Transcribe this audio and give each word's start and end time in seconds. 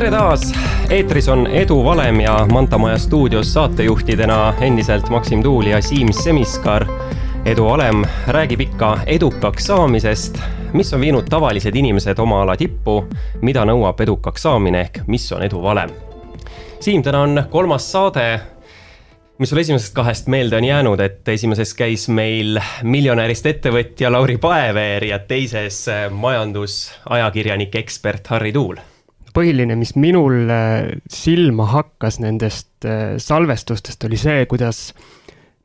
tere 0.00 0.10
taas, 0.16 0.52
eetris 0.88 1.26
on 1.28 1.42
Edu 1.46 1.84
Valem 1.84 2.20
ja 2.20 2.46
Manta 2.52 2.78
Maja 2.78 2.98
stuudios 2.98 3.52
saatejuhtidena 3.52 4.54
endiselt 4.60 5.08
Maksim 5.10 5.42
Tuul 5.42 5.66
ja 5.66 5.82
Siim 5.82 6.08
Semiskar. 6.12 6.86
Edu 7.44 7.64
Valem 7.64 8.04
räägib 8.26 8.60
ikka 8.60 8.98
edukaks 9.06 9.66
saamisest, 9.66 10.38
mis 10.72 10.94
on 10.94 11.00
viinud 11.00 11.28
tavalised 11.28 11.76
inimesed 11.76 12.18
oma 12.18 12.38
ala 12.42 12.56
tippu, 12.56 13.02
mida 13.42 13.66
nõuab 13.68 14.00
edukaks 14.00 14.46
saamine 14.48 14.80
ehk 14.86 15.02
mis 15.06 15.26
on 15.36 15.44
edu 15.44 15.60
valem. 15.62 15.92
Siim, 16.80 17.02
täna 17.04 17.20
on 17.26 17.42
kolmas 17.50 17.90
saade 17.92 18.24
mis 19.38 19.52
sul 19.52 19.60
esimesest 19.60 19.92
kahest 19.94 20.32
meelde 20.32 20.56
on 20.56 20.64
jäänud, 20.64 21.00
et 21.00 21.28
esimeses 21.28 21.74
käis 21.76 22.06
meil 22.08 22.56
miljonärist 22.82 23.46
ettevõtja 23.52 24.12
Lauri 24.12 24.38
Paeveer 24.40 25.04
ja 25.12 25.18
teises 25.18 25.84
majandusajakirjanik, 26.10 27.76
ekspert 27.84 28.32
Harri 28.32 28.52
Tuul 28.56 28.80
põhiline, 29.34 29.76
mis 29.78 29.94
minul 29.98 30.50
äh, 30.50 30.90
silma 31.10 31.68
hakkas 31.70 32.20
nendest 32.22 32.86
äh, 32.88 33.16
salvestustest, 33.20 34.04
oli 34.08 34.18
see, 34.20 34.44
kuidas 34.50 34.90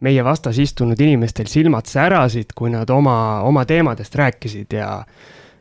meie 0.05 0.23
vastas 0.25 0.59
istunud 0.61 0.99
inimestel 1.01 1.49
silmad 1.49 1.87
särasid, 1.89 2.53
kui 2.55 2.71
nad 2.73 2.89
oma, 2.93 3.41
oma 3.47 3.65
teemadest 3.65 4.15
rääkisid 4.15 4.75
ja 4.77 4.89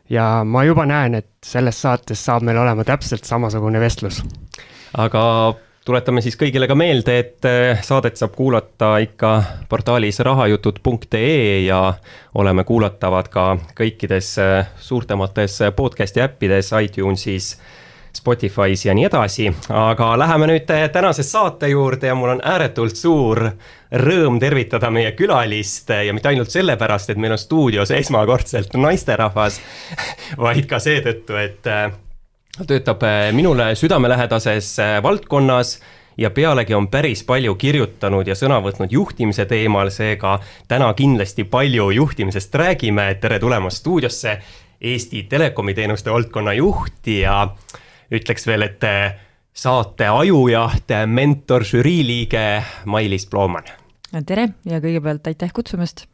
ja 0.09 0.43
ma 0.45 0.61
juba 0.63 0.83
näen, 0.85 1.15
et 1.17 1.29
selles 1.41 1.79
saates 1.81 2.19
saab 2.27 2.43
meil 2.45 2.59
olema 2.61 2.83
täpselt 2.85 3.25
samasugune 3.25 3.79
vestlus. 3.81 4.19
aga 4.93 5.21
tuletame 5.85 6.21
siis 6.21 6.37
kõigile 6.37 6.67
ka 6.69 6.75
meelde, 6.77 7.15
et 7.23 7.47
äh, 7.49 7.81
saadet 7.81 8.19
saab 8.21 8.35
kuulata 8.35 8.97
ikka 9.01 9.31
portaalis 9.69 10.19
rahajutud.ee 10.19 11.63
ja 11.65 11.79
oleme 12.35 12.63
kuulatavad 12.63 13.31
ka 13.33 13.47
kõikides 13.77 14.35
suurtemates 14.77 15.57
podcast'i 15.75 16.21
äppides, 16.21 16.69
iTunesis 16.83 17.55
Spotify's 18.15 18.85
ja 18.85 18.93
nii 18.95 19.05
edasi, 19.09 19.49
aga 19.69 20.13
läheme 20.19 20.47
nüüd 20.47 20.69
tänase 20.91 21.23
saate 21.23 21.67
juurde 21.67 22.07
ja 22.07 22.15
mul 22.15 22.35
on 22.35 22.41
ääretult 22.43 22.95
suur 22.95 23.41
rõõm 23.91 24.39
tervitada 24.39 24.89
meie 24.91 25.11
külalist 25.17 25.91
ja 25.91 26.13
mitte 26.15 26.31
ainult 26.31 26.53
sellepärast, 26.53 27.11
et 27.11 27.19
meil 27.19 27.35
on 27.35 27.41
stuudios 27.41 27.91
esmakordselt 27.91 28.73
naisterahvas, 28.79 29.59
vaid 30.47 30.69
ka 30.71 30.79
seetõttu, 30.79 31.37
et 31.41 31.67
äh, 31.67 31.91
töötab 32.63 33.03
äh, 33.03 33.29
minule 33.35 33.73
südamelähedases 33.75 34.73
äh, 34.79 34.95
valdkonnas 35.03 35.79
ja 36.17 36.31
pealegi 36.31 36.73
on 36.73 36.87
päris 36.87 37.23
palju 37.27 37.55
kirjutanud 37.59 38.27
ja 38.27 38.35
sõna 38.39 38.61
võtnud 38.63 38.91
juhtimise 38.95 39.45
teemal, 39.45 39.91
seega 39.91 40.37
täna 40.67 40.93
kindlasti 40.95 41.43
palju 41.43 41.89
juhtimisest 41.91 42.55
räägime. 42.55 43.15
tere 43.19 43.39
tulemast 43.39 43.83
stuudiosse, 43.83 44.39
Eesti 44.81 45.23
Telekomi 45.23 45.73
teenuste 45.73 46.11
valdkonna 46.11 46.53
juht 46.53 47.07
ja 47.07 47.41
äh, 47.43 47.81
ütleks 48.13 48.47
veel, 48.47 48.67
et 48.67 48.83
eh, 48.87 49.15
saate 49.55 50.09
ajujaht, 50.11 50.91
mentor, 51.07 51.65
žürii 51.65 52.03
liige 52.05 52.45
Mailis 52.85 53.25
Plooman. 53.31 53.67
tere 54.25 54.49
ja 54.65 54.81
kõigepealt 54.83 55.27
aitäh 55.27 55.53
kutsumast 55.53 56.05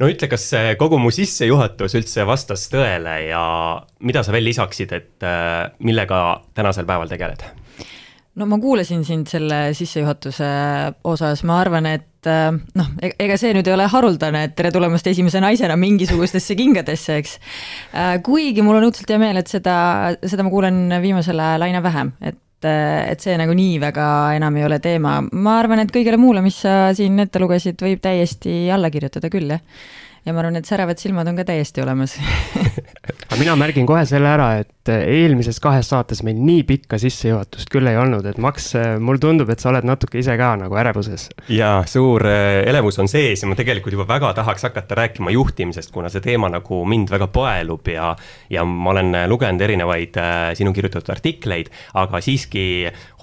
no 0.00 0.08
ütle, 0.08 0.28
kas 0.32 0.50
kogu 0.80 0.98
mu 0.98 1.12
sissejuhatus 1.14 1.94
üldse 1.98 2.26
vastas 2.28 2.66
tõele 2.72 3.16
ja 3.28 3.42
mida 4.00 4.22
sa 4.24 4.32
veel 4.32 4.48
lisaksid, 4.48 4.92
et 4.92 5.26
eh, 5.26 5.72
millega 5.84 6.40
tänasel 6.54 6.88
päeval 6.88 7.10
tegeled? 7.10 7.44
no 8.40 8.46
ma 8.48 8.58
kuulasin 8.60 9.04
sind 9.04 9.28
selle 9.30 9.70
sissejuhatuse 9.76 10.50
osas, 11.04 11.44
ma 11.44 11.60
arvan, 11.60 11.88
et 11.90 12.09
äh, 12.28 12.50
noh, 12.78 12.90
e-, 13.02 13.14
ega 13.24 13.38
see 13.40 13.54
nüüd 13.56 13.68
ei 13.68 13.76
ole 13.76 13.86
haruldane, 13.92 14.44
et 14.48 14.56
tere 14.58 14.72
tulemast 14.74 15.06
esimese 15.10 15.42
naisena 15.42 15.76
mingisugustesse 15.80 16.56
kingadesse, 16.58 17.16
eks. 17.22 17.38
Äh, 17.94 18.12
kuigi 18.26 18.64
mul 18.66 18.80
on 18.80 18.88
õudselt 18.90 19.10
hea 19.12 19.22
meel, 19.22 19.40
et 19.40 19.50
seda, 19.52 19.76
seda 20.24 20.46
ma 20.46 20.52
kuulen 20.52 20.86
viimasel 21.02 21.40
ajal 21.40 21.68
aina 21.68 21.84
vähem, 21.84 22.14
et 22.20 22.68
äh, 22.68 23.06
et 23.14 23.24
see 23.24 23.38
nagu 23.40 23.54
nii 23.56 23.78
väga 23.82 24.10
enam 24.36 24.60
ei 24.60 24.66
ole 24.66 24.80
teema, 24.84 25.18
ma 25.32 25.56
arvan, 25.62 25.84
et 25.84 25.94
kõigele 25.94 26.20
muule, 26.20 26.44
mis 26.44 26.60
sa 26.66 26.92
siin 26.96 27.18
ette 27.24 27.40
lugesid, 27.42 27.80
võib 27.80 28.02
täiesti 28.04 28.62
alla 28.72 28.92
kirjutada 28.92 29.32
küll, 29.32 29.56
jah 29.56 29.64
ja 30.24 30.34
ma 30.34 30.42
arvan, 30.42 30.60
et 30.60 30.68
säravad 30.68 31.00
silmad 31.00 31.28
on 31.30 31.38
ka 31.40 31.46
täiesti 31.48 31.82
olemas 31.84 32.18
aga 33.30 33.38
mina 33.38 33.54
märgin 33.58 33.86
kohe 33.86 34.02
selle 34.08 34.26
ära, 34.26 34.48
et 34.58 34.90
eelmises 34.90 35.60
kahes 35.62 35.86
saates 35.92 36.24
meil 36.26 36.38
nii 36.42 36.64
pikka 36.66 36.98
sissejuhatust 36.98 37.70
küll 37.70 37.86
ei 37.86 37.98
olnud, 38.00 38.26
et 38.26 38.40
Max, 38.42 38.72
mulle 38.98 39.22
tundub, 39.22 39.50
et 39.52 39.62
sa 39.62 39.70
oled 39.70 39.86
natuke 39.86 40.18
ise 40.18 40.34
ka 40.40 40.48
nagu 40.58 40.78
ärevuses. 40.80 41.28
jaa, 41.52 41.84
suur 41.90 42.26
äh, 42.26 42.62
elevus 42.66 42.98
on 43.02 43.10
sees 43.10 43.44
ja 43.44 43.50
ma 43.50 43.54
tegelikult 43.58 43.94
juba 43.94 44.08
väga 44.08 44.32
tahaks 44.40 44.66
hakata 44.66 44.98
rääkima 44.98 45.34
juhtimisest, 45.34 45.92
kuna 45.94 46.10
see 46.10 46.24
teema 46.24 46.50
nagu 46.50 46.82
mind 46.90 47.12
väga 47.12 47.30
paelub 47.30 47.86
ja 47.92 48.14
ja 48.50 48.64
ma 48.66 48.90
olen 48.94 49.14
lugenud 49.30 49.62
erinevaid 49.62 50.18
äh, 50.18 50.50
sinu 50.58 50.74
kirjutatud 50.74 51.14
artikleid, 51.14 51.70
aga 51.94 52.20
siiski 52.24 52.64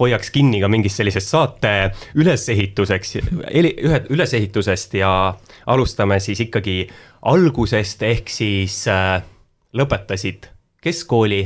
hoiaks 0.00 0.32
kinni 0.32 0.62
ka 0.64 0.72
mingist 0.72 1.02
sellisest 1.02 1.34
saate 1.34 1.74
ülesehituseks, 2.16 3.18
ühe, 3.20 4.00
ülesehitusest 4.08 4.96
ja 5.02 5.12
alustame 5.68 6.16
siis 6.24 6.40
ikkagi 6.48 6.80
algusest, 7.22 8.02
ehk 8.02 8.30
siis 8.32 8.82
äh, 8.90 9.22
lõpetasid 9.76 10.50
keskkooli, 10.84 11.42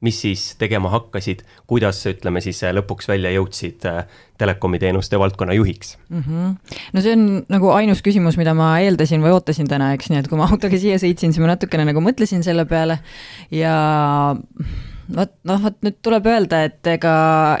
mis 0.00 0.20
siis 0.22 0.42
tegema 0.58 0.92
hakkasid, 0.92 1.42
kuidas 1.66 2.04
ütleme 2.06 2.42
siis 2.44 2.60
äh, 2.62 2.74
lõpuks 2.76 3.08
välja 3.10 3.32
jõudsid 3.34 3.86
äh, 3.90 4.04
telekomi 4.38 4.78
teenuste 4.78 5.18
valdkonna 5.18 5.56
juhiks 5.58 5.96
mm? 6.08 6.22
-hmm. 6.22 6.76
no 6.94 7.02
see 7.02 7.16
on 7.16 7.24
nagu 7.50 7.72
ainus 7.74 8.02
küsimus, 8.06 8.38
mida 8.38 8.54
ma 8.54 8.76
eeldasin 8.84 9.24
või 9.24 9.34
ootasin 9.34 9.66
täna, 9.68 9.90
eks, 9.96 10.12
nii 10.12 10.22
et 10.22 10.30
kui 10.30 10.38
ma 10.38 10.46
autoga 10.52 10.78
siia 10.78 11.00
sõitsin, 11.02 11.34
siis 11.34 11.42
ma 11.42 11.50
natukene 11.54 11.88
nagu 11.88 12.04
mõtlesin 12.04 12.46
selle 12.46 12.64
peale 12.70 13.00
ja 13.50 13.74
vot 15.16 15.34
noh, 15.48 15.60
vot 15.62 15.78
nüüd 15.84 15.98
tuleb 16.04 16.26
öelda, 16.28 16.62
et 16.68 16.90
ega, 16.94 17.12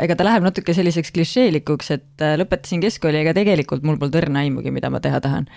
ega 0.04 0.16
ta 0.18 0.26
läheb 0.26 0.44
natuke 0.46 0.74
selliseks 0.76 1.12
klišeelikuks, 1.16 1.90
et 1.96 2.24
äh, 2.24 2.36
lõpetasin 2.40 2.82
keskkooli, 2.84 3.22
ega 3.24 3.34
tegelikult 3.36 3.86
mul 3.86 3.98
polnud 4.00 4.18
õrna 4.20 4.44
aimugi, 4.44 4.72
mida 4.74 4.90
ma 4.92 5.00
teha 5.04 5.20
tahan. 5.24 5.48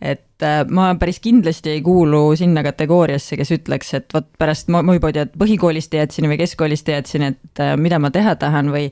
et 0.00 0.25
äh, 0.44 0.62
ma 0.68 0.88
päris 1.00 1.20
kindlasti 1.24 1.76
ei 1.76 1.82
kuulu 1.84 2.36
sinna 2.38 2.64
kategooriasse, 2.66 3.38
kes 3.40 3.52
ütleks, 3.58 3.92
et 3.98 4.14
vot 4.14 4.28
pärast 4.40 4.70
muipoodi, 4.72 5.22
et 5.24 5.36
põhikoolist 5.38 5.92
teadsin 5.92 6.28
või 6.30 6.40
keskkoolist 6.40 6.86
teadsin, 6.88 7.28
et 7.30 7.62
äh, 7.62 7.74
mida 7.80 8.00
ma 8.02 8.12
teha 8.14 8.36
tahan 8.40 8.72
või 8.74 8.88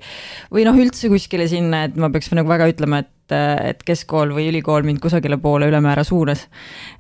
või 0.55 0.67
noh, 0.69 0.79
üldse 0.81 1.11
kuskile 1.13 1.49
sinna, 1.51 1.85
et 1.89 1.99
ma 2.01 2.13
peaks 2.15 2.33
nagu 2.37 2.51
väga 2.51 2.71
ütlema, 2.75 3.05
et 3.05 3.13
et 3.25 3.81
keskkool 3.89 4.35
või 4.37 4.51
ülikool 4.51 4.85
mind 4.85 5.01
kusagile 5.01 5.39
poole 5.41 5.65
ülemäära 5.71 6.03
suunas. 6.05 6.43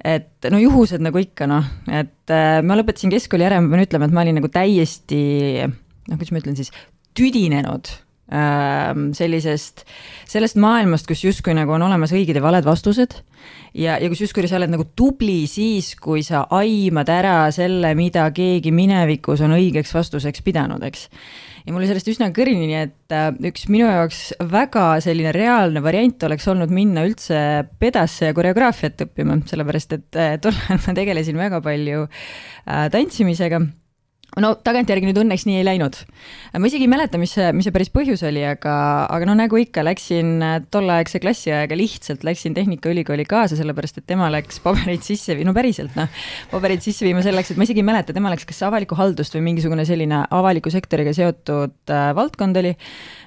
et 0.00 0.48
no 0.50 0.56
juhused 0.56 1.02
nagu 1.04 1.20
ikka 1.20 1.44
noh, 1.44 1.66
et 1.84 2.32
ma 2.64 2.78
lõpetasin 2.78 3.12
keskkooli 3.12 3.44
ära, 3.44 3.58
ma 3.60 3.68
pean 3.68 3.84
ütlema, 3.84 4.08
et 4.08 4.16
ma 4.16 4.22
olin 4.24 4.38
nagu 4.40 4.48
täiesti 4.48 5.20
noh, 5.68 6.16
kuidas 6.16 6.32
ma 6.32 6.40
ütlen 6.40 6.56
siis, 6.56 6.72
tüdinenud 7.16 7.90
ähm, 8.32 9.10
sellisest, 9.16 9.84
sellest 10.30 10.58
maailmast, 10.60 11.08
kus 11.08 11.24
justkui 11.24 11.54
nagu 11.56 11.74
on 11.76 11.84
olemas 11.86 12.14
õiged 12.14 12.38
ja 12.38 12.44
valed 12.44 12.66
vastused 12.66 13.20
ja, 13.74 13.96
ja 13.98 14.10
kus 14.10 14.24
justkui 14.24 14.48
sa 14.48 14.58
oled 14.58 14.72
nagu 14.72 14.86
tubli 14.96 15.44
siis, 15.50 15.92
kui 16.00 16.24
sa 16.26 16.44
aimad 16.54 17.10
ära 17.12 17.36
selle, 17.54 17.94
mida 17.98 18.26
keegi 18.34 18.72
minevikus 18.74 19.42
on 19.44 19.56
õigeks 19.56 19.94
vastuseks 19.94 20.44
pidanud, 20.46 20.82
eks. 20.86 21.06
ja 21.64 21.72
mul 21.74 21.82
oli 21.82 21.90
sellest 21.90 22.10
üsna 22.14 22.30
kõrini, 22.34 22.68
nii 22.70 22.80
et 22.80 23.14
äh, 23.14 23.28
üks 23.50 23.68
minu 23.72 23.88
jaoks 23.88 24.24
väga 24.50 24.88
selline 25.04 25.34
reaalne 25.36 25.84
variant 25.84 26.28
oleks 26.28 26.48
olnud 26.52 26.74
minna 26.74 27.06
üldse 27.08 27.38
pedasse 27.80 28.30
ja 28.30 28.36
koreograafiat 28.36 29.06
õppima, 29.06 29.40
sellepärast 29.50 29.96
et 29.98 30.20
äh, 30.20 30.36
tol 30.42 30.56
ajal 30.66 30.84
ma 30.86 30.98
tegelesin 31.00 31.40
väga 31.40 31.62
palju 31.64 32.04
äh, 32.06 32.86
tantsimisega 32.94 33.64
no 34.42 34.54
tagantjärgi 34.66 35.08
nüüd 35.08 35.18
õnneks 35.22 35.44
nii 35.48 35.60
ei 35.60 35.66
läinud. 35.66 35.98
ma 36.58 36.68
isegi 36.68 36.86
ei 36.86 36.90
mäleta, 36.90 37.18
mis 37.20 37.34
see, 37.36 37.50
mis 37.56 37.66
see 37.68 37.74
päris 37.74 37.90
põhjus 37.94 38.24
oli, 38.26 38.42
aga, 38.46 38.74
aga 39.12 39.28
no 39.28 39.36
nagu 39.38 39.58
ikka, 39.60 39.84
läksin 39.86 40.32
äh, 40.42 40.56
tolleaegse 40.74 41.20
klassiajaga 41.22 41.78
lihtsalt 41.78 42.24
läksin 42.26 42.56
Tehnikaülikooli 42.56 43.26
kaasa, 43.28 43.58
sellepärast 43.58 44.00
et 44.00 44.08
tema 44.10 44.30
läks 44.34 44.60
pabereid 44.64 45.04
sisse 45.06 45.36
või 45.38 45.46
no 45.48 45.54
päriselt 45.56 45.94
noh, 45.98 46.10
pabereid 46.52 46.82
sisse 46.84 47.06
viima 47.06 47.22
selleks, 47.24 47.52
et 47.52 47.60
ma 47.60 47.68
isegi 47.68 47.84
ei 47.84 47.88
mäleta, 47.90 48.16
tema 48.16 48.32
läks 48.32 48.48
kas 48.48 48.62
avalikku 48.66 48.98
haldust 48.98 49.36
või 49.36 49.44
mingisugune 49.50 49.86
selline 49.88 50.24
avaliku 50.34 50.72
sektoriga 50.74 51.14
seotud 51.16 51.94
äh, 51.94 52.10
valdkond 52.16 52.62
oli. 52.62 52.74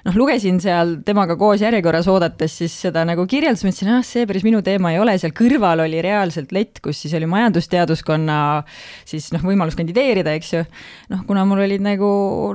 Noh, 0.08 0.16
lugesin 0.16 0.56
seal 0.62 0.96
temaga 1.04 1.36
koos 1.38 1.60
järjekorras 1.62 2.08
oodates 2.08 2.54
siis 2.62 2.74
seda 2.86 3.04
nagu 3.08 3.26
kirjeldust, 3.28 3.66
mõtlesin, 3.66 3.90
ah, 3.92 4.04
see 4.06 4.24
päris 4.28 4.44
minu 4.46 4.62
teema 4.64 4.94
ei 4.94 5.00
ole, 5.02 5.14
seal 5.20 5.34
kõrval 5.36 5.84
oli 5.84 6.00
reaalselt 6.04 6.52
lett, 6.56 6.80
kus 6.84 7.02
siis 7.04 7.14
oli 7.18 7.28
majandusteaduskonna 7.28 8.38
siis 9.08 9.28
noh, 9.34 9.44
võimalus 9.44 9.76
kandideerida, 9.78 10.32
eks 10.38 10.52
ju 10.54 10.62
noh, 11.12 11.24
kuna 11.28 11.44
mul 11.48 11.64
olid 11.66 11.84
nagu 11.84 12.08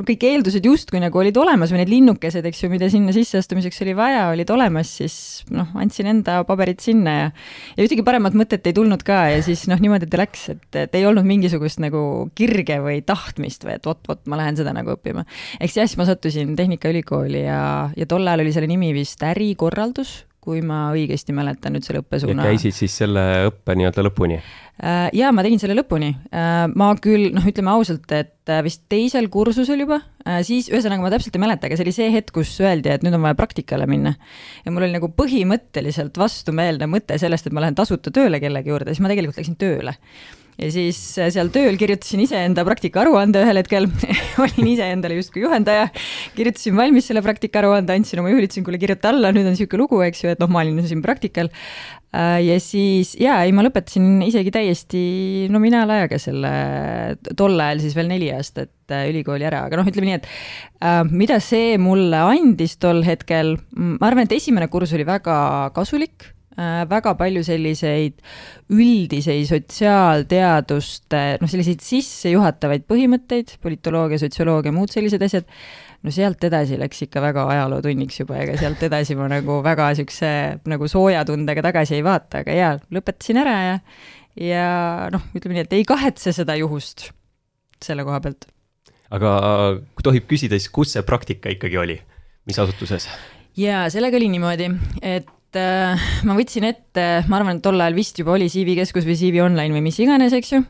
kõik 0.08 0.26
eeldused 0.30 0.66
justkui 0.66 1.02
nagu 1.04 1.22
olid 1.22 1.38
olemas 1.38 1.74
või 1.74 1.84
need 1.84 1.94
linnukesed, 1.94 2.46
eks 2.50 2.64
ju, 2.66 2.72
mida 2.74 2.90
sinna 2.92 3.14
sisseastumiseks 3.16 3.84
oli 3.86 3.96
vaja, 3.98 4.26
olid 4.34 4.50
olemas, 4.54 4.96
siis 5.02 5.18
noh, 5.54 5.70
andsin 5.80 6.10
enda 6.10 6.42
paberid 6.48 6.82
sinna 6.84 7.18
ja 7.20 7.30
ja 7.78 7.86
ühtegi 7.86 8.06
paremat 8.06 8.36
mõtet 8.38 8.66
ei 8.70 8.76
tulnud 8.76 9.04
ka 9.06 9.20
ja 9.34 9.44
siis 9.46 9.66
noh, 9.70 9.82
niimoodi 9.82 10.10
ta 10.10 10.22
läks, 10.22 10.48
et, 10.56 10.66
et 10.86 10.98
ei 10.98 11.06
olnud 11.10 11.28
mingisugust 11.28 11.82
nagu 11.84 12.04
kirge 12.38 12.80
või 12.84 13.00
tahtmist 13.06 13.68
või 13.68 13.78
et 13.78 13.88
vot-vot, 13.88 14.24
ma 14.32 14.40
lähen 14.42 14.58
seda 14.60 14.74
nagu 14.76 14.96
õppima. 14.96 15.26
ehk 15.60 15.74
siis 15.74 15.98
ma 16.00 16.08
sattusin 16.10 16.56
Tehnikaülikooli 16.58 17.43
ja, 17.44 17.64
ja 17.98 18.10
tol 18.10 18.28
ajal 18.28 18.46
oli 18.46 18.54
selle 18.56 18.70
nimi 18.72 18.94
vist 18.96 19.24
ärikorraldus 19.24 20.24
kui 20.44 20.60
ma 20.66 20.90
õigesti 20.92 21.34
mäletan 21.36 21.76
nüüd 21.76 21.86
selle 21.86 22.02
õppesuuna. 22.04 22.44
käisid 22.44 22.76
siis 22.76 22.96
selle 23.00 23.22
õppe 23.48 23.78
nii-öelda 23.80 24.04
lõpuni? 24.10 24.40
Äh, 24.84 25.08
jaa, 25.16 25.32
ma 25.36 25.44
tegin 25.46 25.62
selle 25.62 25.78
lõpuni. 25.78 26.10
Äh, 26.34 26.66
ma 26.74 26.90
küll, 27.00 27.30
noh, 27.36 27.46
ütleme 27.48 27.72
ausalt, 27.72 28.10
et 28.12 28.52
äh, 28.52 28.64
vist 28.66 28.84
teisel 28.92 29.30
kursusel 29.34 29.86
juba, 29.86 30.02
siis 30.48 30.70
ühesõnaga 30.72 31.04
ma 31.04 31.12
täpselt 31.14 31.36
ei 31.36 31.44
mäleta, 31.44 31.68
aga 31.68 31.78
see 31.80 31.88
oli 31.88 31.96
see 31.96 32.12
hetk, 32.14 32.32
kus 32.36 32.52
öeldi, 32.64 32.92
et 32.92 33.04
nüüd 33.04 33.16
on 33.18 33.26
vaja 33.26 33.38
praktikale 33.40 33.88
minna. 33.92 34.16
ja 34.64 34.72
mul 34.72 34.88
oli 34.88 34.96
nagu 34.96 35.10
põhimõtteliselt 35.16 36.20
vastumeelne 36.20 36.88
mõte 36.92 37.20
sellest, 37.20 37.48
et 37.48 37.56
ma 37.56 37.64
lähen 37.64 37.76
tasuta 37.76 38.12
tööle 38.16 38.40
kellegi 38.44 38.72
juurde, 38.72 38.96
siis 38.96 39.04
ma 39.04 39.12
tegelikult 39.12 39.40
läksin 39.40 39.60
tööle 39.60 39.96
ja 40.60 40.70
siis 40.74 41.00
seal 41.18 41.50
tööl 41.54 41.78
kirjutasin 41.80 42.24
iseenda 42.26 42.66
praktikaaruande 42.68 43.44
ühel 43.46 43.62
hetkel. 43.62 43.90
Olin 44.44 44.70
iseendale 44.74 45.18
justkui 45.20 45.46
juhendaja, 45.46 45.90
kirjutasin 46.38 46.78
valmis 46.78 47.10
selle 47.10 47.24
praktikaaruande, 47.26 47.96
andsin 47.98 48.22
oma 48.22 48.32
juhile, 48.34 48.50
ütlesin, 48.50 48.66
kuule 48.68 48.82
kirjuta 48.82 49.12
alla, 49.14 49.34
nüüd 49.34 49.48
on 49.48 49.56
niisugune 49.58 49.84
lugu, 49.84 50.00
eks 50.06 50.24
ju, 50.26 50.34
et 50.34 50.42
noh, 50.44 50.52
ma 50.52 50.64
olin 50.64 50.82
siin 50.88 51.04
praktikal. 51.06 51.52
Äh, 52.14 52.44
ja 52.46 52.60
siis 52.62 53.16
jaa, 53.18 53.40
ei 53.42 53.54
ma 53.56 53.64
lõpetasin 53.66 54.22
isegi 54.28 54.52
täiesti 54.54 55.00
nominaalajaga 55.50 56.20
selle, 56.22 56.52
tol 57.40 57.58
ajal 57.58 57.82
siis 57.82 57.96
veel 57.98 58.12
neli 58.12 58.28
aastat 58.36 58.94
äh, 58.94 59.08
ülikooli 59.10 59.48
ära, 59.50 59.64
aga 59.66 59.80
noh, 59.80 59.90
ütleme 59.90 60.12
nii, 60.12 60.20
et 60.20 60.30
äh, 60.86 61.02
mida 61.10 61.40
see 61.42 61.80
mulle 61.82 62.22
andis 62.22 62.78
tol 62.78 63.02
hetkel, 63.08 63.56
ma 63.74 64.12
arvan, 64.12 64.28
et 64.28 64.38
esimene 64.38 64.70
kursus 64.70 64.94
oli 64.94 65.10
väga 65.10 65.36
kasulik. 65.74 66.30
äh,, 66.30 66.43
väga 66.58 67.16
palju 67.18 67.42
selliseid 67.46 68.20
üldiseid 68.74 69.48
sotsiaalteaduste, 69.50 71.24
noh, 71.42 71.50
selliseid 71.50 71.82
sissejuhatavaid 71.82 72.86
põhimõtteid, 72.90 73.58
politoloogia, 73.64 74.22
sotsioloogia, 74.22 74.76
muud 74.76 74.94
sellised 74.94 75.24
asjad 75.26 75.50
no 76.04 76.12
sealt 76.12 76.44
edasi 76.44 76.78
läks 76.80 77.06
ikka 77.06 77.22
väga 77.24 77.46
ajalootunniks 77.54 78.20
juba, 78.24 78.40
ega 78.44 78.58
sealt 78.60 78.82
edasi 78.86 79.16
ma 79.20 79.30
nagu 79.32 79.60
väga 79.66 79.90
siukse 79.98 80.32
nagu 80.70 80.90
sooja 80.92 81.24
tundega 81.28 81.64
tagasi 81.66 81.98
ei 82.00 82.06
vaata, 82.06 82.44
aga 82.44 82.58
jaa, 82.58 82.74
lõpetasin 82.94 83.40
ära 83.44 83.56
ja, 83.64 83.78
ja 84.40 84.66
noh, 85.14 85.30
ütleme 85.36 85.58
nii, 85.58 85.68
et 85.68 85.78
ei 85.80 85.86
kahetse 85.88 86.36
seda 86.36 86.58
juhust 86.60 87.10
selle 87.84 88.06
koha 88.08 88.20
pealt. 88.24 88.50
aga 89.14 89.32
kui 89.96 90.06
tohib 90.06 90.28
küsida, 90.30 90.60
siis 90.60 90.74
kus 90.74 90.96
see 90.96 91.06
praktika 91.08 91.54
ikkagi 91.54 91.80
oli, 91.80 91.98
mis 92.50 92.60
asutuses? 92.60 93.08
jaa, 93.60 93.88
sellega 93.94 94.20
oli 94.20 94.32
niimoodi, 94.36 94.70
et 95.02 95.32
et 95.54 95.60
äh, 95.62 96.04
ma 96.26 96.34
võtsin 96.34 96.66
ette, 96.66 97.04
ma 97.30 97.38
arvan, 97.38 97.60
et 97.60 97.64
tol 97.66 97.78
ajal 97.82 97.96
vist 97.98 98.18
juba 98.18 98.34
oli 98.34 98.48
CV 98.50 98.74
Keskus 98.80 99.06
või 99.06 99.16
CV 99.18 99.42
Online 99.44 99.76
või 99.76 99.84
mis 99.86 100.00
iganes, 100.02 100.34
eks 100.34 100.50
ju. 100.54 100.62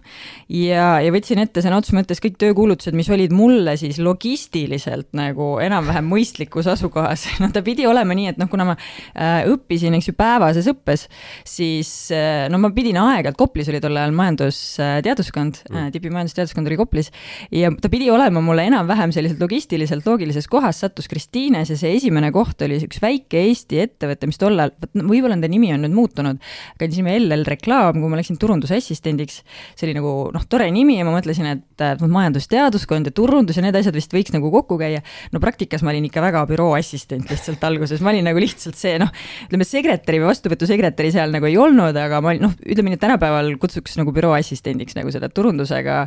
ja, 0.60 0.98
ja 1.04 1.14
võtsin 1.14 1.40
ette 1.40 1.64
sõna 1.64 1.78
otseses 1.80 1.96
mõttes 1.96 2.20
kõik 2.24 2.36
töökuulutused, 2.42 2.96
mis 2.98 3.08
olid 3.14 3.32
mulle 3.36 3.78
siis 3.80 4.00
logistiliselt 4.04 5.12
nagu 5.16 5.54
enam-vähem 5.64 6.08
mõistlikus 6.10 6.68
asukohas. 6.72 7.26
no 7.44 7.50
ta 7.56 7.64
pidi 7.64 7.88
olema 7.88 8.16
nii, 8.18 8.34
et 8.34 8.42
noh, 8.42 8.50
kuna 8.52 8.68
ma 8.74 8.76
äh, 8.76 9.46
õppisin, 9.52 9.96
eks 10.00 10.12
ju, 10.12 10.16
päevases 10.20 10.68
õppes, 10.74 11.08
siis 11.48 11.94
äh, 12.16 12.50
no 12.52 12.60
ma 12.60 12.74
pidin 12.76 13.00
aeg-ajalt, 13.00 13.40
Koplis 13.40 13.72
oli 13.72 13.82
tol 13.84 13.96
ajal 14.00 14.16
majandusteaduskond 14.20 15.64
äh, 15.64 15.72
mm., 15.72 15.96
tipi 15.96 16.12
majandusteaduskond 16.14 16.72
oli 16.72 16.80
Koplis 16.80 17.12
ja 17.56 17.72
ta 17.80 17.92
pidi 17.92 18.12
olema 18.12 18.44
mulle 18.44 18.68
enam-vähem 18.68 19.16
selliselt 19.16 19.42
logistiliselt 19.44 20.08
loogilises 20.08 20.50
kohas, 20.52 20.84
sattus 20.84 21.08
Kristiines 21.12 21.72
ja 21.72 21.80
see 21.80 21.96
esimene 21.98 22.34
koht 22.36 22.62
oli 22.68 22.84
üks 22.84 23.00
väike 23.04 23.48
Eesti 23.48 23.84
ettevõte, 23.84 24.28
mis 24.30 24.40
tol 24.42 24.60
ajal 24.60 24.73
võib-olla 24.94 25.36
nende 25.36 25.50
nimi 25.52 25.72
on 25.76 25.84
nüüd 25.86 25.96
muutunud, 25.96 26.40
aga 26.76 26.88
andsime 26.88 27.16
LL 27.20 27.46
Reklaam, 27.48 28.00
kui 28.02 28.12
ma 28.12 28.20
läksin 28.20 28.40
turundusassistendiks, 28.42 29.42
see 29.78 29.88
oli 29.88 29.96
nagu 29.98 30.14
noh, 30.34 30.46
tore 30.50 30.70
nimi 30.74 30.98
ja 31.00 31.08
ma 31.08 31.16
mõtlesin, 31.16 31.50
et 31.54 31.84
majandusteaduskond 32.04 33.10
ja 33.10 33.16
turundus 33.16 33.60
ja 33.60 33.66
need 33.66 33.78
asjad 33.78 33.96
vist 33.98 34.14
võiks 34.14 34.34
nagu 34.36 34.52
kokku 34.54 34.78
käia. 34.82 35.02
no 35.34 35.42
praktikas 35.44 35.84
ma 35.84 35.94
olin 35.94 36.08
ikka 36.08 36.24
väga 36.24 36.44
büroo 36.50 36.74
assistent 36.78 37.30
lihtsalt 37.32 37.64
alguses, 37.68 38.02
ma 38.04 38.14
olin 38.14 38.28
nagu 38.30 38.42
lihtsalt 38.42 38.78
see 38.80 38.98
noh, 39.02 39.12
ütleme 39.48 39.68
sekretäri 39.68 40.22
või 40.22 40.32
vastuvõtusekretäri 40.32 41.14
seal 41.16 41.34
nagu 41.34 41.50
ei 41.50 41.58
olnud, 41.60 41.98
aga 41.98 42.22
ma 42.24 42.34
olin 42.34 42.48
noh, 42.48 42.56
ütleme 42.64 42.94
nii, 42.94 43.00
et 43.00 43.04
tänapäeval 43.04 43.54
kutsuks 43.62 43.98
nagu 44.00 44.14
büroo 44.16 44.34
assistendiks 44.38 44.98
nagu 44.98 45.12
selle 45.14 45.30
turundusega 45.34 46.04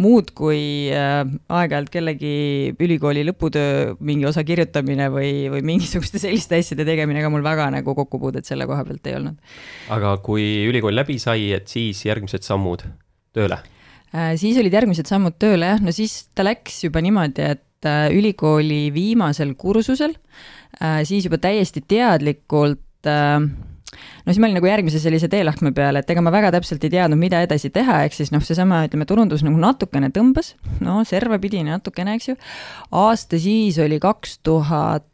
muud 0.00 0.32
kui 0.38 0.90
äh, 0.94 1.20
aeg-ajalt 1.48 1.92
kellegi 1.92 2.34
ülikooli 2.80 3.24
lõputöö 3.28 3.96
mingi 4.00 4.26
osa 4.28 4.44
kirjutamine 4.46 5.08
või, 5.12 5.32
või 5.52 5.64
mingisuguste 5.72 6.20
selliste 6.22 6.58
asjade 6.58 6.86
tegemine 6.88 7.22
ka 7.24 7.30
mul 7.32 7.44
väga 7.44 7.68
nagu 7.74 7.94
kokku 7.98 8.07
kokkupuudet 8.08 8.48
selle 8.48 8.66
koha 8.66 8.84
pealt 8.88 9.06
ei 9.06 9.18
olnud. 9.20 9.36
aga 9.94 10.16
kui 10.24 10.48
ülikool 10.68 10.96
läbi 10.96 11.20
sai, 11.22 11.52
et 11.52 11.68
siis 11.68 12.00
järgmised 12.08 12.46
sammud 12.46 12.88
tööle? 13.36 13.60
Äh, 14.08 14.34
siis 14.40 14.56
olid 14.60 14.72
järgmised 14.72 15.08
sammud 15.08 15.36
tööle 15.40 15.74
jah, 15.74 15.80
no 15.84 15.92
siis 15.92 16.30
ta 16.36 16.46
läks 16.46 16.80
juba 16.86 17.02
niimoodi, 17.04 17.44
et 17.44 17.88
äh, 17.88 18.06
ülikooli 18.16 18.88
viimasel 18.94 19.52
kursusel, 19.60 20.14
äh, 20.80 21.02
siis 21.08 21.28
juba 21.28 21.40
täiesti 21.42 21.84
teadlikult 21.84 22.86
no 23.08 24.32
siis 24.32 24.40
ma 24.40 24.48
olin 24.48 24.56
nagu 24.58 24.66
järgmise 24.66 24.98
sellise 25.00 25.28
teelahkme 25.30 25.70
peal, 25.76 26.00
et 26.00 26.08
ega 26.10 26.24
ma 26.24 26.32
väga 26.34 26.50
täpselt 26.56 26.82
ei 26.84 26.90
teadnud, 26.92 27.20
mida 27.20 27.42
edasi 27.44 27.70
teha, 27.72 28.00
ehk 28.08 28.16
siis 28.16 28.32
noh, 28.34 28.42
seesama, 28.44 28.80
ütleme, 28.88 29.06
turundus 29.08 29.44
nagu 29.46 29.60
natukene 29.60 30.10
tõmbas, 30.12 30.54
no 30.84 30.98
serva 31.08 31.38
pidi 31.40 31.62
natukene, 31.64 32.16
eks 32.18 32.32
ju. 32.32 32.36
aasta 32.90 33.40
siis 33.40 33.78
oli 33.84 34.00
kaks 34.02 34.40
tuhat 34.44 35.06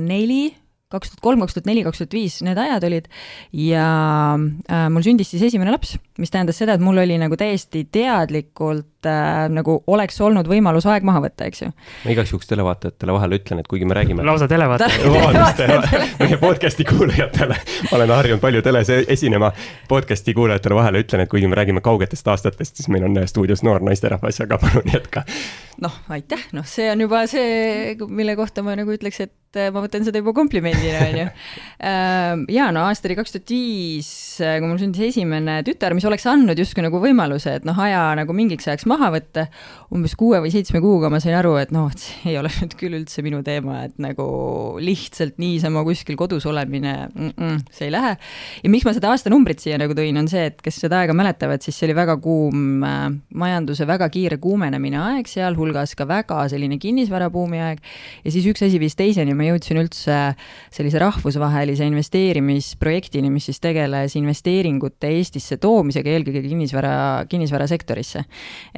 neli 0.00 0.54
kaks 0.90 1.12
tuhat 1.12 1.24
kolm, 1.24 1.42
kaks 1.44 1.56
tuhat 1.56 1.70
neli, 1.70 1.84
kaks 1.86 2.02
tuhat 2.02 2.16
viis, 2.16 2.40
need 2.46 2.58
ajad 2.58 2.86
olid. 2.88 3.08
Ja 3.56 3.86
äh, 4.36 4.86
mul 4.92 5.06
sündis 5.06 5.32
siis 5.32 5.46
esimene 5.50 5.74
laps, 5.74 5.96
mis 6.20 6.32
tähendas 6.34 6.58
seda, 6.60 6.76
et 6.76 6.84
mul 6.84 6.98
oli 7.02 7.18
nagu 7.20 7.38
täiesti 7.38 7.86
teadlikult 7.92 8.99
äh, 9.08 9.46
nagu 9.52 9.76
oleks 9.90 10.20
olnud 10.20 10.48
võimalus 10.50 10.86
aeg 10.90 11.06
maha 11.06 11.22
võtta, 11.24 11.48
eks 11.50 11.64
ju. 11.64 11.70
ma 12.04 12.12
igaks 12.14 12.32
juhuks 12.34 12.50
televaatajatele 12.50 13.16
vahele 13.16 13.40
ütlen, 13.40 13.62
et 13.62 13.70
kuigi 13.70 13.88
me 13.88 13.96
räägime 13.98 14.26
lausa 14.26 14.48
televaatajad 14.50 15.06
vabandust, 15.14 16.20
meie 16.20 16.38
podcast'i 16.40 16.86
kuulajatele, 16.88 17.58
ma 17.90 17.98
olen 17.98 18.14
harjunud 18.16 18.44
palju 18.44 18.62
teles 18.66 18.92
e-, 18.92 19.02
esinema, 19.16 19.52
podcast'i 19.88 20.34
kuulajatele 20.36 20.78
vahele 20.78 21.04
ütlen, 21.04 21.24
et 21.24 21.32
kuigi 21.32 21.50
me 21.50 21.58
räägime 21.58 21.84
kaugetest 21.84 22.28
aastatest, 22.28 22.80
siis 22.80 22.90
meil 22.92 23.08
on 23.08 23.18
stuudios 23.30 23.64
noor 23.66 23.84
naisterahvas, 23.86 24.42
aga 24.44 24.60
palun 24.62 24.88
jätka. 24.92 25.24
noh, 25.80 26.00
aitäh, 26.12 26.42
noh, 26.56 26.66
see 26.68 26.90
on 26.92 27.06
juba 27.06 27.24
see, 27.30 27.96
mille 28.08 28.36
kohta 28.36 28.64
ma 28.66 28.76
nagu 28.76 28.92
ütleks, 28.92 29.22
et 29.24 29.60
ma 29.72 29.82
võtan 29.82 30.04
seda 30.06 30.20
juba 30.20 30.34
komplimendina, 30.36 31.00
on 31.08 31.18
ju. 31.22 31.26
Äh, 31.80 32.44
ja 32.54 32.68
no 32.74 32.84
aasta 32.88 33.08
oli 33.08 33.16
kaks 33.18 33.34
tuhat 33.34 33.54
viis, 33.54 34.10
kui 34.38 34.68
mul 34.68 34.78
sündis 34.82 35.10
esimene 35.10 35.60
tütar, 35.66 35.96
mis 35.96 36.06
oleks 36.08 36.26
andnud 36.30 36.58
justkui 36.60 36.84
nagu 36.84 37.00
võimaluse, 37.02 37.56
et 37.60 37.66
noh, 37.68 37.78
aja 37.80 38.10
nagu 38.18 38.36
mingiks 38.36 38.68
ajaks 38.68 38.86
maha 38.90 39.10
võtta. 39.14 39.46
umbes 39.90 40.14
kuue 40.18 40.38
või 40.42 40.52
seitsme 40.54 40.78
kuuga 40.82 41.08
ma 41.10 41.18
sain 41.22 41.34
aru, 41.38 41.56
et 41.58 41.72
noh, 41.74 41.88
et 41.90 41.98
see 41.98 42.30
ei 42.30 42.38
ole 42.38 42.50
nüüd 42.60 42.76
küll 42.78 42.94
üldse 42.98 43.24
minu 43.26 43.40
teema, 43.46 43.84
et 43.88 43.96
nagu 44.02 44.26
lihtsalt 44.82 45.40
niisama 45.42 45.82
kuskil 45.86 46.18
kodus 46.20 46.46
olemine 46.46 46.94
mm, 47.08 47.32
-mm, 47.34 47.58
see 47.74 47.88
ei 47.88 47.94
lähe. 47.94 48.16
ja 48.62 48.70
miks 48.70 48.86
ma 48.86 48.94
seda 48.96 49.10
aastanumbrit 49.14 49.62
siia 49.62 49.78
nagu 49.80 49.96
tõin, 49.96 50.18
on 50.20 50.28
see, 50.30 50.46
et 50.50 50.62
kes 50.62 50.80
seda 50.84 51.02
aega 51.02 51.16
mäletavad, 51.16 51.62
siis 51.62 51.78
see 51.78 51.88
oli 51.88 51.96
väga 51.98 52.16
kuum 52.22 52.84
äh, 52.86 53.08
majanduse 53.34 53.86
väga 53.86 54.08
kiire 54.12 54.38
kuumenemine 54.42 55.00
aeg, 55.00 55.30
sealhulgas 55.30 55.96
ka 55.98 56.06
väga 56.08 56.44
selline 56.52 56.78
kinnisvarabuumi 56.78 57.60
aeg. 57.60 57.82
ja 58.24 58.30
siis 58.30 58.46
üks 58.50 58.64
asi 58.66 58.80
viis 58.82 58.96
teiseni, 58.98 59.34
ma 59.34 59.48
jõudsin 59.50 59.80
üldse 59.82 60.18
sellise 60.70 61.00
rahvusvahelise 61.02 61.86
investeerimisprojektini, 61.88 63.30
mis 63.32 63.48
siis 63.50 63.60
tegeles 63.62 64.16
investeeringute 64.18 65.10
Eestisse 65.10 65.58
toomisega 65.60 66.12
eelkõige 66.14 66.42
kinnisvara, 66.44 67.26
kinnisvarasektorisse. 67.30 68.24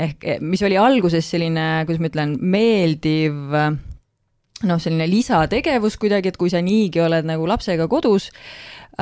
Ehk 0.03 0.27
eh, 0.27 0.43
mis 0.43 0.63
oli 0.67 0.79
alguses 0.81 1.29
selline, 1.31 1.87
kuidas 1.87 2.03
ma 2.03 2.13
ütlen, 2.13 2.37
meeldiv 2.41 3.57
noh, 4.67 4.79
selline 4.83 5.09
lisategevus 5.11 5.99
kuidagi, 6.01 6.33
et 6.33 6.39
kui 6.41 6.53
sa 6.53 6.63
niigi 6.65 7.03
oled 7.03 7.27
nagu 7.29 7.47
lapsega 7.51 7.89
kodus 7.91 8.31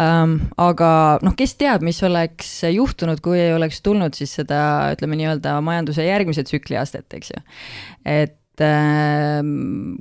ähm,, 0.00 0.38
aga 0.61 1.21
noh, 1.25 1.37
kes 1.38 1.57
teab, 1.61 1.85
mis 1.87 2.00
oleks 2.07 2.52
juhtunud, 2.71 3.23
kui 3.25 3.40
ei 3.40 3.54
oleks 3.57 3.83
tulnud 3.85 4.16
siis 4.16 4.35
seda, 4.40 4.61
ütleme 4.95 5.19
nii-öelda 5.21 5.59
majanduse 5.64 6.07
järgmise 6.07 6.45
tsükli 6.49 6.78
astet, 6.80 7.09
eks 7.16 7.35
ju. 7.35 7.42
et 8.09 8.39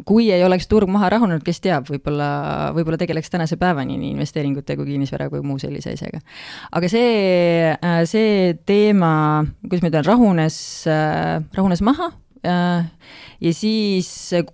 kui 0.05 0.29
ei 0.33 0.43
oleks 0.43 0.67
turg 0.67 0.89
maha 0.91 1.09
rahunenud, 1.15 1.43
kes 1.45 1.61
teab, 1.63 1.87
võib-olla, 1.89 2.29
võib-olla 2.75 2.99
tegeleks 2.99 3.31
tänase 3.31 3.57
päevani 3.59 3.97
nii 3.99 4.13
investeeringute 4.15 4.75
kui 4.79 4.89
kinnisvara 4.91 5.29
kui 5.31 5.43
muu 5.45 5.59
sellise 5.61 5.93
asjaga. 5.95 6.21
aga 6.75 6.89
see, 6.91 7.75
äh, 7.75 8.01
see 8.09 8.55
teema, 8.69 9.45
kuidas 9.65 9.85
ma 9.85 9.93
ütlen, 9.93 10.07
rahunes, 10.07 10.57
äh, 10.91 11.39
rahunes 11.55 11.83
maha 11.85 12.11
ja 12.43 13.51
siis, 13.55 14.09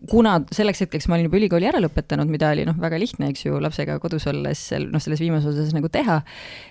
kuna 0.09 0.37
selleks 0.53 0.83
hetkeks 0.85 1.07
ma 1.09 1.17
olin 1.17 1.27
juba 1.27 1.39
ülikooli 1.39 1.67
ära 1.69 1.81
lõpetanud, 1.83 2.29
mida 2.31 2.49
oli 2.53 2.65
noh, 2.67 2.77
väga 2.81 2.99
lihtne, 3.01 3.29
eks 3.33 3.45
ju, 3.47 3.59
lapsega 3.61 3.97
kodus 4.01 4.27
olles 4.31 4.61
seal 4.71 4.87
noh, 4.91 5.01
selles 5.03 5.21
viimases 5.21 5.53
osas 5.53 5.73
nagu 5.75 5.89
teha, 5.93 6.19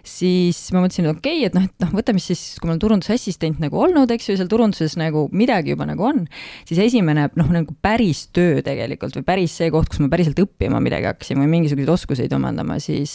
siis 0.06 0.60
ma 0.74 0.82
mõtlesin, 0.84 1.08
et 1.08 1.14
okei 1.16 1.40
okay,, 1.40 1.48
et 1.50 1.58
noh, 1.58 1.66
et 1.68 1.86
noh, 1.86 1.94
võtame 1.94 2.22
siis, 2.22 2.42
kui 2.58 2.68
mul 2.68 2.76
on 2.76 2.84
turundusassistent 2.84 3.62
nagu 3.62 3.80
olnud, 3.86 4.10
eks 4.14 4.30
ju, 4.30 4.38
seal 4.40 4.50
turunduses 4.50 4.98
nagu 5.00 5.26
midagi 5.34 5.74
juba 5.74 5.88
nagu 5.90 6.06
on, 6.10 6.24
siis 6.68 6.82
esimene 6.88 7.28
noh, 7.38 7.50
nagu 7.54 7.76
päris 7.84 8.26
töö 8.34 8.62
tegelikult 8.64 9.18
või 9.20 9.26
päris 9.26 9.58
see 9.60 9.70
koht, 9.74 9.90
kus 9.92 10.02
ma 10.02 10.10
päriselt 10.12 10.40
õppima 10.42 10.82
midagi 10.82 11.10
hakkasin 11.10 11.42
või 11.42 11.50
mingisuguseid 11.58 11.94
oskuseid 11.94 12.34
omandama, 12.34 12.80
siis 12.82 13.14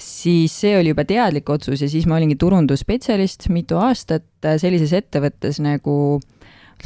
siis 0.00 0.54
see 0.62 0.78
oli 0.78 0.94
juba 0.94 1.04
teadlik 1.04 1.48
otsus 1.52 1.82
ja 1.84 1.88
siis 1.90 2.06
ma 2.08 2.16
olingi 2.16 2.38
turundusspetsialist 2.40 3.50
mitu 3.52 3.76
aastat 3.80 4.48
sellises 4.62 4.94
ettevõttes 4.96 5.60
nagu 5.60 5.94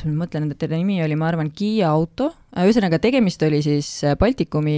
äh, 0.00 0.08
ma 0.10 0.24
mõtlen, 0.24 0.48
et 0.50 0.60
selle 0.60 0.78
nimi 0.80 0.96
oli, 1.04 1.16
ma 1.18 1.28
arvan, 1.30 1.50
Kiia 1.54 1.90
auto, 1.92 2.30
ühesõnaga, 2.58 2.98
tegemist 3.02 3.42
oli 3.46 3.60
siis 3.64 3.88
Baltikumi 4.18 4.76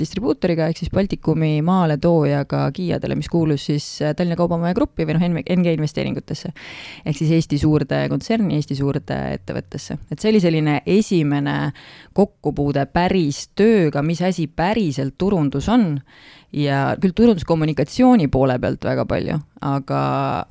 distribuutoriga, 0.00 0.68
ehk 0.70 0.82
siis 0.82 0.92
Baltikumi 0.92 1.58
maaletoojaga 1.66 2.64
Kiiadele, 2.76 3.16
mis 3.18 3.30
kuulus 3.32 3.66
siis 3.70 3.86
Tallinna 4.00 4.36
Kaubamaja 4.38 4.76
Gruppi 4.76 5.06
või 5.08 5.16
noh, 5.16 5.26
NG 5.56 5.74
investeeringutesse. 5.76 6.52
ehk 7.04 7.18
siis 7.18 7.34
Eesti 7.38 7.58
suurde 7.62 8.02
kontserni, 8.12 8.56
Eesti 8.60 8.76
suurde 8.78 9.18
ettevõttesse. 9.38 9.98
et 10.10 10.20
see 10.20 10.32
oli 10.32 10.40
selline 10.44 10.80
esimene 10.86 11.72
kokkupuude 12.16 12.86
päris 12.92 13.48
tööga, 13.54 14.02
mis 14.02 14.22
asi 14.22 14.46
päriselt 14.46 15.16
turundus 15.18 15.68
on 15.68 16.00
ja 16.54 16.80
küll 17.00 17.14
turunduskommunikatsiooni 17.16 18.28
poole 18.32 18.58
pealt 18.62 18.84
väga 18.86 19.06
palju, 19.08 19.40
aga, 19.66 20.00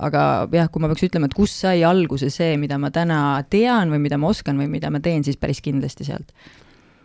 aga 0.08 0.22
jah, 0.52 0.68
kui 0.72 0.82
ma 0.82 0.90
peaks 0.92 1.06
ütlema, 1.08 1.30
et 1.30 1.36
kust 1.36 1.62
sai 1.64 1.80
alguse 1.86 2.30
see, 2.32 2.56
mida 2.60 2.78
ma 2.78 2.92
täna 2.94 3.20
tean 3.50 3.92
või 3.94 4.02
mida 4.04 4.20
ma 4.20 4.30
oskan 4.34 4.60
või 4.60 4.68
mida 4.72 4.92
ma 4.92 5.00
teen, 5.00 5.24
siis 5.24 5.40
päris 5.40 5.62
kindlasti 5.64 6.06
sealt 6.08 6.32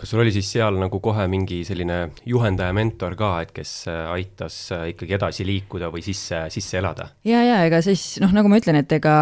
kas 0.01 0.09
sul 0.09 0.23
oli 0.23 0.31
siis 0.33 0.47
seal 0.49 0.79
nagu 0.81 0.97
kohe 1.03 1.27
mingi 1.29 1.59
selline 1.67 1.97
juhendaja, 2.25 2.73
mentor 2.73 3.13
ka, 3.19 3.29
et 3.45 3.51
kes 3.53 3.71
äh, 3.91 4.07
aitas 4.09 4.55
äh, 4.73 4.87
ikkagi 4.95 5.13
edasi 5.17 5.45
liikuda 5.45 5.91
või 5.93 6.01
sisse, 6.05 6.47
sisse 6.53 6.79
elada? 6.79 7.11
ja, 7.27 7.43
ja 7.45 7.59
ega 7.67 7.83
siis 7.85 8.15
noh, 8.23 8.31
nagu 8.33 8.49
ma 8.49 8.57
ütlen, 8.57 8.79
et 8.81 8.95
ega 8.97 9.15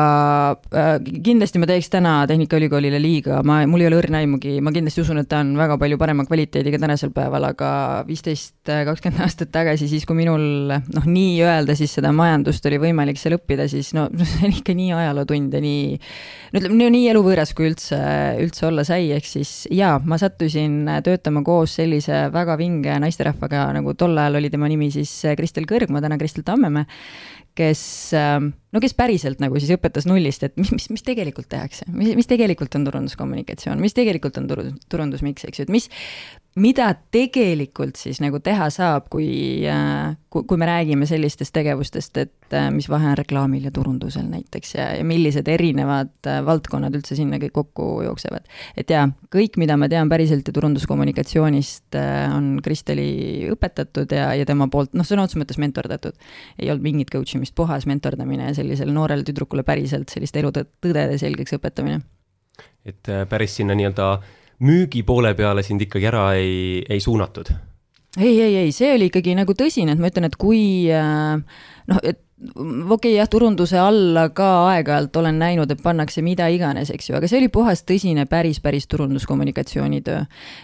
äh, 0.71 0.93
kindlasti 1.25 1.59
ma 1.59 1.67
teeks 1.67 1.91
täna 1.91 2.13
Tehnikaülikoolile 2.29 3.01
liiga, 3.01 3.41
ma, 3.43 3.59
mul 3.67 3.83
ei 3.83 3.89
ole 3.89 3.99
õrna 3.99 4.21
aimugi, 4.23 4.55
ma 4.63 4.71
kindlasti 4.75 5.03
usun, 5.03 5.19
et 5.19 5.29
ta 5.31 5.41
on 5.43 5.51
väga 5.59 5.75
palju 5.81 5.99
parema 5.99 6.23
kvaliteediga 6.29 6.79
tänasel 6.79 7.11
päeval, 7.15 7.49
aga 7.51 7.71
viisteist, 8.07 8.55
kakskümmend 8.63 9.25
aastat 9.25 9.51
tagasi, 9.51 9.89
siis 9.91 10.07
kui 10.07 10.15
minul 10.21 10.71
noh, 10.79 11.09
nii-öelda 11.11 11.75
siis 11.75 11.97
seda 11.99 12.13
majandust 12.15 12.63
oli 12.71 12.79
võimalik 12.85 13.19
seal 13.19 13.35
õppida, 13.35 13.67
siis 13.71 13.91
no 13.97 14.07
see 14.31 14.47
on 14.47 14.55
ikka 14.61 14.77
nii 14.79 14.95
ajalootund 14.95 15.59
ja 15.59 15.63
nii, 15.65 15.99
no 16.53 16.63
ütleme, 16.63 16.89
nii 16.95 17.11
eluvõõras, 17.11 17.51
kui 17.57 17.67
üldse, 17.73 17.99
üldse 18.39 18.69
olla 18.71 18.87
sai, 18.87 19.11
ehk 19.17 19.27
siis 19.27 19.53
jaa, 19.75 19.97
ma 20.07 20.15
sattusin 20.21 20.68
hakkasin 20.69 21.03
töötama 21.03 21.43
koos 21.43 21.75
sellise 21.75 22.29
väga 22.33 22.57
vinge 22.57 22.97
naisterahvaga, 22.99 23.69
nagu 23.73 23.93
tol 23.93 24.17
ajal 24.17 24.39
oli 24.39 24.49
tema 24.49 24.67
nimi 24.69 24.91
siis 24.91 25.11
Kristel 25.37 25.65
Kõrgma, 25.65 26.01
täna 26.01 26.17
Kristel 26.17 26.43
Tammemäe, 26.43 26.85
kes, 27.55 28.11
no 28.73 28.81
kes 28.83 28.93
päriselt 28.97 29.41
nagu 29.43 29.59
siis 29.59 29.73
õpetas 29.75 30.07
nullist, 30.09 30.43
et 30.45 30.57
mis, 30.59 30.71
mis, 30.75 30.89
mis 30.93 31.05
tegelikult 31.05 31.49
tehakse, 31.51 31.87
mis, 31.93 32.13
mis 32.19 32.29
tegelikult 32.29 32.75
on 32.77 32.85
turunduskommunikatsioon, 32.89 33.81
mis 33.81 33.97
tegelikult 33.97 34.37
on 34.41 34.49
turundus, 34.51 34.85
turundusmiks, 34.91 35.47
eks 35.49 35.61
ju, 35.61 35.67
et 35.67 35.73
mis, 35.73 35.89
mida 36.59 36.89
tegelikult 37.13 37.99
siis 37.99 38.19
nagu 38.23 38.39
teha 38.43 38.67
saab, 38.73 39.07
kui, 39.13 39.27
äh, 39.69 40.15
kui, 40.33 40.45
kui 40.49 40.59
me 40.59 40.67
räägime 40.69 41.07
sellistest 41.09 41.53
tegevustest, 41.55 42.17
et 42.21 42.55
äh, 42.57 42.69
mis 42.73 42.89
vahe 42.89 43.11
on 43.11 43.17
reklaamil 43.19 43.67
ja 43.67 43.71
turundusel 43.73 44.25
näiteks 44.29 44.73
ja, 44.75 44.87
ja 44.97 45.05
millised 45.07 45.47
erinevad 45.51 46.11
äh, 46.27 46.41
valdkonnad 46.45 46.95
üldse 46.97 47.17
sinna 47.19 47.39
kõik 47.41 47.53
kokku 47.55 47.87
jooksevad. 48.07 48.49
et 48.77 48.89
jaa, 48.89 49.07
kõik, 49.33 49.59
mida 49.61 49.77
ma 49.77 49.89
tean 49.91 50.09
päriselt 50.09 50.47
ja 50.47 50.55
turunduskommunikatsioonist, 50.55 51.97
on 52.35 52.51
Kristeli 52.65 53.49
õpetatud 53.53 54.11
ja, 54.15 54.31
ja 54.37 54.47
tema 54.49 54.67
poolt 54.71 54.97
noh, 54.97 55.07
sõna 55.07 55.25
otseses 55.25 55.43
mõttes 55.43 55.61
mentordatud. 55.61 56.17
ei 56.59 56.71
olnud 56.71 56.85
mingit 56.85 57.13
coach 57.13 57.37
imist, 57.37 57.55
puhas 57.55 57.85
mentordamine 57.89 58.49
sellisele 58.59 58.93
noorele 58.95 59.25
tüdrukule 59.27 59.65
päriselt 59.67 60.11
selliste 60.13 60.43
elutõdede 60.43 61.17
selgeks 61.21 61.57
õpetamine. 61.59 62.01
et 62.85 63.09
päris 63.29 63.55
sinna 63.59 63.75
nii-öelda 63.77 64.11
müügi 64.65 65.03
poole 65.07 65.33
peale 65.35 65.63
sind 65.63 65.81
ikkagi 65.85 66.07
ära 66.11 66.29
ei, 66.35 66.83
ei 66.89 66.99
suunatud? 66.99 67.51
ei, 68.17 68.39
ei, 68.41 68.55
ei, 68.65 68.71
see 68.75 68.93
oli 68.95 69.09
ikkagi 69.09 69.35
nagu 69.37 69.53
tõsine, 69.57 69.93
et 69.93 70.01
ma 70.01 70.09
ütlen, 70.11 70.27
et 70.29 70.39
kui 70.39 70.61
äh, 70.93 71.37
noh, 71.91 72.01
et 72.03 72.23
okei 72.89 73.17
jah, 73.17 73.27
turunduse 73.27 73.77
alla 73.79 74.29
ka 74.35 74.47
aeg-ajalt 74.69 75.17
olen 75.19 75.39
näinud, 75.41 75.71
et 75.73 75.81
pannakse 75.83 76.21
mida 76.23 76.47
iganes, 76.51 76.91
eks 76.93 77.09
ju, 77.09 77.15
aga 77.17 77.27
see 77.27 77.41
oli 77.41 77.49
puhas 77.51 77.83
tõsine 77.87 78.23
päris, 78.31 78.61
päris 78.63 78.87
turunduskommunikatsioonitöö. 78.91 80.21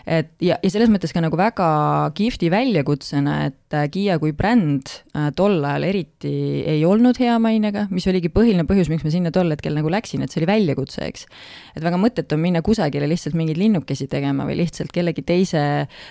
et 0.07 0.31
ja, 0.39 0.55
ja 0.63 0.71
selles 0.71 0.91
mõttes 0.91 1.11
ka 1.13 1.23
nagu 1.23 1.35
väga 1.37 1.67
kihvti 2.15 2.49
väljakutsena, 2.51 3.35
et 3.49 3.75
äh, 3.75 3.89
Kiia 3.91 4.17
kui 4.19 4.31
bränd 4.31 4.91
äh, 5.15 5.31
tol 5.35 5.59
ajal 5.59 5.87
eriti 5.89 6.31
ei 6.63 6.85
olnud 6.87 7.19
hea 7.19 7.35
mainega, 7.43 7.87
mis 7.91 8.07
oligi 8.07 8.31
põhiline 8.31 8.63
põhjus, 8.69 8.89
miks 8.91 9.03
ma 9.03 9.11
sinna 9.11 9.33
tol 9.35 9.51
hetkel 9.51 9.75
nagu 9.75 9.91
läksin, 9.91 10.23
et 10.23 10.31
see 10.31 10.41
oli 10.41 10.49
väljakutse, 10.53 11.03
eks. 11.09 11.27
et 11.75 11.83
väga 11.83 11.99
mõttetu 11.99 12.39
on 12.39 12.43
minna 12.45 12.63
kusagile 12.65 13.09
lihtsalt 13.11 13.35
mingeid 13.35 13.59
linnukesi 13.59 14.07
tegema 14.11 14.47
või 14.47 14.61
lihtsalt 14.61 14.95
kellegi 14.95 15.25
teise 15.27 15.65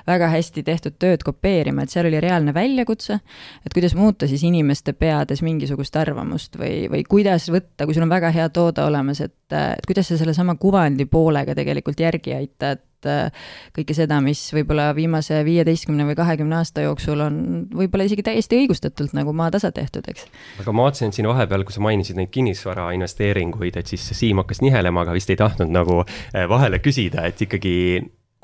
väga 0.06 0.28
hästi 0.34 0.66
tehtud 0.66 1.00
tööd 1.00 1.24
kopeerima, 1.24 1.84
et 1.84 1.94
seal 1.94 2.10
oli 2.10 2.20
reaalne 2.20 2.52
väljakutse, 2.52 3.20
et 3.64 3.72
kuidas 3.72 3.96
muuta 3.96 4.28
siis 4.28 4.44
inimeste 4.44 4.92
peades 4.92 5.40
mingi 5.40 5.53
mingisugust 5.54 5.96
arvamust 6.00 6.58
või, 6.60 6.88
või 6.92 7.04
kuidas 7.08 7.48
võtta, 7.52 7.86
kui 7.86 7.96
sul 7.96 8.06
on 8.06 8.12
väga 8.12 8.32
hea 8.34 8.48
toode 8.54 8.84
olemas, 8.84 9.22
et, 9.24 9.36
et 9.54 9.86
kuidas 9.86 10.10
sa 10.10 10.18
sellesama 10.20 10.58
kuvandi 10.60 11.06
poolega 11.10 11.56
tegelikult 11.56 12.02
järgi 12.04 12.36
aitad 12.36 12.82
kõike 13.04 13.94
seda, 13.96 14.16
mis 14.24 14.40
võib-olla 14.54 14.88
viimase 14.96 15.42
viieteistkümne 15.44 16.06
või 16.08 16.16
kahekümne 16.18 16.56
aasta 16.60 16.84
jooksul 16.86 17.20
on 17.24 17.36
võib-olla 17.74 18.06
isegi 18.08 18.24
täiesti 18.26 18.58
õigustatult 18.62 19.14
nagu 19.16 19.34
maatasa 19.36 19.72
tehtud, 19.76 20.06
eks. 20.08 20.26
aga 20.62 20.72
ma 20.72 20.86
vaatasin 20.88 21.12
siin 21.12 21.28
vahepeal, 21.28 21.66
kui 21.66 21.76
sa 21.76 21.84
mainisid 21.84 22.18
neid 22.18 22.32
kinnisvarainvesteeringuid, 22.34 23.76
et 23.80 23.92
siis 23.92 24.06
Siim 24.14 24.40
hakkas 24.42 24.62
nihelema, 24.64 25.04
aga 25.04 25.16
vist 25.16 25.32
ei 25.32 25.36
tahtnud 25.40 25.72
nagu 25.74 26.02
eh, 26.04 26.46
vahele 26.48 26.80
küsida, 26.80 27.26
et 27.28 27.40
ikkagi 27.44 27.74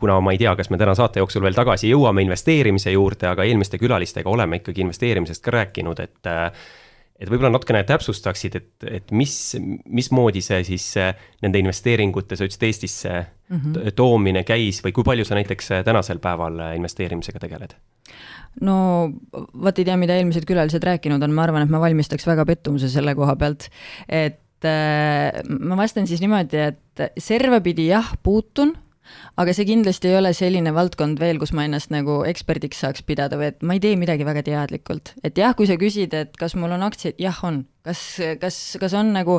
kuna 0.01 0.17
ma 0.25 0.33
ei 0.33 0.41
tea, 0.41 0.55
kas 0.57 0.71
me 0.73 0.79
täna 0.81 0.95
saate 0.97 1.21
jooksul 1.21 1.45
veel 1.45 1.57
tagasi 1.57 1.91
jõuame 1.91 2.25
investeerimise 2.25 2.95
juurde, 2.95 3.29
aga 3.29 3.45
eelmiste 3.45 3.79
külalistega 3.81 4.33
oleme 4.33 4.61
ikkagi 4.61 4.81
investeerimisest 4.87 5.45
ka 5.45 5.53
rääkinud, 5.59 6.01
et 6.01 6.31
et 7.21 7.29
võib-olla 7.29 7.53
natukene 7.53 7.83
täpsustaksid, 7.89 8.57
et, 8.57 8.89
et 8.89 9.13
mis, 9.13 9.35
mismoodi 9.85 10.43
see 10.45 10.63
siis 10.73 10.87
nende 11.45 11.61
investeeringute, 11.61 12.39
sa 12.39 12.49
ütlesid 12.49 12.67
Eestisse 12.71 13.13
mm 13.13 13.61
-hmm. 13.61 13.95
toomine 13.97 14.45
käis 14.49 14.81
või 14.85 14.95
kui 14.97 15.05
palju 15.05 15.25
sa 15.29 15.37
näiteks 15.39 15.73
tänasel 15.85 16.19
päeval 16.19 16.61
investeerimisega 16.77 17.39
tegeled? 17.39 17.77
no 18.61 18.77
vot 19.63 19.79
ei 19.79 19.87
tea, 19.87 19.97
mida 20.01 20.17
eelmised 20.19 20.47
külalised 20.49 20.85
rääkinud 20.85 21.23
on, 21.23 21.35
ma 21.35 21.47
arvan, 21.47 21.67
et 21.67 21.73
ma 21.73 21.81
valmistaks 21.83 22.27
väga 22.27 22.47
pettumuse 22.49 22.91
selle 22.91 23.15
koha 23.15 23.37
pealt, 23.37 23.69
et 24.09 24.67
äh, 24.67 25.43
ma 25.47 25.77
vastan 25.77 26.09
siis 26.11 26.23
niimoodi, 26.25 26.65
et 26.73 27.05
servapidi 27.19 27.91
jah, 27.93 28.15
puutun 28.23 28.75
aga 29.41 29.55
see 29.57 29.67
kindlasti 29.69 30.11
ei 30.11 30.19
ole 30.19 30.33
selline 30.37 30.73
valdkond 30.77 31.21
veel, 31.21 31.41
kus 31.41 31.53
ma 31.57 31.65
ennast 31.67 31.93
nagu 31.93 32.21
eksperdiks 32.29 32.83
saaks 32.85 33.05
pidada 33.07 33.39
või 33.41 33.51
et 33.51 33.61
ma 33.67 33.77
ei 33.77 33.83
tee 33.83 33.99
midagi 34.01 34.27
väga 34.27 34.45
teadlikult. 34.47 35.15
et 35.25 35.39
jah, 35.39 35.55
kui 35.57 35.69
sa 35.71 35.79
küsid, 35.81 36.15
et 36.17 36.37
kas 36.41 36.57
mul 36.59 36.73
on 36.77 36.87
aktsiaid, 36.87 37.19
jah, 37.21 37.37
on. 37.47 37.63
kas, 37.87 38.01
kas, 38.41 38.57
kas 38.81 38.95
on 38.99 39.13
nagu 39.15 39.39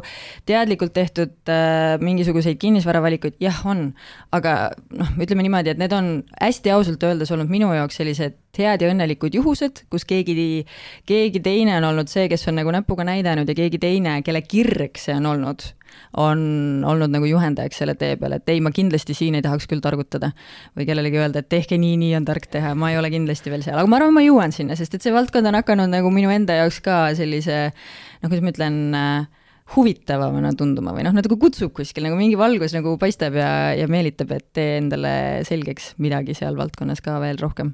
teadlikult 0.49 0.93
tehtud 0.95 1.51
äh, 1.51 1.97
mingisuguseid 2.01 2.57
kinnisvaravalikuid, 2.61 3.37
jah, 3.43 3.61
on. 3.69 3.91
aga 4.31 4.71
noh, 4.97 5.11
ütleme 5.21 5.45
niimoodi, 5.45 5.75
et 5.75 5.81
need 5.81 5.93
on 5.95 6.13
hästi 6.41 6.73
ausalt 6.75 7.03
öeldes 7.07 7.31
olnud 7.31 7.51
minu 7.51 7.73
jaoks 7.75 8.01
sellised 8.01 8.39
head 8.57 8.81
ja 8.83 8.89
õnnelikud 8.91 9.35
juhused, 9.37 9.85
kus 9.91 10.07
keegi, 10.07 10.65
keegi 11.07 11.43
teine 11.43 11.77
on 11.79 11.91
olnud 11.93 12.11
see, 12.11 12.27
kes 12.31 12.49
on 12.51 12.59
nagu 12.59 12.73
näpuga 12.73 13.05
näidanud 13.07 13.47
ja 13.47 13.57
keegi 13.57 13.79
teine, 13.81 14.19
kelle 14.25 14.43
kirg 14.43 14.99
see 14.99 15.15
on 15.15 15.29
olnud 15.35 15.71
on 16.17 16.83
olnud 16.87 17.11
nagu 17.13 17.27
juhendajaks 17.29 17.81
selle 17.81 17.95
tee 17.99 18.15
peal, 18.19 18.37
et 18.37 18.49
ei, 18.51 18.61
ma 18.63 18.73
kindlasti 18.75 19.15
siin 19.17 19.37
ei 19.37 19.45
tahaks 19.45 19.67
küll 19.71 19.83
targutada. 19.83 20.31
või 20.77 20.87
kellelegi 20.87 21.19
öelda, 21.19 21.41
et 21.41 21.49
tehke 21.49 21.77
nii, 21.81 21.97
nii 22.01 22.15
on 22.19 22.25
tark 22.25 22.47
teha, 22.51 22.73
ma 22.75 22.91
ei 22.91 22.97
ole 22.99 23.11
kindlasti 23.13 23.51
veel 23.51 23.63
seal, 23.65 23.79
aga 23.79 23.89
ma 23.89 23.99
arvan, 23.99 24.15
ma 24.15 24.23
jõuan 24.25 24.55
sinna, 24.55 24.75
sest 24.79 24.95
et 24.95 25.03
see 25.03 25.13
valdkond 25.13 25.47
on 25.47 25.59
hakanud 25.59 25.91
nagu 25.91 26.11
minu 26.13 26.31
enda 26.31 26.61
jaoks 26.61 26.81
ka 26.85 27.03
sellise 27.17 27.59
noh, 27.71 28.29
kuidas 28.29 28.43
ma 28.45 28.53
ütlen 28.53 28.81
äh, 28.97 29.29
huvitavamana 29.75 30.51
tunduma 30.57 30.93
või 30.95 31.05
noh, 31.07 31.15
nagu 31.15 31.37
kutsub 31.39 31.73
kuskil 31.75 32.05
nagu 32.07 32.17
mingi 32.19 32.37
valgus 32.39 32.75
nagu 32.75 32.97
paistab 33.01 33.37
ja, 33.39 33.51
ja 33.77 33.87
meelitab, 33.91 34.33
et 34.35 34.49
tee 34.55 34.75
endale 34.81 35.13
selgeks 35.47 35.95
midagi 36.03 36.35
seal 36.37 36.59
valdkonnas 36.59 37.03
ka 37.03 37.19
veel 37.23 37.39
rohkem 37.41 37.73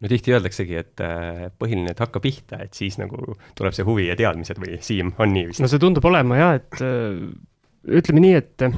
no 0.00 0.10
tihti 0.12 0.34
öeldaksegi, 0.34 0.76
et 0.76 1.02
äh, 1.04 1.46
põhiline, 1.58 1.92
et 1.92 2.00
hakka 2.02 2.20
pihta, 2.24 2.60
et 2.64 2.76
siis 2.76 2.98
nagu 3.00 3.36
tuleb 3.56 3.76
see 3.76 3.86
huvi 3.86 4.10
ja 4.10 4.16
teadmised 4.18 4.60
või 4.60 4.80
Siim, 4.84 5.14
on 5.22 5.32
nii 5.32 5.50
vist? 5.50 5.62
no 5.62 5.70
see 5.72 5.82
tundub 5.82 6.04
olema 6.08 6.40
jah, 6.40 6.58
et 6.60 6.82
ütleme 7.86 8.22
nii, 8.22 8.34
et 8.38 8.64
eh, 8.66 8.74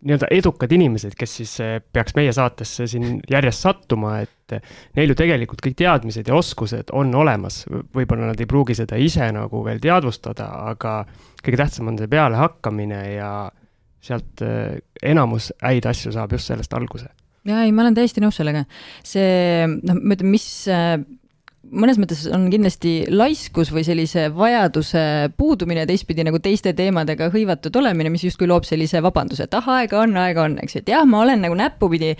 nii-öelda 0.00 0.30
edukad 0.34 0.72
inimesed, 0.72 1.14
kes 1.18 1.36
siis 1.40 1.54
eh, 1.64 1.76
peaks 1.92 2.16
meie 2.18 2.32
saatesse 2.34 2.86
siin 2.90 3.20
järjest 3.30 3.66
sattuma, 3.66 4.16
et 4.24 4.56
eh, 4.56 4.74
neil 4.98 5.12
ju 5.12 5.18
tegelikult 5.18 5.62
kõik 5.64 5.78
teadmised 5.80 6.30
ja 6.30 6.36
oskused 6.38 6.92
on 6.96 7.14
olemas. 7.14 7.62
võib-olla 7.68 8.32
nad 8.32 8.40
ei 8.40 8.50
pruugi 8.50 8.76
seda 8.78 8.98
ise 9.00 9.30
nagu 9.36 9.64
veel 9.66 9.80
teadvustada, 9.82 10.48
aga 10.72 11.00
kõige 11.44 11.62
tähtsam 11.62 11.92
on 11.92 12.00
see 12.00 12.10
pealehakkamine 12.10 13.00
ja 13.14 13.32
sealt 14.00 14.40
enamus 15.04 15.50
häid 15.60 15.84
asju 15.86 16.14
saab 16.14 16.32
just 16.32 16.48
sellest 16.48 16.72
alguse 16.72 17.10
jaa, 17.44 17.66
ei, 17.66 17.72
ma 17.72 17.84
olen 17.84 17.96
täiesti 17.96 18.22
nõus 18.24 18.38
sellega. 18.40 18.64
see, 19.04 19.66
noh, 19.84 19.98
ma 20.00 20.16
ütlen, 20.16 20.32
mis 20.32 20.46
mõnes 21.70 21.98
mõttes 22.00 22.24
on 22.34 22.48
kindlasti 22.50 22.92
laiskus 23.12 23.70
või 23.72 23.84
sellise 23.86 24.26
vajaduse 24.34 25.02
puudumine, 25.38 25.84
teistpidi 25.88 26.24
nagu 26.26 26.40
teiste 26.42 26.72
teemadega 26.76 27.30
hõivatud 27.32 27.76
olemine, 27.80 28.10
mis 28.12 28.24
justkui 28.26 28.48
loob 28.50 28.66
sellise 28.68 29.02
vabanduse, 29.04 29.46
et 29.46 29.54
ah, 29.58 29.68
aega 29.76 30.00
on, 30.02 30.16
aega 30.20 30.44
on, 30.48 30.56
eks 30.62 30.76
ju, 30.76 30.82
et 30.84 30.92
jah, 30.92 31.06
ma 31.08 31.22
olen 31.24 31.44
nagu 31.44 31.56
näppupidi 31.58 32.12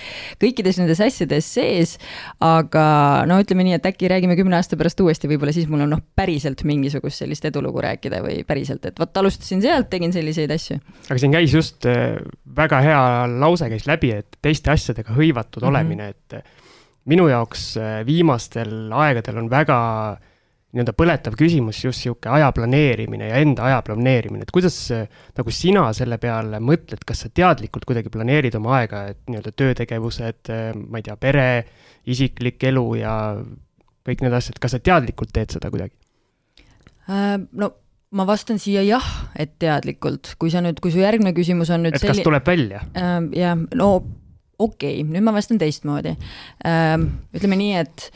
kõikides 0.42 0.80
nendes 0.80 1.02
asjades 1.04 1.50
sees, 1.56 1.96
aga 2.44 2.84
no 3.30 3.40
ütleme 3.42 3.66
nii, 3.66 3.78
et 3.80 3.90
äkki 3.90 4.10
räägime 4.12 4.38
kümne 4.38 4.58
aasta 4.60 4.78
pärast 4.80 5.02
uuesti, 5.02 5.30
võib-olla 5.30 5.54
siis 5.56 5.68
mul 5.70 5.84
on 5.86 5.94
noh, 5.96 6.04
päriselt 6.16 6.64
mingisugust 6.68 7.24
sellist 7.24 7.46
edulugu 7.50 7.82
rääkida 7.84 8.22
või 8.24 8.40
päriselt, 8.46 8.86
et 8.86 9.02
vot 9.02 9.22
alustasin 9.22 9.62
sealt, 9.64 9.90
tegin 9.90 10.14
selliseid 10.14 10.54
asju. 10.54 10.80
aga 11.08 11.20
siin 11.20 11.34
käis 11.34 11.54
just 11.54 11.90
äh, 11.90 12.20
väga 12.56 12.82
hea 12.86 13.04
lause 13.40 13.70
käis 13.72 13.86
läbi, 13.90 14.14
et 14.22 14.40
teiste 14.42 14.70
asjadega 14.70 15.16
hõivatud 15.16 15.62
mm 15.62 15.66
-hmm. 15.66 15.70
olemine, 15.74 16.08
et 16.14 16.68
minu 17.10 17.28
jaoks 17.30 17.70
äh, 17.80 18.00
viimastel 18.06 18.92
aegadel 18.94 19.40
on 19.42 19.48
väga 19.50 19.78
nii-öelda 20.70 20.94
põletav 20.94 21.34
küsimus 21.38 21.80
just 21.82 22.04
niisugune 22.04 22.36
aja 22.36 22.50
planeerimine 22.54 23.32
ja 23.32 23.40
enda 23.42 23.64
aja 23.66 23.80
planeerimine, 23.86 24.46
et 24.46 24.52
kuidas 24.54 24.76
äh, 24.94 25.08
nagu 25.38 25.54
sina 25.54 25.88
selle 25.96 26.20
peale 26.22 26.60
mõtled, 26.62 27.02
kas 27.06 27.24
sa 27.24 27.32
teadlikult 27.34 27.88
kuidagi 27.88 28.12
planeerid 28.14 28.54
oma 28.58 28.76
aega, 28.78 29.08
et 29.10 29.20
nii-öelda 29.26 29.54
töötegevused, 29.58 30.52
äh, 30.54 30.70
ma 30.78 31.00
ei 31.00 31.08
tea, 31.08 31.18
pere, 31.20 31.48
isiklik 32.10 32.62
elu 32.70 32.86
ja 33.00 33.14
kõik 34.06 34.22
need 34.24 34.38
asjad, 34.38 34.62
kas 34.62 34.76
sa 34.76 34.82
teadlikult 34.82 35.34
teed 35.34 35.58
seda 35.58 35.72
kuidagi? 35.72 35.96
no 37.10 37.66
ma 38.14 38.22
vastan 38.28 38.60
siia 38.62 38.84
jah, 38.86 39.06
et 39.34 39.56
teadlikult, 39.58 40.36
kui 40.38 40.52
sa 40.52 40.60
nüüd, 40.62 40.78
kui 40.82 40.92
su 40.94 41.00
järgmine 41.02 41.32
küsimus 41.34 41.72
on 41.74 41.82
nüüd 41.82 41.96
et 41.96 42.04
selli... 42.04 42.20
kas 42.20 42.26
tuleb 42.26 42.46
välja? 42.46 42.84
jah, 43.34 43.58
no 43.74 43.90
okei 44.60 45.00
okay,, 45.00 45.06
nüüd 45.08 45.24
ma 45.26 45.34
vastan 45.36 45.60
teistmoodi. 45.60 46.16
Ähm, 46.68 47.08
ütleme 47.36 47.58
nii, 47.60 47.72
et 47.80 48.10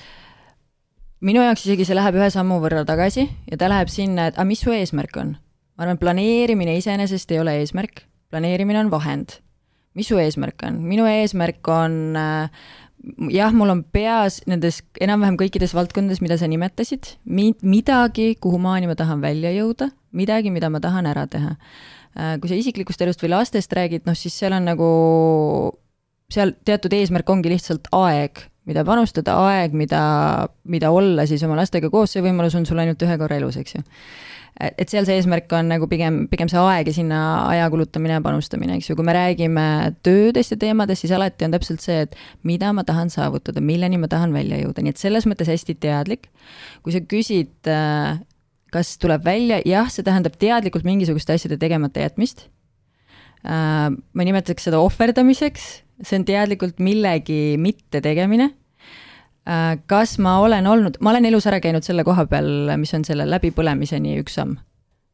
minu 1.25 1.45
jaoks 1.45 1.65
isegi 1.67 1.87
see 1.89 1.97
läheb 1.97 2.19
ühe 2.21 2.29
sammu 2.33 2.61
võrra 2.63 2.85
tagasi 2.89 3.27
ja 3.51 3.59
ta 3.61 3.71
läheb 3.73 3.93
sinna, 3.93 4.29
et 4.29 4.39
aga 4.39 4.49
mis 4.49 4.65
su 4.65 4.75
eesmärk 4.75 5.19
on? 5.23 5.35
ma 5.75 5.89
arvan, 5.89 5.99
planeerimine 5.99 6.77
iseenesest 6.79 7.33
ei 7.35 7.41
ole 7.43 7.57
eesmärk, 7.59 8.05
planeerimine 8.31 8.79
on 8.85 8.93
vahend. 8.93 9.41
mis 9.99 10.11
su 10.11 10.21
eesmärk 10.21 10.63
on? 10.69 10.83
minu 10.87 11.09
eesmärk 11.11 11.67
on 11.73 12.19
äh, 12.21 12.69
jah, 13.33 13.53
mul 13.55 13.73
on 13.73 13.83
peas 13.95 14.41
nendes 14.51 14.81
enam-vähem 15.03 15.37
kõikides 15.41 15.75
valdkondades, 15.77 16.23
mida 16.25 16.39
sa 16.41 16.49
nimetasid, 16.51 17.17
midagi, 17.25 18.35
kuhumaani 18.41 18.89
ma 18.91 18.97
tahan 18.99 19.23
välja 19.25 19.53
jõuda, 19.55 19.91
midagi, 20.17 20.53
mida 20.55 20.71
ma 20.73 20.81
tahan 20.85 21.09
ära 21.11 21.27
teha. 21.31 21.55
Äh, 22.15 22.37
kui 22.41 22.51
sa 22.51 22.59
isiklikust 22.59 23.03
elust 23.03 23.23
või 23.25 23.35
lastest 23.35 23.73
räägid, 23.75 24.05
noh 24.07 24.17
siis 24.19 24.37
seal 24.39 24.55
on 24.57 24.69
nagu 24.71 24.91
seal 26.35 26.55
teatud 26.67 26.95
eesmärk 26.97 27.31
ongi 27.31 27.53
lihtsalt 27.53 27.89
aeg, 27.95 28.45
mida 28.69 28.85
panustada, 28.87 29.37
aeg, 29.49 29.75
mida, 29.77 30.03
mida 30.71 30.93
olla 30.95 31.27
siis 31.29 31.43
oma 31.47 31.59
lastega 31.59 31.91
koos, 31.93 32.15
see 32.15 32.25
võimalus 32.25 32.57
on 32.59 32.65
sul 32.69 32.81
ainult 32.81 33.03
ühe 33.05 33.19
korra 33.21 33.37
elus, 33.41 33.59
eks 33.61 33.77
ju. 33.77 33.83
et 34.65 34.89
seal 34.89 35.07
see 35.07 35.19
eesmärk 35.19 35.51
on 35.59 35.69
nagu 35.73 35.89
pigem, 35.91 36.25
pigem 36.31 36.49
see 36.51 36.61
aeg 36.63 36.89
ja 36.89 36.95
sinna 36.97 37.21
aja 37.51 37.67
kulutamine 37.73 38.17
ja 38.17 38.25
panustamine, 38.25 38.79
eks 38.79 38.91
ju, 38.91 38.97
kui 38.99 39.07
me 39.07 39.17
räägime 39.17 39.67
töödest 40.07 40.55
ja 40.55 40.61
teemadest, 40.65 41.05
siis 41.05 41.15
alati 41.17 41.49
on 41.49 41.57
täpselt 41.57 41.85
see, 41.85 42.05
et 42.07 42.15
mida 42.47 42.73
ma 42.77 42.87
tahan 42.87 43.13
saavutada, 43.13 43.65
milleni 43.65 44.01
ma 44.01 44.09
tahan 44.11 44.33
välja 44.37 44.63
jõuda, 44.63 44.85
nii 44.85 44.95
et 44.95 45.03
selles 45.03 45.29
mõttes 45.29 45.51
hästi 45.51 45.77
teadlik. 45.83 46.31
kui 46.87 46.95
sa 46.95 47.03
küsid, 47.03 47.57
äh, 47.69 48.23
kas 48.73 48.97
tuleb 49.03 49.27
välja, 49.27 49.61
jah, 49.67 49.91
see 49.91 50.07
tähendab 50.07 50.39
teadlikult 50.41 50.87
mingisuguste 50.87 51.37
asjade 51.37 51.61
tegemata 51.61 52.07
jätmist 52.07 52.49
ma 53.45 54.25
nimetaks 54.25 54.69
seda 54.69 54.81
ohverdamiseks, 54.81 55.65
see 56.03 56.21
on 56.21 56.27
teadlikult 56.29 56.79
millegi 56.83 57.57
mittetegemine. 57.61 58.51
Äh, 59.45 59.75
kas 59.91 60.17
ma 60.25 60.39
olen 60.41 60.67
olnud, 60.67 60.97
ma 61.05 61.13
olen 61.13 61.29
elus 61.29 61.45
ära 61.51 61.59
käinud 61.61 61.85
selle 61.85 62.05
koha 62.07 62.25
peal, 62.31 62.47
mis 62.81 62.95
on 62.97 63.05
selle 63.05 63.27
läbipõlemiseni 63.29 64.17
üks 64.23 64.39
samm. 64.41 64.57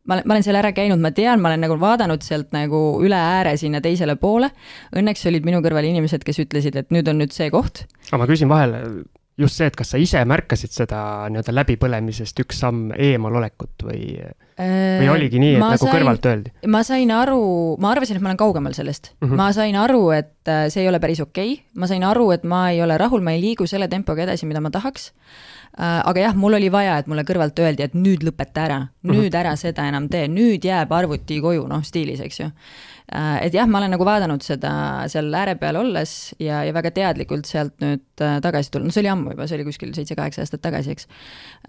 ma 0.06 0.16
olen, 0.16 0.26
ma 0.26 0.36
olen 0.36 0.44
selle 0.46 0.60
ära 0.62 0.70
käinud, 0.74 1.02
ma 1.02 1.10
tean, 1.14 1.42
ma 1.42 1.50
olen 1.50 1.64
nagu 1.66 1.76
vaadanud 1.80 2.22
sealt 2.22 2.54
nagu 2.54 2.78
üle 3.04 3.18
ääre 3.18 3.56
sinna 3.58 3.82
teisele 3.82 4.14
poole. 4.16 4.52
Õnneks 4.96 5.26
olid 5.28 5.46
minu 5.46 5.58
kõrval 5.64 5.86
inimesed, 5.90 6.22
kes 6.26 6.38
ütlesid, 6.46 6.78
et 6.78 6.94
nüüd 6.94 7.10
on 7.10 7.18
nüüd 7.20 7.34
see 7.34 7.50
koht. 7.50 7.84
aga 8.08 8.22
ma 8.22 8.30
küsin 8.30 8.50
vahele, 8.50 8.84
just 9.38 9.58
see, 9.58 9.68
et 9.70 9.76
kas 9.78 9.92
sa 9.94 10.00
ise 10.00 10.20
märkasid 10.28 10.72
seda 10.74 11.00
nii-öelda 11.32 11.54
läbipõlemisest 11.54 12.42
üks 12.44 12.60
samm 12.62 12.90
eemalolekut 12.96 13.84
või, 13.86 14.02
või 14.58 15.06
äh, 15.06 15.12
oligi 15.12 15.40
nii, 15.42 15.54
et 15.56 15.62
ma 15.62 15.70
nagu 15.74 15.86
sain, 15.86 15.94
kõrvalt 15.94 16.28
öeldi? 16.30 16.52
ma 16.72 16.82
sain 16.86 17.12
aru, 17.14 17.44
ma 17.80 17.94
arvasin, 17.94 18.18
et 18.18 18.24
ma 18.24 18.32
olen 18.32 18.40
kaugemal 18.40 18.76
sellest 18.76 19.12
mm. 19.12 19.28
-hmm. 19.28 19.40
ma 19.40 19.48
sain 19.56 19.78
aru, 19.80 20.02
et 20.16 20.50
äh, 20.50 20.66
see 20.72 20.84
ei 20.84 20.90
ole 20.90 21.00
päris 21.00 21.22
okei 21.24 21.54
okay., 21.54 21.64
ma 21.80 21.88
sain 21.90 22.04
aru, 22.04 22.30
et 22.36 22.44
ma 22.44 22.66
ei 22.74 22.82
ole 22.82 22.98
rahul, 23.00 23.24
ma 23.24 23.36
ei 23.36 23.42
liigu 23.44 23.66
selle 23.70 23.88
tempoga 23.88 24.26
edasi, 24.26 24.46
mida 24.50 24.60
ma 24.60 24.70
tahaks. 24.70 25.12
Äh, 25.80 26.02
aga 26.04 26.20
jah, 26.20 26.34
mul 26.34 26.58
oli 26.58 26.68
vaja, 26.72 26.98
et 26.98 27.06
mulle 27.06 27.22
kõrvalt 27.22 27.58
öeldi, 27.62 27.86
et 27.86 27.94
nüüd 27.94 28.24
lõpeta 28.26 28.66
ära, 28.66 28.78
mhm. 28.80 29.12
nüüd 29.12 29.22
mm 29.22 29.28
-hmm. 29.28 29.40
ära 29.40 29.56
seda 29.56 29.88
enam 29.88 30.08
tee, 30.08 30.28
nüüd 30.28 30.64
jääb 30.64 30.92
arvuti 30.92 31.40
koju, 31.40 31.68
noh, 31.70 31.84
stiilis, 31.86 32.20
eks 32.20 32.40
ju 32.40 32.50
et 33.10 33.54
jah, 33.54 33.66
ma 33.66 33.80
olen 33.80 33.90
nagu 33.96 34.06
vaadanud 34.06 34.44
seda 34.44 34.72
seal 35.10 35.32
ääre 35.34 35.56
peal 35.58 35.80
olles 35.80 36.34
ja, 36.38 36.62
ja 36.66 36.74
väga 36.76 36.92
teadlikult 36.94 37.48
sealt 37.48 37.74
nüüd 37.82 38.22
äh, 38.22 38.38
tagasi 38.44 38.70
tulnud, 38.70 38.90
no 38.90 38.94
see 38.94 39.02
oli 39.02 39.10
ammu 39.10 39.34
juba, 39.34 39.48
see 39.50 39.58
oli 39.58 39.66
kuskil 39.66 39.94
seitse-kaheksa 39.96 40.44
aastat 40.44 40.62
tagasi, 40.62 40.94
eks. 40.94 41.10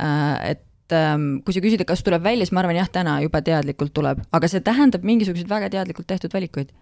Äh, 0.04 0.52
et 0.54 0.96
ähm, 0.98 1.42
kui 1.46 1.56
sa 1.56 1.64
küsid, 1.64 1.82
et 1.82 1.90
kas 1.90 2.06
tuleb 2.06 2.22
välja, 2.26 2.46
siis 2.46 2.54
ma 2.54 2.62
arvan 2.62 2.78
jah, 2.78 2.92
täna 2.94 3.18
juba 3.26 3.42
teadlikult 3.46 3.94
tuleb, 3.98 4.22
aga 4.38 4.52
see 4.52 4.62
tähendab 4.66 5.06
mingisuguseid 5.08 5.50
väga 5.50 5.72
teadlikult 5.74 6.10
tehtud 6.14 6.34
valikuid 6.38 6.74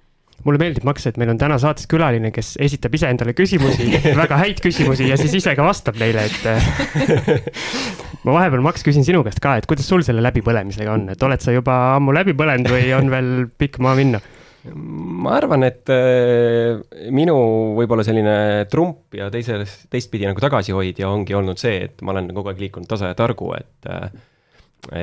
mulle 0.46 0.60
meeldib, 0.62 0.86
Max, 0.88 1.04
et 1.08 1.18
meil 1.20 1.34
on 1.34 1.40
täna 1.40 1.58
saates 1.60 1.88
külaline, 1.92 2.30
kes 2.32 2.54
esitab 2.64 2.94
ise 2.96 3.10
endale 3.12 3.34
küsimusi 3.36 3.90
väga 4.22 4.38
häid 4.40 4.62
küsimusi 4.64 5.10
ja 5.10 5.18
siis 5.20 5.36
ise 5.40 5.52
ka 5.56 5.66
vastab 5.68 6.00
neile, 6.00 6.24
et 6.28 7.44
ma 8.26 8.36
vahepeal, 8.38 8.64
Max, 8.64 8.84
küsin 8.88 9.08
sinu 9.08 9.24
käest 9.28 9.44
ka, 9.44 9.58
et 9.60 9.68
kuidas 9.70 9.88
sul 9.92 10.04
selle 10.08 10.24
läbipõlemisega 10.24 10.96
on, 10.96 11.08
et 11.16 11.28
oled 11.28 11.44
sa 11.44 11.56
juba 11.56 11.80
ammu 11.98 12.16
läbi 12.16 12.36
põlenud 12.40 12.72
või 12.72 12.92
on 12.96 13.12
veel 13.12 13.34
pikk 13.60 13.80
maa 13.84 13.96
minna? 14.00 14.24
Ma 14.68 15.38
arvan, 15.38 15.64
et 15.68 15.90
äh, 15.94 16.80
minu 17.16 17.36
võib-olla 17.78 18.04
selline 18.04 18.66
trump 18.72 19.16
ja 19.16 19.30
teises, 19.32 19.86
teistpidi 19.92 20.28
nagu 20.28 20.44
tagasihoidja 20.44 21.08
ongi 21.10 21.38
olnud 21.38 21.62
see, 21.62 21.86
et 21.88 22.04
ma 22.04 22.14
olen 22.16 22.32
kogu 22.36 22.52
aeg 22.52 22.66
liikunud 22.66 22.90
tasa 22.90 23.14
ja 23.14 23.18
targu, 23.20 23.54
et, 23.56 23.90
äh, 23.90 24.10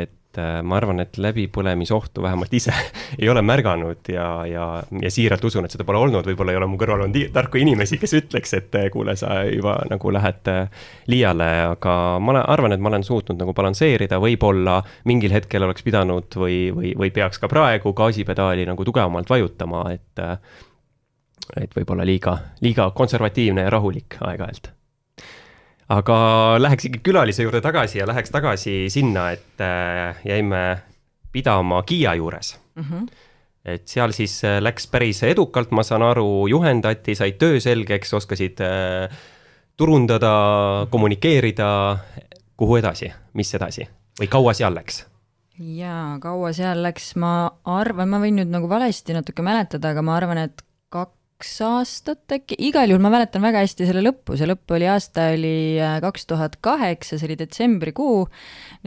et 0.03 0.15
et 0.37 0.43
äh, 0.43 0.63
ma 0.63 0.77
arvan, 0.77 1.01
et 1.01 1.17
läbipõlemisohtu 1.21 2.23
vähemalt 2.23 2.53
ise 2.55 2.73
ei 3.21 3.29
ole 3.29 3.43
märganud 3.43 4.09
ja, 4.13 4.29
ja, 4.49 4.67
ja 5.01 5.11
siiralt 5.11 5.45
usun, 5.45 5.65
et 5.65 5.75
seda 5.75 5.87
pole 5.89 6.01
olnud, 6.05 6.27
võib-olla 6.29 6.53
ei 6.53 6.61
ole 6.61 6.69
mu 6.71 6.79
kõrval 6.81 7.07
olnud 7.07 7.33
tarku 7.33 7.61
inimesi, 7.61 7.99
kes 8.01 8.17
ütleks, 8.21 8.55
et 8.59 8.77
äh, 8.79 8.89
kuule, 8.93 9.17
sa 9.17 9.43
juba 9.49 9.79
nagu 9.91 10.13
lähed 10.13 10.53
äh, 10.53 10.85
liiale, 11.13 11.51
aga 11.73 11.97
ma 12.21 12.39
arvan, 12.45 12.77
et 12.77 12.83
ma 12.83 12.93
olen 12.93 13.07
suutnud 13.07 13.41
nagu 13.41 13.57
balansseerida, 13.57 14.21
võib-olla 14.23 14.81
mingil 15.09 15.35
hetkel 15.35 15.65
oleks 15.67 15.85
pidanud 15.87 16.39
või, 16.39 16.61
või, 16.77 16.95
või 16.99 17.13
peaks 17.15 17.41
ka 17.43 17.51
praegu 17.51 17.95
gaasipedaali 17.97 18.69
nagu 18.69 18.87
tugevamalt 18.87 19.31
vajutama, 19.31 19.89
et 19.97 20.25
et 21.57 21.77
võib-olla 21.77 22.03
liiga, 22.09 22.33
liiga 22.65 22.89
konservatiivne 22.97 23.69
ja 23.69 23.71
rahulik 23.71 24.19
aeg-ajalt 24.25 24.76
aga 25.93 26.17
läheks 26.59 26.89
ikka 26.89 27.03
külalise 27.07 27.47
juurde 27.47 27.61
tagasi 27.65 28.01
ja 28.01 28.09
läheks 28.09 28.33
tagasi 28.35 28.87
sinna, 28.93 29.31
et 29.37 29.63
äh, 29.63 30.19
jäime 30.27 30.83
pidama 31.33 31.83
Kiia 31.83 32.15
juures 32.15 32.57
mm. 32.75 32.83
-hmm. 32.83 33.07
et 33.65 33.89
seal 33.89 34.13
siis 34.13 34.45
äh, 34.45 34.59
läks 34.63 34.87
päris 34.87 35.23
edukalt, 35.23 35.71
ma 35.71 35.83
saan 35.83 36.03
aru, 36.03 36.47
juhendati, 36.47 37.15
said 37.15 37.39
töö 37.39 37.61
selgeks, 37.61 38.15
oskasid 38.15 38.61
äh, 38.61 39.19
turundada, 39.77 40.87
kommunikeerida. 40.91 41.99
kuhu 42.57 42.77
edasi, 42.77 43.13
mis 43.33 43.55
edasi 43.55 43.89
või 44.21 44.29
kaua 44.29 44.53
seal 44.53 44.75
läks? 44.75 45.07
jaa, 45.59 46.19
kaua 46.21 46.53
seal 46.53 46.83
läks, 46.83 47.15
ma 47.17 47.51
arvan, 47.65 48.09
ma 48.09 48.21
võin 48.21 48.41
nüüd 48.41 48.51
nagu 48.53 48.69
valesti 48.69 49.13
natuke 49.13 49.43
mäletada, 49.43 49.91
aga 49.91 50.03
ma 50.03 50.17
arvan, 50.17 50.39
et 50.39 50.66
kaks 51.37 51.51
aastat 51.67 52.33
äkki, 52.33 52.57
igal 52.65 52.89
juhul 52.89 53.03
ma 53.05 53.11
mäletan 53.13 53.45
väga 53.45 53.61
hästi 53.61 53.85
selle 53.85 54.01
lõppu, 54.07 54.39
see 54.41 54.49
lõpp 54.49 54.73
oli, 54.73 54.87
aasta 54.89 55.29
oli 55.35 55.77
äh, 55.77 55.99
kaks 56.01 56.25
tuhat 56.33 56.57
kaheksa, 56.65 57.19
see 57.21 57.29
oli 57.29 57.37
detsembrikuu. 57.43 58.25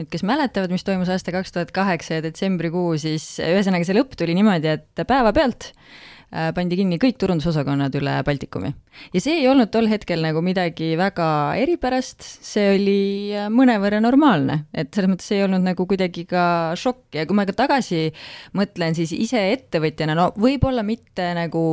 nüüd, 0.00 0.10
kes 0.10 0.26
mäletavad, 0.26 0.74
mis 0.74 0.82
toimus 0.86 1.12
aasta 1.14 1.30
kaks 1.34 1.54
tuhat 1.54 1.70
kaheksa 1.70 2.18
ja 2.18 2.24
detsembrikuu, 2.26 2.96
siis 2.98 3.36
ühesõnaga 3.38 3.86
see 3.86 3.94
lõpp 3.94 4.18
tuli 4.18 4.34
niimoodi, 4.34 4.74
et 4.74 5.06
päevapealt 5.06 5.70
Äh, 5.70 6.09
pandi 6.30 6.76
kinni 6.78 6.94
kõik 7.02 7.16
turundusosakonnad 7.18 7.96
üle 7.98 8.12
Baltikumi. 8.26 8.70
ja 9.14 9.20
see 9.22 9.40
ei 9.40 9.48
olnud 9.50 9.70
tol 9.74 9.88
hetkel 9.90 10.22
nagu 10.22 10.42
midagi 10.44 10.92
väga 10.98 11.26
eripärast, 11.58 12.22
see 12.22 12.68
oli 12.76 13.00
äh, 13.34 13.48
mõnevõrra 13.50 13.98
normaalne, 14.02 14.60
et 14.70 14.92
selles 14.94 15.10
mõttes 15.10 15.30
ei 15.34 15.42
olnud 15.42 15.64
nagu 15.66 15.86
kuidagi 15.90 16.24
ka 16.30 16.44
šokk 16.78 17.18
ja 17.18 17.26
kui 17.26 17.38
ma 17.38 17.46
ka 17.48 17.56
tagasi 17.58 18.12
mõtlen, 18.58 18.94
siis 18.98 19.14
ise 19.16 19.42
ettevõtjana, 19.56 20.14
no 20.18 20.28
võib-olla 20.38 20.84
mitte 20.86 21.32
nagu 21.34 21.64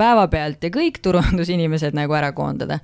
päevapealt 0.00 0.64
ja 0.64 0.72
kõik 0.74 1.02
turundusinimesed 1.04 1.96
nagu 1.96 2.16
ära 2.16 2.32
koondada, 2.36 2.80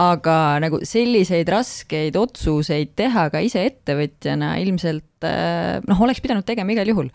aga 0.00 0.38
nagu 0.64 0.80
selliseid 0.86 1.50
raskeid 1.52 2.16
otsuseid 2.16 2.96
teha 2.96 3.28
ka 3.34 3.44
ise 3.44 3.66
ettevõtjana 3.68 4.56
ilmselt 4.64 5.28
äh, 5.28 5.84
noh, 5.84 6.06
oleks 6.08 6.24
pidanud 6.24 6.48
tegema 6.48 6.72
igal 6.72 6.88
juhul. 6.88 7.12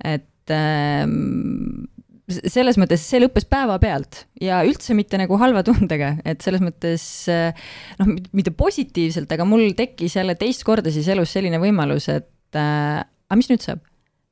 et 0.00 0.50
ähm, 0.50 1.89
selles 2.38 2.78
mõttes 2.80 3.02
see 3.06 3.20
lõppes 3.22 3.46
päevapealt 3.50 4.24
ja 4.42 4.62
üldse 4.66 4.94
mitte 4.98 5.18
nagu 5.20 5.38
halva 5.40 5.62
tundega, 5.66 6.14
et 6.28 6.42
selles 6.44 6.62
mõttes 6.64 7.04
noh, 8.00 8.14
mitte 8.36 8.54
positiivselt, 8.56 9.30
aga 9.34 9.46
mul 9.48 9.72
tekkis 9.78 10.18
jälle 10.20 10.36
teist 10.40 10.64
korda 10.66 10.92
siis 10.94 11.08
elus 11.12 11.34
selline 11.36 11.60
võimalus, 11.62 12.08
et 12.12 12.58
äh, 12.58 13.00
aga 13.02 13.38
mis 13.40 13.50
nüüd 13.52 13.64
saab? 13.64 13.84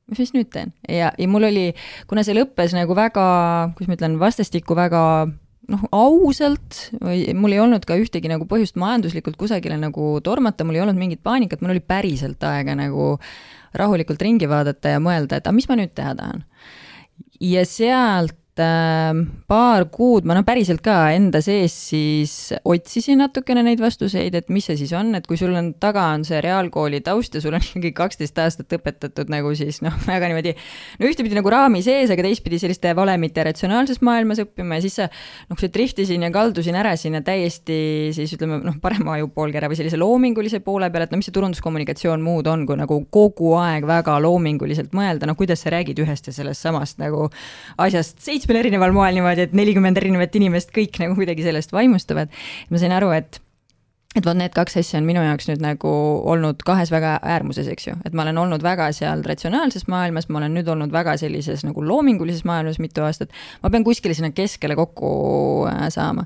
mis, 0.09 0.31
nüüd 0.33 0.49
teen? 0.53 0.73
ja, 0.89 1.11
ja 1.13 1.27
mul 1.29 1.45
oli, 1.49 1.67
kuna 2.09 2.23
see 2.25 2.37
lõppes 2.37 2.73
nagu 2.77 2.95
väga, 2.97 3.25
kuidas 3.77 3.91
ma 3.91 3.99
ütlen, 3.99 4.17
vastastikku 4.21 4.77
väga 4.77 5.03
noh, 5.69 5.85
ausalt 5.93 6.81
mul 7.37 7.53
ei 7.53 7.61
olnud 7.61 7.85
ka 7.87 7.97
ühtegi 7.99 8.31
nagu 8.31 8.47
põhjust 8.49 8.79
majanduslikult 8.81 9.37
kusagile 9.39 9.77
nagu 9.79 10.15
tormata, 10.25 10.65
mul 10.65 10.79
ei 10.79 10.83
olnud 10.85 10.99
mingit 10.99 11.23
paanikat, 11.25 11.61
mul 11.61 11.75
oli 11.75 11.83
päriselt 11.85 12.43
aega 12.47 12.75
nagu 12.77 13.15
rahulikult 13.77 14.21
ringi 14.25 14.49
vaadata 14.49 14.95
ja 14.95 15.01
mõelda, 15.03 15.37
et 15.37 15.45
aga 15.45 15.55
mis 15.55 15.69
ma 15.69 15.77
nüüd 15.77 15.93
teha 15.97 16.15
tahan 16.17 16.45
ja 17.39 17.65
sealt 17.65 18.35
Ähm, 18.59 19.21
paar 19.49 19.85
kuud 19.89 20.27
ma 20.27 20.35
noh, 20.37 20.43
päriselt 20.45 20.81
ka 20.85 21.09
enda 21.15 21.39
sees 21.41 21.73
siis 21.89 22.33
otsisin 22.67 23.21
natukene 23.23 23.63
neid 23.65 23.79
vastuseid, 23.81 24.35
et 24.35 24.51
mis 24.53 24.67
see 24.67 24.75
siis 24.77 24.91
on, 24.97 25.13
et 25.17 25.25
kui 25.25 25.39
sul 25.39 25.55
on 25.57 25.71
taga 25.81 26.09
on 26.13 26.25
see 26.27 26.37
reaalkooli 26.43 26.99
taust 27.05 27.33
ja 27.33 27.41
sul 27.41 27.55
on 27.57 27.63
ikkagi 27.63 27.91
kaksteist 27.97 28.37
aastat 28.43 28.75
õpetatud 28.77 29.31
nagu 29.33 29.53
siis 29.57 29.79
noh, 29.85 29.95
väga 30.05 30.29
niimoodi 30.29 30.53
no 30.99 31.09
ühtepidi 31.09 31.37
nagu 31.39 31.53
raami 31.53 31.81
sees, 31.85 32.11
aga 32.13 32.25
teistpidi 32.27 32.59
selliste 32.61 32.91
valemite 32.97 33.47
ratsionaalses 33.47 34.03
maailmas 34.05 34.43
õppima 34.43 34.77
ja 34.77 34.85
siis 34.85 34.99
sa 35.01 35.07
noh, 35.09 35.57
sa 35.57 35.71
trihtisin 35.73 36.27
ja 36.27 36.31
kaldusin 36.35 36.77
ära 36.77 36.93
sinna 36.99 37.23
täiesti 37.25 37.79
siis 38.15 38.35
ütleme 38.37 38.61
noh, 38.65 38.77
parema 38.83 39.15
aju 39.17 39.31
poolkera 39.33 39.71
või 39.71 39.79
sellise 39.79 39.97
loomingulise 39.97 40.61
poole 40.65 40.91
peale, 40.93 41.09
et 41.09 41.15
no 41.15 41.21
mis 41.21 41.29
see 41.31 41.37
turunduskommunikatsioon 41.39 42.21
muud 42.21 42.51
on, 42.51 42.67
kui 42.69 42.77
nagu 42.77 43.01
kogu 43.09 43.55
aeg 43.63 43.87
väga 43.89 44.19
loominguliselt 44.21 44.93
mõelda, 44.97 45.25
no 45.25 45.37
kuidas 45.39 45.65
sa 45.65 45.73
räägid 45.73 46.03
ühest 46.05 46.29
ja 46.29 46.35
sellest 46.35 46.67
samast 46.67 47.01
nagu 47.01 47.31
asjast. 47.81 48.19
Seitsme 48.21 48.48
seitsmel 48.49 48.63
erineval 48.65 48.93
moel 48.95 49.13
niimoodi, 49.13 49.45
et 49.45 49.53
nelikümmend 49.53 49.99
erinevat 50.01 50.33
inimest 50.39 50.71
kõik 50.73 50.97
nagu 51.01 51.13
kuidagi 51.17 51.45
sellest 51.45 51.73
vaimustuvad. 51.75 52.33
ma 52.69 52.81
sain 52.81 52.91
aru, 52.95 53.11
et 53.13 53.39
et 54.17 54.25
vot 54.25 54.33
need 54.33 54.53
kaks 54.55 54.79
asja 54.81 54.97
on 54.97 55.05
minu 55.05 55.21
jaoks 55.21 55.45
nüüd 55.51 55.61
nagu 55.61 55.89
olnud 56.31 56.63
kahes 56.65 56.89
väga 56.89 57.11
äärmuses, 57.29 57.67
eks 57.69 57.89
ju, 57.91 57.93
et 58.07 58.15
ma 58.17 58.23
olen 58.23 58.39
olnud 58.41 58.63
väga 58.65 58.87
seal 58.97 59.21
ratsionaalses 59.25 59.85
maailmas, 59.91 60.25
ma 60.33 60.39
olen 60.39 60.55
nüüd 60.57 60.69
olnud 60.73 60.93
väga 60.93 61.13
sellises 61.21 61.61
nagu 61.67 61.83
loomingulises 61.85 62.41
maailmas 62.49 62.79
mitu 62.81 63.03
aastat. 63.05 63.29
ma 63.61 63.69
pean 63.69 63.83
kuskile 63.85 64.15
sinna 64.17 64.31
keskele 64.33 64.73
kokku 64.79 65.11
äh, 65.69 65.83
saama. 65.93 66.25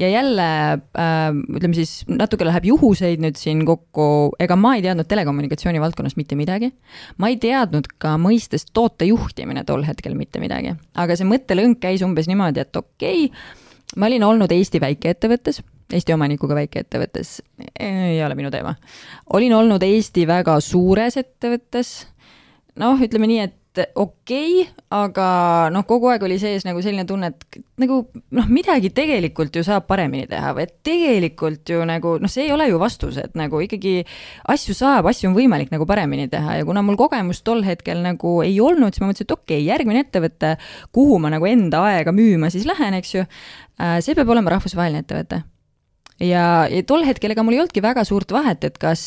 ja 0.00 0.08
jälle 0.08 0.46
äh, 0.72 1.26
ütleme 1.56 1.76
siis 1.76 2.06
natuke 2.08 2.46
läheb 2.48 2.70
juhuseid 2.70 3.20
nüüd 3.20 3.36
siin 3.36 3.66
kokku, 3.68 4.06
ega 4.40 4.56
ma 4.56 4.78
ei 4.78 4.84
teadnud 4.86 5.08
telekommunikatsiooni 5.10 5.82
valdkonnast 5.82 6.16
mitte 6.16 6.38
midagi. 6.40 6.70
ma 7.20 7.28
ei 7.28 7.36
teadnud 7.36 7.90
ka 8.00 8.14
mõistest 8.16 8.72
tootejuhtimine 8.72 9.66
tol 9.68 9.84
hetkel 9.84 10.16
mitte 10.16 10.40
midagi, 10.40 10.72
aga 10.96 11.18
see 11.20 11.28
mõttelõng 11.28 11.76
käis 11.84 12.00
umbes 12.06 12.32
niimoodi, 12.32 12.64
et 12.64 12.80
okei 12.80 13.28
okay,, 13.28 13.60
ma 14.00 14.08
olin 14.08 14.24
olnud 14.24 14.56
Eesti 14.56 14.80
väikeettevõttes 14.80 15.60
Eesti 15.90 16.14
omanikuga 16.14 16.54
väikeettevõttes, 16.58 17.40
ei 17.80 18.20
ole 18.24 18.36
minu 18.38 18.50
teema. 18.50 18.76
olin 19.32 19.54
olnud 19.56 19.82
Eesti 19.82 20.26
väga 20.28 20.60
suures 20.62 21.16
ettevõttes, 21.20 21.94
noh, 22.78 23.00
ütleme 23.02 23.26
nii, 23.30 23.40
et 23.48 23.56
okei 23.94 24.62
okay,, 24.62 24.84
aga 24.90 25.26
noh, 25.70 25.84
kogu 25.86 26.08
aeg 26.10 26.24
oli 26.26 26.40
sees 26.42 26.64
nagu 26.66 26.80
selline 26.82 27.04
tunne, 27.06 27.30
et 27.30 27.60
nagu 27.80 28.00
noh, 28.34 28.48
midagi 28.50 28.90
tegelikult 28.94 29.54
ju 29.54 29.62
saab 29.66 29.86
paremini 29.86 30.26
teha 30.30 30.50
või 30.56 30.64
et 30.66 30.74
tegelikult 30.86 31.70
ju 31.70 31.84
nagu 31.86 32.16
noh, 32.22 32.32
see 32.32 32.48
ei 32.48 32.54
ole 32.54 32.66
ju 32.70 32.80
vastus, 32.82 33.20
et 33.22 33.36
nagu 33.38 33.60
ikkagi 33.62 34.00
asju 34.50 34.74
saab, 34.76 35.06
asju 35.10 35.30
on 35.30 35.38
võimalik 35.38 35.70
nagu 35.74 35.86
paremini 35.88 36.26
teha 36.32 36.58
ja 36.60 36.66
kuna 36.66 36.82
mul 36.86 36.98
kogemust 37.00 37.46
tol 37.46 37.62
hetkel 37.66 38.02
nagu 38.02 38.40
ei 38.46 38.58
olnud, 38.62 38.94
siis 38.94 39.04
ma 39.04 39.12
mõtlesin, 39.12 39.28
et 39.30 39.36
okei 39.38 39.60
okay,, 39.60 39.68
järgmine 39.70 40.04
ettevõte, 40.06 40.56
kuhu 40.96 41.20
ma 41.22 41.30
nagu 41.36 41.46
enda 41.50 41.84
aega 41.92 42.14
müüma 42.16 42.50
siis 42.50 42.66
lähen, 42.68 42.98
eks 42.98 43.14
ju, 43.20 43.24
äh, 43.78 44.00
see 44.02 44.18
peab 44.18 44.34
olema 44.34 44.58
rahvusvaheline 44.58 45.06
ettevõte 45.06 45.44
ja, 46.20 46.44
ja 46.70 46.82
tol 46.86 47.04
hetkel 47.06 47.34
ega 47.34 47.44
mul 47.44 47.56
ei 47.56 47.62
olnudki 47.62 47.82
väga 47.84 48.04
suurt 48.08 48.32
vahet, 48.34 48.64
et 48.68 48.76
kas, 48.80 49.02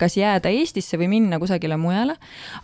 kas 0.00 0.16
jääda 0.18 0.52
Eestisse 0.52 0.98
või 1.00 1.10
minna 1.12 1.38
kusagile 1.42 1.78
mujale, 1.80 2.16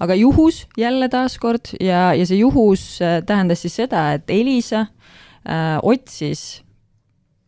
aga 0.02 0.16
juhus 0.18 0.64
jälle 0.78 1.10
taaskord 1.12 1.74
ja, 1.80 2.10
ja 2.16 2.26
see 2.26 2.40
juhus 2.42 2.98
äh, 3.04 3.20
tähendas 3.26 3.62
siis 3.64 3.78
seda, 3.82 4.10
et 4.18 4.30
Elisa 4.32 4.86
äh, 4.86 5.78
otsis 5.82 6.62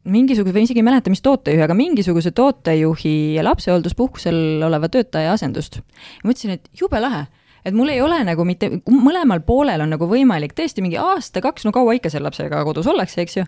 mingisuguse, 0.02 0.54
või 0.54 0.66
isegi 0.66 0.82
ei 0.82 0.86
mäleta, 0.86 1.12
mis 1.12 1.22
tootejuhi, 1.22 1.62
aga 1.62 1.76
mingisuguse 1.78 2.32
tootejuhi 2.34 3.38
lapsehoolduspuhkusel 3.46 4.64
oleva 4.66 4.90
töötaja 4.90 5.34
asendust. 5.36 5.78
ma 6.24 6.34
ütlesin, 6.34 6.56
et 6.58 6.66
jube 6.78 6.98
lahe 7.02 7.26
et 7.64 7.74
mul 7.74 7.92
ei 7.92 8.00
ole 8.02 8.18
nagu 8.26 8.44
mitte, 8.46 8.68
mõlemal 8.90 9.42
poolel 9.46 9.84
on 9.84 9.92
nagu 9.94 10.06
võimalik 10.10 10.54
tõesti 10.58 10.82
mingi 10.84 10.98
aasta-kaks, 11.00 11.66
no 11.66 11.72
kaua 11.74 11.96
ikka 11.98 12.10
selle 12.12 12.26
lapsega 12.28 12.62
kodus 12.66 12.88
ollakse, 12.90 13.22
eks 13.22 13.36
ju. 13.38 13.44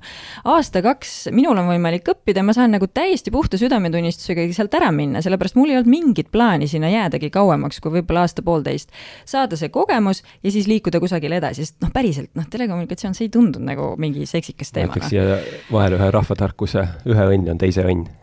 aasta-kaks 0.54 1.14
minul 1.34 1.58
on 1.60 1.68
võimalik 1.70 2.08
õppida, 2.14 2.44
ma 2.46 2.54
saan 2.56 2.74
nagu 2.76 2.88
täiesti 2.90 3.32
puhta 3.34 3.58
südametunnistusega 3.60 4.46
sealt 4.54 4.74
ära 4.78 4.90
minna, 4.94 5.22
sellepärast 5.24 5.58
mul 5.58 5.72
ei 5.72 5.78
olnud 5.80 5.90
mingit 5.90 6.30
plaani 6.34 6.68
sinna 6.70 6.90
jäädagi 6.92 7.30
kauemaks 7.34 7.80
kui 7.82 7.96
võib-olla 7.98 8.24
aasta-poolteist. 8.28 8.92
saada 9.28 9.58
see 9.58 9.72
kogemus 9.74 10.22
ja 10.42 10.52
siis 10.54 10.68
liikuda 10.70 11.00
kusagile 11.02 11.40
edasi, 11.42 11.64
sest 11.66 11.80
noh, 11.82 11.92
päriselt 11.94 12.30
noh, 12.38 12.46
telekommunikatsioon, 12.50 13.14
see 13.16 13.28
ei 13.28 13.34
tundunud 13.34 13.66
nagu 13.66 13.94
mingi 14.00 14.26
seksikas 14.30 14.72
teema. 14.74 14.92
ma 14.92 14.98
ütleks 14.98 15.10
siia 15.12 15.40
vahele 15.72 15.98
ühe 15.98 16.10
rahvatarkuse, 16.14 16.86
ühe 17.10 17.28
õnn 17.34 17.54
on 17.54 17.60
teise 17.60 17.86
õnn 17.88 18.06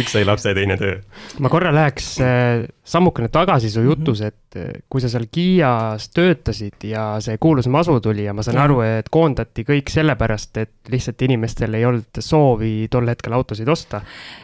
üks 0.00 0.12
sai 0.14 0.24
lapse, 0.26 0.52
teine 0.56 0.76
töö. 0.80 0.98
ma 1.42 1.50
korra 1.52 1.72
läheks 1.74 2.16
äh, 2.24 2.66
sammukene 2.86 3.28
tagasi 3.32 3.70
su 3.70 3.82
jutus, 3.82 4.20
mhm. 4.22 4.26
et 4.28 4.58
äh, 4.60 4.82
kui 4.88 5.02
sa 5.02 5.10
seal 5.10 5.26
Kiias 5.32 6.08
töötasid 6.14 6.86
ja 6.86 7.06
see 7.24 7.38
kuulus 7.42 7.66
masu 7.72 7.98
tuli 8.00 8.26
ja 8.26 8.34
ma 8.36 8.44
saan 8.46 8.60
ja. 8.60 8.66
aru, 8.68 8.80
et 8.86 9.10
koondati 9.12 9.66
kõik 9.66 9.90
sellepärast, 9.92 10.60
et 10.62 10.92
lihtsalt 10.92 11.26
inimestel 11.26 11.74
ei 11.74 11.86
olnud 11.88 12.22
soovi 12.22 12.86
tol 12.92 13.10
hetkel 13.10 13.34
autosid 13.36 13.68
osta. 13.68 14.02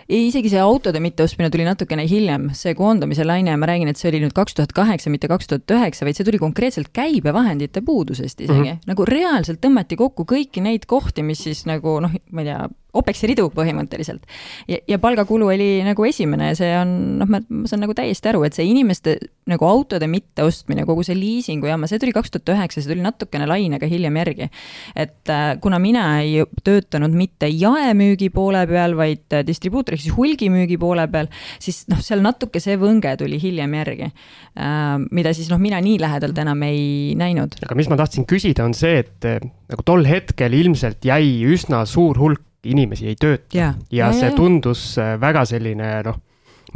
ei, 0.09 0.27
isegi 0.27 0.51
see 0.53 0.63
autode 0.63 1.01
mitteostmine 1.03 1.51
tuli 1.55 1.67
natukene 1.69 2.07
hiljem, 2.11 2.51
see 2.59 2.75
koondamise 2.79 3.27
laine, 3.29 3.55
ma 3.57 3.71
räägin, 3.71 3.93
et 3.93 4.01
see 4.01 4.11
oli 4.11 4.25
nüüd 4.25 4.35
kaks 4.37 4.59
tuhat 4.59 4.75
kaheksa, 4.77 5.13
mitte 5.15 5.31
kaks 5.31 5.51
tuhat 5.51 5.77
üheksa, 5.79 6.07
vaid 6.09 6.19
see 6.19 6.27
tuli 6.27 6.43
konkreetselt 6.43 6.91
käibevahendite 6.97 7.85
puudusest 7.87 8.41
isegi 8.43 8.59
mm, 8.59 8.69
-hmm. 8.75 8.87
nagu 8.91 9.07
reaalselt 9.07 9.63
tõmmati 9.63 9.97
kokku 9.97 10.27
kõiki 10.29 10.65
neid 10.65 10.87
kohti, 10.91 11.23
mis 11.23 11.47
siis 11.47 11.67
nagu 11.71 12.01
noh, 12.03 12.15
ma 12.33 12.43
ei 12.43 12.51
tea, 12.51 12.67
OPEX-i 12.93 13.31
ridu 13.31 13.47
põhimõtteliselt. 13.55 14.27
ja, 14.69 14.79
ja 14.89 14.99
palgakulu 15.01 15.49
oli 15.49 15.81
nagu 15.87 16.05
esimene 16.05 16.51
ja 16.51 16.57
see 16.59 16.73
on, 16.77 16.91
noh, 17.23 17.31
ma, 17.31 17.41
ma 17.49 17.71
saan 17.71 17.81
nagu 17.87 17.95
täiesti 17.97 18.32
aru, 18.33 18.43
et 18.49 18.57
see 18.57 18.67
inimeste 18.69 19.19
nagu 19.51 19.67
autode 19.67 20.07
mitteostmine, 20.07 20.85
kogu 20.87 21.03
see 21.07 21.17
liisingu 21.19 21.67
jama, 21.67 21.89
see 21.91 21.99
tuli 22.03 22.15
kaks 22.15 22.31
tuhat 22.31 22.53
üheksa, 22.55 22.79
see 22.79 22.93
tuli 22.93 23.03
natukene 23.03 23.49
lainega 23.51 23.89
hiljem 23.91 24.19
järgi. 24.21 24.49
et 24.95 25.31
äh, 25.33 25.57
kuna 25.63 25.81
mina 25.83 26.05
ei 26.23 26.45
töötanud 26.65 27.15
mitte 27.17 27.49
jaemüügi 27.51 28.31
poole 28.35 28.63
peal, 28.71 28.95
vaid 28.99 29.35
äh, 29.35 29.43
distribuutori 29.47 29.99
ehk 29.99 30.05
siis 30.07 30.17
hulgimüügi 30.17 30.79
poole 30.79 31.09
peal, 31.11 31.31
siis 31.63 31.83
noh, 31.91 31.99
seal 32.05 32.23
natuke 32.23 32.63
see 32.63 32.79
võnge 32.79 33.17
tuli 33.19 33.41
hiljem 33.43 33.75
järgi 33.81 34.09
äh,. 34.09 34.95
mida 35.11 35.35
siis 35.35 35.51
noh, 35.51 35.61
mina 35.63 35.83
nii 35.83 35.99
lähedalt 36.03 36.39
enam 36.39 36.63
ei 36.69 37.17
näinud. 37.19 37.59
aga 37.67 37.79
mis 37.79 37.91
ma 37.91 37.99
tahtsin 37.99 38.29
küsida, 38.31 38.67
on 38.69 38.79
see, 38.79 39.03
et 39.03 39.27
nagu 39.73 39.87
tol 39.87 40.07
hetkel 40.07 40.55
ilmselt 40.55 41.03
jäi 41.03 41.43
üsna 41.51 41.83
suur 41.89 42.21
hulk 42.21 42.47
inimesi 42.63 43.09
ei 43.11 43.17
tööta 43.19 43.57
ja, 43.57 43.73
ja, 43.91 44.07
ja 44.07 44.13
see 44.15 44.29
ja, 44.31 44.37
tundus 44.37 44.85
väga 45.19 45.43
selline 45.51 45.97
noh, 46.07 46.21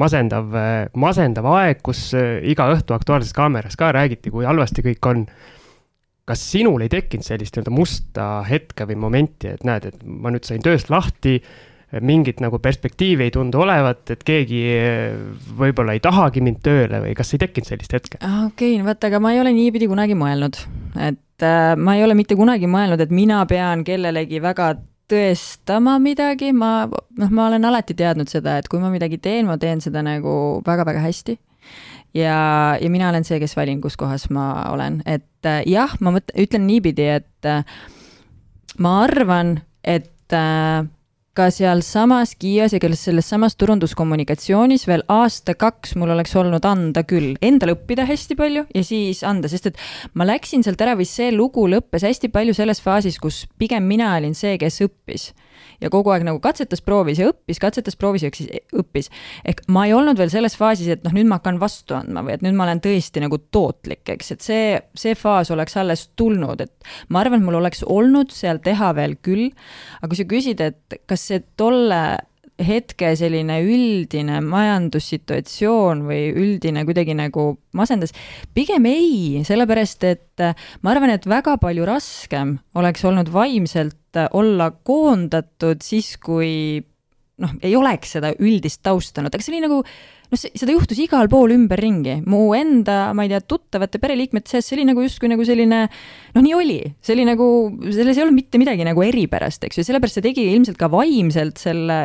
masendav, 0.01 0.55
äh, 0.57 0.89
masendav 0.99 1.49
aeg, 1.57 1.83
kus 1.85 2.09
äh, 2.17 2.39
iga 2.49 2.69
õhtu 2.75 2.97
Aktuaalses 2.97 3.35
Kaameras 3.37 3.79
ka 3.79 3.93
räägiti, 3.97 4.33
kui 4.35 4.49
halvasti 4.49 4.85
kõik 4.87 5.13
on. 5.13 5.29
kas 6.27 6.41
sinul 6.43 6.83
ei 6.83 6.91
tekkinud 6.91 7.23
sellist 7.23 7.55
nii-öelda 7.55 7.71
musta 7.71 8.23
hetke 8.43 8.83
või 8.89 8.97
momenti, 8.99 9.47
et 9.47 9.63
näed, 9.63 9.85
et 9.87 10.01
ma 10.03 10.33
nüüd 10.35 10.43
sain 10.43 10.59
tööst 10.59 10.89
lahti, 10.91 11.37
mingit 12.03 12.41
nagu 12.43 12.59
perspektiivi 12.59 13.29
ei 13.29 13.31
tundu 13.31 13.61
olevat, 13.63 14.11
et 14.11 14.25
keegi 14.27 14.59
võib-olla 15.55 15.95
ei 15.95 16.03
tahagi 16.03 16.43
mind 16.43 16.59
tööle 16.67 16.99
või 17.05 17.15
kas 17.15 17.31
ei 17.31 17.45
tekkinud 17.45 17.71
sellist 17.71 17.95
hetke? 17.95 18.19
okei 18.19 18.75
okay,, 18.75 18.83
vaata, 18.89 19.07
aga 19.07 19.23
ma 19.23 19.37
ei 19.37 19.41
ole 19.45 19.55
niipidi 19.55 19.87
kunagi 19.87 20.19
mõelnud, 20.19 20.59
et 20.99 21.47
äh, 21.47 21.77
ma 21.79 21.95
ei 21.95 22.03
ole 22.03 22.19
mitte 22.19 22.35
kunagi 22.35 22.67
mõelnud, 22.67 23.07
et 23.07 23.15
mina 23.15 23.45
pean 23.47 23.87
kellelegi 23.87 24.43
väga 24.43 24.73
tõestama 25.11 25.97
midagi, 26.03 26.53
ma, 26.57 26.87
noh, 26.91 27.35
ma 27.35 27.49
olen 27.51 27.67
alati 27.69 27.95
teadnud 27.99 28.31
seda, 28.31 28.57
et 28.59 28.69
kui 28.71 28.81
ma 28.83 28.91
midagi 28.93 29.19
teen, 29.23 29.47
ma 29.49 29.59
teen 29.61 29.83
seda 29.85 30.03
nagu 30.07 30.63
väga-väga 30.67 31.05
hästi. 31.05 31.39
ja, 32.17 32.39
ja 32.81 32.91
mina 32.91 33.11
olen 33.11 33.27
see, 33.27 33.39
kes 33.43 33.57
valin, 33.57 33.81
kus 33.85 33.97
kohas 34.01 34.29
ma 34.31 34.71
olen, 34.73 35.03
et 35.07 35.47
äh, 35.47 35.63
jah, 35.69 35.95
ma 36.01 36.15
mõt-, 36.17 36.35
ütlen 36.39 36.67
niipidi, 36.67 37.09
et 37.21 37.49
äh, 37.49 37.63
ma 38.79 39.01
arvan, 39.05 39.61
et 39.85 40.35
äh, 40.35 40.87
ka 41.37 41.49
sealsamas 41.53 42.35
Kiias 42.41 42.73
ja 42.73 42.81
selles 42.97 43.29
samas 43.29 43.57
turunduskommunikatsioonis 43.61 44.87
veel 44.89 45.05
aasta-kaks 45.13 45.97
mul 46.01 46.15
oleks 46.15 46.35
olnud 46.37 46.65
anda 46.65 47.03
küll, 47.05 47.35
endale 47.45 47.77
õppida 47.77 48.07
hästi 48.09 48.37
palju 48.39 48.65
ja 48.75 48.85
siis 48.85 49.23
anda, 49.25 49.49
sest 49.49 49.71
et 49.71 49.83
ma 50.15 50.27
läksin 50.29 50.65
sealt 50.65 50.81
ära 50.81 50.97
või 50.97 51.09
see 51.09 51.33
lugu 51.35 51.67
lõppes 51.69 52.07
hästi 52.07 52.33
palju 52.33 52.57
selles 52.57 52.81
faasis, 52.81 53.21
kus 53.21 53.45
pigem 53.59 53.85
mina 53.85 54.15
olin 54.17 54.35
see, 54.35 54.57
kes 54.61 54.81
õppis 54.87 55.31
ja 55.81 55.91
kogu 55.93 56.13
aeg 56.15 56.27
nagu 56.27 56.41
katsetas, 56.43 56.83
proovis 56.85 57.21
ja 57.21 57.31
õppis, 57.31 57.61
katsetas, 57.63 57.97
proovis 57.99 58.27
ja 58.27 58.31
õppis. 58.77 59.11
ehk 59.45 59.65
ma 59.73 59.87
ei 59.89 59.95
olnud 59.97 60.19
veel 60.19 60.33
selles 60.33 60.57
faasis, 60.59 60.89
et 60.97 61.05
noh, 61.07 61.15
nüüd 61.17 61.29
ma 61.31 61.41
hakkan 61.41 61.61
vastu 61.63 61.97
andma 61.99 62.25
või 62.27 62.37
et 62.37 62.47
nüüd 62.47 62.57
ma 62.59 62.67
olen 62.69 62.83
tõesti 62.85 63.23
nagu 63.25 63.41
tootlik, 63.55 64.05
eks, 64.17 64.33
et 64.37 64.47
see, 64.47 64.71
see 64.99 65.17
faas 65.19 65.51
oleks 65.55 65.77
alles 65.81 66.09
tulnud, 66.17 66.63
et 66.65 66.93
ma 67.09 67.23
arvan, 67.23 67.41
et 67.41 67.49
mul 67.49 67.61
oleks 67.61 67.85
olnud 67.87 68.33
seal 68.35 68.63
teha 68.65 68.93
veel 68.97 69.19
küll, 69.23 69.51
aga 70.01 70.13
kui 70.13 70.23
sa 70.23 70.31
küsid, 70.31 70.65
et 70.65 71.01
kas 71.07 71.29
see 71.31 71.45
tolle 71.59 72.01
hetke 72.63 73.11
selline 73.19 73.59
üldine 73.65 74.41
majandussituatsioon 74.45 76.03
või 76.09 76.31
üldine 76.33 76.87
kuidagi 76.89 77.17
nagu 77.17 77.49
masendas, 77.77 78.15
pigem 78.57 78.89
ei, 78.89 79.43
sellepärast 79.47 80.07
et 80.09 80.45
ma 80.81 80.95
arvan, 80.95 81.13
et 81.13 81.29
väga 81.29 81.59
palju 81.61 81.85
raskem 81.89 82.57
oleks 82.79 83.05
olnud 83.09 83.31
vaimselt 83.33 83.99
et 84.17 84.37
olla 84.37 84.71
koondatud 84.87 85.85
siis, 85.85 86.15
kui 86.23 86.83
noh, 87.43 87.57
ei 87.65 87.75
oleks 87.77 88.17
seda 88.17 88.33
üldist 88.41 88.83
tausta 88.87 89.21
olnud, 89.21 89.35
aga 89.35 89.45
see 89.45 89.55
oli 89.55 89.65
nagu 89.67 89.81
noh, 89.83 90.41
seda 90.41 90.73
juhtus 90.73 91.01
igal 91.03 91.29
pool 91.33 91.55
ümberringi, 91.55 92.21
mu 92.29 92.49
enda, 92.57 93.13
ma 93.17 93.27
ei 93.27 93.33
tea, 93.33 93.43
tuttavate 93.45 94.01
pereliikmete 94.03 94.55
seas, 94.55 94.69
see 94.69 94.79
oli 94.79 94.87
nagu 94.89 95.05
justkui 95.05 95.31
nagu 95.33 95.47
selline 95.47 95.85
noh, 95.87 96.43
nii 96.43 96.55
oli, 96.57 96.79
see 97.05 97.17
oli 97.17 97.27
nagu, 97.29 97.49
selles 97.91 98.17
ei 98.17 98.25
olnud 98.25 98.39
mitte 98.41 98.61
midagi 98.63 98.87
nagu 98.89 99.05
eripärast, 99.05 99.69
eks 99.69 99.81
ju, 99.81 99.87
sellepärast 99.87 100.21
see 100.21 100.29
tegi 100.31 100.47
ilmselt 100.55 100.81
ka 100.81 100.91
vaimselt 100.93 101.61
selle 101.61 102.01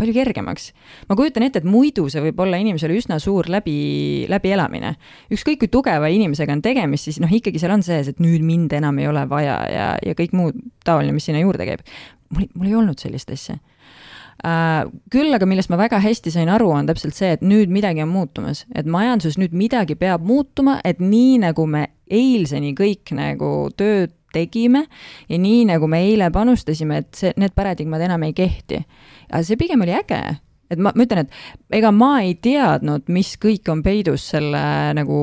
palju 0.00 0.14
kergemaks. 0.16 0.70
ma 1.08 1.16
kujutan 1.18 1.46
ette, 1.46 1.62
et 1.62 1.68
muidu 1.68 2.08
see 2.12 2.22
võib 2.24 2.40
olla 2.44 2.60
inimesele 2.60 2.96
üsna 2.98 3.20
suur 3.22 3.48
läbi, 3.52 4.26
läbielamine. 4.30 4.94
ükskõik 5.32 5.64
kui 5.64 5.72
tugeva 5.72 6.10
inimesega 6.12 6.56
on 6.56 6.64
tegemist, 6.64 7.08
siis 7.08 7.20
noh, 7.22 7.32
ikkagi 7.32 7.60
seal 7.62 7.76
on 7.76 7.84
sees, 7.86 8.08
et 8.10 8.22
nüüd 8.22 8.44
mind 8.46 8.72
enam 8.80 8.98
ei 8.98 9.10
ole 9.10 9.26
vaja 9.30 9.58
ja, 9.70 9.90
ja 10.04 10.16
kõik 10.18 10.36
muu 10.36 10.54
taoline, 10.84 11.14
mis 11.16 11.28
sinna 11.28 11.44
juurde 11.44 11.68
käib. 11.68 11.84
mul, 12.30 12.48
mul 12.54 12.72
ei 12.72 12.80
olnud 12.80 13.02
sellist 13.02 13.30
asja 13.34 13.60
Uh, 14.40 14.86
küll 15.12 15.34
aga 15.36 15.44
millest 15.44 15.68
ma 15.68 15.76
väga 15.76 15.98
hästi 16.00 16.30
sain 16.32 16.48
aru, 16.48 16.70
on 16.72 16.86
täpselt 16.88 17.12
see, 17.12 17.28
et 17.36 17.42
nüüd 17.44 17.68
midagi 17.68 18.00
on 18.00 18.08
muutumas, 18.08 18.62
et 18.72 18.86
majanduses 18.88 19.36
nüüd 19.36 19.52
midagi 19.52 19.98
peab 20.00 20.24
muutuma, 20.24 20.78
et 20.80 21.02
nii 21.04 21.34
nagu 21.42 21.66
me 21.68 21.82
eilseni 22.08 22.72
kõik 22.78 23.12
nagu 23.18 23.50
tööd 23.76 24.14
tegime 24.32 24.84
ja 25.28 25.38
nii 25.38 25.64
nagu 25.72 25.88
me 25.90 26.02
eile 26.06 26.30
panustasime, 26.34 27.02
et 27.04 27.14
see, 27.18 27.32
need 27.40 27.54
paradigmad 27.56 28.02
enam 28.06 28.22
ei 28.28 28.36
kehti 28.36 28.84
aga 29.30 29.42
see 29.46 29.58
pigem 29.60 29.84
oli 29.84 29.94
äge, 29.94 30.18
et 30.70 30.82
ma, 30.82 30.92
ma 30.94 31.06
ütlen, 31.06 31.26
et 31.26 31.78
ega 31.78 31.92
ma 31.94 32.10
ei 32.24 32.34
teadnud, 32.42 33.06
mis 33.12 33.32
kõik 33.42 33.70
on 33.72 33.82
peidus 33.86 34.26
selle 34.34 34.60
nagu 34.98 35.20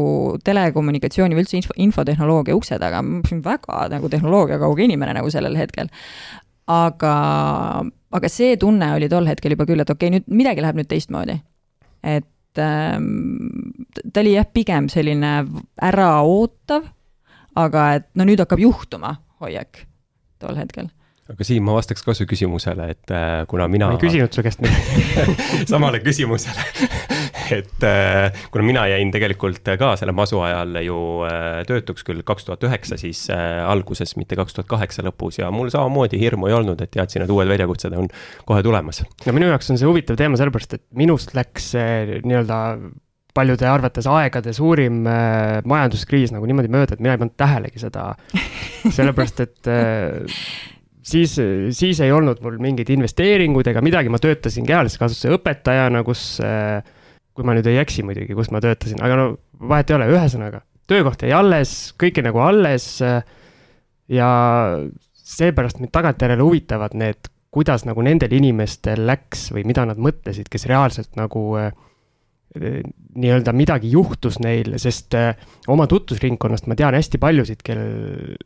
telekommunikatsiooni 0.48 1.38
või 1.38 1.46
üldse 1.46 1.60
info, 1.60 1.76
infotehnoloogia 1.88 2.58
ukse 2.58 2.80
taga, 2.82 3.04
ma 3.06 3.22
olin 3.22 3.44
väga 3.46 3.86
nagu 3.94 4.12
tehnoloogiakauge 4.12 4.88
inimene 4.88 5.18
nagu 5.20 5.32
sellel 5.34 5.58
hetkel. 5.60 5.92
aga, 6.68 7.14
aga 8.12 8.30
see 8.32 8.58
tunne 8.60 8.92
oli 8.96 9.08
tol 9.12 9.28
hetkel 9.30 9.56
juba 9.56 9.68
küll, 9.68 9.84
et 9.84 9.94
okei 9.94 10.10
okay,, 10.10 10.18
nüüd 10.18 10.42
midagi 10.42 10.64
läheb 10.64 10.82
nüüd 10.82 10.92
teistmoodi. 10.92 11.40
et 12.04 12.64
ähm, 12.64 13.08
ta 14.14 14.22
oli 14.24 14.36
jah, 14.36 14.48
pigem 14.54 14.92
selline 14.92 15.40
äraootav, 15.84 16.92
aga 17.58 17.88
et 18.00 18.08
no 18.18 18.28
nüüd 18.28 18.44
hakkab 18.44 18.62
juhtuma 18.62 19.18
hoiak 19.42 19.86
tol 20.42 20.58
hetkel 20.60 20.92
aga 21.28 21.48
Siim, 21.48 21.66
ma 21.68 21.76
vastaks 21.76 22.06
ka 22.06 22.16
su 22.16 22.28
küsimusele, 22.30 22.92
et 22.94 23.12
äh, 23.12 23.42
kuna 23.52 23.68
mina. 23.72 23.90
ma 23.92 23.98
ei 23.98 24.04
küsinud 24.04 24.34
su 24.34 24.44
käest 24.46 24.62
midagi 24.64 25.34
samale 25.74 26.00
küsimusele 26.04 26.64
et 27.58 27.84
äh, 27.88 28.38
kuna 28.54 28.64
mina 28.68 28.86
jäin 28.92 29.12
tegelikult 29.12 29.68
ka 29.80 29.94
selle 30.00 30.16
masu 30.16 30.40
ajal 30.44 30.80
ju 30.86 31.00
äh, 31.28 31.64
töötuks 31.68 32.08
küll 32.08 32.24
kaks 32.28 32.48
tuhat 32.48 32.64
üheksa 32.68 33.00
siis 33.00 33.26
alguses, 33.32 34.16
mitte 34.20 34.40
kaks 34.40 34.56
tuhat 34.56 34.72
kaheksa 34.72 35.04
lõpus 35.08 35.42
ja 35.42 35.52
mul 35.52 35.72
samamoodi 35.74 36.20
hirmu 36.22 36.52
ei 36.52 36.56
olnud, 36.60 36.80
et 36.84 36.94
teadsin, 36.96 37.26
et 37.26 37.34
uued 37.34 37.50
väljakutsed 37.52 37.98
on 37.98 38.08
kohe 38.48 38.64
tulemas. 38.64 39.04
no 39.26 39.36
minu 39.36 39.52
jaoks 39.52 39.74
on 39.74 39.82
see 39.82 39.90
huvitav 39.90 40.20
teema 40.20 40.40
sellepärast, 40.40 40.80
et 40.80 40.86
minust 40.96 41.36
läks 41.36 41.74
nii-öelda 41.76 42.62
paljude 43.38 43.68
arvates 43.70 44.08
aegade 44.10 44.54
suurim 44.56 45.04
äh, 45.10 45.60
majanduskriis 45.68 46.34
nagu 46.34 46.50
niimoodi 46.50 46.72
mööda, 46.74 46.98
et 46.98 47.04
mina 47.04 47.16
ei 47.16 47.22
pannud 47.22 47.38
tähelegi 47.40 47.84
seda. 47.84 48.10
sellepärast, 48.98 49.44
et 49.46 49.72
äh, 49.72 50.42
siis, 51.06 51.38
siis 51.78 52.02
ei 52.04 52.14
olnud 52.16 52.42
mul 52.46 52.60
mingeid 52.64 52.92
investeeringuid 52.98 53.72
ega 53.72 53.84
midagi, 53.86 54.12
ma 54.14 54.22
töötasin 54.22 54.68
kehalise 54.68 55.00
kasvatuse 55.02 55.36
õpetajana, 55.38 56.04
kus, 56.08 56.24
kui 57.38 57.48
ma 57.48 57.56
nüüd 57.58 57.70
ei 57.72 57.80
eksi 57.84 58.06
muidugi, 58.08 58.36
kus 58.38 58.52
ma 58.54 58.64
töötasin, 58.64 59.02
aga 59.06 59.20
no 59.20 59.28
vahet 59.70 59.92
ei 59.92 59.98
ole, 60.00 60.10
ühesõnaga, 60.16 60.64
töökoht 60.90 61.26
jäi 61.26 61.34
alles, 61.36 61.78
kõik 62.00 62.22
nagu 62.26 62.42
alles. 62.44 62.98
ja 64.08 64.30
seepärast 65.28 65.82
mind 65.82 65.92
tagantjärele 65.96 66.44
huvitavad 66.44 66.96
need, 66.98 67.28
kuidas 67.52 67.84
nagu 67.88 68.04
nendel 68.06 68.32
inimestel 68.38 69.06
läks 69.08 69.50
või 69.56 69.66
mida 69.68 69.86
nad 69.88 70.00
mõtlesid, 70.00 70.50
kes 70.52 70.68
reaalselt 70.70 71.16
nagu 71.20 71.44
äh, 71.60 71.72
nii-öelda 72.56 73.52
midagi 73.54 73.92
juhtus 73.92 74.40
neil, 74.40 74.78
sest 74.82 75.14
äh, 75.18 75.34
oma 75.68 75.88
tutvusringkonnast 75.92 76.70
ma 76.72 76.78
tean 76.80 76.96
hästi 76.96 77.20
paljusid, 77.22 77.62
kel 77.66 77.82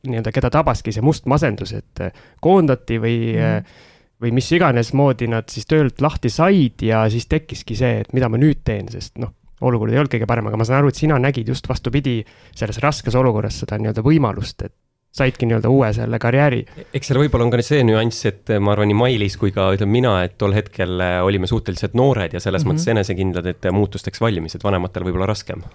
nii-öelda, 0.08 0.34
keda 0.34 0.50
tabaski 0.54 0.94
see 0.96 1.06
must 1.06 1.30
masendus, 1.30 1.76
et 1.78 2.04
äh, 2.04 2.26
koondati 2.42 3.00
või 3.02 3.18
mm., 3.38 3.88
või 4.22 4.36
mis 4.38 4.52
iganes 4.54 4.92
moodi 4.94 5.26
nad 5.32 5.50
siis 5.50 5.66
töölt 5.66 6.02
lahti 6.04 6.30
said 6.30 6.84
ja 6.86 7.04
siis 7.10 7.26
tekkiski 7.26 7.74
see, 7.78 8.04
et 8.04 8.12
mida 8.14 8.30
ma 8.30 8.38
nüüd 8.38 8.60
teen, 8.68 8.86
sest 8.94 9.18
noh, 9.22 9.34
olukord 9.66 9.94
ei 9.94 9.98
olnud 10.02 10.12
kõige 10.14 10.28
parem, 10.30 10.48
aga 10.50 10.60
ma 10.62 10.68
saan 10.68 10.82
aru, 10.82 10.92
et 10.92 11.00
sina 11.00 11.18
nägid 11.22 11.50
just 11.50 11.66
vastupidi 11.70 12.20
selles 12.54 12.78
raskes 12.84 13.18
olukorras 13.18 13.62
seda 13.64 13.80
nii-öelda 13.82 14.04
võimalust, 14.06 14.62
et 14.66 14.76
saidki 15.12 15.48
nii-öelda 15.48 15.70
uue 15.70 15.90
selle 15.94 16.20
karjääri. 16.24 16.62
eks 16.96 17.10
seal 17.12 17.20
võib-olla 17.20 17.44
on 17.44 17.52
ka 17.52 17.60
see 17.66 17.82
nüanss, 17.84 18.24
et 18.30 18.52
ma 18.64 18.72
arvan, 18.72 18.88
nii 18.88 18.96
Mailis 18.96 19.36
kui 19.40 19.52
ka 19.52 19.68
ütleme 19.76 19.92
mina, 19.98 20.14
et 20.24 20.38
tol 20.40 20.56
hetkel 20.56 21.04
äh, 21.04 21.18
olime 21.28 21.50
suhteliselt 21.52 21.98
noored 22.00 22.32
ja 22.32 22.40
selles 22.40 22.64
mm 22.64 22.70
-hmm. 22.70 22.80
mõttes 22.80 22.92
enesekindlad, 22.94 23.50
et 23.52 23.68
muutusteks 23.76 24.24
valmis, 24.24 24.56
et 24.56 24.64
vanematel 24.64 25.04
võib-olla 25.04 25.28
raskem. 25.28 25.66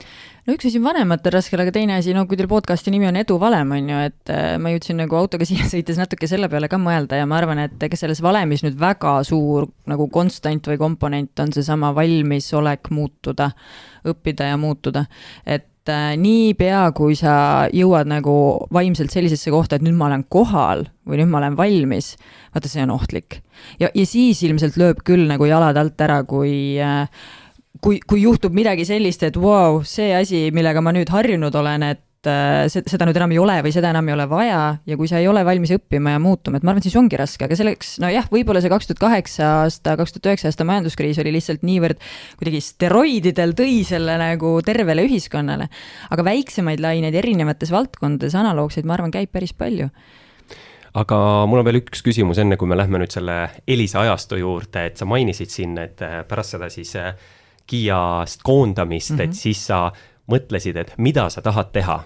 no 0.46 0.55
üks 0.55 0.70
asi 0.70 0.81
on 0.81 0.88
vanematel 0.88 1.37
raskel, 1.37 1.61
aga 1.61 1.72
teine 1.72 1.99
asi, 2.01 2.14
no 2.14 2.25
kui 2.27 2.37
teil 2.37 2.49
podcast'i 2.49 2.90
nimi 2.90 3.09
on 3.09 3.16
Edu 3.16 3.38
valem, 3.40 3.77
on 3.77 3.92
ju, 3.92 4.01
et 4.09 4.33
äh, 4.33 4.57
ma 4.59 4.72
jõudsin 4.72 4.96
nagu 5.05 5.16
autoga 5.16 5.44
siia 5.51 5.68
sõites 5.68 6.01
natuke 6.01 6.27
selle 6.27 6.49
peale 6.49 6.68
ka 6.68 6.81
mõelda 6.81 7.20
ja 7.20 7.27
ma 7.27 7.37
arvan, 7.37 7.59
et 7.59 7.83
ega 7.83 7.96
selles 7.96 8.22
valemis 8.22 8.64
nüüd 8.64 8.81
väga 8.81 9.22
suur 9.25 9.68
nagu 9.87 10.09
konstant 10.09 10.66
või 10.66 10.79
komponent 10.79 11.38
on 11.44 11.53
seesama 11.53 11.92
valmisolek 11.94 12.88
muutuda, 12.90 13.51
õppida 14.05 14.49
ja 14.49 14.57
muutuda, 14.57 15.05
et 15.44 15.76
et 15.87 15.94
äh, 15.94 16.16
niipea, 16.18 16.90
kui 16.96 17.14
sa 17.18 17.68
jõuad 17.75 18.09
nagu 18.11 18.35
vaimselt 18.75 19.14
sellisesse 19.14 19.53
kohta, 19.55 19.77
et 19.77 19.85
nüüd 19.87 19.96
ma 19.99 20.09
olen 20.11 20.27
kohal 20.29 20.87
või 21.07 21.20
nüüd 21.20 21.31
ma 21.31 21.38
olen 21.40 21.57
valmis, 21.59 22.14
vaata, 22.55 22.70
see 22.70 22.83
on 22.83 22.94
ohtlik. 22.96 23.42
ja, 23.79 23.90
ja 23.94 24.07
siis 24.07 24.42
ilmselt 24.42 24.77
lööb 24.77 25.05
küll 25.07 25.27
nagu 25.31 25.46
jalad 25.46 25.77
alt 25.79 26.01
ära, 26.01 26.22
kui 26.27 26.79
äh, 26.83 27.07
kui, 27.81 28.01
kui 28.01 28.22
juhtub 28.25 28.55
midagi 28.57 28.87
sellist, 28.88 29.22
et 29.22 29.37
vau 29.37 29.77
wow,, 29.79 29.85
see 29.87 30.11
asi, 30.16 30.49
millega 30.55 30.83
ma 30.83 30.94
nüüd 30.96 31.11
harjunud 31.12 31.55
olen, 31.55 31.87
et 31.92 32.03
et 32.27 32.75
äh, 32.83 32.89
seda 32.91 33.07
nüüd 33.09 33.19
enam 33.21 33.33
ei 33.35 33.39
ole 33.41 33.57
või 33.65 33.73
seda 33.75 33.91
enam 33.95 34.09
ei 34.11 34.17
ole 34.17 34.27
vaja 34.31 34.61
ja 34.87 34.99
kui 34.99 35.09
sa 35.11 35.21
ei 35.23 35.29
ole 35.31 35.45
valmis 35.47 35.73
õppima 35.77 36.17
ja 36.17 36.21
muutuma, 36.23 36.59
et 36.59 36.67
ma 36.67 36.73
arvan, 36.73 36.83
et 36.83 36.89
siis 36.89 36.99
ongi 36.99 37.19
raske, 37.21 37.47
aga 37.47 37.59
selleks, 37.59 37.97
nojah, 38.03 38.29
võib-olla 38.33 38.62
see 38.65 38.73
kaks 38.73 38.91
tuhat 38.91 39.03
kaheksa 39.05 39.49
aasta, 39.62 39.97
kaks 40.01 40.17
tuhat 40.17 40.31
üheksa 40.33 40.51
aasta 40.51 40.67
majanduskriis 40.69 41.21
oli 41.23 41.37
lihtsalt 41.37 41.65
niivõrd 41.67 42.03
kuidagi 42.41 42.62
steroididel 42.65 43.57
tõi 43.59 43.81
selle 43.87 44.19
nagu 44.21 44.57
tervele 44.67 45.07
ühiskonnale. 45.07 45.71
aga 46.11 46.27
väiksemaid 46.27 46.83
laineid 46.83 47.15
erinevates 47.15 47.73
valdkondades, 47.75 48.37
analoogseid, 48.39 48.87
ma 48.89 48.99
arvan, 48.99 49.15
käib 49.15 49.33
päris 49.33 49.55
palju 49.57 49.91
aga 50.97 51.19
mul 51.49 51.61
on 51.61 51.67
veel 51.69 51.83
üks 51.83 52.03
küsimus, 52.05 52.41
enne 52.41 52.57
kui 52.57 52.69
me 52.69 52.79
lähme 52.79 53.03
nüüd 53.03 53.12
selle 53.12 53.37
Elisa 53.69 54.03
ajastu 54.05 54.39
juurde, 54.41 54.87
et 54.89 54.97
sa 54.97 55.09
mainisid 55.09 55.53
siin, 55.53 55.77
et 55.83 56.01
äh, 56.05 56.23
pärast 56.29 56.57
seda 56.57 56.71
siis 56.73 56.95
äh, 57.01 57.12
Kiiast 57.67 58.45
koondamist 58.47 59.11
mm, 59.11 59.17
-hmm. 59.17 59.23
et 59.25 59.31
mhm. 59.31 59.37
siis 59.37 59.67
sa 59.67 59.93
mõtlesid, 60.31 60.77
et 60.81 60.93
mida 60.99 61.29
sa 61.31 61.43
tahad 61.45 61.73
teha. 61.75 62.03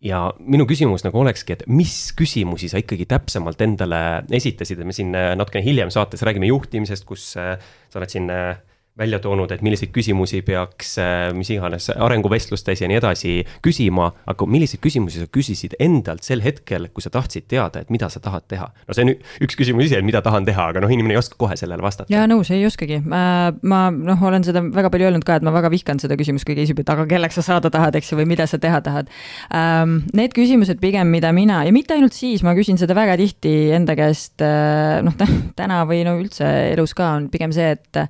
ja 0.00 0.20
minu 0.40 0.64
küsimus 0.64 1.04
nagu 1.04 1.20
olekski, 1.20 1.52
et 1.58 1.66
mis 1.68 2.12
küsimusi 2.16 2.70
sa 2.72 2.80
ikkagi 2.80 3.04
täpsemalt 3.06 3.60
endale 3.60 4.24
esitasid, 4.32 4.80
et 4.80 4.88
me 4.88 4.96
siin 4.96 5.12
natukene 5.12 5.64
hiljem 5.64 5.92
saates 5.92 6.22
räägime 6.24 6.48
juhtimisest, 6.48 7.04
kus 7.04 7.34
äh, 7.36 7.58
sa 7.90 8.00
oled 8.00 8.12
siin 8.12 8.30
äh, 8.32 8.56
välja 9.00 9.20
toonud, 9.22 9.52
et 9.52 9.64
milliseid 9.64 9.92
küsimusi 9.94 10.42
peaks 10.46 10.96
äh, 11.02 11.30
mis 11.36 11.50
iganes 11.52 11.90
arenguvestlustes 11.94 12.84
ja 12.84 12.88
nii 12.90 13.00
edasi 13.00 13.36
küsima, 13.64 14.10
aga 14.30 14.48
milliseid 14.48 14.82
küsimusi 14.84 15.22
sa 15.22 15.30
küsisid 15.30 15.76
endalt 15.82 16.26
sel 16.26 16.44
hetkel, 16.44 16.88
kui 16.94 17.04
sa 17.04 17.12
tahtsid 17.12 17.48
teada, 17.50 17.84
et 17.84 17.92
mida 17.92 18.10
sa 18.12 18.22
tahad 18.22 18.46
teha? 18.50 18.70
no 18.86 18.96
see 18.96 19.06
on 19.06 19.14
üks 19.46 19.58
küsimus 19.58 19.88
ise, 19.88 20.00
et 20.00 20.06
mida 20.06 20.22
tahan 20.24 20.48
teha, 20.48 20.70
aga 20.72 20.82
noh, 20.84 20.92
inimene 20.92 21.16
ei 21.16 21.20
oska 21.20 21.38
kohe 21.40 21.58
sellele 21.60 21.84
vastata. 21.84 22.08
jaa, 22.12 22.26
nõus, 22.30 22.52
ei 22.54 22.64
oskagi. 22.68 23.02
ma 23.04 23.80
noh, 23.92 24.26
olen 24.30 24.46
seda 24.46 24.62
väga 24.64 24.92
palju 24.92 25.10
öelnud 25.10 25.26
ka, 25.26 25.38
et 25.40 25.46
ma 25.46 25.52
väga 25.54 25.72
vihkan 25.72 26.00
seda 26.02 26.16
küsimust, 26.20 26.48
kui 26.48 26.56
keegi 26.56 26.70
küsib, 26.70 26.84
et 26.84 26.92
aga 26.94 27.06
kelleks 27.10 27.40
sa 27.40 27.46
saada 27.46 27.70
tahad, 27.72 27.96
eks 27.98 28.12
ju, 28.12 28.18
või 28.20 28.28
mida 28.30 28.46
sa 28.50 28.60
teha 28.62 28.80
tahad. 28.84 29.10
Ähm, 29.54 30.00
need 30.16 30.34
küsimused 30.36 30.80
pigem, 30.82 31.10
mida 31.12 31.32
mina 31.36 31.62
ja 31.66 31.74
mitte 31.74 31.96
ainult 31.96 32.16
siis, 32.16 32.44
ma 32.46 32.54
küsin 32.58 32.78
seda 32.80 32.96
väga 32.98 33.16
tihti 33.20 33.54
enda 33.76 33.96
käest, 33.98 34.38
äh, 34.44 35.00
noh, 35.06 35.16
täna 35.58 35.82
või 35.88 36.04
no 36.06 36.16
üldse 36.20 36.48
elus 36.70 36.94
ka 36.96 37.14
on 37.18 37.30
pigem 37.32 37.54
see, 37.56 37.74
et 37.76 38.04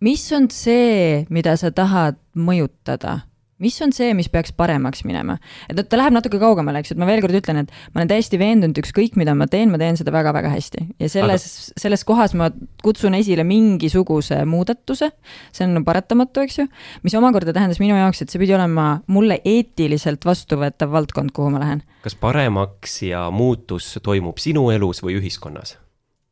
mis 0.00 0.26
on 0.32 0.50
see, 0.52 1.24
mida 1.30 1.56
sa 1.60 1.72
tahad 1.74 2.20
mõjutada? 2.36 3.22
mis 3.62 3.76
on 3.80 3.92
see, 3.94 4.10
mis 4.16 4.28
peaks 4.28 4.52
paremaks 4.52 5.00
minema? 5.08 5.38
et 5.70 5.78
ta 5.88 5.96
läheb 5.98 6.12
natuke 6.12 6.36
kaugemale, 6.40 6.82
eks 6.82 6.92
et 6.92 7.00
ma 7.00 7.08
veel 7.08 7.22
kord 7.24 7.36
ütlen, 7.38 7.62
et 7.62 7.72
ma 7.94 8.02
olen 8.02 8.10
täiesti 8.10 8.36
veendunud, 8.40 8.76
ükskõik 8.82 9.16
mida 9.16 9.32
ma 9.38 9.48
teen, 9.50 9.72
ma 9.72 9.80
teen 9.80 9.96
seda 9.96 10.12
väga-väga 10.12 10.50
hästi. 10.52 10.84
ja 11.00 11.08
selles 11.12 11.46
Aga..., 11.46 11.80
selles 11.86 12.04
kohas 12.08 12.36
ma 12.36 12.50
kutsun 12.84 13.16
esile 13.16 13.46
mingisuguse 13.48 14.42
muudatuse, 14.48 15.10
see 15.56 15.68
on 15.68 15.84
paratamatu, 15.88 16.44
eks 16.44 16.60
ju, 16.60 16.68
mis 17.06 17.16
omakorda 17.16 17.56
tähendas 17.56 17.80
minu 17.82 17.96
jaoks, 17.96 18.22
et 18.22 18.32
see 18.32 18.42
pidi 18.42 18.56
olema 18.56 19.00
mulle 19.12 19.40
eetiliselt 19.44 20.28
vastuvõetav 20.28 20.92
valdkond, 20.92 21.32
kuhu 21.36 21.56
ma 21.56 21.64
lähen. 21.64 21.84
kas 22.04 22.18
paremaks 22.20 23.00
ja 23.08 23.26
muutus 23.32 23.94
toimub 24.04 24.36
sinu 24.42 24.68
elus 24.74 25.00
või 25.04 25.16
ühiskonnas? 25.22 25.78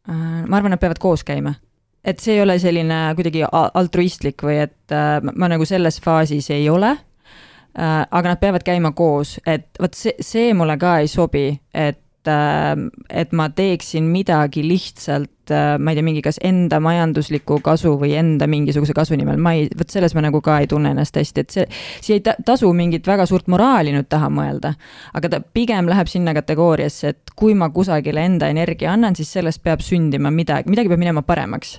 Äh, 0.05 0.45
ma 0.45 0.61
arvan, 0.61 0.77
nad 0.77 0.83
peavad 0.83 1.01
koos 1.01 1.25
käima 1.25 1.57
et 2.05 2.21
see 2.21 2.37
ei 2.37 2.45
ole 2.45 2.59
selline 2.61 3.01
kuidagi 3.17 3.45
altruistlik 3.51 4.45
või 4.45 4.61
et 4.67 4.95
äh, 4.95 5.19
ma 5.25 5.51
nagu 5.51 5.67
selles 5.69 6.01
faasis 6.05 6.51
ei 6.55 6.69
ole 6.71 6.93
äh,. 6.93 8.01
aga 8.11 8.35
nad 8.35 8.41
peavad 8.41 8.65
käima 8.67 8.93
koos, 8.97 9.39
et 9.47 9.71
vot 9.81 9.97
see, 9.97 10.15
see 10.21 10.55
mulle 10.55 10.77
ka 10.81 10.99
ei 11.03 11.09
sobi, 11.11 11.49
et 11.73 12.31
äh,, 12.31 12.75
et 13.11 13.33
ma 13.33 13.49
teeksin 13.51 14.11
midagi 14.13 14.67
lihtsalt 14.67 15.31
ma 15.53 15.93
ei 15.93 15.99
tea, 15.99 16.05
mingi 16.07 16.23
kas 16.25 16.39
enda 16.45 16.79
majandusliku 16.81 17.59
kasu 17.65 17.95
või 18.01 18.15
enda 18.17 18.47
mingisuguse 18.49 18.95
kasu 18.97 19.17
nimel, 19.21 19.37
ma 19.37 19.53
ei, 19.57 19.67
vot 19.77 19.91
selles 19.93 20.15
ma 20.17 20.23
nagu 20.25 20.41
ka 20.45 20.57
ei 20.63 20.69
tunne 20.71 20.95
ennast 20.95 21.19
hästi, 21.21 21.45
et 21.45 21.53
see, 21.53 21.67
siia 22.05 22.17
ei 22.17 22.45
tasu 22.47 22.71
mingit 22.73 23.05
väga 23.07 23.27
suurt 23.29 23.51
moraali 23.53 23.93
nüüd 23.93 24.09
taha 24.09 24.31
mõelda. 24.33 24.73
aga 25.13 25.29
ta 25.29 25.43
pigem 25.45 25.91
läheb 25.91 26.09
sinna 26.09 26.33
kategooriasse, 26.37 27.13
et 27.13 27.35
kui 27.37 27.53
ma 27.55 27.69
kusagile 27.75 28.25
enda 28.25 28.49
energia 28.49 28.95
annan, 28.95 29.17
siis 29.17 29.33
sellest 29.37 29.61
peab 29.63 29.85
sündima 29.85 30.33
midagi, 30.33 30.73
midagi 30.73 30.89
peab 30.89 31.05
minema 31.05 31.23
paremaks 31.23 31.77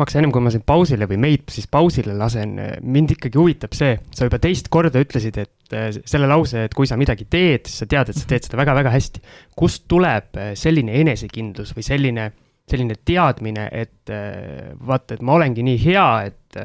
Maks, 0.00 0.14
ennem 0.16 0.30
kui 0.32 0.40
ma 0.40 0.48
sind 0.48 0.64
pausile 0.64 1.04
või 1.04 1.18
meid 1.20 1.50
siis 1.52 1.66
pausile 1.68 2.14
lasen, 2.16 2.54
mind 2.80 3.12
ikkagi 3.12 3.36
huvitab 3.36 3.74
see, 3.76 3.98
sa 4.16 4.24
juba 4.24 4.38
teist 4.40 4.70
korda 4.72 5.02
ütlesid, 5.02 5.36
et 5.42 5.76
äh, 5.76 5.90
selle 6.08 6.30
lause, 6.30 6.64
et 6.64 6.76
kui 6.76 6.88
sa 6.88 6.96
midagi 6.96 7.26
teed, 7.28 7.68
siis 7.68 7.82
sa 7.82 7.88
tead, 7.90 8.08
et 8.08 8.16
sa 8.16 8.24
teed 8.30 8.48
seda 8.48 8.60
väga-väga 8.62 8.92
hästi. 8.94 9.20
kust 9.58 9.84
tuleb 9.92 10.40
äh, 10.40 10.54
selline 10.56 10.96
enesekindlus 11.02 11.74
või 11.76 11.84
selline, 11.84 12.30
selline 12.72 12.96
teadmine, 13.04 13.68
et 13.68 14.12
äh, 14.12 14.72
vaata, 14.80 15.18
et 15.18 15.26
ma 15.28 15.36
olengi 15.36 15.66
nii 15.66 15.82
hea, 15.84 16.08
et 16.30 16.62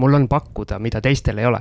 mul 0.00 0.16
on 0.16 0.26
pakkuda, 0.28 0.80
mida 0.80 1.00
teistel 1.04 1.40
ei 1.40 1.48
ole 1.48 1.60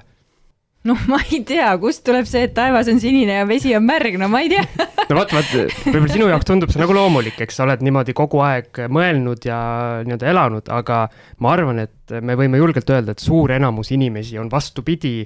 noh, 0.87 1.07
ma 1.11 1.19
ei 1.27 1.41
tea, 1.47 1.69
kust 1.81 2.05
tuleb 2.07 2.27
see, 2.29 2.47
et 2.47 2.55
taevas 2.57 2.89
on 2.91 3.01
sinine 3.03 3.41
ja 3.41 3.47
vesi 3.49 3.75
on 3.77 3.85
märg, 3.87 4.19
no 4.21 4.29
ma 4.31 4.43
ei 4.45 4.53
tea 4.55 4.65
no 5.07 5.19
vot, 5.19 5.33
vot 5.35 5.51
võib-olla 5.87 6.11
sinu 6.11 6.29
jaoks 6.31 6.47
tundub 6.47 6.73
see 6.73 6.81
nagu 6.81 6.95
loomulik, 6.95 7.39
eks 7.43 7.59
sa 7.59 7.65
oled 7.67 7.83
niimoodi 7.85 8.15
kogu 8.17 8.41
aeg 8.45 8.85
mõelnud 8.93 9.47
ja 9.47 9.57
nii-öelda 10.05 10.31
elanud, 10.33 10.71
aga 10.73 11.05
ma 11.43 11.55
arvan, 11.55 11.83
et 11.85 12.15
me 12.21 12.37
võime 12.39 12.61
julgelt 12.61 12.89
öelda, 12.93 13.15
et 13.15 13.23
suur 13.23 13.53
enamus 13.55 13.93
inimesi 13.95 14.39
on 14.41 14.51
vastupidi. 14.51 15.19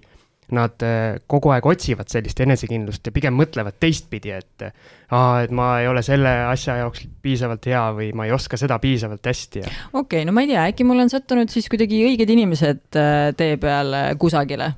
Nad 0.51 0.83
eh, 0.83 1.21
kogu 1.31 1.53
aeg 1.53 1.63
otsivad 1.63 2.09
sellist 2.11 2.41
enesekindlust 2.43 3.05
ja 3.07 3.13
pigem 3.15 3.37
mõtlevad 3.39 3.77
teistpidi, 3.79 4.33
et 4.35 4.65
aa, 4.67 5.45
et 5.45 5.53
ma 5.55 5.69
ei 5.79 5.87
ole 5.87 6.01
selle 6.03 6.33
asja 6.49 6.75
jaoks 6.81 7.05
piisavalt 7.23 7.69
hea 7.71 7.85
või 7.95 8.09
ma 8.11 8.27
ei 8.27 8.33
oska 8.35 8.59
seda 8.59 8.75
piisavalt 8.83 9.31
hästi 9.31 9.63
ja. 9.63 9.71
okei 9.93 10.01
okay,, 10.01 10.27
no 10.27 10.35
ma 10.35 10.43
ei 10.43 10.51
tea, 10.51 10.65
äkki 10.73 10.83
mul 10.83 11.05
on 11.05 11.13
sattunud 11.13 11.55
siis 11.55 11.71
kuidagi 11.71 12.03
õiged 12.03 12.35
inimesed 12.35 12.99
eh, 12.99 13.31
tee 13.39 13.55
peale 13.63 14.09
kusagile 14.19 14.73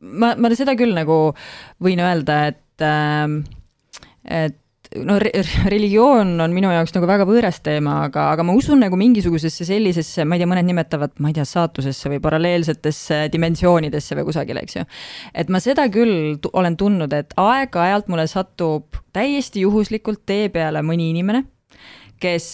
ma, 0.00 0.34
ma 0.36 0.50
seda 0.56 0.76
küll 0.78 0.94
nagu 0.96 1.20
võin 1.82 2.02
öelda, 2.04 2.42
et 2.52 2.84
äh,, 2.84 3.38
et 4.30 4.58
no 4.98 5.18
re 5.22 5.30
religioon 5.70 6.32
on 6.42 6.54
minu 6.54 6.70
jaoks 6.72 6.94
nagu 6.96 7.06
väga 7.06 7.26
võõras 7.28 7.60
teema, 7.62 8.00
aga, 8.08 8.26
aga 8.34 8.44
ma 8.46 8.54
usun 8.58 8.80
nagu 8.82 8.98
mingisugusesse 8.98 9.66
sellisesse, 9.68 10.24
ma 10.26 10.34
ei 10.34 10.42
tea, 10.42 10.50
mõned 10.50 10.66
nimetavad, 10.66 11.14
ma 11.22 11.30
ei 11.30 11.36
tea, 11.36 11.46
saatusesse 11.46 12.10
või 12.10 12.18
paralleelsetesse 12.24 13.20
dimensioonidesse 13.32 14.18
või 14.18 14.26
kusagile, 14.30 14.64
eks 14.66 14.80
ju. 14.80 14.84
et 15.34 15.52
ma 15.52 15.62
seda 15.62 15.86
küll 15.92 16.40
olen 16.50 16.78
tundnud, 16.80 17.14
et 17.14 17.36
aeg-ajalt 17.38 18.10
mulle 18.10 18.26
satub 18.30 18.98
täiesti 19.14 19.62
juhuslikult 19.66 20.24
tee 20.26 20.50
peale 20.52 20.82
mõni 20.86 21.10
inimene, 21.14 21.44
kes 22.20 22.50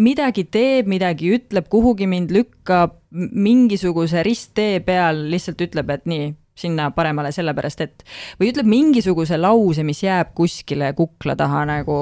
midagi 0.00 0.44
teeb, 0.52 0.88
midagi 0.90 1.32
ütleb, 1.36 1.66
kuhugi 1.72 2.06
mind 2.08 2.32
lükkab, 2.34 2.98
mingisuguse 3.10 4.22
risttee 4.26 4.78
peal 4.84 5.24
lihtsalt 5.32 5.64
ütleb, 5.64 5.90
et 5.96 6.06
nii, 6.08 6.28
sinna 6.60 6.90
paremale, 6.94 7.32
sellepärast 7.34 7.84
et 7.84 8.04
või 8.40 8.50
ütleb 8.52 8.68
mingisuguse 8.70 9.38
lause, 9.40 9.84
mis 9.86 10.02
jääb 10.04 10.34
kuskile 10.38 10.92
kukla 10.98 11.36
taha 11.40 11.64
nagu 11.68 11.98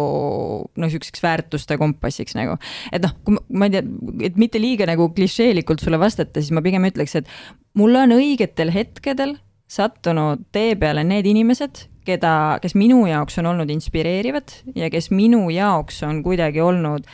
noh, 0.69 0.87
niisuguseks 0.87 1.23
väärtuste 1.25 1.79
kompassiks 1.81 2.37
nagu. 2.39 2.59
et 2.93 3.05
noh, 3.05 3.15
kui 3.25 3.39
ma 3.49 3.69
ei 3.69 3.77
tea, 3.77 3.85
et 4.31 4.41
mitte 4.41 4.61
liiga 4.63 4.89
nagu 4.89 5.11
klišeelikult 5.15 5.85
sulle 5.85 6.01
vastata, 6.01 6.41
siis 6.41 6.55
ma 6.55 6.65
pigem 6.65 6.87
ütleks, 6.89 7.19
et 7.21 7.31
mul 7.79 7.97
on 7.99 8.17
õigetel 8.19 8.73
hetkedel 8.75 9.39
sattunud 9.69 10.49
tee 10.53 10.75
peale 10.81 11.05
need 11.05 11.27
inimesed, 11.29 11.85
keda, 12.09 12.59
kes 12.63 12.75
minu 12.79 13.03
jaoks 13.09 13.39
on 13.43 13.51
olnud 13.53 13.71
inspireerivad 13.73 14.55
ja 14.79 14.89
kes 14.93 15.11
minu 15.13 15.45
jaoks 15.53 16.01
on 16.09 16.23
kuidagi 16.25 16.63
olnud 16.65 17.05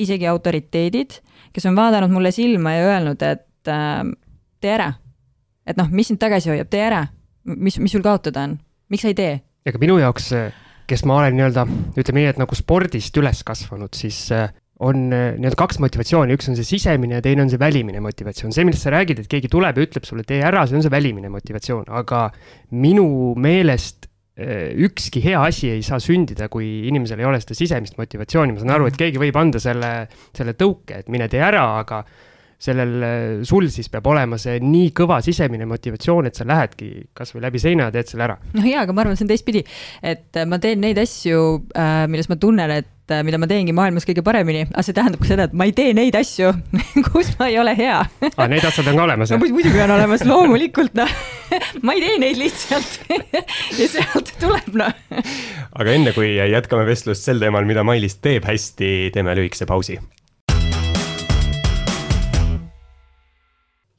isegi 0.00 0.26
autoriteedid, 0.26 1.20
kes 1.54 1.68
on 1.70 1.78
vaadanud 1.78 2.12
mulle 2.12 2.32
silma 2.34 2.74
ja 2.76 2.88
öelnud, 2.94 3.22
et 3.22 3.70
äh, 3.70 4.02
tee 4.60 4.74
ära. 4.74 4.92
Et 5.66 5.78
noh, 5.80 5.90
mis 5.92 6.10
sind 6.10 6.20
tagasi 6.22 6.52
hoiab, 6.52 6.70
tee 6.72 6.82
ära. 6.86 7.04
mis, 7.44 7.78
mis 7.80 7.92
sul 7.92 8.04
kaotada 8.04 8.44
on, 8.48 8.58
miks 8.92 9.06
sa 9.06 9.12
ei 9.12 9.18
tee? 9.18 9.36
ega 9.66 9.80
minu 9.80 9.98
jaoks, 10.00 10.30
kes 10.90 11.04
ma 11.08 11.20
olen 11.20 11.36
nii-öelda, 11.38 11.66
ütleme 12.00 12.22
nii, 12.22 12.32
et 12.34 12.40
nagu 12.40 12.56
spordist 12.58 13.16
üles 13.20 13.42
kasvanud, 13.46 13.94
siis 13.96 14.18
äh, 14.34 14.50
on 14.80 15.08
äh, 15.12 15.34
nii-öelda 15.36 15.58
kaks 15.60 15.80
motivatsiooni, 15.84 16.36
üks 16.36 16.50
on 16.50 16.58
see 16.58 16.68
sisemine 16.68 17.18
ja 17.18 17.24
teine 17.24 17.44
on 17.44 17.52
see 17.52 17.60
välimine 17.60 18.00
motivatsioon. 18.04 18.54
see, 18.56 18.66
millest 18.68 18.86
sa 18.86 18.94
räägid, 18.94 19.22
et 19.22 19.30
keegi 19.30 19.50
tuleb 19.52 19.78
ja 19.78 19.88
ütleb 19.88 20.08
sulle, 20.08 20.24
tee 20.28 20.40
ära, 20.44 20.64
see 20.68 20.78
on 20.80 20.86
see 20.86 20.92
välimine 20.92 21.32
motivatsioon, 21.32 21.90
aga 22.00 22.28
minu 22.72 23.34
meelest 23.40 24.08
ükski 24.40 25.20
hea 25.20 25.40
asi 25.44 25.68
ei 25.68 25.82
saa 25.84 25.98
sündida, 26.00 26.46
kui 26.48 26.86
inimesel 26.88 27.20
ei 27.20 27.26
ole 27.28 27.40
seda 27.42 27.56
sisemist 27.58 27.98
motivatsiooni, 28.00 28.54
ma 28.54 28.62
saan 28.62 28.72
aru, 28.72 28.86
et 28.88 28.96
keegi 28.96 29.20
võib 29.20 29.36
anda 29.36 29.60
selle, 29.60 29.90
selle 30.36 30.54
tõuke, 30.56 31.02
et 31.02 31.10
mine 31.12 31.26
tee 31.28 31.42
ära, 31.44 31.64
aga 31.82 31.98
sellel, 32.60 32.94
äh, 33.02 33.42
sul 33.48 33.68
siis 33.72 33.88
peab 33.92 34.06
olema 34.12 34.38
see 34.40 34.58
nii 34.62 34.92
kõva 34.96 35.20
sisemine 35.24 35.66
motivatsioon, 35.68 36.28
et 36.28 36.36
sa 36.36 36.46
lähedki 36.48 37.08
kasvõi 37.16 37.44
läbi 37.46 37.62
seina 37.62 37.88
ja 37.88 37.94
teed 37.94 38.12
selle 38.12 38.26
ära. 38.28 38.36
noh, 38.56 38.66
jaa, 38.68 38.84
aga 38.84 38.96
ma 38.96 39.04
arvan, 39.04 39.16
see 39.18 39.24
on 39.24 39.32
teistpidi, 39.32 39.64
et 40.04 40.40
ma 40.48 40.60
teen 40.62 40.82
neid 40.84 41.00
asju, 41.00 41.44
äh, 41.72 42.04
milles 42.12 42.28
ma 42.28 42.36
tunnen, 42.40 42.74
et 42.76 43.14
äh, 43.14 43.22
mida 43.24 43.40
ma 43.40 43.48
teengi 43.50 43.72
maailmas 43.76 44.04
kõige 44.08 44.24
paremini, 44.26 44.66
aga 44.68 44.84
see 44.84 44.96
tähendab 44.96 45.24
ka 45.24 45.30
seda, 45.30 45.48
et 45.48 45.56
ma 45.56 45.70
ei 45.70 45.74
tee 45.76 45.96
neid 45.96 46.20
asju, 46.20 46.52
kus 47.08 47.32
ma 47.40 47.48
ei 47.48 47.56
ole 47.62 47.74
hea 47.78 47.96
aa, 48.04 48.50
need 48.52 48.68
asjad 48.68 48.92
on 48.92 49.00
ka 49.00 49.08
olemas, 49.08 49.32
jah? 49.32 49.40
no 49.40 49.56
muidugi 49.56 49.84
on 49.86 49.96
olemas, 49.96 50.28
loomulikult, 50.28 51.00
noh. 51.00 51.16
ma 51.86 51.96
ei 51.96 52.04
tee 52.04 52.20
neid 52.26 52.40
lihtsalt 52.44 53.16
ja 53.80 53.90
sealt 53.96 54.36
tuleb, 54.42 54.72
noh. 54.84 54.92
aga 55.72 55.96
enne, 55.96 56.12
kui 56.16 56.34
jätkame 56.36 56.84
vestlust 56.88 57.24
sel 57.24 57.40
teemal, 57.40 57.64
mida 57.64 57.88
Mailis 57.88 58.20
teeb 58.20 58.44
hästi, 58.44 59.08
teeme 59.16 59.38
lühikese 59.40 59.64
pausi 59.70 59.96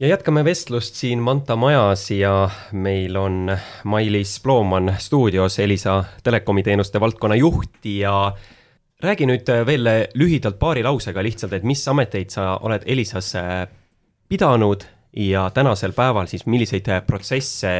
ja 0.01 0.07
jätkame 0.07 0.41
vestlust 0.45 0.95
siin 0.97 1.19
Manta 1.19 1.55
majas 1.55 2.07
ja 2.11 2.49
meil 2.71 3.15
on 3.15 3.57
Mailis 3.83 4.39
Plooman 4.43 4.95
stuudios, 4.97 5.59
Elisa 5.59 6.03
telekomi 6.23 6.63
teenuste 6.63 6.99
valdkonna 6.99 7.35
juht 7.35 7.85
ja 7.85 8.33
räägi 9.03 9.27
nüüd 9.29 9.51
veel 9.65 9.89
lühidalt 10.17 10.57
paari 10.59 10.81
lausega 10.83 11.21
lihtsalt, 11.23 11.53
et 11.53 11.63
mis 11.63 11.85
ameteid 11.87 12.33
sa 12.33 12.55
oled 12.65 12.81
Elisas 12.85 13.33
pidanud 14.29 14.87
ja 15.13 15.49
tänasel 15.53 15.93
päeval 15.93 16.25
siis 16.31 16.47
milliseid 16.49 16.89
protsesse 17.05 17.75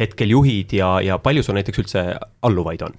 hetkel 0.00 0.32
juhid 0.32 0.72
ja, 0.72 0.94
ja 1.04 1.18
palju 1.18 1.44
sul 1.44 1.60
näiteks 1.60 1.84
üldse 1.84 2.06
alluvaid 2.42 2.88
on? 2.88 2.96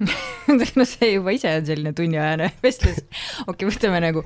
no 0.78 0.86
see 0.88 1.10
juba 1.14 1.34
ise 1.36 1.50
on 1.58 1.66
selline 1.68 1.92
tunniajane 1.96 2.48
vestlus. 2.64 3.02
okei 3.44 3.52
okay,, 3.52 3.68
võtame 3.68 4.00
nagu 4.02 4.22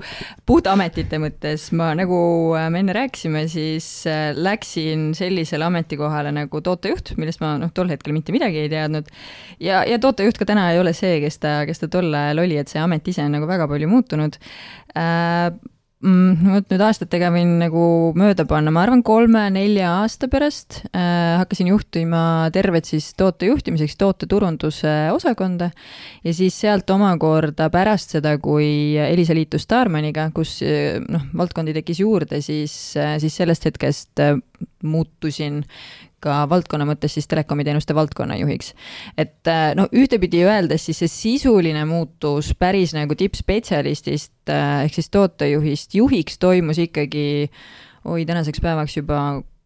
puhtametite 0.47 1.19
mõttes, 1.21 1.67
ma 1.75 1.91
nagu 1.97 2.17
me 2.55 2.81
enne 2.81 2.95
rääkisime, 2.95 3.45
siis 3.51 3.89
läksin 4.39 5.09
sellisele 5.17 5.67
ametikohale 5.67 6.31
nagu 6.35 6.63
tootejuht, 6.63 7.15
millest 7.19 7.43
ma 7.43 7.55
noh, 7.61 7.73
tol 7.75 7.91
hetkel 7.91 8.15
mitte 8.15 8.35
midagi 8.35 8.63
ei 8.63 8.71
teadnud. 8.71 9.11
ja, 9.59 9.83
ja 9.87 9.99
tootejuht 10.01 10.39
ka 10.39 10.47
täna 10.49 10.69
ei 10.73 10.81
ole 10.81 10.95
see, 10.97 11.19
kes 11.23 11.41
ta, 11.43 11.57
kes 11.67 11.83
ta 11.83 11.91
tol 11.91 12.11
ajal 12.13 12.45
oli, 12.45 12.59
et 12.61 12.71
see 12.71 12.81
amet 12.81 13.07
ise 13.11 13.25
on 13.25 13.35
nagu 13.35 13.49
väga 13.49 13.69
palju 13.71 13.91
muutunud 13.91 14.39
äh? 14.95 15.53
Vot 16.03 16.67
nüüd 16.69 16.81
aastatega 16.83 17.29
võin 17.33 17.55
nagu 17.61 17.83
mööda 18.19 18.43
panna, 18.47 18.71
ma 18.73 18.83
arvan, 18.83 19.01
kolme-nelja 19.05 19.93
aasta 20.01 20.27
pärast 20.29 20.81
äh, 20.91 21.37
hakkasin 21.39 21.69
juhtima 21.71 22.51
tervet 22.53 22.89
siis 22.89 23.13
toote 23.17 23.47
juhtimiseks 23.47 23.95
tooteturunduse 24.01 24.93
osakonda. 25.15 25.71
Ja 26.25 26.35
siis 26.35 26.57
sealt 26.59 26.89
omakorda 26.91 27.69
pärast 27.73 28.17
seda, 28.17 28.35
kui 28.43 28.97
Elisa 28.99 29.37
liitus 29.37 29.65
Starmaniga, 29.65 30.27
kus 30.35 30.57
äh, 30.65 30.99
noh, 30.99 31.25
valdkondi 31.37 31.73
tekkis 31.79 32.03
juurde, 32.03 32.41
siis, 32.43 32.75
äh, 32.99 33.15
siis 33.23 33.39
sellest 33.39 33.65
hetkest 33.71 34.21
äh, 34.21 34.35
muutusin 34.83 35.63
ka 36.25 36.41
valdkonna 36.49 36.87
mõttes 36.89 37.15
siis 37.17 37.29
telekomiteenuste 37.31 37.95
valdkonna 37.95 38.39
juhiks. 38.41 38.73
et 39.17 39.47
äh, 39.51 39.71
no 39.77 39.87
ühtepidi 39.93 40.43
öeldes 40.45 40.89
siis 40.89 41.03
see 41.03 41.11
sisuline 41.11 41.85
muutus 41.89 42.53
päris 42.59 42.95
nagu 42.97 43.15
tippspetsialistist 43.15 44.53
äh, 44.53 44.85
ehk 44.85 44.99
siis 44.99 45.11
tootejuhist 45.13 45.95
juhiks 45.95 46.39
toimus 46.41 46.81
ikkagi 46.81 47.27
oi, 48.05 48.25
tänaseks 48.25 48.61
päevaks 48.61 48.97
juba 48.97 49.19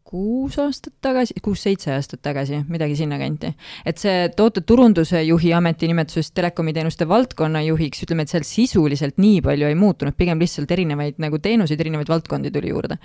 kuus 0.09 0.55
aastat 0.57 0.95
tagasi, 1.05 1.35
kuus-seitse 1.43 1.91
aastat 1.93 2.23
tagasi, 2.25 2.63
midagi 2.71 2.95
sinnakanti. 2.97 3.51
et 3.85 4.01
see 4.01 4.29
tooteturunduse 4.33 5.21
juhi 5.27 5.53
ametinimetusest 5.53 6.33
telekomiteenuste 6.37 7.05
valdkonna 7.07 7.61
juhiks, 7.67 8.01
ütleme, 8.07 8.25
et 8.25 8.33
seal 8.33 8.47
sisuliselt 8.47 9.21
nii 9.21 9.43
palju 9.45 9.69
ei 9.69 9.77
muutunud, 9.77 10.17
pigem 10.17 10.41
lihtsalt 10.41 10.71
erinevaid 10.73 11.21
nagu 11.21 11.37
teenuseid, 11.43 11.85
erinevaid 11.85 12.09
valdkondi 12.09 12.51
tuli 12.55 12.73
juurde 12.73 12.97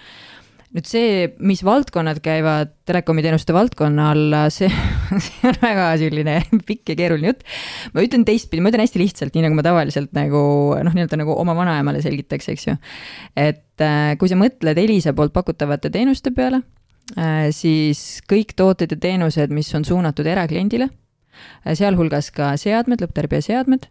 nüüd 0.74 0.88
see, 0.90 1.26
mis 1.46 1.62
valdkonnad 1.62 2.18
käivad 2.22 2.72
telekomiteenuste 2.88 3.54
valdkonna 3.54 4.08
alla, 4.10 4.40
see, 4.50 4.68
see 5.26 5.46
on 5.46 5.58
väga 5.62 5.86
selline 6.00 6.36
pikk 6.66 6.90
ja 6.92 6.96
keeruline 6.98 7.30
jutt. 7.30 7.44
ma 7.94 8.02
ütlen 8.02 8.26
teistpidi, 8.26 8.62
ma 8.64 8.72
ütlen 8.72 8.82
hästi 8.82 9.02
lihtsalt, 9.02 9.36
nii 9.36 9.46
nagu 9.46 9.58
ma 9.58 9.64
tavaliselt 9.66 10.10
nagu 10.16 10.40
noh, 10.74 10.96
nii-öelda 10.96 11.20
nagu 11.20 11.36
oma 11.38 11.54
vanaemale 11.56 12.02
selgitaks, 12.04 12.50
eks 12.50 12.66
ju. 12.68 12.76
et 13.38 13.84
äh, 13.86 14.16
kui 14.18 14.30
sa 14.30 14.38
mõtled 14.40 14.80
Elisa 14.82 15.14
poolt 15.14 15.34
pakutavate 15.36 15.92
teenuste 15.94 16.34
peale, 16.34 16.64
äh, 17.14 17.48
siis 17.54 18.18
kõik 18.30 18.56
tooted 18.58 18.96
ja 18.96 19.00
teenused, 19.06 19.54
mis 19.54 19.70
on 19.78 19.86
suunatud 19.86 20.26
erakliendile, 20.26 20.90
äh, 20.90 21.76
sealhulgas 21.78 22.32
ka 22.34 22.56
seadmed, 22.58 23.06
lõpptarbija 23.06 23.46
seadmed, 23.46 23.86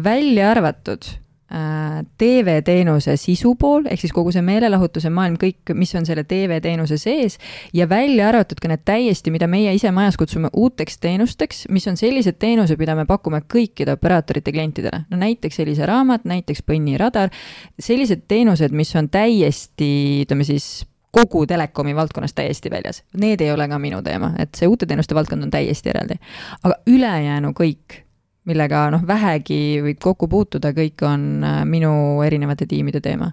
välja 0.00 0.48
arvatud 0.56 1.12
TV-teenuse 1.52 3.16
sisu 3.20 3.54
pool, 3.60 3.84
ehk 3.90 4.00
siis 4.00 4.12
kogu 4.14 4.32
see 4.32 4.44
meelelahutuse 4.44 5.10
maailm, 5.12 5.36
kõik, 5.40 5.74
mis 5.76 5.90
on 5.98 6.06
selle 6.08 6.24
TV-teenuse 6.28 6.96
sees 7.00 7.36
ja 7.76 7.84
välja 7.90 8.30
arvatud 8.30 8.60
ka 8.62 8.70
need 8.72 8.84
täiesti, 8.88 9.32
mida 9.34 9.48
meie 9.50 9.74
ise 9.76 9.90
majas 9.92 10.16
kutsume 10.20 10.48
uuteks 10.56 10.96
teenusteks, 11.02 11.66
mis 11.68 11.88
on 11.90 11.98
sellised 12.00 12.38
teenused, 12.40 12.80
mida 12.80 12.96
me 12.96 13.04
pakume 13.08 13.42
kõikide 13.44 13.92
operaatorite 13.98 14.54
klientidele. 14.54 15.04
no 15.10 15.20
näiteks 15.20 15.60
Elisa 15.60 15.86
raamat, 15.86 16.24
näiteks 16.24 16.64
Põnni 16.64 16.96
radar, 17.00 17.28
sellised 17.78 18.24
teenused, 18.28 18.72
mis 18.72 18.94
on 18.96 19.10
täiesti, 19.12 19.90
ütleme 20.24 20.48
siis, 20.48 20.86
kogu 21.12 21.44
telekomi 21.46 21.92
valdkonnast 21.96 22.34
täiesti 22.38 22.70
väljas. 22.72 23.02
Need 23.20 23.44
ei 23.44 23.52
ole 23.52 23.66
ka 23.68 23.78
minu 23.78 24.00
teema, 24.02 24.32
et 24.40 24.56
see 24.56 24.70
uute 24.70 24.88
teenuste 24.88 25.14
valdkond 25.14 25.44
on 25.44 25.52
täiesti 25.52 25.92
eraldi. 25.92 26.16
aga 26.62 26.78
ülejäänu 26.88 27.52
kõik 27.52 28.00
millega 28.48 28.86
noh, 28.94 29.04
vähegi 29.06 29.82
võib 29.84 30.00
kokku 30.02 30.28
puutuda, 30.30 30.72
kõik 30.76 31.04
on 31.06 31.26
äh, 31.46 31.60
minu 31.68 31.92
erinevate 32.26 32.66
tiimide 32.70 33.02
teema. 33.04 33.32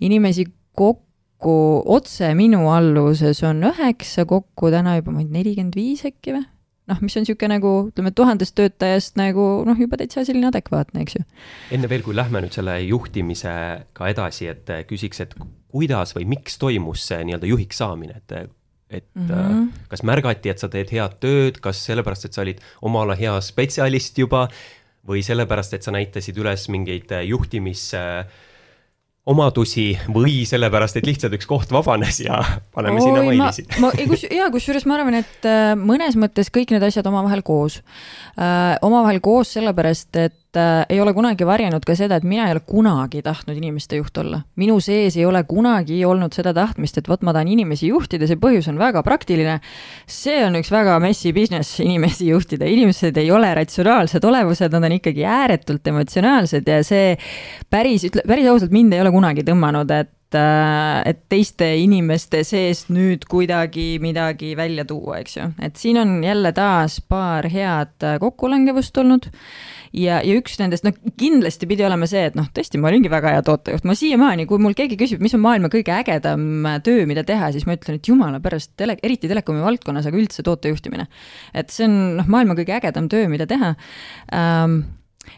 inimesi 0.00 0.46
kokku, 0.76 1.56
otse 1.86 2.32
minu 2.34 2.66
alluvuses 2.72 3.42
on 3.46 3.62
üheksa 3.70 4.26
kokku, 4.26 4.70
täna 4.72 4.96
juba 4.98 5.14
ma 5.14 5.22
ei 5.22 5.28
tea, 5.28 5.36
nelikümmend 5.38 5.78
viis 5.78 6.04
äkki 6.08 6.36
või? 6.36 6.46
noh, 6.90 6.98
mis 7.04 7.14
on 7.14 7.22
niisugune 7.22 7.54
nagu 7.54 7.72
ütleme, 7.92 8.10
tuhandest 8.16 8.56
töötajast 8.58 9.18
nagu 9.20 9.46
noh, 9.66 9.78
juba 9.78 10.00
täitsa 10.00 10.24
selline 10.26 10.48
adekvaatne, 10.50 11.04
eks 11.04 11.20
ju. 11.20 11.26
enne 11.76 11.90
veel, 11.90 12.02
kui 12.02 12.16
lähme 12.18 12.42
nüüd 12.42 12.56
selle 12.56 12.80
juhtimisega 12.82 14.10
edasi, 14.10 14.50
et 14.50 14.72
küsiks, 14.90 15.22
et 15.22 15.36
kuidas 15.70 16.16
või 16.16 16.26
miks 16.32 16.58
toimus 16.58 17.04
see 17.06 17.22
nii-öelda 17.28 17.50
juhiks 17.52 17.78
saamine, 17.78 18.18
et 18.18 18.50
et 18.90 19.06
mm 19.14 19.28
-hmm. 19.28 19.66
kas 19.88 20.02
märgati, 20.02 20.50
et 20.50 20.58
sa 20.58 20.68
teed 20.68 20.90
head 20.90 21.16
tööd, 21.20 21.60
kas 21.60 21.84
sellepärast, 21.86 22.24
et 22.24 22.32
sa 22.32 22.42
olid 22.42 22.60
oma 22.82 23.02
ala 23.02 23.14
hea 23.14 23.40
spetsialist 23.40 24.18
juba 24.18 24.48
või 25.06 25.22
sellepärast, 25.22 25.74
et 25.74 25.82
sa 25.82 25.90
näitasid 25.90 26.36
üles 26.36 26.68
mingeid 26.68 27.12
äh, 27.12 27.24
juhtimis 27.24 27.94
äh, 27.94 28.26
omadusi 29.26 29.98
või 30.08 30.44
sellepärast, 30.48 30.96
et 30.96 31.06
lihtsalt 31.06 31.32
üks 31.32 31.46
koht 31.46 31.70
vabanes 31.72 32.20
ja 32.20 32.42
paneme 32.74 32.98
Oi, 32.98 33.02
sinna 33.02 33.22
mailisi. 33.22 33.66
ma, 33.78 33.92
ma, 33.92 34.06
kus, 34.08 34.26
jaa, 34.30 34.50
kusjuures 34.50 34.86
ma 34.86 34.98
arvan, 34.98 35.14
et 35.14 35.48
mõnes 35.76 36.16
mõttes 36.16 36.50
kõik 36.50 36.70
need 36.74 36.82
asjad 36.82 37.06
omavahel 37.06 37.42
koos 37.42 37.82
omavahel 38.82 39.20
koos 39.20 39.52
sellepärast, 39.52 40.16
et 40.16 40.39
äh, 40.58 40.84
ei 40.90 41.00
ole 41.00 41.12
kunagi 41.14 41.46
varjanud 41.46 41.84
ka 41.86 41.94
seda, 41.98 42.18
et 42.18 42.26
mina 42.26 42.48
ei 42.48 42.54
ole 42.56 42.62
kunagi 42.66 43.22
tahtnud 43.22 43.56
inimeste 43.58 44.00
juht 44.00 44.16
olla. 44.18 44.42
minu 44.60 44.78
sees 44.82 45.16
ei 45.16 45.26
ole 45.26 45.42
kunagi 45.48 46.00
olnud 46.04 46.34
seda 46.34 46.54
tahtmist, 46.56 46.98
et 46.98 47.08
vot 47.08 47.22
ma 47.26 47.34
tahan 47.36 47.50
inimesi 47.52 47.90
juhtida, 47.90 48.26
see 48.26 48.40
põhjus 48.40 48.70
on 48.72 48.78
väga 48.80 49.02
praktiline. 49.06 49.60
see 50.06 50.38
on 50.44 50.58
üks 50.60 50.72
väga 50.72 50.98
messi 51.02 51.32
business, 51.36 51.80
inimesi 51.80 52.30
juhtida, 52.30 52.66
inimesed 52.66 53.16
ei 53.20 53.30
ole 53.30 53.52
ratsionaalsed 53.60 54.24
olevused, 54.24 54.72
nad 54.72 54.90
on 54.90 54.96
ikkagi 54.98 55.26
ääretult 55.26 55.86
emotsionaalsed 55.92 56.68
ja 56.68 56.80
see 56.86 57.16
päris, 57.70 58.08
ütle, 58.10 58.26
päris 58.26 58.48
ausalt 58.50 58.74
mind 58.74 58.96
ei 58.96 59.04
ole 59.04 59.14
kunagi 59.14 59.46
tõmmanud, 59.46 59.92
et 59.94 60.38
äh, 60.38 61.02
et 61.10 61.24
teiste 61.32 61.66
inimeste 61.80 62.44
seest 62.46 62.90
nüüd 62.90 63.26
kuidagi 63.30 63.98
midagi 64.02 64.54
välja 64.58 64.84
tuua, 64.84 65.20
eks 65.22 65.36
ju. 65.36 65.50
et 65.62 65.76
siin 65.76 65.98
on 66.02 66.18
jälle 66.24 66.52
taas 66.56 67.00
paar 67.08 67.46
head 67.50 68.10
kokkulangevust 68.22 68.98
olnud 68.98 69.30
ja, 69.96 70.20
ja 70.26 70.36
üks 70.38 70.58
nendest, 70.60 70.84
noh, 70.86 70.94
kindlasti 71.20 71.68
pidi 71.70 71.84
olema 71.86 72.08
see, 72.10 72.26
et 72.30 72.38
noh, 72.38 72.46
tõesti, 72.54 72.80
ma 72.80 72.90
olingi 72.90 73.10
väga 73.12 73.34
hea 73.36 73.42
tootejuht, 73.46 73.86
ma 73.88 73.96
siiamaani, 73.98 74.46
kui 74.50 74.62
mul 74.62 74.76
keegi 74.78 74.98
küsib, 75.00 75.24
mis 75.24 75.34
on 75.36 75.42
maailma 75.44 75.70
kõige 75.72 75.94
ägedam 75.96 76.68
töö, 76.86 77.08
mida 77.10 77.24
teha, 77.26 77.50
siis 77.54 77.66
ma 77.68 77.76
ütlen, 77.78 77.98
et 78.00 78.12
jumala 78.12 78.40
pärast, 78.44 78.74
tele, 78.80 78.96
eriti 79.02 79.30
telekomi 79.30 79.64
valdkonnas, 79.64 80.08
aga 80.10 80.20
üldse 80.20 80.46
tootejuhtimine. 80.46 81.08
et 81.54 81.74
see 81.74 81.88
on 81.88 81.98
noh, 82.20 82.30
maailma 82.30 82.56
kõige 82.58 82.76
ägedam 82.78 83.10
töö, 83.10 83.28
mida 83.32 83.48
teha 83.50 83.74
ähm, 84.34 84.82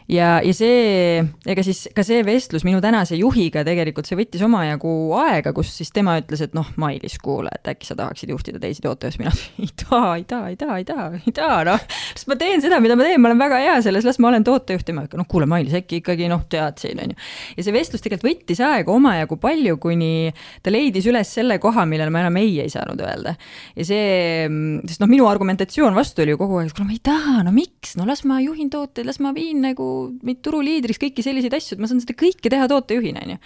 ja, 0.07 0.37
ja 0.43 0.53
see, 0.55 1.23
ega 1.49 1.63
siis 1.65 1.85
ka 1.95 2.03
see 2.05 2.21
vestlus 2.25 2.63
minu 2.67 2.79
tänase 2.83 3.17
juhiga 3.19 3.63
tegelikult, 3.67 4.07
see 4.07 4.17
võttis 4.19 4.43
omajagu 4.45 4.91
aega, 5.19 5.53
kus 5.55 5.71
siis 5.77 5.91
tema 5.95 6.15
ütles, 6.21 6.43
et 6.45 6.55
noh, 6.57 6.69
Mailis, 6.79 7.17
kuule, 7.23 7.51
et 7.53 7.71
äkki 7.73 7.87
sa 7.87 7.97
tahaksid 7.99 8.31
juhtida 8.33 8.61
teisi 8.63 8.83
tootejuhte, 8.83 9.21
mina 9.21 9.33
ei 9.63 9.71
taha, 9.83 10.13
ei 10.19 10.25
taha, 10.29 10.51
ei 10.51 10.57
taha, 10.59 10.77
ei 10.79 10.87
taha, 10.87 11.07
ei 11.19 11.35
taha, 11.35 11.59
noh. 11.67 11.87
sest 12.13 12.29
ma 12.31 12.37
teen 12.39 12.63
seda, 12.63 12.79
mida 12.83 12.97
ma 12.99 13.07
teen, 13.07 13.21
ma 13.23 13.31
olen 13.31 13.43
väga 13.43 13.61
hea 13.63 13.75
selles, 13.85 14.07
las 14.07 14.19
ma 14.23 14.31
olen 14.31 14.47
tootejuht, 14.47 14.85
tema 14.87 15.05
ikka, 15.07 15.19
noh, 15.19 15.27
kuule, 15.29 15.47
Mailis, 15.49 15.75
äkki 15.81 16.01
ikkagi 16.01 16.29
noh, 16.31 16.45
tead 16.51 16.79
siin, 16.83 17.03
on 17.03 17.15
ju. 17.15 17.19
ja 17.57 17.67
see 17.67 17.75
vestlus 17.75 18.03
tegelikult 18.03 18.31
võttis 18.31 18.63
aega 18.63 18.93
omajagu 18.93 19.39
palju, 19.41 19.77
kuni 19.83 20.31
ta 20.63 20.71
leidis 20.73 21.07
üles 21.11 21.35
selle 21.39 21.59
koha, 21.63 21.87
millele 21.89 22.13
ma 22.13 22.23
enam 22.23 22.39
ei 22.39 22.55
ei 22.63 22.71
saanud 22.71 23.03
öelda. 23.03 23.35
ja 23.75 23.87
see, 23.87 24.47
sest 24.87 25.03
noh, 25.03 25.11
minu 25.11 25.27
argumentatsioon 25.27 25.95
vastu 25.95 26.23
oli 26.23 26.35
ju 26.35 26.39
kogu 26.39 26.61
aeg, 26.61 26.71
kuule, 26.75 26.87
ma 26.87 26.95
ei 26.95 27.03
taha, 27.03 27.43
no 27.47 27.55
miks, 27.55 27.97
no 27.99 28.07
las 28.07 28.23
ma 28.29 28.39
juhin 28.43 28.71
tooteid, 28.73 29.07
las 29.09 29.19
ma 29.23 29.33
viin 29.35 29.63
nagu 29.73 29.87
mind 30.25 30.43
turuliidriks, 30.45 31.01
kõiki 31.01 31.25
selliseid 31.25 31.55
asju, 31.57 31.75
et 31.75 31.83
ma 31.83 31.89
saan 31.89 32.03
seda 32.03 32.15
kõike 32.17 32.51
teha 32.53 32.69
tootejuhina, 32.71 33.25
on 33.25 33.35
ju. 33.35 33.39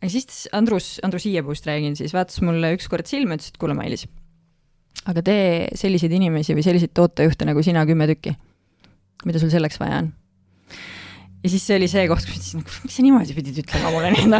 aga 0.00 0.10
siis 0.12 0.46
Andrus, 0.58 0.94
Andrus 1.06 1.26
Hiiepuust 1.28 1.68
räägin 1.70 1.96
siis, 1.98 2.14
vaatas 2.16 2.42
mulle 2.44 2.74
ükskord 2.76 3.08
silma, 3.10 3.38
ütles, 3.38 3.52
et 3.54 3.60
kuule, 3.62 3.76
Mailis, 3.78 4.06
aga 5.10 5.24
tee 5.26 5.46
selliseid 5.78 6.14
inimesi 6.18 6.56
või 6.58 6.66
selliseid 6.66 6.94
tootejuhte 6.98 7.48
nagu 7.48 7.62
sina 7.64 7.86
kümme 7.88 8.10
tükki. 8.10 8.36
mida 9.24 9.38
sul 9.38 9.52
selleks 9.54 9.78
vaja 9.78 10.02
on? 10.02 10.12
Ja 11.42 11.50
siis 11.50 11.64
see 11.66 11.76
oli 11.78 11.88
see 11.90 12.04
koht, 12.10 12.26
kus 12.26 12.52
ma 12.54 12.62
ütlesin, 12.62 12.82
miks 12.84 12.96
sa 12.96 13.04
niimoodi 13.04 13.34
pidid 13.34 13.58
ütlema 13.64 13.90
mulle 13.90 14.12
nii-öelda 14.14 14.38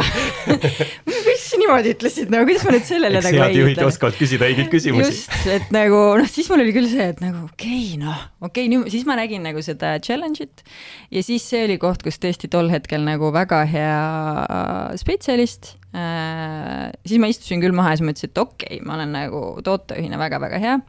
miks 1.27 1.45
sa 1.49 1.59
niimoodi 1.59 1.91
ütlesid, 1.97 2.31
nagu 2.31 2.47
kuidas 2.47 2.63
ma 2.67 2.75
nüüd 2.75 2.87
sellele 2.87 3.19
Eks 3.19 3.27
nagu 3.27 3.41
ütle. 3.41 3.59
juhid 3.59 3.81
oskavad 3.83 4.17
küsida 4.19 4.47
õigeid 4.47 4.71
küsimusi. 4.71 5.11
just, 5.11 5.35
et 5.51 5.73
nagu 5.75 5.99
noh, 6.21 6.31
siis 6.31 6.47
mul 6.51 6.63
oli 6.63 6.75
küll 6.75 6.87
see, 6.91 7.09
et 7.11 7.19
nagu 7.23 7.43
okei 7.49 7.81
okay,, 7.89 7.99
noh, 7.99 8.23
okei 8.39 8.69
okay,, 8.69 8.71
nüüd 8.71 8.87
siis 8.93 9.03
ma 9.09 9.17
nägin 9.19 9.43
nagu 9.43 9.63
seda 9.65 9.97
challenge'it 10.03 10.63
ja 11.11 11.25
siis 11.27 11.43
see 11.51 11.65
oli 11.67 11.77
koht, 11.81 12.05
kus 12.07 12.21
tõesti 12.23 12.51
tol 12.51 12.71
hetkel 12.71 13.03
nagu 13.03 13.33
väga 13.35 13.63
hea 13.67 13.99
spetsialist 15.03 15.75
äh,. 15.91 16.87
siis 17.03 17.19
ma 17.19 17.31
istusin 17.31 17.63
küll 17.63 17.75
maha 17.75 17.93
ja 17.93 17.99
siis 17.99 18.07
mõtlesin, 18.07 18.31
et 18.31 18.43
okei 18.47 18.79
okay,, 18.79 18.83
ma 18.87 18.95
olen 18.95 19.15
nagu 19.19 19.45
tootejuhina 19.67 20.21
väga-väga 20.23 20.63
hea 20.63 20.79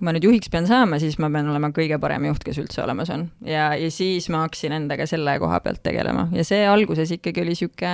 kui 0.00 0.08
ma 0.08 0.14
nüüd 0.16 0.24
juhiks 0.24 0.48
pean 0.48 0.64
saama, 0.64 0.96
siis 1.02 1.18
ma 1.20 1.28
pean 1.28 1.50
olema 1.52 1.68
kõige 1.76 1.98
parem 2.00 2.24
juht, 2.30 2.40
kes 2.46 2.56
üldse 2.62 2.80
olemas 2.80 3.12
on. 3.12 3.26
ja, 3.44 3.70
ja 3.76 3.90
siis 3.92 4.30
ma 4.32 4.46
hakkasin 4.46 4.72
endaga 4.78 5.04
selle 5.08 5.36
koha 5.42 5.60
pealt 5.60 5.82
tegelema 5.84 6.30
ja 6.32 6.44
see 6.48 6.62
alguses 6.64 7.12
ikkagi 7.18 7.44
oli 7.44 7.56
sihuke, 7.58 7.90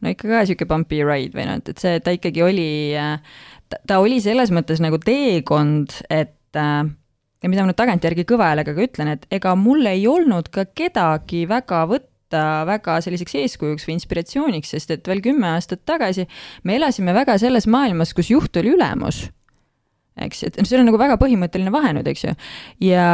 no 0.00 0.14
ikka 0.14 0.30
ka 0.32 0.44
sihuke 0.48 0.68
bumpy 0.70 1.02
ride 1.04 1.36
või 1.36 1.44
noh, 1.50 1.60
et, 1.60 1.68
et 1.74 1.84
see, 1.84 2.00
ta 2.00 2.16
ikkagi 2.16 2.40
oli, 2.46 2.70
ta 3.68 4.00
oli 4.00 4.22
selles 4.24 4.54
mõttes 4.56 4.80
nagu 4.80 4.96
teekond, 5.04 6.00
et 6.08 6.56
äh, 6.56 6.88
ja 6.88 7.52
mida 7.52 7.66
ma 7.66 7.70
nüüd 7.70 7.82
tagantjärgi 7.84 8.24
kõva 8.32 8.54
häälega 8.54 8.72
ka 8.72 8.88
ütlen, 8.88 9.12
et 9.12 9.28
ega 9.36 9.52
mul 9.60 9.84
ei 9.92 10.08
olnud 10.08 10.48
ka 10.54 10.64
kedagi 10.72 11.44
väga 11.52 11.84
võtta 11.92 12.42
väga 12.66 12.96
selliseks 13.04 13.36
eeskujuks 13.44 13.84
või 13.86 14.00
inspiratsiooniks, 14.00 14.72
sest 14.72 14.96
et 14.96 15.08
veel 15.12 15.20
kümme 15.22 15.52
aastat 15.52 15.84
tagasi 15.84 16.24
me 16.64 16.80
elasime 16.80 17.12
väga 17.14 17.36
selles 17.44 17.68
maailmas, 17.68 18.16
kus 18.16 18.32
juht 18.32 18.56
oli 18.56 18.72
ülemus 18.72 19.26
eks, 20.16 20.44
et 20.48 20.60
see 20.62 20.78
on 20.80 20.88
nagu 20.88 21.00
väga 21.00 21.18
põhimõtteline 21.20 21.72
vahe 21.74 21.92
nüüd, 21.96 22.06
eks 22.12 22.24
ju. 22.24 22.36
ja, 22.88 23.08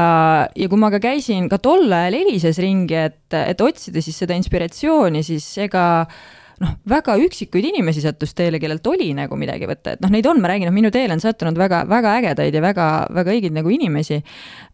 ja 0.55 0.69
kui 0.71 0.79
ma 0.81 0.93
ka 0.95 1.03
käisin 1.03 1.49
ka 1.51 1.59
tol 1.63 1.89
ajal 1.91 2.21
Elises 2.21 2.61
ringi, 2.63 2.99
et, 3.09 3.25
et 3.39 3.65
otsida 3.65 4.05
siis 4.05 4.23
seda 4.23 4.39
inspiratsiooni, 4.39 5.25
siis 5.27 5.49
ega 5.67 5.85
noh, 6.63 6.77
väga 6.89 7.17
üksikuid 7.25 7.67
inimesi 7.73 8.03
sattus 8.05 8.35
teele, 8.39 8.61
kellelt 8.63 8.87
oli 8.87 9.11
nagu 9.17 9.37
midagi 9.39 9.69
võtta, 9.69 9.97
et 9.97 10.05
noh, 10.05 10.13
neid 10.13 10.27
on, 10.31 10.41
ma 10.43 10.53
räägin, 10.53 10.69
noh, 10.71 10.77
minu 10.77 10.93
teele 10.95 11.17
on 11.17 11.23
sattunud 11.23 11.59
väga, 11.59 11.83
väga 11.91 12.17
ägedaid 12.21 12.55
ja 12.55 12.63
väga, 12.65 12.89
väga 13.19 13.35
õigeid 13.35 13.57
nagu 13.57 13.73
inimesi. 13.73 14.21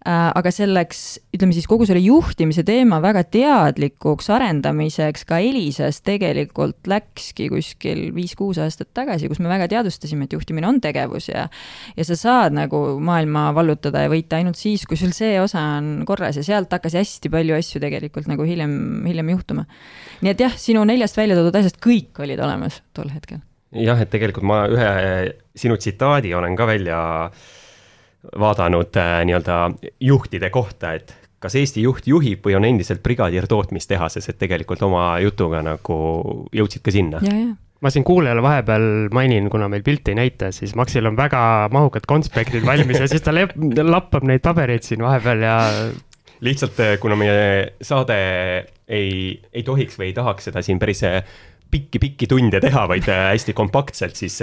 Aga 0.07 0.51
selleks, 0.55 1.01
ütleme 1.35 1.55
siis 1.57 1.67
kogu 1.69 1.87
selle 1.89 2.01
juhtimise 2.01 2.63
teema 2.67 3.01
väga 3.03 3.25
teadlikuks 3.35 4.29
arendamiseks 4.31 5.27
ka 5.27 5.41
Elisas 5.43 5.99
tegelikult 6.07 6.87
läkski 6.89 7.49
kuskil 7.51 8.05
viis-kuus 8.15 8.61
aastat 8.63 8.93
tagasi, 8.97 9.29
kus 9.29 9.43
me 9.43 9.51
väga 9.51 9.67
teadvustasime, 9.73 10.29
et 10.29 10.37
juhtimine 10.37 10.69
on 10.71 10.79
tegevus 10.85 11.29
ja 11.33 11.49
ja 11.99 12.07
sa 12.07 12.19
saad 12.19 12.55
nagu 12.57 12.83
maailma 13.03 13.49
vallutada 13.57 14.07
ja 14.07 14.13
võita 14.13 14.39
ainult 14.39 14.61
siis, 14.61 14.87
kui 14.87 15.01
sul 15.01 15.13
see 15.17 15.35
osa 15.43 15.65
on 15.81 16.07
korras 16.09 16.39
ja 16.39 16.47
sealt 16.47 16.73
hakkas 16.73 16.95
hästi 16.99 17.33
palju 17.35 17.59
asju 17.59 17.83
tegelikult 17.83 18.31
nagu 18.31 18.47
hiljem, 18.47 19.05
hiljem 19.09 19.35
juhtuma. 19.35 19.67
nii 20.23 20.33
et 20.33 20.47
jah, 20.47 20.55
sinu 20.55 20.87
neljast 20.89 21.19
välja 21.19 21.37
toodud 21.39 21.59
asjast 21.59 21.83
kõik 21.83 22.23
olid 22.23 22.39
olemas 22.39 22.81
tol 22.95 23.11
hetkel. 23.11 23.43
jah, 23.75 23.99
et 23.99 24.15
tegelikult 24.15 24.47
ma 24.47 24.63
ühe 24.71 24.91
sinu 25.59 25.77
tsitaadi 25.77 26.39
olen 26.39 26.55
ka 26.57 26.71
välja 26.71 27.01
vaadanud 28.39 28.97
äh, 28.99 29.21
nii-öelda 29.29 29.59
juhtide 30.01 30.51
kohta, 30.51 30.93
et 30.99 31.15
kas 31.39 31.55
Eesti 31.59 31.85
juht 31.85 32.07
juhib 32.11 32.43
või 32.47 32.57
on 32.59 32.67
endiselt 32.67 33.03
brigadier 33.03 33.47
tootmistehases, 33.47 34.27
et 34.29 34.39
tegelikult 34.41 34.83
oma 34.83 35.13
jutuga 35.23 35.63
nagu 35.63 35.99
jõudsid 36.55 36.83
ka 36.83 36.95
sinna. 36.95 37.23
ma 37.81 37.93
siin 37.95 38.03
kuulajale 38.05 38.43
vahepeal 38.43 38.87
mainin, 39.15 39.47
kuna 39.51 39.69
meil 39.71 39.85
pilti 39.87 40.11
ei 40.11 40.19
näita, 40.19 40.51
siis 40.53 40.75
Maxil 40.75 41.07
on 41.07 41.17
väga 41.17 41.69
mahukad 41.71 42.09
konspektid 42.11 42.67
valmis 42.67 42.99
ja 42.99 43.07
siis 43.07 43.23
ta 43.23 43.35
lappab 43.35 44.27
neid 44.27 44.43
pabereid 44.43 44.83
siin 44.83 45.05
vahepeal 45.05 45.45
ja 45.47 45.59
lihtsalt 46.41 46.81
äh, 46.81 46.97
kuna 47.01 47.17
meie 47.19 47.75
saade 47.83 48.19
ei, 48.89 49.39
ei 49.53 49.63
tohiks 49.63 49.99
või 49.99 50.11
ei 50.11 50.17
tahaks 50.17 50.51
seda 50.51 50.63
siin 50.63 50.79
päris 50.83 51.05
äh, 51.07 51.23
pikki-pikki 51.71 52.27
tunde 52.31 52.61
teha, 52.65 52.87
vaid 52.91 53.07
äh, 53.11 53.29
hästi 53.33 53.55
kompaktselt, 53.55 54.19
siis 54.19 54.41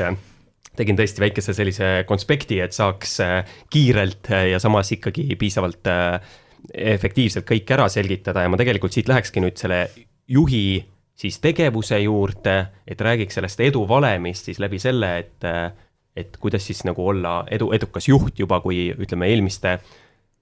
tegin 0.77 0.97
tõesti 0.99 1.23
väikese 1.23 1.55
sellise 1.57 1.91
konspekti, 2.07 2.59
et 2.63 2.75
saaks 2.75 3.19
äh, 3.23 3.37
kiirelt 3.73 4.31
ja 4.51 4.59
samas 4.61 4.91
ikkagi 4.95 5.27
piisavalt 5.39 5.91
efektiivselt 6.73 7.45
kõik 7.47 7.71
ära 7.75 7.87
selgitada 7.91 8.41
ja 8.41 8.49
ma 8.49 8.57
tegelikult 8.57 8.95
siit 8.95 9.09
lähekski 9.11 9.43
nüüd 9.43 9.59
selle 9.61 9.83
juhi 10.27 10.81
siis 11.15 11.37
tegevuse 11.39 11.99
juurde, 12.03 12.55
et 12.87 13.01
räägiks 13.01 13.37
sellest 13.37 13.61
eduvalemist 13.63 14.49
siis 14.49 14.59
läbi 14.59 14.79
selle, 14.81 15.11
et, 15.21 15.45
et 16.17 16.39
kuidas 16.41 16.65
siis 16.67 16.83
nagu 16.87 17.05
olla 17.07 17.43
edu, 17.51 17.69
edukas 17.75 18.09
juht 18.09 18.41
juba, 18.41 18.59
kui 18.65 18.89
ütleme, 18.91 19.29
eelmiste 19.31 19.77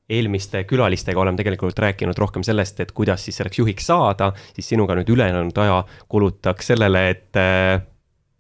eelmiste 0.10 0.66
külalistega 0.68 1.20
oleme 1.20 1.40
tegelikult 1.40 1.80
rääkinud 1.80 2.18
rohkem 2.20 2.44
sellest, 2.44 2.82
et 2.84 2.92
kuidas 2.92 3.24
siis 3.24 3.38
selleks 3.40 3.60
juhiks 3.62 3.88
saada, 3.88 4.34
siis 4.56 4.68
sinuga 4.74 4.98
nüüd 5.00 5.10
ülejäänud 5.10 5.58
aja 5.64 5.84
kulutaks 6.12 6.74
sellele, 6.74 7.06
et 7.14 7.40
äh, 7.40 7.80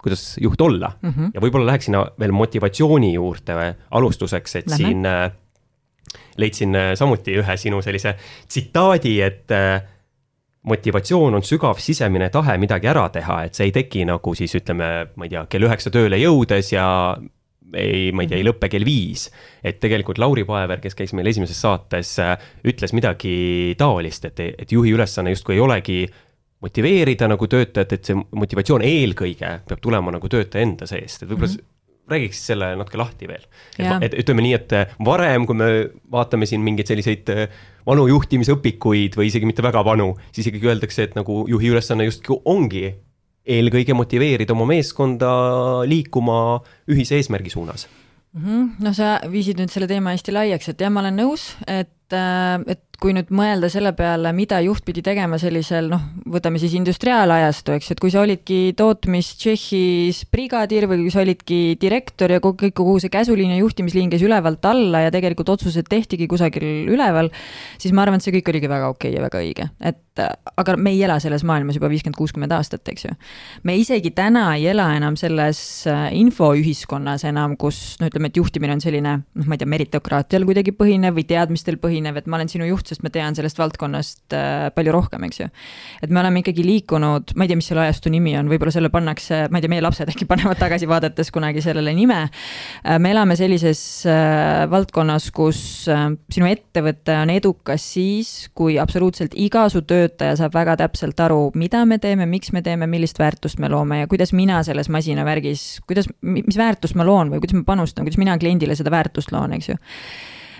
kuidas 0.03 0.35
juht 0.41 0.61
olla 0.61 0.91
mm. 1.01 1.09
-hmm. 1.09 1.31
ja 1.33 1.41
võib-olla 1.41 1.71
läheks 1.71 1.89
sinna 1.89 2.03
veel 2.19 2.35
motivatsiooni 2.35 3.13
juurde 3.13 3.55
alustuseks, 3.91 4.55
et 4.55 4.67
Lähme. 4.67 4.77
siin 4.77 5.05
äh, 5.05 5.31
leidsin 6.37 6.75
äh, 6.75 6.93
samuti 6.95 7.37
ühe 7.39 7.57
sinu 7.57 7.81
sellise 7.81 8.15
tsitaadi, 8.47 9.21
et 9.21 9.51
äh, 9.51 9.83
motivatsioon 10.63 11.35
on 11.35 11.43
sügav 11.43 11.79
sisemine 11.83 12.29
tahe 12.29 12.57
midagi 12.57 12.87
ära 12.87 13.07
teha, 13.13 13.43
et 13.47 13.55
see 13.55 13.69
ei 13.69 13.75
teki 13.75 14.05
nagu 14.07 14.35
siis 14.35 14.55
ütleme, 14.55 14.89
ma 15.15 15.27
ei 15.27 15.33
tea, 15.33 15.45
kell 15.51 15.67
üheksa 15.67 15.91
tööle 15.93 16.19
jõudes 16.21 16.71
ja 16.73 16.85
ei, 17.73 18.11
ma 18.15 18.23
ei 18.23 18.29
tea, 18.29 18.39
ei 18.39 18.45
lõpe 18.47 18.69
kell 18.71 18.85
viis. 18.85 19.29
et 19.63 19.79
tegelikult 19.81 20.19
Lauri 20.21 20.43
Paever, 20.47 20.79
kes 20.83 20.95
käis 20.95 21.13
meil 21.17 21.27
esimeses 21.31 21.59
saates, 21.59 22.15
äh, 22.23 22.35
ütles 22.67 22.93
midagi 22.95 23.75
taolist, 23.79 24.29
et, 24.31 24.39
et 24.39 24.71
juhi 24.71 24.93
ülesanne 24.95 25.33
justkui 25.33 25.57
ei 25.57 25.63
olegi 25.63 25.99
motiveerida 26.63 27.27
nagu 27.31 27.47
töötajat, 27.49 27.93
et 27.97 28.09
see 28.09 28.17
motivatsioon 28.17 28.85
eelkõige 28.87 29.53
peab 29.67 29.83
tulema 29.83 30.15
nagu 30.15 30.31
töötaja 30.31 30.65
enda 30.65 30.89
seest, 30.89 31.23
et 31.23 31.29
võib-olla 31.29 31.53
mm 31.53 31.61
-hmm 31.61 31.71
räägiks 32.11 32.41
selle 32.47 32.73
natuke 32.75 32.97
lahti 32.99 33.27
veel. 33.27 33.45
et, 33.79 34.13
ütleme 34.13 34.43
nii, 34.43 34.53
et 34.57 34.73
äh, 34.75 34.91
varem, 35.05 35.45
kui 35.47 35.55
me 35.55 35.69
vaatame 36.11 36.45
siin 36.49 36.61
mingeid 36.61 36.89
selliseid 36.91 37.31
äh, 37.31 37.47
vanu 37.87 38.07
juhtimisõpikuid 38.11 39.15
või 39.15 39.29
isegi 39.29 39.47
mitte 39.47 39.63
väga 39.63 39.83
vanu, 39.85 40.13
siis 40.35 40.49
ikkagi 40.51 40.67
öeldakse, 40.67 41.07
et 41.07 41.15
nagu 41.15 41.45
juhi 41.47 41.71
ülesanne 41.71 42.07
justkui 42.09 42.41
ongi 42.43 42.85
eelkõige 43.43 43.95
motiveerida 43.95 44.55
oma 44.55 44.67
meeskonda 44.69 45.33
liikuma 45.87 46.37
ühise 46.91 47.19
eesmärgi 47.19 47.51
suunas 47.51 47.87
mm. 48.33 48.43
-hmm. 48.45 48.69
no 48.83 48.93
sa 48.93 49.17
viisid 49.31 49.59
nüüd 49.59 49.71
selle 49.71 49.87
teema 49.87 50.15
hästi 50.15 50.35
laiaks, 50.35 50.69
et 50.71 50.81
jah, 50.81 50.91
ma 50.91 51.03
olen 51.03 51.19
nõus, 51.19 51.53
et, 51.67 51.91
äh, 52.11 52.59
et 52.67 52.83
kui 53.03 53.11
nüüd 53.15 53.33
mõelda 53.35 53.67
selle 53.71 53.91
peale, 53.97 54.31
mida 54.35 54.61
juht 54.63 54.85
pidi 54.87 55.01
tegema 55.03 55.35
sellisel 55.41 55.89
noh, 55.91 56.03
võtame 56.31 56.59
siis 56.61 56.75
industriaalajastu, 56.77 57.75
eks, 57.75 57.91
et 57.91 57.99
kui 57.99 58.13
sa 58.13 58.21
olidki 58.23 58.59
tootmis 58.79 59.33
Tšehhis 59.41 60.21
brigadiir 60.31 60.87
või 60.87 61.01
kui 61.03 61.11
sa 61.11 61.23
olidki 61.23 61.59
direktor 61.81 62.31
ja 62.31 62.39
kõik, 62.43 62.69
kogu 62.77 62.95
see 63.03 63.11
käsuliin 63.11 63.55
ja 63.55 63.59
juhtimisliin 63.59 64.13
käis 64.13 64.23
ülevalt 64.23 64.63
alla 64.69 65.03
ja 65.03 65.11
tegelikult 65.11 65.51
otsused 65.57 65.89
tehtigi 65.91 66.29
kusagil 66.31 66.87
üleval, 66.93 67.31
siis 67.81 67.91
ma 67.95 68.05
arvan, 68.05 68.21
et 68.21 68.27
see 68.27 68.37
kõik 68.37 68.53
oligi 68.53 68.71
väga 68.71 68.93
okei 68.93 69.11
okay 69.11 69.19
ja 69.19 69.25
väga 69.25 69.43
õige, 69.43 69.69
et 69.83 69.99
aga 70.57 70.75
me 70.77 70.93
ei 70.93 71.01
ela 71.03 71.17
selles 71.21 71.43
maailmas 71.47 71.77
juba 71.77 71.89
viiskümmend, 71.91 72.17
kuuskümmend 72.17 72.53
aastat, 72.53 72.85
eks 72.91 73.07
ju. 73.07 73.13
me 73.65 73.75
isegi 73.79 74.13
täna 74.15 74.45
ei 74.57 74.67
ela 74.69 74.85
enam 74.95 75.17
selles 75.19 75.59
äh, 75.89 76.05
infoühiskonnas 76.19 77.25
enam, 77.29 77.57
kus 77.57 77.97
no 78.01 78.09
ütleme, 78.09 78.29
et 78.29 78.37
juhtimine 78.37 78.77
on 78.77 78.83
selline 78.83 79.15
noh, 79.23 79.47
ma 79.47 79.57
ei 79.57 79.61
tea, 79.63 79.69
meritokraatial 79.73 80.45
kuidagi 80.47 80.75
põhinev 80.77 81.17
või 81.17 81.25
teadmistel 81.29 81.79
põhinev, 81.81 81.92
et 82.01 82.27
ma 82.27 82.39
olen 82.39 82.49
sinu 82.51 82.67
juht, 82.67 82.89
sest 82.89 83.03
ma 83.05 83.11
tean 83.13 83.35
sellest 83.37 83.59
valdkonnast 83.59 84.35
äh, 84.37 84.67
palju 84.75 84.93
rohkem, 84.95 85.25
eks 85.27 85.41
ju. 85.41 85.47
et 86.03 86.13
me 86.13 86.21
oleme 86.21 86.43
ikkagi 86.43 86.65
liikunud, 86.65 87.35
ma 87.35 87.45
ei 87.45 87.51
tea, 87.51 87.59
mis 87.59 87.69
selle 87.71 87.83
ajastu 87.85 88.11
nimi 88.13 88.35
on, 88.39 88.49
võib-olla 88.51 88.73
selle 88.73 88.91
pannakse, 88.93 89.45
ma 89.51 89.59
ei 89.59 89.65
tea, 89.65 89.73
meie 89.73 89.83
lapsed 89.85 90.09
äkki 90.13 90.27
panevad 90.29 90.59
tagasi 90.61 90.89
vaadates 90.89 91.31
kunagi 91.33 91.63
sellele 91.63 91.93
nime. 91.95 92.19
Äh, 92.25 92.99
me 93.03 93.13
elame 93.13 93.37
sellises 93.39 93.81
äh, 94.09 94.63
valdkonnas, 94.71 95.29
kus 95.35 95.61
sinu 95.85 96.49
ettevõte 96.49 97.15
on 97.21 97.33
edukas 97.33 97.85
siis, 97.95 98.33
kui 98.55 98.77
absoluutselt 98.81 99.37
iga 99.39 99.65
su 99.71 99.83
töötaja 99.87 100.37
saab 100.39 100.55
väga 100.57 100.77
täpselt 100.83 101.19
aru, 101.23 101.51
mida 101.59 101.83
me 101.89 101.99
teeme, 102.03 102.27
miks 102.29 102.53
me 102.55 102.63
teeme, 102.65 102.87
millist 102.89 103.19
väärtust 103.21 103.61
me 103.63 103.69
loome 103.71 104.03
ja 104.03 104.11
kuidas 104.11 104.33
mina 104.35 104.61
selles 104.65 104.89
masinavärgis, 104.93 105.83
kuidas, 105.87 106.09
mis 106.21 106.57
väärtust 106.59 106.97
ma 106.99 107.07
loon 107.07 107.33
või 107.33 107.43
kuidas 107.43 107.59
ma 107.59 107.67
panustan, 107.73 108.07
kuidas 108.07 108.21
mina 108.21 108.37
kliendile 108.39 108.77
seda 108.79 108.93
väärtust 108.93 109.33
loon, 109.35 109.55
eks 109.57 109.73
ju 109.73 109.79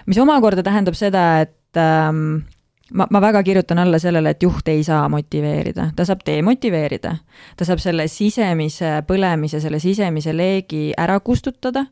mis 0.06 0.20
omakorda 0.20 0.64
tähendab 0.66 0.98
seda, 0.98 1.26
et 1.46 1.80
ähm, 1.80 2.44
ma, 2.92 3.08
ma 3.10 3.22
väga 3.22 3.44
kirjutan 3.46 3.82
alla 3.84 4.00
sellele, 4.02 4.34
et 4.34 4.44
juht 4.44 4.68
ei 4.72 4.84
saa 4.86 5.08
motiveerida, 5.12 5.90
ta 5.96 6.06
saab 6.08 6.24
demotiveerida. 6.28 7.16
ta 7.58 7.68
saab 7.68 7.82
selle 7.84 8.08
sisemise 8.12 9.00
põlemise, 9.08 9.62
selle 9.64 9.82
sisemise 9.84 10.36
leegi 10.36 10.92
ära 10.98 11.20
kustutada. 11.20 11.88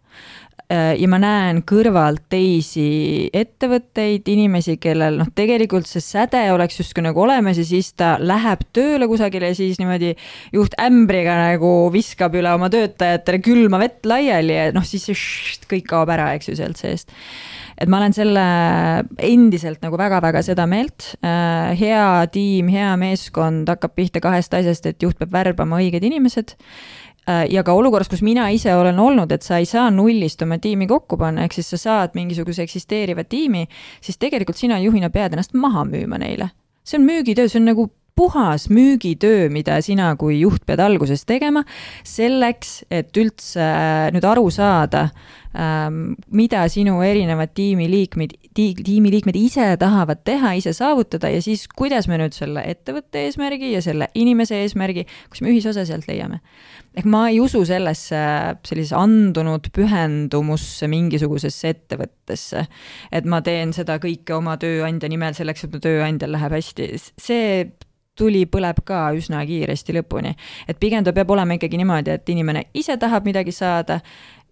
Äh, 0.72 0.93
ja 1.01 1.07
ma 1.12 1.18
näen 1.20 1.64
kõrvalt 1.68 2.30
teisi 2.32 3.28
ettevõtteid, 3.36 4.28
inimesi, 4.32 4.78
kellel 4.80 5.18
noh, 5.20 5.32
tegelikult 5.36 5.89
see 5.89 6.03
säde 6.03 6.43
oleks 6.53 6.80
justkui 6.80 7.03
nagu 7.03 7.24
olemas 7.26 7.59
ja 7.59 7.66
siis 7.68 7.91
ta 7.97 8.14
läheb 8.22 8.64
tööle 8.76 9.09
kusagile 9.12 9.51
ja 9.51 9.57
siis 9.57 9.82
niimoodi 9.82 10.14
juht 10.55 10.78
ämbriga 10.80 11.36
nagu 11.39 11.74
viskab 11.91 12.38
üle 12.39 12.53
oma 12.55 12.72
töötajatele 12.72 13.41
külma 13.43 13.82
vett 13.82 14.07
laiali 14.07 14.55
ja 14.55 14.70
noh, 14.76 14.86
siis 14.88 15.09
see 15.09 15.66
kõik 15.74 15.89
kaob 15.91 16.14
ära, 16.14 16.32
eks 16.38 16.53
ju, 16.53 16.59
sealt 16.62 16.80
seest 16.80 17.12
et 17.82 17.89
ma 17.89 17.97
olen 17.97 18.13
selle 18.13 18.43
endiselt 19.25 19.82
nagu 19.82 19.97
väga-väga 19.99 20.43
seda 20.45 20.67
meelt. 20.69 21.15
Äh, 21.25 21.71
hea 21.79 22.07
tiim, 22.34 22.69
hea 22.71 22.93
meeskond 23.01 23.69
hakkab 23.71 23.95
pihta 23.97 24.21
kahest 24.23 24.53
asjast, 24.57 24.86
et 24.89 25.01
juht 25.01 25.17
peab 25.19 25.34
värbama 25.34 25.79
õiged 25.82 26.05
inimesed 26.05 26.53
äh, 26.55 27.47
ja 27.49 27.65
ka 27.65 27.73
olukorras, 27.77 28.11
kus 28.11 28.23
mina 28.25 28.47
ise 28.53 28.75
olen 28.77 29.01
olnud, 29.01 29.34
et 29.34 29.45
sa 29.45 29.61
ei 29.61 29.69
saa 29.69 29.89
nullist 29.93 30.41
oma 30.45 30.59
tiimi 30.61 30.89
kokku 30.89 31.17
panna, 31.21 31.47
ehk 31.47 31.57
siis 31.57 31.73
sa 31.73 31.82
saad 31.82 32.17
mingisuguse 32.17 32.65
eksisteeriva 32.67 33.25
tiimi, 33.25 33.65
siis 34.03 34.21
tegelikult 34.21 34.61
sina 34.61 34.79
juhina 34.84 35.09
pead 35.13 35.34
ennast 35.34 35.57
maha 35.57 35.88
müüma 35.89 36.21
neile. 36.21 36.51
see 36.84 36.97
on 36.97 37.05
müügitöö, 37.05 37.49
see 37.49 37.59
on 37.59 37.67
nagu 37.69 37.84
puhas 38.22 38.69
müügitöö, 38.69 39.49
mida 39.49 39.80
sina 39.82 40.13
kui 40.19 40.41
juht 40.43 40.65
pead 40.69 40.82
alguses 40.84 41.26
tegema, 41.26 41.63
selleks, 42.05 42.82
et 42.93 43.17
üldse 43.17 43.63
äh, 43.65 44.09
nüüd 44.13 44.26
aru 44.28 44.45
saada, 44.53 45.07
ähm, 45.57 46.13
mida 46.30 46.67
sinu 46.69 46.99
erinevad 47.05 47.55
tiimiliikmed, 47.57 48.36
tiimiliikmed 48.53 49.39
ise 49.39 49.72
tahavad 49.82 50.22
teha, 50.28 50.53
ise 50.59 50.76
saavutada 50.78 51.32
ja 51.34 51.41
siis, 51.41 51.65
kuidas 51.65 52.09
me 52.11 52.19
nüüd 52.22 52.38
selle 52.38 52.61
ettevõtte 52.76 53.26
eesmärgi 53.26 53.74
ja 53.74 53.82
selle 53.82 54.11
inimese 54.13 54.61
eesmärgi, 54.61 55.07
kus 55.32 55.41
me 55.41 55.49
ühisosa 55.55 55.88
sealt 55.89 56.05
leiame. 56.11 56.41
ehk 56.91 57.07
ma 57.07 57.28
ei 57.32 57.39
usu 57.39 57.63
sellesse 57.65 58.22
sellisesse 58.67 58.97
andunud 58.99 59.72
pühendumusse 59.74 60.89
mingisugusesse 60.91 61.72
ettevõttesse, 61.74 62.67
et 63.11 63.26
ma 63.26 63.41
teen 63.41 63.72
seda 63.74 63.97
kõike 64.03 64.36
oma 64.36 64.57
tööandja 64.61 65.09
nimel 65.09 65.34
selleks, 65.34 65.65
et 65.65 65.74
mu 65.74 65.80
tööandjal 65.82 66.36
läheb 66.36 66.59
hästi, 66.59 66.91
see 67.17 67.72
tuli 68.22 68.45
põleb 68.49 68.84
ka 68.86 69.07
üsna 69.17 69.41
kiiresti 69.47 69.97
lõpuni. 69.97 70.36
et 70.67 70.80
pigem 70.80 71.03
ta 71.03 71.13
peab 71.13 71.32
olema 71.34 71.57
ikkagi 71.57 71.82
niimoodi, 71.82 72.13
et 72.13 72.30
inimene 72.30 72.67
ise 72.78 72.97
tahab 73.01 73.26
midagi 73.26 73.51
saada 73.55 74.01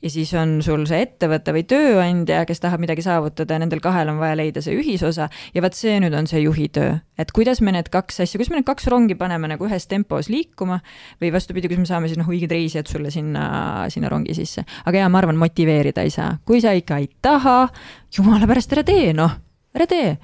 ja 0.01 0.09
siis 0.09 0.31
on 0.37 0.59
sul 0.63 0.85
see 0.87 1.01
ettevõte 1.03 1.53
või 1.55 1.65
tööandja, 1.67 2.43
kes 2.47 2.61
tahab 2.63 2.81
midagi 2.83 3.03
saavutada 3.03 3.57
ja 3.57 3.63
nendel 3.63 3.81
kahel 3.83 4.11
on 4.13 4.19
vaja 4.21 4.37
leida 4.39 4.63
see 4.63 4.77
ühisosa 4.79 5.27
ja 5.55 5.63
vot 5.63 5.75
see 5.75 5.97
nüüd 5.99 6.15
on 6.15 6.29
see 6.29 6.41
juhi 6.45 6.69
töö. 6.75 6.95
et 7.19 7.33
kuidas 7.35 7.59
me 7.61 7.73
need 7.75 7.91
kaks 7.91 8.21
asja, 8.23 8.39
kuidas 8.39 8.51
me 8.53 8.59
need 8.59 8.69
kaks 8.69 8.87
rongi 8.91 9.17
paneme 9.19 9.51
nagu 9.51 9.67
ühes 9.67 9.87
tempos 9.91 10.31
liikuma 10.31 10.79
või 11.21 11.33
vastupidi, 11.35 11.67
kuidas 11.67 11.83
me 11.83 11.91
saame 11.91 12.11
siis 12.11 12.19
noh, 12.21 12.31
õiged 12.31 12.51
reisijad 12.51 12.87
sulle 12.87 13.11
sinna, 13.11 13.89
sinna 13.91 14.11
rongi 14.11 14.35
sisse. 14.37 14.63
aga 14.85 15.03
jaa, 15.03 15.11
ma 15.11 15.19
arvan, 15.19 15.39
motiveerida 15.39 16.07
ei 16.07 16.15
saa, 16.15 16.37
kui 16.45 16.63
sa 16.63 16.73
ikka 16.77 17.03
ei 17.03 17.09
taha, 17.21 17.61
jumala 18.15 18.47
pärast 18.47 18.71
ära 18.75 18.87
tee 18.87 19.11
noh, 19.13 19.35
ära 19.75 19.89
tee 19.89 20.15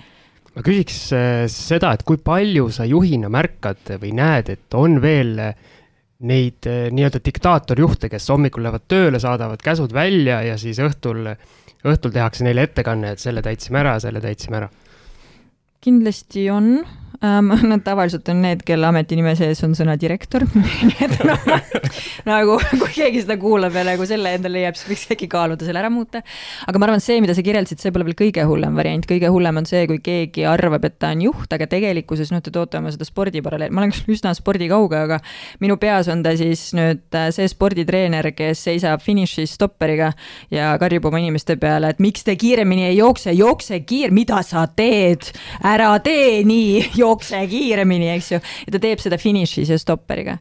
ma 0.55 0.63
küsiks 0.65 0.99
äh, 1.15 1.45
seda, 1.51 1.93
et 1.93 2.03
kui 2.07 2.17
palju 2.23 2.69
sa 2.71 2.87
juhina 2.87 3.29
märkad 3.31 3.97
või 4.01 4.13
näed, 4.15 4.53
et 4.55 4.77
on 4.79 5.01
veel 5.03 5.39
äh, 5.43 5.55
neid 6.23 6.67
eh, 6.69 6.87
nii-öelda 6.95 7.19
diktaatorjuhte, 7.25 8.09
kes 8.11 8.29
hommikul 8.31 8.63
lähevad 8.65 8.85
tööle, 8.91 9.19
saadavad 9.21 9.63
käsud 9.63 9.93
välja 9.95 10.41
ja 10.45 10.57
siis 10.61 10.79
õhtul, 10.83 11.27
õhtul 11.85 12.13
tehakse 12.15 12.45
neile 12.47 12.65
ettekanne, 12.69 13.15
et 13.15 13.23
selle 13.23 13.43
täitsime 13.45 13.81
ära, 13.83 13.97
selle 14.03 14.23
täitsime 14.23 14.63
ära. 14.63 14.69
kindlasti 15.85 16.47
on 16.49 16.79
ähm,. 17.23 17.53
Nad 17.71 17.83
tavaliselt 17.85 18.27
on 18.29 18.41
need, 18.43 18.63
kelle 18.65 18.87
ametinime 18.87 19.35
sees 19.37 19.61
on 19.65 19.75
sõna 19.77 19.95
direktor. 19.99 20.45
Nii 20.89 21.07
et 21.07 21.15
noh, 21.25 21.47
nagu 22.29 22.57
kui 22.61 22.91
keegi 22.93 23.23
seda 23.23 23.37
kuulab 23.41 23.75
ja 23.75 23.85
nagu 23.87 24.05
selle 24.07 24.35
endale 24.37 24.59
leiab, 24.59 24.77
siis 24.77 24.89
võiks 24.91 25.05
äkki 25.15 25.29
kaaluda 25.31 25.67
selle 25.67 25.81
ära 25.81 25.91
muuta. 25.93 26.21
aga 26.67 26.81
ma 26.81 26.89
arvan, 26.89 27.03
see, 27.03 27.19
mida 27.23 27.35
sa 27.37 27.43
kirjeldasid, 27.45 27.81
see 27.81 27.93
pole 27.95 28.07
veel 28.07 28.17
kõige 28.19 28.45
hullem 28.47 28.77
variant, 28.77 29.07
kõige 29.09 29.31
hullem 29.31 29.61
on 29.61 29.69
see, 29.69 29.85
kui 29.89 30.01
keegi 30.03 30.45
arvab, 30.49 30.85
et 30.87 30.97
ta 31.01 31.11
on 31.15 31.23
juht, 31.27 31.51
aga 31.55 31.67
tegelikkuses 31.71 32.31
noh, 32.33 32.43
te 32.43 32.53
toote 32.53 32.79
oma 32.79 32.93
seda 32.93 33.07
spordiparalleeli, 33.07 33.73
ma 33.75 33.83
olen 33.83 33.93
küll 33.95 34.15
üsna 34.15 34.33
spordikauge, 34.37 35.01
aga 35.07 35.19
minu 35.63 35.77
peas 35.81 36.09
on 36.11 36.23
ta 36.25 36.35
siis 36.37 36.67
nüüd 36.77 37.15
äh, 37.15 37.29
see 37.35 37.47
sporditreener, 37.51 38.31
kes 38.35 38.65
seisab 38.69 39.03
finišis 39.03 39.55
stopperiga 39.57 40.11
ja 40.53 40.73
karjub 40.81 41.09
oma 41.09 41.21
inimeste 41.21 41.57
peale, 41.61 41.93
et 41.93 42.01
miks 42.03 42.25
te 42.25 42.35
kiiremini 42.39 42.89
ei 42.89 42.97
jookse, 42.99 43.33
jookse 43.35 43.81
kiir-, 43.87 44.13
mida 44.15 44.41
sa 44.45 44.65
teed, 44.67 45.29
ära 45.65 45.93
tee 46.03 46.43
nii, 46.47 46.95
jookse 47.05 47.45
kiiremini, 47.51 48.11
eks 48.17 48.33
ju. 48.35 48.41
ja 48.41 48.75
ta 48.75 48.81
teeb 48.81 49.03
seda 49.03 49.21
finišis 49.21 49.71
ja 49.73 49.79
stopperiga. 49.81 50.39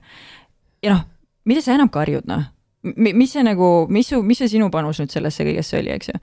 ja 0.85 0.97
noh, 0.97 1.07
mida 1.49 1.65
sa 1.65 1.77
enam 1.77 1.93
karjud, 1.93 2.27
noh 2.31 2.51
mis 2.85 3.33
see 3.33 3.43
nagu, 3.45 3.87
mis 3.93 4.09
su, 4.11 4.21
mis 4.27 4.39
see 4.41 4.51
sinu 4.53 4.69
panus 4.73 4.99
nüüd 5.01 5.13
sellesse 5.13 5.45
kõigesse 5.47 5.79
oli, 5.79 5.93
eks 5.95 6.11
ju. 6.11 6.19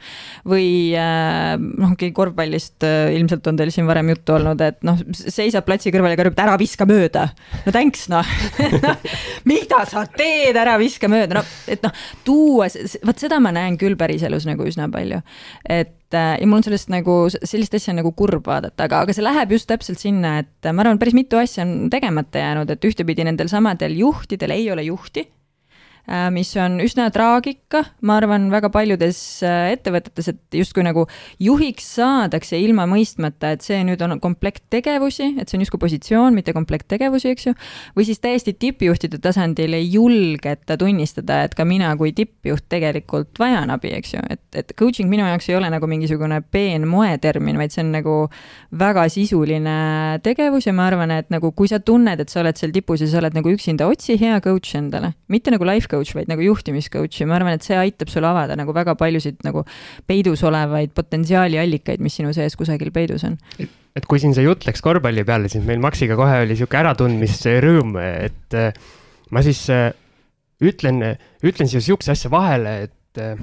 või 0.51 0.67
äh, 0.99 1.55
noh, 1.57 1.95
korvpallist 1.97 2.85
äh, 2.85 3.13
ilmselt 3.17 3.47
on 3.49 3.57
teil 3.57 3.71
siin 3.73 3.89
varem 3.89 4.11
juttu 4.13 4.35
olnud, 4.37 4.61
et 4.61 4.77
noh, 4.85 4.99
seisab 5.17 5.65
platsi 5.65 5.93
kõrval 5.93 6.13
ja 6.13 6.19
karjub, 6.19 6.35
et 6.37 6.43
ära 6.45 6.57
viska 6.61 6.85
mööda. 6.89 7.27
no 7.65 7.73
thanks 7.73 8.07
noh 8.13 8.35
no, 8.85 8.93
mida 9.49 9.81
sa 9.89 10.05
teed, 10.05 10.57
ära 10.57 10.77
viska 10.81 11.09
mööda, 11.11 11.41
no 11.41 11.45
et 11.71 11.81
noh, 11.85 12.05
tuua, 12.27 12.69
vot 13.07 13.25
seda 13.25 13.41
ma 13.41 13.53
näen 13.55 13.79
küll 13.81 13.97
päriselus 13.97 14.45
nagu 14.49 14.67
üsna 14.69 14.89
palju. 14.93 15.23
et 15.65 15.97
äh, 16.17 16.37
ja 16.39 16.47
mul 16.47 16.61
on 16.61 16.65
sellest 16.67 16.91
nagu, 16.93 17.17
sellist 17.31 17.75
asja 17.77 17.95
nagu 17.97 18.13
kurb 18.17 18.47
vaadata, 18.47 18.87
aga, 18.87 19.03
aga 19.05 19.15
see 19.15 19.25
läheb 19.25 19.53
just 19.57 19.69
täpselt 19.71 20.01
sinna, 20.01 20.37
et 20.43 20.71
ma 20.71 20.85
arvan, 20.85 20.99
päris 21.01 21.17
mitu 21.17 21.39
asja 21.41 21.65
on 21.65 21.89
tegemata 21.93 22.43
jäänud, 22.43 22.73
et 22.73 22.89
ühtepidi 22.89 23.27
nendel 23.27 23.51
samadel 23.51 23.95
juhtidel 23.99 24.55
ei 24.55 24.69
ole 24.73 24.87
juhti 24.89 25.27
Äh, 25.27 25.40
mis 26.33 26.49
on 26.59 26.79
üsna 26.83 27.07
traagika, 27.13 27.83
ma 28.07 28.17
arvan, 28.19 28.49
väga 28.51 28.71
paljudes 28.73 29.19
äh, 29.45 29.71
ettevõtetes, 29.75 30.31
et 30.31 30.57
justkui 30.57 30.83
nagu 30.85 31.05
juhiks 31.41 31.85
saadakse 31.97 32.57
ilma 32.59 32.87
mõistmata, 32.89 33.53
et 33.55 33.65
see 33.65 33.79
nüüd 33.87 34.01
on 34.05 34.17
komplekt 34.23 34.63
tegevusi, 34.73 35.31
et 35.39 35.49
see 35.49 35.59
on 35.59 35.65
justkui 35.65 35.81
positsioon, 35.83 36.35
mitte 36.35 36.55
komplekt 36.57 36.89
tegevusi, 36.91 37.31
eks 37.35 37.47
ju. 37.49 37.53
või 37.97 38.07
siis 38.09 38.21
täiesti 38.23 38.55
tippjuhtide 38.57 39.21
tasandil 39.21 39.77
ei 39.77 39.87
julgeta 39.93 40.77
tunnistada, 40.79 41.43
et 41.45 41.55
ka 41.57 41.65
mina 41.69 41.93
kui 41.99 42.15
tippjuht 42.17 42.67
tegelikult 42.71 43.39
vajan 43.39 43.71
abi, 43.73 43.93
eks 43.99 44.15
ju, 44.15 44.25
et, 44.33 44.43
et 44.57 44.73
coaching 44.79 45.11
minu 45.11 45.27
jaoks 45.29 45.51
ei 45.51 45.59
ole 45.59 45.69
nagu 45.71 45.89
mingisugune 45.89 46.41
peen 46.51 46.87
moetermin, 46.89 47.61
vaid 47.61 47.75
see 47.75 47.85
on 47.85 47.93
nagu 47.95 48.17
väga 48.81 49.05
sisuline 49.13 49.77
tegevus 50.25 50.67
ja 50.67 50.75
ma 50.75 50.89
arvan, 50.89 51.13
et 51.13 51.29
nagu 51.33 51.53
kui 51.55 51.69
sa 51.71 51.79
tunned, 51.79 52.19
et 52.19 52.33
sa 52.33 52.41
oled 52.41 52.57
seal 52.57 52.73
tipus 52.75 53.05
ja 53.05 53.09
sa 53.11 53.21
oled 53.21 53.37
nagu 53.37 53.53
üksinda, 53.53 53.87
otsi 53.91 54.17
hea 54.19 54.41
coach 54.43 54.75
endale, 54.79 55.13
mitte 55.31 55.53
nagu 55.53 55.67
life 55.67 55.90
coach, 55.91 56.15
vaid 56.17 56.29
nagu 56.31 56.43
juhtimiscoach 56.45 57.21
ja 57.21 57.27
ma 57.29 57.37
arvan, 57.37 57.57
et 57.57 57.67
see 57.67 57.77
aitab 57.77 58.11
sul 58.11 58.25
avada 58.27 58.57
nagu 58.59 58.73
väga 58.75 58.95
paljusid 58.99 59.41
nagu 59.47 59.65
peidus 60.09 60.43
olevaid 60.47 60.93
potentsiaaliallikaid, 60.97 62.03
mis 62.03 62.17
sinu 62.19 62.33
sees 62.35 62.57
kusagil 62.59 62.93
peidus 62.95 63.25
on. 63.27 63.37
et 63.59 64.07
kui 64.07 64.21
siin 64.23 64.35
see 64.37 64.45
jutt 64.45 64.67
läks 64.67 64.83
korvpalli 64.83 65.25
peale, 65.27 65.51
siis 65.51 65.65
meil 65.67 65.81
Maxiga 65.83 66.17
kohe 66.19 66.41
oli 66.45 66.55
sihuke 66.59 66.79
äratundmisrõõm, 66.79 67.97
et 68.01 68.57
äh, 68.57 68.71
ma 69.35 69.43
siis 69.45 69.65
äh, 69.73 69.89
ütlen, 70.63 71.03
ütlen 71.43 71.71
siia 71.71 71.83
sihukese 71.83 72.15
asja 72.15 72.31
vahele, 72.31 72.77
et 72.87 73.21
äh, 73.21 73.35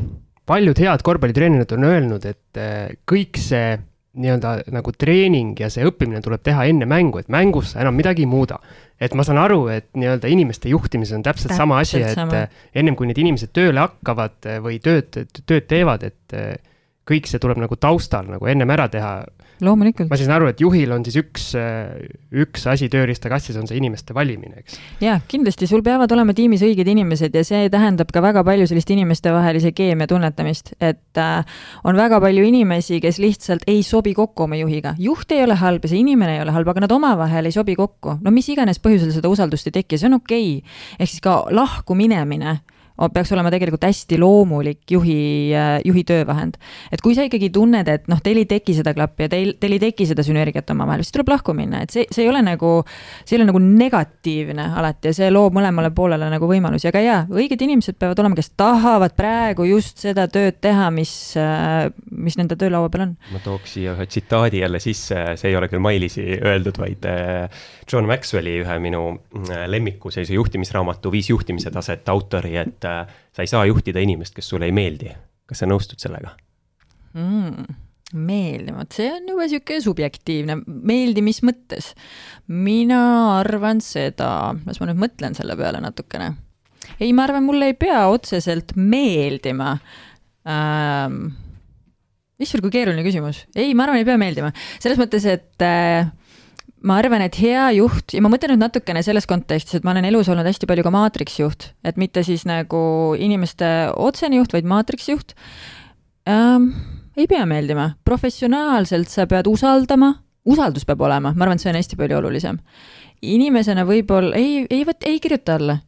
paljud 0.49 0.81
head 0.81 1.05
korvpallitreenerid 1.05 1.77
on 1.77 1.85
öelnud, 1.91 2.25
et 2.25 2.61
kõik 3.09 3.37
see 3.37 3.77
nii-öelda 4.19 4.55
nagu 4.75 4.93
treening 4.93 5.59
ja 5.61 5.71
see 5.73 5.87
õppimine 5.89 6.21
tuleb 6.25 6.43
teha 6.47 6.67
enne 6.71 6.89
mängu, 6.91 7.23
et 7.23 7.31
mängus 7.33 7.73
sa 7.75 7.83
enam 7.85 7.97
midagi 7.99 8.27
ei 8.27 8.31
muuda. 8.31 8.61
et 9.01 9.15
ma 9.15 9.23
saan 9.23 9.39
aru, 9.39 9.69
et 9.71 9.87
nii-öelda 9.95 10.27
inimeste 10.27 10.69
juhtimises 10.73 11.15
on 11.15 11.23
täpselt, 11.23 11.53
täpselt 11.53 11.61
sama 11.63 11.79
asi, 11.79 12.01
et 12.03 12.19
sama. 12.19 12.47
ennem 12.75 12.97
kui 12.99 13.07
need 13.07 13.21
inimesed 13.23 13.53
tööle 13.55 13.79
hakkavad 13.85 14.49
või 14.65 14.81
tööd, 14.83 15.15
tööd 15.47 15.69
teevad, 15.71 16.03
et 16.03 16.67
kõik 17.09 17.29
see 17.31 17.41
tuleb 17.43 17.61
nagu 17.63 17.77
taustal 17.81 18.29
nagu 18.29 18.49
ennem 18.51 18.71
ära 18.75 18.89
teha 18.93 19.13
loomulikult. 19.65 20.11
ma 20.11 20.19
saan 20.19 20.35
aru, 20.37 20.49
et 20.53 20.61
juhil 20.63 20.93
on 20.95 21.05
siis 21.07 21.19
üks, 21.21 21.47
üks 22.45 22.67
asi 22.71 22.89
tööriistakastis, 22.93 23.57
on 23.59 23.67
see 23.71 23.79
inimeste 23.81 24.15
valimine, 24.17 24.63
eks? 24.63 24.79
jaa, 25.03 25.19
kindlasti, 25.31 25.69
sul 25.71 25.83
peavad 25.87 26.13
olema 26.15 26.35
tiimis 26.37 26.63
õiged 26.67 26.91
inimesed 26.93 27.35
ja 27.35 27.45
see 27.47 27.71
tähendab 27.73 28.13
ka 28.15 28.23
väga 28.25 28.45
palju 28.47 28.69
sellist 28.71 28.93
inimestevahelise 28.95 29.73
keemia 29.77 30.09
tunnetamist, 30.11 30.75
et 30.81 31.23
äh, 31.23 31.59
on 31.89 31.99
väga 31.99 32.21
palju 32.23 32.47
inimesi, 32.49 33.01
kes 33.05 33.21
lihtsalt 33.23 33.67
ei 33.71 33.83
sobi 33.87 34.15
kokku 34.19 34.47
oma 34.47 34.61
juhiga. 34.61 34.95
juht 34.99 35.33
ei 35.35 35.45
ole 35.45 35.59
halb 35.59 35.85
ja 35.85 35.93
see 35.93 36.03
inimene 36.05 36.39
ei 36.39 36.45
ole 36.45 36.55
halb, 36.55 36.73
aga 36.75 36.87
nad 36.87 36.95
omavahel 36.95 37.51
ei 37.51 37.55
sobi 37.55 37.77
kokku. 37.79 38.19
no 38.23 38.35
mis 38.35 38.49
iganes 38.53 38.83
põhjusel 38.83 39.15
seda 39.15 39.31
usaldust 39.33 39.71
ei 39.71 39.79
teki, 39.81 39.99
see 39.99 40.11
on 40.11 40.21
okei 40.21 40.59
okay.. 40.59 40.77
ehk 40.99 41.17
siis 41.17 41.25
ka 41.25 41.41
lahku 41.55 41.99
minemine 41.99 42.61
peaks 43.15 43.31
olema 43.35 43.51
tegelikult 43.55 43.87
hästi 43.87 44.19
loomulik 44.19 44.91
juhi, 44.91 45.55
äh, 45.55 45.79
juhi 45.87 46.03
töövahend. 46.09 46.59
et 46.93 47.03
kui 47.05 47.15
sa 47.15 47.25
ikkagi 47.27 47.51
tunned, 47.55 47.89
et 47.89 48.09
noh, 48.11 48.21
teil 48.25 48.41
ei 48.43 48.49
teki 48.51 48.75
seda 48.79 48.95
klappi 48.97 49.27
ja 49.27 49.33
teil, 49.33 49.55
teil 49.61 49.77
ei 49.77 49.83
teki 49.83 50.09
seda 50.11 50.25
sünergiat 50.27 50.71
omavahel, 50.75 51.05
siis 51.07 51.15
tuleb 51.15 51.31
lahku 51.31 51.55
minna, 51.57 51.83
et 51.85 51.95
see, 51.95 52.07
see 52.11 52.25
ei 52.27 52.33
ole 52.33 52.43
nagu, 52.43 52.73
see 53.23 53.37
ei 53.37 53.41
ole 53.41 53.49
nagu 53.53 53.63
negatiivne 53.63 54.69
alati 54.81 55.13
ja 55.13 55.19
see 55.21 55.31
loob 55.31 55.57
mõlemale 55.59 55.93
poolele 55.95 56.31
nagu 56.33 56.51
võimalusi, 56.51 56.89
aga 56.91 57.05
jaa, 57.05 57.21
õiged 57.31 57.63
inimesed 57.69 57.99
peavad 58.01 58.19
olema, 58.25 58.39
kes 58.39 58.51
tahavad 58.59 59.15
praegu 59.19 59.69
just 59.69 60.03
seda 60.03 60.27
tööd 60.33 60.59
teha, 60.65 60.91
mis, 60.95 61.13
äh, 61.39 61.87
mis 62.11 62.39
nende 62.41 62.59
töölaua 62.59 62.91
peal 62.91 63.07
on. 63.07 63.15
ma 63.35 63.43
tooks 63.45 63.77
siia 63.79 63.95
ühe 63.95 64.09
tsitaadi 64.11 64.65
jälle 64.65 64.83
sisse, 64.83 65.23
see 65.39 65.53
ei 65.53 65.59
ole 65.61 65.71
küll 65.71 65.85
Mailisi 65.85 66.27
öeldud, 66.39 66.83
vaid 66.83 67.07
äh, 67.07 67.47
John 67.89 68.09
Maxwelli 68.11 68.59
ühe 68.65 68.79
minu 68.83 69.05
lemmiku 69.71 70.11
sellise 70.13 70.35
juhtimisraamatu 70.35 71.13
Viis 71.13 71.31
juhtimise 71.31 71.71
taset 71.73 72.09
autori, 72.13 72.57
et 72.61 72.85
äh, 72.89 73.19
sa 73.35 73.45
ei 73.45 73.51
saa 73.51 73.67
juhtida 73.69 74.03
inimest, 74.05 74.37
kes 74.37 74.49
sulle 74.49 74.69
ei 74.69 74.75
meeldi. 74.75 75.13
kas 75.49 75.63
sa 75.63 75.69
nõustud 75.69 76.01
sellega 76.03 76.35
mm,? 77.15 77.85
meeldima, 78.17 78.81
vot 78.81 78.97
see 78.97 79.09
on 79.13 79.27
juba 79.29 79.47
sihuke 79.51 79.79
subjektiivne, 79.85 80.63
meeldi 80.67 81.25
mis 81.25 81.43
mõttes? 81.45 81.93
mina 82.49 83.01
arvan 83.37 83.83
seda, 83.85 84.55
las 84.65 84.81
ma 84.81 84.89
nüüd 84.89 85.03
mõtlen 85.03 85.37
selle 85.37 85.57
peale 85.61 85.83
natukene. 85.85 86.31
ei, 86.97 87.13
ma 87.13 87.27
arvan, 87.29 87.45
mulle 87.45 87.69
ei 87.73 87.77
pea 87.77 88.07
otseselt 88.09 88.73
meeldima 88.77 89.75
ähm, 90.49 91.29
issand, 92.41 92.65
kui 92.65 92.73
keeruline 92.73 93.05
küsimus. 93.05 93.45
ei, 93.53 93.75
ma 93.77 93.85
arvan, 93.85 94.01
ei 94.01 94.09
pea 94.09 94.17
meeldima. 94.21 94.55
selles 94.81 95.01
mõttes, 95.01 95.29
et 95.29 95.65
äh, 95.69 96.09
ma 96.87 96.99
arvan, 97.01 97.23
et 97.25 97.39
hea 97.41 97.65
juht 97.79 98.15
ja 98.15 98.23
ma 98.23 98.31
mõtlen 98.33 98.55
nüüd 98.55 98.63
natukene 98.67 99.03
selles 99.07 99.27
kontekstis, 99.31 99.79
et 99.79 99.87
ma 99.87 99.95
olen 99.95 100.07
elus 100.11 100.31
olnud 100.31 100.47
hästi 100.47 100.69
palju 100.71 100.85
ka 100.87 100.93
maatriksjuht, 100.95 101.73
et 101.89 101.99
mitte 102.01 102.23
siis 102.27 102.45
nagu 102.49 102.81
inimeste 103.19 103.91
otsene 103.97 104.39
juht, 104.41 104.55
vaid 104.55 104.69
maatriksjuht 104.69 105.35
ähm,. 106.31 106.71
ei 107.19 107.27
pea 107.27 107.43
meeldima, 107.51 107.91
professionaalselt 108.07 109.11
sa 109.11 109.27
pead 109.27 109.51
usaldama, 109.51 110.13
usaldus 110.47 110.87
peab 110.87 111.03
olema, 111.03 111.35
ma 111.35 111.47
arvan, 111.47 111.59
et 111.59 111.67
see 111.67 111.73
on 111.73 111.81
hästi 111.81 111.99
palju 111.99 112.21
olulisem. 112.21 112.63
inimesena 113.23 113.85
võib-olla 113.89 114.39
ei, 114.39 114.65
ei 114.71 114.87
vot 114.87 115.03
ei 115.07 115.19
kirjuta 115.21 115.59
alla 115.59 115.81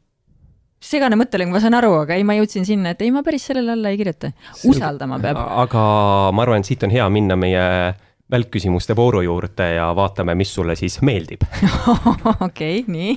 segane 0.80 1.16
mõttelõng, 1.20 1.52
ma 1.52 1.60
saan 1.60 1.76
aru, 1.76 1.92
aga 2.02 2.16
ei, 2.16 2.24
ma 2.26 2.34
jõudsin 2.38 2.64
sinna, 2.64 2.94
et 2.94 3.02
ei, 3.04 3.12
ma 3.12 3.22
päris 3.22 3.44
sellele 3.50 3.74
alla 3.76 3.92
ei 3.92 3.98
kirjuta. 4.00 4.32
usaldama 4.66 5.20
peab. 5.20 5.38
aga 5.64 5.82
ma 6.32 6.46
arvan, 6.46 6.64
et 6.64 6.70
siit 6.70 6.82
on 6.86 6.94
hea 6.94 7.08
minna 7.12 7.36
meie 7.36 7.64
välkküsimuste 8.30 8.96
vooru 8.96 9.24
juurde 9.26 9.72
ja 9.74 9.90
vaatame, 9.96 10.34
mis 10.38 10.54
sulle 10.54 10.76
siis 10.78 11.00
meeldib. 11.02 11.42
okei, 12.46 12.84
nii 12.86 13.16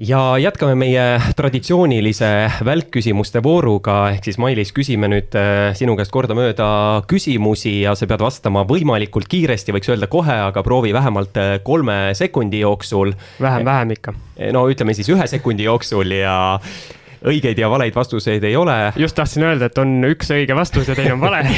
ja 0.00 0.38
jätkame 0.38 0.74
meie 0.74 1.20
traditsioonilise 1.36 2.28
välkküsimuste 2.64 3.42
vooruga, 3.44 3.96
ehk 4.14 4.24
siis 4.24 4.38
Mailis, 4.40 4.72
küsime 4.76 5.10
nüüd 5.12 5.36
äh, 5.36 5.74
sinu 5.76 5.96
käest 5.98 6.12
kordamööda 6.14 6.68
küsimusi 7.10 7.82
ja 7.82 7.92
sa 7.98 8.08
pead 8.08 8.24
vastama 8.24 8.64
võimalikult 8.68 9.28
kiiresti, 9.30 9.74
võiks 9.76 9.92
öelda 9.92 10.08
kohe, 10.10 10.38
aga 10.48 10.64
proovi 10.64 10.94
vähemalt 10.96 11.36
äh, 11.40 11.52
kolme 11.64 12.14
sekundi 12.16 12.62
jooksul. 12.64 13.12
vähem, 13.40 13.64
vähem 13.68 13.92
ikka. 13.98 14.16
no 14.56 14.64
ütleme 14.72 14.96
siis 14.96 15.12
ühe 15.12 15.26
sekundi 15.28 15.68
jooksul 15.68 16.16
ja 16.16 16.38
õigeid 17.26 17.58
ja 17.58 17.70
valeid 17.70 17.94
vastuseid 17.94 18.44
ei 18.44 18.56
ole. 18.56 18.92
just 18.96 19.16
tahtsin 19.16 19.44
öelda, 19.44 19.68
et 19.68 19.78
on 19.78 20.04
üks 20.08 20.30
õige 20.34 20.56
vastus 20.56 20.88
ja 20.88 20.94
teine 20.96 21.12
on 21.12 21.20
vale 21.20 21.44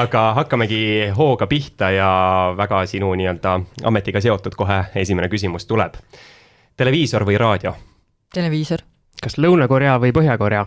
aga 0.00 0.22
hakkamegi 0.34 1.10
hooga 1.16 1.46
pihta 1.46 1.90
ja 1.90 2.10
väga 2.56 2.84
sinu 2.86 3.12
nii-öelda 3.14 3.60
ametiga 3.84 4.20
seotud 4.20 4.56
kohe 4.56 4.84
esimene 4.94 5.28
küsimus 5.28 5.66
tuleb. 5.66 5.98
televiisor 6.76 7.26
või 7.26 7.38
raadio? 7.38 7.74
televiisor. 8.34 8.84
kas 9.22 9.38
Lõuna-Korea 9.38 9.98
või 10.00 10.12
Põhja-Korea? 10.16 10.64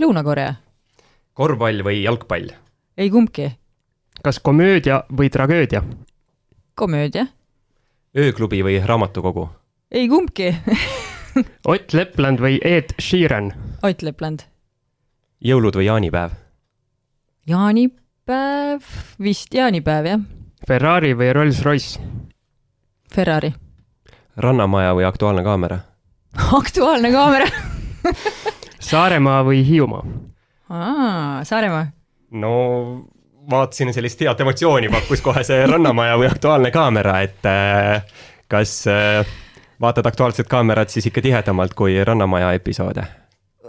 Lõuna-Korea. 0.00 0.54
korvpall 1.34 1.84
või 1.84 2.02
jalgpall? 2.02 2.52
ei 2.98 3.10
kumbki. 3.10 3.50
kas 4.22 4.40
komöödia 4.40 5.02
või 5.10 5.30
tragöödia? 5.30 5.82
komöödia. 6.74 7.26
ööklubi 8.16 8.62
või 8.62 8.80
raamatukogu? 8.84 9.48
ei 9.90 10.08
kumbki 10.08 10.54
Ott 11.68 11.92
Lepland 11.92 12.40
või 12.40 12.58
Ed 12.64 12.94
Sheeran? 13.00 13.52
Ott 13.82 14.02
Lepland. 14.02 14.40
jõulud 15.44 15.76
või 15.76 15.84
jaanipäev? 15.90 16.30
jaanipäev, 17.46 18.82
vist 19.22 19.54
jaanipäev, 19.54 20.06
jah. 20.06 20.20
Ferrari 20.68 21.12
või 21.14 21.32
Rolls-Royce? 21.36 22.00
Ferrari. 23.14 23.52
rannamaja 24.36 24.94
või 24.94 25.04
Aktuaalne 25.06 25.42
kaamera? 25.44 25.78
aktuaalne 26.60 27.10
kaamera 27.12 27.46
Saaremaa 28.80 29.42
või 29.46 29.62
Hiiumaa? 29.66 30.02
aa, 30.70 31.44
Saaremaa. 31.44 31.86
no 32.30 32.50
vaatasin, 33.50 33.92
sellist 33.94 34.20
head 34.20 34.40
emotsiooni 34.42 34.88
pakkus 34.92 35.22
kohe 35.22 35.44
see 35.46 35.66
Rannamaja 35.66 36.16
või 36.18 36.28
Aktuaalne 36.30 36.70
kaamera, 36.74 37.20
et 37.22 37.46
äh, 37.46 38.02
kas 38.50 38.74
äh, 38.90 39.26
vaatad 39.80 40.06
Aktuaalset 40.06 40.48
kaamerat 40.48 40.88
siis 40.88 41.06
ikka 41.06 41.20
tihedamalt 41.20 41.74
kui 41.74 42.04
Rannamaja 42.04 42.52
episoode? 42.52 43.04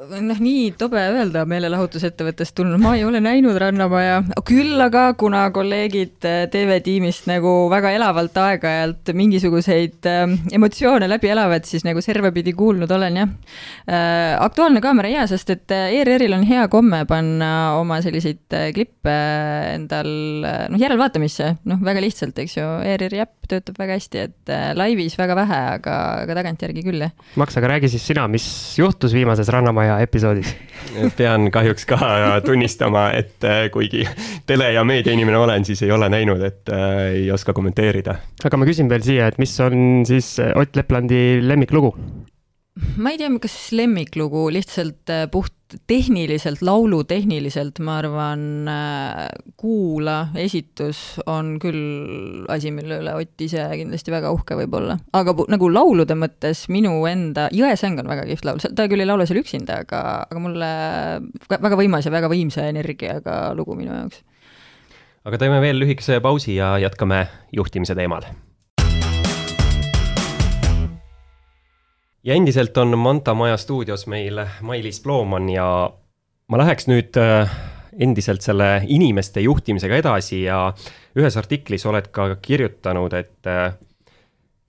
Noh, 0.09 0.39
nii 0.41 0.71
tobe 0.79 1.01
öelda 1.11 1.43
meelelahutusettevõttest 1.49 2.55
tulnud, 2.57 2.79
ma 2.81 2.93
ei 2.97 3.03
ole 3.07 3.19
näinud 3.23 3.57
Rannamaja, 3.59 4.21
küll 4.47 4.79
aga 4.83 5.09
kuna 5.19 5.45
kolleegid 5.55 6.27
äh, 6.27 6.45
TV-tiimist 6.51 7.27
nagu 7.29 7.53
väga 7.71 7.91
elavalt 7.97 8.37
aeg-ajalt 8.41 9.13
mingisuguseid 9.17 10.09
äh, 10.09 10.25
emotsioone 10.57 11.09
läbi 11.09 11.31
elavad, 11.33 11.67
siis 11.67 11.85
nagu 11.87 12.03
servapidi 12.03 12.55
kuulnud 12.57 12.91
olen 12.91 13.21
jah 13.21 13.31
äh,. 13.87 14.35
aktuaalne 14.43 14.81
kaamera 14.83 15.11
hea, 15.11 15.25
sest 15.29 15.51
et 15.55 15.75
äh, 15.75 15.89
ERR-il 15.99 16.37
on 16.37 16.45
hea 16.47 16.67
komme 16.71 17.03
panna 17.09 17.51
oma 17.79 17.99
selliseid 18.05 18.57
äh, 18.57 18.69
klippe 18.75 19.17
endal 19.73 20.11
noh, 20.71 20.79
järelvaatamisse, 20.79 21.53
noh, 21.67 21.83
väga 21.83 22.03
lihtsalt, 22.03 22.37
eks 22.43 22.59
ju, 22.59 22.69
ERR-i 22.87 23.23
äpp 23.23 23.37
töötab 23.51 23.79
väga 23.79 23.97
hästi, 23.97 24.23
et 24.27 24.51
äh, 24.51 24.69
laivis 24.77 25.15
väga 25.19 25.35
vähe, 25.37 25.59
aga, 25.77 25.95
aga 26.23 26.37
tagantjärgi 26.39 26.83
küll, 26.85 27.01
jah. 27.05 27.13
Maks, 27.39 27.57
aga 27.59 27.71
räägi 27.73 27.91
siis 27.93 28.05
sina, 28.09 28.27
mis 28.31 28.47
juhtus 28.79 29.15
viimases 29.15 29.49
Rannamaja 29.53 29.96
episoodis? 30.05 30.55
pean 31.17 31.49
kahjuks 31.51 31.85
ka 31.89 31.97
tunnistama, 32.45 33.09
et 33.17 33.43
äh, 33.43 33.67
kuigi 33.73 34.05
tele- 34.49 34.71
ja 34.73 34.83
meediainimene 34.87 35.37
olen, 35.37 35.65
siis 35.65 35.81
ei 35.83 35.91
ole 35.91 36.09
näinud, 36.09 36.41
et 36.41 36.69
äh, 36.73 36.95
ei 37.11 37.31
oska 37.31 37.53
kommenteerida. 37.53 38.15
aga 38.43 38.57
ma 38.57 38.65
küsin 38.69 38.89
veel 38.89 39.03
siia, 39.05 39.27
et 39.27 39.37
mis 39.37 39.53
on 39.59 40.03
siis 40.07 40.37
Ott 40.55 40.75
Leplandi 40.75 41.39
lemmiklugu? 41.43 41.93
Ma 42.97 43.13
ei 43.13 43.19
tea, 43.19 43.29
kas 43.41 43.55
lemmiklugu, 43.75 44.47
lihtsalt 44.53 45.11
äh, 45.13 45.25
puht 45.31 45.53
tehniliselt, 45.89 46.61
laulutehniliselt, 46.63 47.81
ma 47.83 47.97
arvan, 47.99 48.43
äh, 48.71 49.25
Kuula 49.59 50.29
esitus 50.39 51.17
on 51.27 51.57
küll 51.59 52.45
asi, 52.53 52.71
mille 52.71 53.01
üle 53.01 53.17
Ott 53.19 53.43
ise 53.43 53.65
kindlasti 53.73 54.13
väga 54.13 54.31
uhke 54.35 54.55
võib 54.61 54.77
olla. 54.79 54.97
aga 55.17 55.35
nagu 55.51 55.69
laulude 55.71 56.15
mõttes 56.19 56.65
minu 56.71 56.95
enda, 57.09 57.49
Jõesäng 57.55 57.99
on 57.99 58.09
väga 58.11 58.27
kihvt 58.29 58.47
laul, 58.47 58.63
ta 58.63 58.87
küll 58.87 59.03
ei 59.03 59.09
laula 59.09 59.27
seal 59.27 59.41
üksinda, 59.43 59.81
aga, 59.83 60.01
aga 60.29 60.43
mulle 60.43 60.71
väga 61.51 61.79
võimas 61.79 62.07
ja 62.07 62.15
väga 62.15 62.31
võimsa 62.31 62.67
energiaga 62.71 63.39
lugu 63.57 63.75
minu 63.75 63.91
jaoks. 63.91 64.23
aga 65.27 65.41
teeme 65.41 65.59
veel 65.63 65.81
lühikese 65.83 66.21
pausi 66.23 66.55
ja 66.61 66.77
jätkame 66.79 67.25
juhtimise 67.51 67.97
teemal 67.97 68.27
ja 72.27 72.35
endiselt 72.35 72.77
on 72.77 72.97
Manta 72.99 73.33
Maja 73.33 73.57
stuudios 73.57 74.07
meil 74.07 74.41
Mailis 74.61 74.99
Plooman 74.99 75.49
ja 75.49 75.67
ma 76.47 76.59
läheks 76.59 76.89
nüüd 76.91 77.15
äh, 77.21 77.51
endiselt 77.99 78.43
selle 78.43 78.83
inimeste 78.87 79.41
juhtimisega 79.45 79.99
edasi 80.01 80.43
ja 80.43 80.73
ühes 81.17 81.37
artiklis 81.39 81.85
oled 81.87 82.11
ka 82.13 82.29
kirjutanud, 82.43 83.15
et 83.17 83.49
äh, 83.49 83.71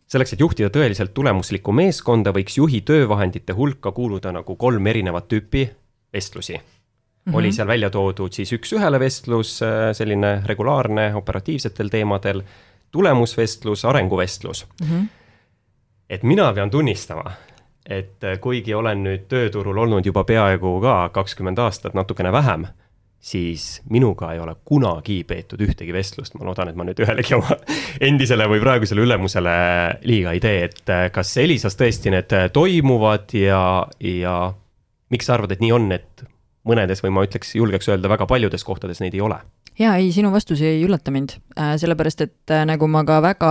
selleks, 0.08 0.36
et 0.36 0.44
juhtida 0.44 0.70
tõeliselt 0.72 1.12
tulemuslikku 1.16 1.74
meeskonda, 1.74 2.32
võiks 2.36 2.60
juhi 2.60 2.80
töövahendite 2.86 3.56
hulka 3.58 3.92
kuuluda 3.92 4.32
nagu 4.38 4.56
kolm 4.56 4.86
erinevat 4.86 5.28
tüüpi 5.28 5.66
vestlusi 6.14 6.56
mm. 6.56 6.62
-hmm. 6.62 7.36
oli 7.42 7.52
seal 7.52 7.68
välja 7.68 7.90
toodud 7.90 8.32
siis 8.32 8.54
üks-ühele 8.54 9.02
vestlus, 9.02 9.58
äh, 9.66 9.90
selline 9.92 10.42
regulaarne 10.46 11.10
operatiivsetel 11.14 11.90
teemadel, 11.90 12.42
tulemusvestlus, 12.90 13.84
arenguvestlus 13.84 14.66
mm. 14.80 14.86
-hmm 14.86 15.17
et 16.10 16.22
mina 16.22 16.52
pean 16.52 16.70
tunnistama, 16.70 17.30
et 17.88 18.24
äh, 18.24 18.38
kuigi 18.40 18.74
olen 18.74 19.04
nüüd 19.04 19.26
tööturul 19.28 19.84
olnud 19.84 20.06
juba 20.06 20.24
peaaegu 20.28 20.78
ka 20.84 20.98
kakskümmend 21.14 21.58
aastat, 21.62 21.96
natukene 21.96 22.32
vähem, 22.32 22.66
siis 23.20 23.82
minuga 23.90 24.32
ei 24.32 24.40
ole 24.40 24.54
kunagi 24.64 25.22
peetud 25.28 25.60
ühtegi 25.64 25.92
vestlust, 25.92 26.36
ma 26.38 26.46
loodan, 26.46 26.70
et 26.70 26.78
ma 26.78 26.86
nüüd 26.86 27.00
ühelegi 27.02 27.36
oma 27.36 27.56
endisele 28.08 28.46
või 28.50 28.62
praegusele 28.62 29.04
ülemusele 29.04 29.54
liiga 30.08 30.34
ei 30.36 30.42
tee, 30.44 30.64
et 30.70 30.94
äh, 30.94 31.06
kas 31.12 31.36
Elisas 31.40 31.76
tõesti 31.78 32.14
need 32.14 32.34
äh, 32.36 32.48
toimuvad 32.52 33.34
ja, 33.36 33.62
ja 34.00 34.38
miks 35.10 35.28
sa 35.28 35.36
arvad, 35.36 35.56
et 35.56 35.64
nii 35.64 35.72
on, 35.76 35.90
et 35.96 36.28
mõnedes 36.68 37.02
või 37.04 37.14
ma 37.16 37.24
ütleks, 37.26 37.54
julgeks 37.56 37.88
öelda, 37.88 38.10
väga 38.12 38.28
paljudes 38.28 38.64
kohtades 38.64 39.00
neid 39.04 39.16
ei 39.16 39.24
ole? 39.24 39.40
Jaa, 39.78 39.94
ei, 40.00 40.10
sinu 40.14 40.32
vastus 40.34 40.60
ei 40.66 40.82
üllata 40.86 41.12
mind, 41.14 41.36
äh, 41.58 41.74
sellepärast 41.80 42.24
et 42.24 42.52
äh, 42.54 42.64
nagu 42.68 42.88
ma 42.90 43.04
ka 43.06 43.20
väga 43.24 43.50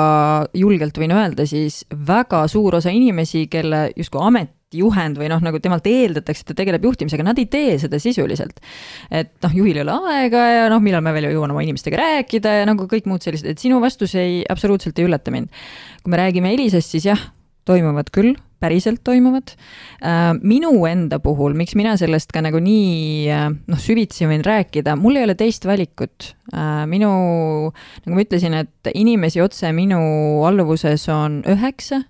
julgelt 0.57 0.97
võin 0.99 1.15
öelda, 1.15 1.47
siis 1.49 1.83
väga 2.07 2.43
suur 2.51 2.79
osa 2.79 2.93
inimesi, 2.93 3.45
kelle 3.51 3.87
justkui 3.95 4.21
ametijuhend 4.25 5.19
või 5.19 5.29
noh, 5.31 5.43
nagu 5.43 5.61
temalt 5.63 5.87
eeldatakse, 5.87 6.43
et 6.43 6.51
ta 6.51 6.57
tegeleb 6.61 6.87
juhtimisega, 6.87 7.25
nad 7.25 7.39
ei 7.39 7.47
tee 7.51 7.77
seda 7.81 7.99
sisuliselt. 8.03 8.59
et 9.11 9.33
noh, 9.45 9.55
juhil 9.61 9.79
ei 9.79 9.85
ole 9.85 9.99
aega 10.15 10.43
ja 10.51 10.65
noh, 10.73 10.83
millal 10.83 11.05
ma 11.05 11.15
veel 11.15 11.29
jõuan 11.31 11.55
oma 11.55 11.63
inimestega 11.65 12.01
rääkida 12.01 12.59
ja 12.61 12.67
nagu 12.69 12.89
kõik 12.91 13.07
muud 13.07 13.23
sellised, 13.23 13.47
et 13.47 13.63
sinu 13.63 13.79
vastus 13.83 14.15
ei, 14.19 14.43
absoluutselt 14.49 14.99
ei 14.99 15.07
üllata 15.07 15.31
mind. 15.33 15.53
kui 16.03 16.11
me 16.11 16.21
räägime 16.23 16.53
Elisast, 16.57 16.91
siis 16.91 17.07
jah, 17.07 17.29
toimuvad 17.67 18.11
küll 18.15 18.35
päriselt 18.63 19.03
toimuvad. 19.05 19.53
Äh, 20.01 20.33
minu 20.41 20.73
enda 20.89 21.19
puhul, 21.23 21.55
miks 21.57 21.75
mina 21.77 21.95
sellest 21.99 22.33
ka 22.33 22.43
nagu 22.45 22.61
nii 22.63 23.29
äh, 23.33 23.47
noh, 23.53 23.81
süvitsi 23.81 24.27
võin 24.29 24.45
rääkida, 24.45 24.97
mul 24.99 25.19
ei 25.19 25.27
ole 25.27 25.37
teist 25.39 25.67
valikut. 25.69 26.33
Äh, 26.53 26.83
minu, 26.89 27.11
nagu 28.05 28.17
ma 28.17 28.25
ütlesin, 28.25 28.57
et 28.63 28.91
inimesi 28.93 29.43
otse 29.43 29.71
minu 29.75 29.99
alluvuses 30.47 31.07
on 31.13 31.41
üheksa. 31.47 32.03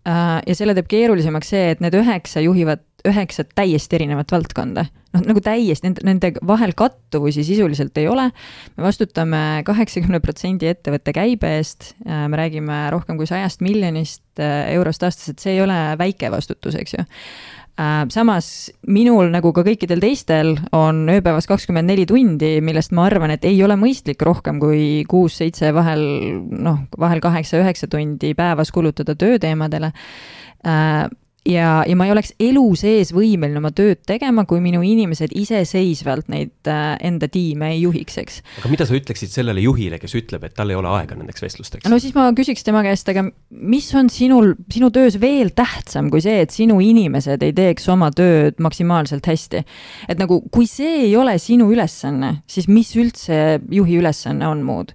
ja 0.00 0.54
selle 0.56 0.72
teeb 0.72 0.86
keerulisemaks 0.88 1.50
see, 1.52 1.64
et 1.74 1.82
need 1.84 1.92
üheksa 1.94 2.40
juhivad 2.40 2.80
üheksat 3.08 3.52
täiesti 3.56 3.98
erinevat 3.98 4.32
valdkonda. 4.32 4.86
noh, 5.10 5.22
nagu 5.26 5.40
täiesti, 5.42 5.88
nende, 5.88 6.04
nende 6.06 6.28
vahel 6.46 6.72
kattuvusi 6.78 7.42
sisuliselt 7.46 7.96
ei 7.98 8.08
ole. 8.08 8.28
me 8.76 8.84
vastutame 8.84 9.62
kaheksakümne 9.66 10.20
protsendi 10.22 10.70
ettevõtte 10.70 11.14
käibe 11.16 11.56
eest, 11.58 11.94
me 12.04 12.36
räägime 12.38 12.82
rohkem 12.94 13.18
kui 13.18 13.26
sajast 13.26 13.64
miljonist 13.64 14.42
äh, 14.42 14.70
eurost 14.74 15.02
aastas, 15.06 15.32
et 15.32 15.42
see 15.42 15.56
ei 15.56 15.64
ole 15.64 15.78
väike 15.98 16.30
vastutus, 16.30 16.76
eks 16.78 16.94
ju 16.94 17.02
äh, 17.02 18.04
samas 18.12 18.70
minul, 18.86 19.30
nagu 19.32 19.52
ka 19.56 19.64
kõikidel 19.66 20.02
teistel, 20.02 20.54
on 20.76 21.02
ööpäevas 21.10 21.48
kakskümmend 21.50 21.90
neli 21.90 22.06
tundi, 22.08 22.58
millest 22.64 22.94
ma 22.96 23.08
arvan, 23.08 23.34
et 23.34 23.46
ei 23.48 23.58
ole 23.64 23.76
mõistlik 23.80 24.22
rohkem 24.26 24.60
kui 24.62 25.02
kuus-seitse, 25.10 25.72
vahel 25.76 26.04
noh, 26.50 26.84
vahel 27.00 27.24
kaheksa-üheksa 27.24 27.90
tundi 27.90 28.34
päevas 28.38 28.70
kulutada 28.74 29.16
tööteemadele 29.18 29.90
äh, 29.90 31.08
ja, 31.48 31.82
ja 31.86 31.96
ma 31.96 32.06
ei 32.06 32.12
oleks 32.12 32.32
elu 32.42 32.64
sees 32.78 33.12
võimeline 33.16 33.60
oma 33.60 33.70
tööd 33.76 34.02
tegema, 34.08 34.44
kui 34.48 34.60
minu 34.62 34.82
inimesed 34.84 35.32
iseseisvalt 35.36 36.28
neid 36.32 36.68
äh, 36.68 36.94
enda 37.06 37.30
tiime 37.32 37.72
ei 37.74 37.82
juhiks, 37.84 38.18
eks. 38.20 38.40
aga 38.60 38.72
mida 38.72 38.86
sa 38.88 38.96
ütleksid 38.98 39.32
sellele 39.32 39.64
juhile, 39.64 40.00
kes 40.02 40.16
ütleb, 40.20 40.44
et 40.46 40.56
tal 40.56 40.72
ei 40.72 40.78
ole 40.78 40.90
aega 40.92 41.16
nendeks 41.18 41.44
vestlusteks? 41.44 41.88
no 41.90 42.00
siis 42.02 42.14
ma 42.16 42.28
küsiks 42.36 42.66
tema 42.66 42.84
käest, 42.86 43.08
aga 43.12 43.24
mis 43.50 43.88
on 43.96 44.10
sinul, 44.12 44.54
sinu 44.72 44.90
töös 44.94 45.16
veel 45.22 45.54
tähtsam 45.56 46.10
kui 46.12 46.24
see, 46.24 46.42
et 46.44 46.54
sinu 46.54 46.80
inimesed 46.84 47.42
ei 47.46 47.56
teeks 47.56 47.88
oma 47.92 48.10
tööd 48.14 48.60
maksimaalselt 48.62 49.30
hästi? 49.30 49.64
et 50.12 50.20
nagu, 50.20 50.42
kui 50.52 50.68
see 50.70 51.06
ei 51.06 51.14
ole 51.16 51.38
sinu 51.40 51.70
ülesanne, 51.72 52.40
siis 52.50 52.68
mis 52.70 52.92
üldse 53.00 53.60
juhi 53.72 54.00
ülesanne 54.02 54.48
on 54.50 54.66
muud? 54.66 54.92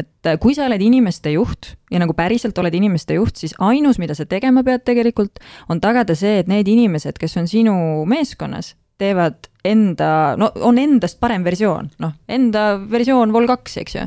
Et 0.00 0.30
kui 0.42 0.56
sa 0.56 0.66
oled 0.66 0.82
inimeste 0.82 1.32
juht 1.34 1.74
ja 1.92 2.00
nagu 2.02 2.14
päriselt 2.18 2.58
oled 2.58 2.74
inimeste 2.74 3.16
juht, 3.18 3.38
siis 3.38 3.54
ainus, 3.62 4.00
mida 4.02 4.16
sa 4.18 4.26
tegema 4.28 4.64
pead 4.66 4.84
tegelikult, 4.88 5.40
on 5.70 5.80
tagada 5.82 6.16
see, 6.18 6.40
et 6.42 6.50
need 6.50 6.68
inimesed, 6.68 7.18
kes 7.20 7.36
on 7.40 7.48
sinu 7.50 7.76
meeskonnas, 8.10 8.74
teevad 9.00 9.48
enda, 9.66 10.10
no 10.40 10.50
on 10.64 10.78
endast 10.80 11.20
parem 11.20 11.44
versioon, 11.46 11.90
noh, 12.02 12.16
enda 12.28 12.76
versioon 12.90 13.34
vol 13.34 13.48
kaks, 13.50 13.76
eks 13.82 13.98
ju 13.98 14.06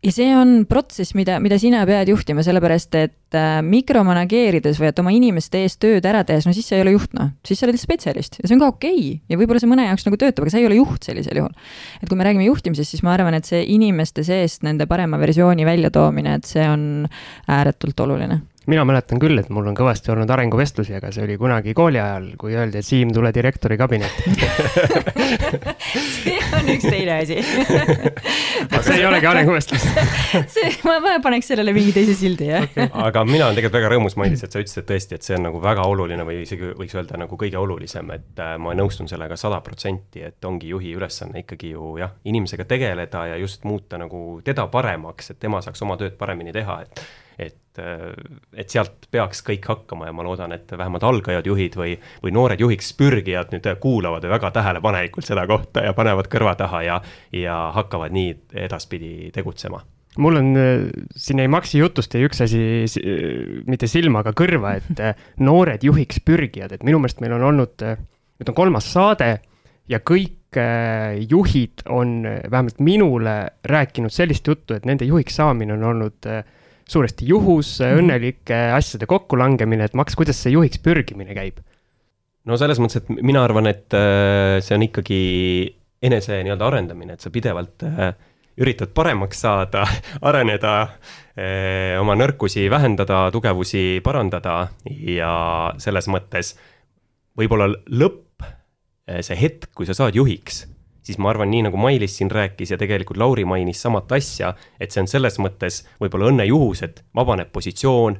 ja 0.00 0.12
see 0.14 0.28
on 0.36 0.64
protsess, 0.68 1.12
mida, 1.16 1.36
mida 1.44 1.58
sina 1.60 1.82
pead 1.88 2.08
juhtima, 2.08 2.44
sellepärast 2.44 2.96
et 2.98 3.36
äh, 3.36 3.58
mikromanageerides 3.66 4.80
või 4.80 4.88
et 4.90 5.02
oma 5.02 5.12
inimeste 5.12 5.60
eest 5.64 5.80
tööd 5.82 6.06
ära 6.08 6.22
tehes, 6.28 6.46
no 6.48 6.54
siis 6.56 6.70
sa 6.70 6.78
ei 6.78 6.84
ole 6.86 6.94
juht, 6.94 7.12
noh, 7.16 7.32
siis 7.46 7.60
sa 7.60 7.68
oled 7.68 7.80
spetsialist 7.80 8.40
ja 8.40 8.48
see 8.48 8.56
on 8.56 8.62
ka 8.64 8.70
okei 8.72 8.96
okay. 8.96 9.18
ja 9.28 9.40
võib-olla 9.40 9.62
see 9.62 9.70
mõne 9.70 9.88
jaoks 9.90 10.08
nagu 10.08 10.20
töötab, 10.20 10.46
aga 10.46 10.54
sa 10.54 10.62
ei 10.62 10.68
ole 10.70 10.80
juht 10.80 11.08
sellisel 11.08 11.42
juhul. 11.42 11.52
et 12.00 12.08
kui 12.08 12.20
me 12.20 12.28
räägime 12.28 12.48
juhtimisest, 12.48 12.96
siis 12.96 13.04
ma 13.04 13.12
arvan, 13.16 13.36
et 13.36 13.48
see 13.48 13.60
inimeste 13.74 14.24
seest 14.26 14.64
nende 14.66 14.88
parema 14.90 15.20
versiooni 15.20 15.68
väljatoomine, 15.68 16.38
et 16.40 16.48
see 16.48 16.64
on 16.68 17.04
ääretult 17.50 18.06
oluline 18.06 18.40
mina 18.66 18.84
mäletan 18.84 19.20
küll, 19.22 19.38
et 19.40 19.48
mul 19.48 19.70
on 19.70 19.76
kõvasti 19.76 20.12
olnud 20.12 20.30
arenguvestlusi, 20.30 20.94
aga 20.98 21.12
see 21.14 21.24
oli 21.24 21.38
kunagi 21.40 21.74
kooli 21.76 22.00
ajal, 22.00 22.32
kui 22.40 22.56
öeldi, 22.56 22.82
et 22.82 22.86
Siim, 22.86 23.12
tule 23.14 23.32
direktori 23.34 23.78
kabinetti 23.80 24.34
see 26.20 26.36
on 26.56 26.68
üks 26.74 26.86
teine 26.86 27.16
asi. 27.20 27.38
See 28.80 28.96
ei 28.96 29.04
olegi 29.04 29.26
arenguvestlus. 29.28 29.82
See, 30.54 30.70
ma, 30.86 30.96
ma 31.02 31.14
paneks 31.22 31.50
sellele 31.52 31.72
mingi 31.76 31.92
teise 31.94 32.14
sildi, 32.16 32.48
jah. 32.48 32.64
Okay.. 32.64 32.88
aga 33.06 33.22
mina 33.28 33.46
olen 33.48 33.58
tegelikult 33.58 33.78
väga 33.78 33.90
rõõmus, 33.94 34.16
Mailis, 34.20 34.44
et 34.44 34.54
sa 34.54 34.62
ütlesid, 34.62 34.82
et 34.82 34.88
tõesti, 34.88 35.18
et 35.18 35.26
see 35.26 35.36
on 35.36 35.44
nagu 35.48 35.60
väga 35.62 35.84
oluline 35.88 36.24
või 36.26 36.40
isegi 36.44 36.72
võiks 36.78 36.96
öelda 36.96 37.20
nagu 37.20 37.38
kõige 37.40 37.58
olulisem, 37.60 38.12
et 38.16 38.42
äh, 38.42 38.54
ma 38.62 38.74
nõustun 38.78 39.10
sellega 39.10 39.36
sada 39.40 39.60
protsenti, 39.64 40.24
et 40.26 40.48
ongi 40.48 40.72
juhi 40.72 40.94
ülesanne 40.96 41.44
ikkagi 41.44 41.74
ju 41.74 41.94
jah, 42.00 42.14
inimesega 42.28 42.66
tegeleda 42.70 43.26
ja 43.32 43.40
just 43.40 43.66
muuta 43.68 44.00
nagu 44.00 44.40
teda 44.44 44.66
paremaks, 44.72 45.32
et 45.34 45.40
tema 45.42 45.62
saaks 45.64 45.84
oma 45.86 45.98
tööd 46.00 46.16
paremini 46.20 46.54
teha, 46.56 46.80
et 46.86 47.04
et, 47.80 48.68
sealt 48.70 49.06
peaks 49.10 49.42
kõik 49.46 49.66
hakkama 49.70 50.08
ja 50.08 50.14
ma 50.16 50.24
loodan, 50.26 50.54
et 50.56 50.70
vähemalt 50.76 51.04
algajad 51.06 51.46
juhid 51.46 51.76
või, 51.78 51.94
või 52.24 52.34
noored 52.34 52.60
juhiks 52.60 52.92
pürgijad 52.98 53.54
nüüd 53.54 53.68
kuulavad 53.82 54.26
väga 54.30 54.52
tähelepanelikult 54.56 55.26
seda 55.26 55.46
kohta 55.50 55.84
ja 55.86 55.94
panevad 55.96 56.30
kõrva 56.32 56.56
taha 56.58 56.82
ja, 56.86 57.00
ja 57.32 57.56
hakkavad 57.76 58.14
nii 58.14 58.34
edaspidi 58.66 59.30
tegutsema. 59.34 59.82
Mul 60.18 60.40
on, 60.40 60.48
siin 61.14 61.38
jäi 61.38 61.50
Maxi 61.50 61.78
jutust 61.78 62.14
jäi 62.14 62.24
üks 62.26 62.42
asi 62.42 62.60
mitte 63.70 63.86
silma, 63.86 64.24
aga 64.24 64.34
kõrva, 64.36 64.74
et 64.80 65.38
noored 65.38 65.86
juhiks 65.86 66.18
pürgijad, 66.26 66.74
et 66.74 66.82
minu 66.86 66.98
meelest 66.98 67.22
meil 67.22 67.36
on 67.38 67.46
olnud, 67.52 67.86
nüüd 68.40 68.50
on 68.50 68.58
kolmas 68.58 68.90
saade 68.90 69.36
ja 69.90 70.00
kõik 70.02 70.58
juhid 71.30 71.84
on 71.88 72.24
vähemalt 72.26 72.80
minule 72.82 73.34
rääkinud 73.64 74.10
sellist 74.10 74.46
juttu, 74.50 74.74
et 74.74 74.86
nende 74.88 75.06
juhiks 75.06 75.36
saamine 75.38 75.76
on 75.76 75.84
olnud 75.92 76.26
äh, 76.26 76.42
suuresti 76.90 77.28
juhus 77.28 77.76
-hmm. 77.80 78.00
õnnelike 78.02 78.60
asjade 78.76 79.06
kokkulangemine, 79.10 79.86
et 79.86 79.94
Max, 79.94 80.16
kuidas 80.18 80.42
see 80.42 80.54
juhiks 80.56 80.82
pürgimine 80.82 81.34
käib? 81.36 81.60
no 82.48 82.56
selles 82.60 82.80
mõttes, 82.80 83.02
et 83.02 83.10
mina 83.20 83.44
arvan, 83.44 83.68
et 83.70 83.94
äh, 83.96 84.58
see 84.64 84.76
on 84.76 84.86
ikkagi 84.86 85.20
enese 86.02 86.40
nii-öelda 86.40 86.68
arendamine, 86.70 87.14
et 87.14 87.24
sa 87.24 87.32
pidevalt 87.32 87.84
äh, 87.84 88.14
üritad 88.60 88.94
paremaks 88.96 89.42
saada, 89.44 89.84
areneda, 90.28 90.74
äh, 91.36 92.00
oma 92.00 92.16
nõrkusi 92.18 92.68
vähendada, 92.72 93.26
tugevusi 93.34 94.00
parandada 94.04 94.56
ja 94.88 95.32
selles 95.78 96.08
mõttes 96.08 96.56
võib-olla 97.38 97.70
lõpp, 97.88 98.26
see 99.10 99.34
hetk, 99.34 99.72
kui 99.74 99.88
sa 99.88 99.94
saad 99.96 100.14
juhiks 100.14 100.64
siis 101.02 101.18
ma 101.18 101.30
arvan, 101.32 101.50
nii 101.50 101.66
nagu 101.68 101.80
Mailis 101.80 102.16
siin 102.18 102.30
rääkis 102.30 102.74
ja 102.74 102.78
tegelikult 102.80 103.20
Lauri 103.20 103.44
mainis 103.48 103.82
samat 103.82 104.12
asja, 104.12 104.54
et 104.80 104.92
see 104.92 105.04
on 105.04 105.10
selles 105.10 105.38
mõttes 105.42 105.82
võib-olla 106.02 106.30
õnnejuhus, 106.32 106.84
et 106.86 107.04
vabaneb 107.16 107.52
positsioon, 107.52 108.18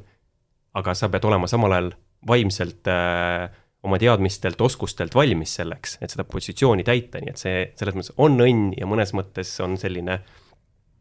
aga 0.81 0.95
sa 0.95 1.11
pead 1.12 1.26
olema 1.28 1.51
samal 1.51 1.76
ajal 1.76 1.91
vaimselt 2.28 2.89
äh, 2.91 3.49
oma 3.83 3.99
teadmistelt, 4.01 4.61
oskustelt 4.61 5.14
valmis 5.16 5.57
selleks, 5.61 5.99
et 6.01 6.12
seda 6.12 6.26
positsiooni 6.28 6.85
täita, 6.85 7.22
nii 7.22 7.33
et 7.33 7.41
see 7.41 7.64
selles 7.81 7.97
mõttes 7.97 8.14
on 8.20 8.37
õnn 8.41 8.70
ja 8.76 8.89
mõnes 8.89 9.14
mõttes 9.16 9.55
on 9.64 9.78
selline 9.81 10.20
Äh, 10.20 10.39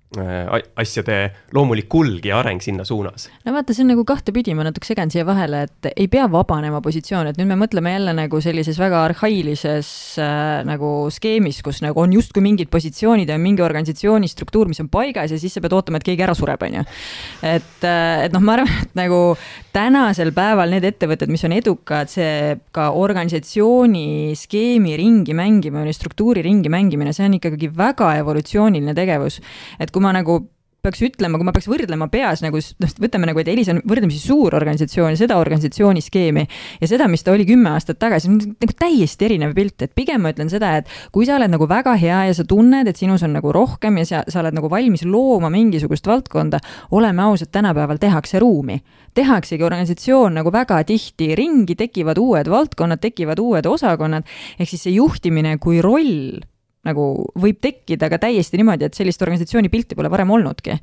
asjade 0.10 1.18
loomulik 1.54 1.86
kulg 1.92 2.24
ja 2.26 2.40
areng 2.40 2.64
sinna 2.66 2.82
suunas. 2.86 3.28
no 3.46 3.54
vaata, 3.54 3.76
see 3.78 3.84
on 3.84 3.92
nagu 3.94 4.02
kahtepidi, 4.10 4.56
ma 4.58 4.64
natuke 4.66 4.88
segan 4.88 5.12
siia 5.14 5.22
vahele, 5.28 5.62
et 5.68 5.90
ei 5.92 6.08
pea 6.10 6.24
vabanema 6.32 6.80
positsioon, 6.82 7.30
et 7.30 7.38
nüüd 7.38 7.52
me 7.52 7.58
mõtleme 7.60 7.94
jälle 7.94 8.16
nagu 8.18 8.42
sellises 8.42 8.80
väga 8.82 9.04
arhailises 9.06 9.92
äh, 10.18 10.64
nagu 10.66 11.12
skeemis, 11.14 11.62
kus 11.66 11.84
nagu 11.86 12.02
on 12.02 12.16
justkui 12.18 12.42
mingid 12.42 12.72
positsioonid 12.74 13.30
ja 13.30 13.38
mingi 13.38 13.62
organisatsiooni 13.62 14.32
struktuur, 14.32 14.72
mis 14.72 14.82
on 14.82 14.90
paigas 14.90 15.30
ja 15.36 15.38
siis 15.38 15.54
sa 15.54 15.62
pead 15.62 15.78
ootama, 15.78 16.02
et 16.02 16.08
keegi 16.10 16.26
ära 16.26 16.34
sureb, 16.38 16.66
on 16.66 16.80
ju. 16.80 16.86
et, 17.46 17.78
äh, 17.86 18.26
et 18.26 18.34
noh, 18.34 18.42
ma 18.42 18.58
arvan, 18.58 18.74
et 18.88 18.98
nagu 18.98 19.22
tänasel 19.76 20.34
päeval 20.34 20.74
need 20.74 20.90
ettevõtted, 20.90 21.30
mis 21.30 21.46
on 21.46 21.54
edukad, 21.54 22.10
see 22.10 22.58
ka 22.74 22.90
organisatsiooni 22.98 24.34
skeemi 24.40 24.98
ringi 24.98 25.38
mängimine, 25.38 25.94
struktuuri 25.94 26.42
ringi 26.46 26.74
mängimine, 26.74 27.14
see 27.14 27.30
on 27.30 27.38
ikkagi 27.38 27.70
väga 27.78 28.16
evolutsiooniline 28.24 28.98
tegevus. 28.98 29.40
et 29.78 29.92
kui 29.92 29.99
kui 30.00 30.08
ma 30.08 30.16
nagu 30.16 30.40
peaks 30.80 31.02
ütlema, 31.04 31.36
kui 31.36 31.48
ma 31.48 31.52
peaks 31.52 31.68
võrdlema 31.68 32.08
peas 32.12 32.40
nagu, 32.44 32.60
noh, 32.80 32.92
võtame 33.04 33.28
nagu, 33.28 33.42
et 33.42 33.50
Elisa 33.52 33.74
on 33.74 33.82
võrdlemisi 33.88 34.22
suur 34.24 34.56
organisatsioon, 34.56 35.18
seda 35.20 35.36
organisatsiooni 35.42 36.00
skeemi 36.04 36.46
ja 36.80 36.88
seda, 36.88 37.10
mis 37.12 37.26
ta 37.26 37.34
oli 37.34 37.44
kümme 37.48 37.74
aastat 37.74 38.00
tagasi, 38.00 38.32
nagu 38.32 38.76
täiesti 38.80 39.28
erinev 39.28 39.52
pilt, 39.58 39.84
et 39.84 39.92
pigem 39.98 40.24
ma 40.24 40.32
ütlen 40.32 40.52
seda, 40.52 40.78
et 40.80 40.94
kui 41.16 41.28
sa 41.28 41.36
oled 41.36 41.52
nagu 41.52 41.68
väga 41.68 41.98
hea 42.00 42.22
ja 42.30 42.38
sa 42.38 42.46
tunned, 42.48 42.88
et 42.88 43.00
sinus 43.00 43.26
on 43.28 43.36
nagu 43.36 43.52
rohkem 43.56 44.00
ja 44.00 44.08
sa, 44.08 44.22
sa 44.32 44.40
oled 44.40 44.56
nagu 44.56 44.70
valmis 44.72 45.04
looma 45.04 45.52
mingisugust 45.52 46.08
valdkonda, 46.08 46.62
oleme 46.96 47.26
ausad, 47.28 47.52
tänapäeval 47.52 48.00
tehakse 48.00 48.40
ruumi. 48.40 48.80
tehaksegi 49.14 49.64
organisatsioon 49.66 50.38
nagu 50.38 50.52
väga 50.54 50.78
tihti 50.88 51.34
ringi, 51.36 51.76
tekivad 51.76 52.18
uued 52.22 52.48
valdkonnad, 52.48 53.02
tekivad 53.04 53.40
uued 53.40 53.66
osakonnad, 53.68 54.24
ehk 54.60 54.70
siis 54.70 54.88
see 54.88 54.96
juhtimine 54.96 55.58
kui 55.60 55.82
roll 55.84 56.40
nagu 56.88 57.06
võib 57.40 57.60
tekkida 57.62 58.10
ka 58.12 58.20
täiesti 58.22 58.60
niimoodi, 58.60 58.88
et 58.88 58.98
sellist 58.98 59.22
organisatsiooni 59.26 59.72
pilti 59.72 59.98
pole 60.00 60.12
varem 60.12 60.32
olnudki. 60.32 60.80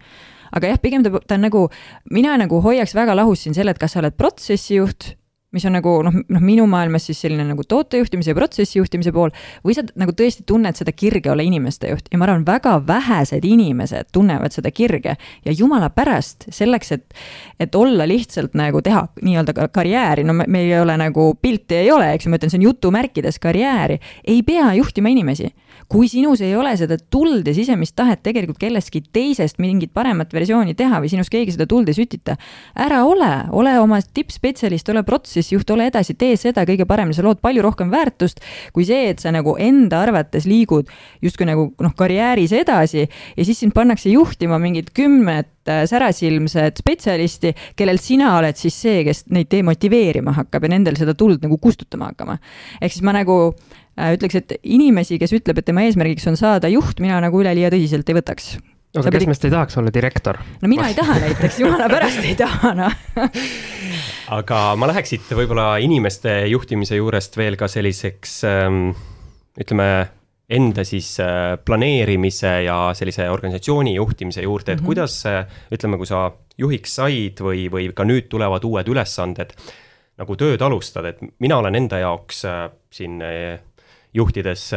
aga 0.57 0.73
jah, 0.73 0.81
pigem 0.81 1.03
ta, 1.03 1.11
ta 1.27 1.39
on 1.39 1.47
nagu, 1.49 1.69
mina 2.11 2.37
nagu 2.39 2.61
hoiaks 2.63 2.95
väga 2.95 3.17
lahus 3.17 3.43
siin 3.45 3.55
selle, 3.57 3.73
et 3.75 3.81
kas 3.81 3.97
sa 3.97 4.03
oled 4.03 4.17
protsessijuht 4.17 5.15
mis 5.55 5.65
on 5.69 5.77
nagu 5.77 5.93
noh, 6.03 6.15
noh 6.33 6.43
minu 6.43 6.67
maailmas 6.71 7.07
siis 7.07 7.21
selline 7.23 7.45
nagu 7.47 7.65
tootejuhtimise 7.69 8.33
ja 8.33 8.37
protsessi 8.37 8.81
juhtimise 8.81 9.13
pool, 9.15 9.31
või 9.65 9.77
sa 9.77 9.85
nagu 9.99 10.13
tõesti 10.17 10.43
tunned 10.49 10.79
seda 10.79 10.93
kirge 10.93 11.31
olla 11.33 11.45
inimeste 11.47 11.93
juht? 11.93 12.09
Ja 12.13 12.19
ma 12.19 12.27
arvan, 12.27 12.45
väga 12.47 12.77
vähesed 12.87 13.47
inimesed 13.47 14.11
tunnevad 14.13 14.55
seda 14.57 14.73
kirge. 14.75 15.17
Ja 15.47 15.55
jumala 15.55 15.89
pärast 15.95 16.49
selleks, 16.53 16.93
et, 16.97 17.15
et 17.63 17.75
olla 17.79 18.09
lihtsalt 18.09 18.57
nagu 18.59 18.83
teha 18.85 19.05
nii-öelda 19.23 19.69
karjääri, 19.75 20.27
no 20.27 20.35
me, 20.37 20.49
meil 20.51 20.71
ei 20.71 20.81
ole 20.81 20.99
nagu 21.01 21.29
pilti 21.41 21.79
ei 21.79 21.93
ole, 21.95 22.11
eks 22.17 22.27
ju, 22.27 22.33
ma 22.33 22.41
ütlen, 22.41 22.53
see 22.53 22.61
on 22.61 22.67
jutumärkides 22.67 23.39
karjääri, 23.43 24.01
ei 24.27 24.43
pea 24.47 24.73
juhtima 24.81 25.15
inimesi. 25.15 25.53
Kui 25.87 26.09
sinus 26.11 26.41
ei 26.43 26.57
ole 26.59 26.73
seda 26.81 26.97
tuld 26.99 27.47
ja 27.47 27.55
sisemist 27.55 27.95
tahet 27.97 28.23
tegelikult 28.27 28.59
kellestki 28.59 29.05
teisest 29.15 29.61
mingit 29.63 29.93
paremat 29.95 30.33
versiooni 30.35 30.75
teha 30.75 30.99
või 31.03 31.11
sinus 31.13 31.31
keegi 31.31 31.55
seda 31.55 31.69
tuld 31.71 31.87
ei 31.93 31.95
sütita, 31.95 32.35
ära 32.75 33.05
ole, 33.07 33.31
ole 33.55 33.77
oma 33.79 34.01
tippspetsialist, 34.03 34.89
ole 34.91 35.05
protsessijuht, 35.47 35.71
ole 35.75 35.87
edasi, 35.91 36.17
tee 36.19 36.37
seda 36.41 36.65
kõige 36.67 36.87
paremini, 36.89 37.17
sa 37.17 37.25
lood 37.25 37.41
palju 37.45 37.63
rohkem 37.65 37.91
väärtust 37.93 38.43
kui 38.75 38.87
see, 38.89 39.11
et 39.13 39.23
sa 39.23 39.33
nagu 39.35 39.57
enda 39.59 40.03
arvates 40.05 40.47
liigud 40.47 40.91
justkui 41.23 41.47
nagu 41.49 41.71
noh, 41.83 41.95
karjääris 41.97 42.53
edasi 42.57 43.07
ja 43.07 43.45
siis 43.47 43.61
sind 43.61 43.75
pannakse 43.77 44.11
juhtima 44.11 44.59
mingit 44.63 44.93
kümmet 44.97 45.69
äh, 45.69 45.85
särasilmset 45.89 46.83
spetsialisti, 46.83 47.55
kellel 47.77 47.99
sina 48.03 48.37
oled 48.39 48.57
siis 48.59 48.77
see, 48.77 49.03
kes 49.07 49.27
neid 49.31 49.51
demotiveerima 49.53 50.37
hakkab 50.37 50.67
ja 50.67 50.75
nendel 50.77 50.99
seda 50.99 51.15
tuld 51.15 51.43
nagu 51.45 51.59
kustutama 51.59 52.13
hakkama. 52.13 52.39
ehk 52.81 52.93
siis 52.93 53.05
ma 53.07 53.17
nagu 53.17 53.57
Äh, 53.97 54.13
ütleks, 54.13 54.37
et 54.37 54.59
inimesi, 54.61 55.17
kes 55.17 55.33
ütleb, 55.33 55.57
et 55.57 55.65
tema 55.71 55.87
eesmärgiks 55.87 56.27
on 56.29 56.37
saada 56.37 56.69
juht, 56.69 56.99
mina 57.01 57.17
nagu 57.25 57.41
üleliia 57.41 57.71
tõsiselt 57.73 58.11
ei 58.13 58.19
võtaks. 58.19 58.51
Aga 59.01 59.13
kes 59.17 59.27
meist 59.31 59.45
ei 59.45 59.55
tahaks 59.55 59.79
olla 59.81 59.93
direktor? 59.95 60.39
no 60.63 60.69
mina 60.69 60.89
ei 60.91 60.95
taha 60.99 61.19
näiteks, 61.23 61.61
jumala 61.63 61.89
pärast 61.93 62.25
ei 62.25 62.35
taha, 62.39 62.75
noh 62.75 62.93
aga 64.39 64.61
ma 64.79 64.91
läheks 64.91 65.15
siit 65.15 65.35
võib-olla 65.39 65.77
inimeste 65.83 66.39
juhtimise 66.51 66.99
juurest 66.99 67.37
veel 67.37 67.59
ka 67.61 67.69
selliseks 67.71 68.39
ähm, 68.49 68.91
ütleme, 69.61 69.89
enda 70.51 70.85
siis 70.87 71.17
äh, 71.21 71.57
planeerimise 71.65 72.53
ja 72.67 72.77
sellise 72.95 73.31
organisatsiooni 73.31 73.97
juhtimise 73.97 74.43
juurde, 74.43 74.73
et 74.73 74.81
mm 74.81 74.83
-hmm. 74.83 74.87
kuidas 74.87 75.27
äh, 75.27 75.47
ütleme, 75.73 75.97
kui 75.97 76.07
sa 76.07 76.33
juhiks 76.59 76.95
said 76.95 77.41
või, 77.41 77.67
või 77.71 77.91
ka 77.95 78.05
nüüd 78.05 78.29
tulevad 78.29 78.65
uued 78.65 78.89
ülesanded 78.89 79.53
nagu 80.17 80.37
tööd 80.37 80.63
alustad, 80.63 81.05
et 81.05 81.19
mina 81.39 81.59
olen 81.59 81.75
enda 81.75 81.99
jaoks 81.99 82.45
äh, 82.45 82.71
siin 82.91 83.23
juhtides 84.15 84.73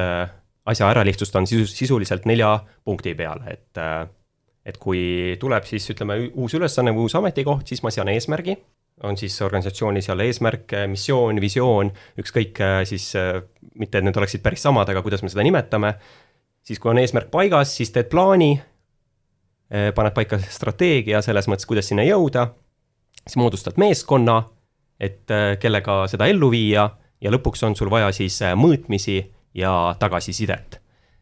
asja 0.70 0.90
ära 0.92 1.04
lihtsustan 1.08 1.48
sisus, 1.50 1.74
sisuliselt 1.78 2.28
nelja 2.30 2.52
punkti 2.86 3.16
peale, 3.18 3.56
et 3.56 3.82
äh, 3.82 4.08
et 4.70 4.76
kui 4.78 5.38
tuleb 5.40 5.66
siis 5.66 5.88
ütleme 5.90 6.18
uus 6.38 6.54
ülesanne 6.54 6.92
või 6.94 7.08
uus 7.08 7.16
ametikoht, 7.18 7.66
siis 7.72 7.80
ma 7.82 7.90
sean 7.94 8.12
eesmärgi, 8.12 8.54
on 9.08 9.16
siis 9.18 9.38
organisatsiooni 9.42 10.04
seal 10.06 10.20
eesmärk, 10.22 10.76
missioon, 10.92 11.40
visioon, 11.42 11.90
ükskõik 12.22 12.60
äh, 12.62 12.82
siis 12.86 13.08
mitte, 13.80 13.98
et 13.98 14.06
need 14.06 14.20
oleksid 14.20 14.44
päris 14.46 14.66
samad, 14.68 14.92
aga 14.92 15.02
kuidas 15.06 15.24
me 15.24 15.32
seda 15.32 15.46
nimetame. 15.48 15.96
siis, 16.64 16.78
kui 16.80 16.92
on 16.92 17.00
eesmärk 17.02 17.32
paigas, 17.32 17.72
siis 17.78 17.92
teed 17.96 18.12
plaani. 18.12 18.60
paned 19.96 20.14
paika 20.14 20.40
strateegia 20.42 21.22
selles 21.22 21.46
mõttes, 21.48 21.68
kuidas 21.70 21.88
sinna 21.88 22.02
jõuda, 22.02 22.48
siis 23.22 23.38
moodustad 23.38 23.78
meeskonna, 23.78 24.44
et 25.00 25.30
kellega 25.62 26.08
seda 26.10 26.26
ellu 26.26 26.50
viia 26.50 26.90
ja 27.22 27.32
lõpuks 27.32 27.64
on 27.64 27.76
sul 27.76 27.90
vaja 27.90 28.12
siis 28.12 28.40
mõõtmisi 28.58 29.20
ja 29.60 29.96
tagasisidet. 30.00 30.80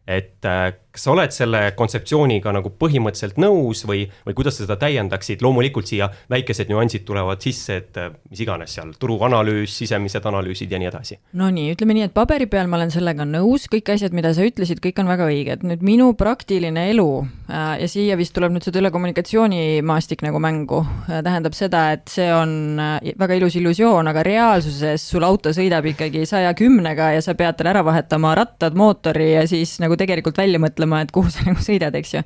Et 0.07 0.45
äh, 0.45 0.73
kas 0.97 1.05
sa 1.05 1.13
oled 1.13 1.33
selle 1.33 1.59
kontseptsiooniga 1.77 2.51
nagu 2.55 2.71
põhimõtteliselt 2.73 3.37
nõus 3.41 3.83
või, 3.85 4.07
või 4.25 4.35
kuidas 4.37 4.57
sa 4.57 4.65
seda 4.65 4.79
täiendaksid, 4.81 5.43
loomulikult 5.45 5.89
siia 5.89 6.09
väikesed 6.33 6.71
nüansid 6.71 7.05
tulevad 7.05 7.43
sisse, 7.45 7.77
et 7.83 7.99
äh, 8.01 8.09
mis 8.31 8.41
iganes 8.41 8.73
seal, 8.73 8.95
turuanalüüs, 8.97 9.75
sisemised 9.77 10.25
analüüsid 10.25 10.73
ja 10.73 10.79
nii 10.81 10.89
edasi. 10.89 11.19
Nonii, 11.37 11.69
ütleme 11.75 11.93
nii, 11.93 12.07
et 12.09 12.15
paberi 12.17 12.47
peal 12.49 12.69
ma 12.71 12.79
olen 12.79 12.93
sellega 12.93 13.27
nõus, 13.29 13.67
kõik 13.69 13.93
asjad, 13.93 14.15
mida 14.17 14.33
sa 14.33 14.45
ütlesid, 14.47 14.81
kõik 14.81 15.03
on 15.03 15.11
väga 15.11 15.27
õiged, 15.29 15.65
nüüd 15.69 15.85
minu 15.85 16.09
praktiline 16.17 16.87
elu 16.95 17.07
äh, 17.21 17.77
ja 17.83 17.91
siia 17.91 18.17
vist 18.17 18.33
tuleb 18.33 18.55
nüüd 18.55 18.65
see 18.65 18.73
telekommunikatsioonimaastik 18.73 20.25
nagu 20.25 20.41
mängu, 20.41 20.81
tähendab 21.05 21.53
seda, 21.57 21.91
et 21.93 22.09
see 22.09 22.27
on 22.33 22.81
väga 23.21 23.37
ilus 23.37 23.59
illusioon, 23.59 24.09
aga 24.09 24.25
reaalsuses 24.25 25.05
sul 25.11 25.25
auto 25.27 25.53
sõidab 25.53 25.85
ikkagi 25.93 26.25
saja 26.29 26.55
kümnega 26.57 27.13
ja 27.13 27.21
sa 27.23 27.37
pead 27.37 27.59
tal 27.59 27.69
ära 27.69 27.85
vahetama 27.85 28.33
rattad, 28.37 28.73
mootori 28.77 29.33
ja 29.35 29.45
siis 29.49 29.77
nagu 29.83 29.97
tegelikult 29.99 30.37
välja 30.41 30.61
mõtlema, 30.61 30.86
et 31.03 31.11
kuhu 31.15 31.31
sa 31.33 31.45
nagu 31.47 31.63
sõidad, 31.63 31.95
eks 31.97 32.13
ju. 32.15 32.21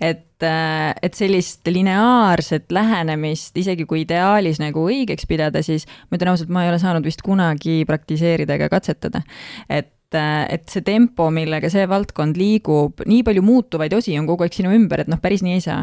et, 0.00 0.44
äh, 0.44 0.92
et 1.02 1.18
sellist 1.18 1.66
lineaarset 1.68 2.70
lähenemist, 2.74 3.56
isegi 3.56 3.86
kui 3.88 4.04
ideaalis 4.04 4.60
nagu 4.62 4.86
õigeks 4.90 5.28
pidada, 5.30 5.62
siis 5.66 5.88
ma 6.08 6.18
ütlen 6.18 6.34
ausalt, 6.34 6.52
ma 6.54 6.64
ei 6.64 6.72
ole 6.72 6.78
saanud 6.82 7.06
vist 7.06 7.24
kunagi 7.24 7.82
praktiseerida 7.88 8.58
ega 8.58 8.70
katsetada. 8.72 9.24
et 9.68 10.14
äh, 10.14 10.46
et 10.54 10.68
see 10.70 10.84
tempo, 10.86 11.30
millega 11.34 11.70
see 11.72 11.88
valdkond 11.90 12.38
liigub, 12.38 13.02
nii 13.06 13.24
palju 13.26 13.42
muutuvaid 13.42 13.96
osi 13.96 14.14
on 14.20 14.28
kogu 14.30 14.46
aeg 14.46 14.54
sinu 14.54 14.70
ümber, 14.76 15.02
et 15.02 15.10
noh, 15.10 15.18
päris 15.18 15.42
nii 15.42 15.58
ei 15.58 15.64
saa. 15.64 15.82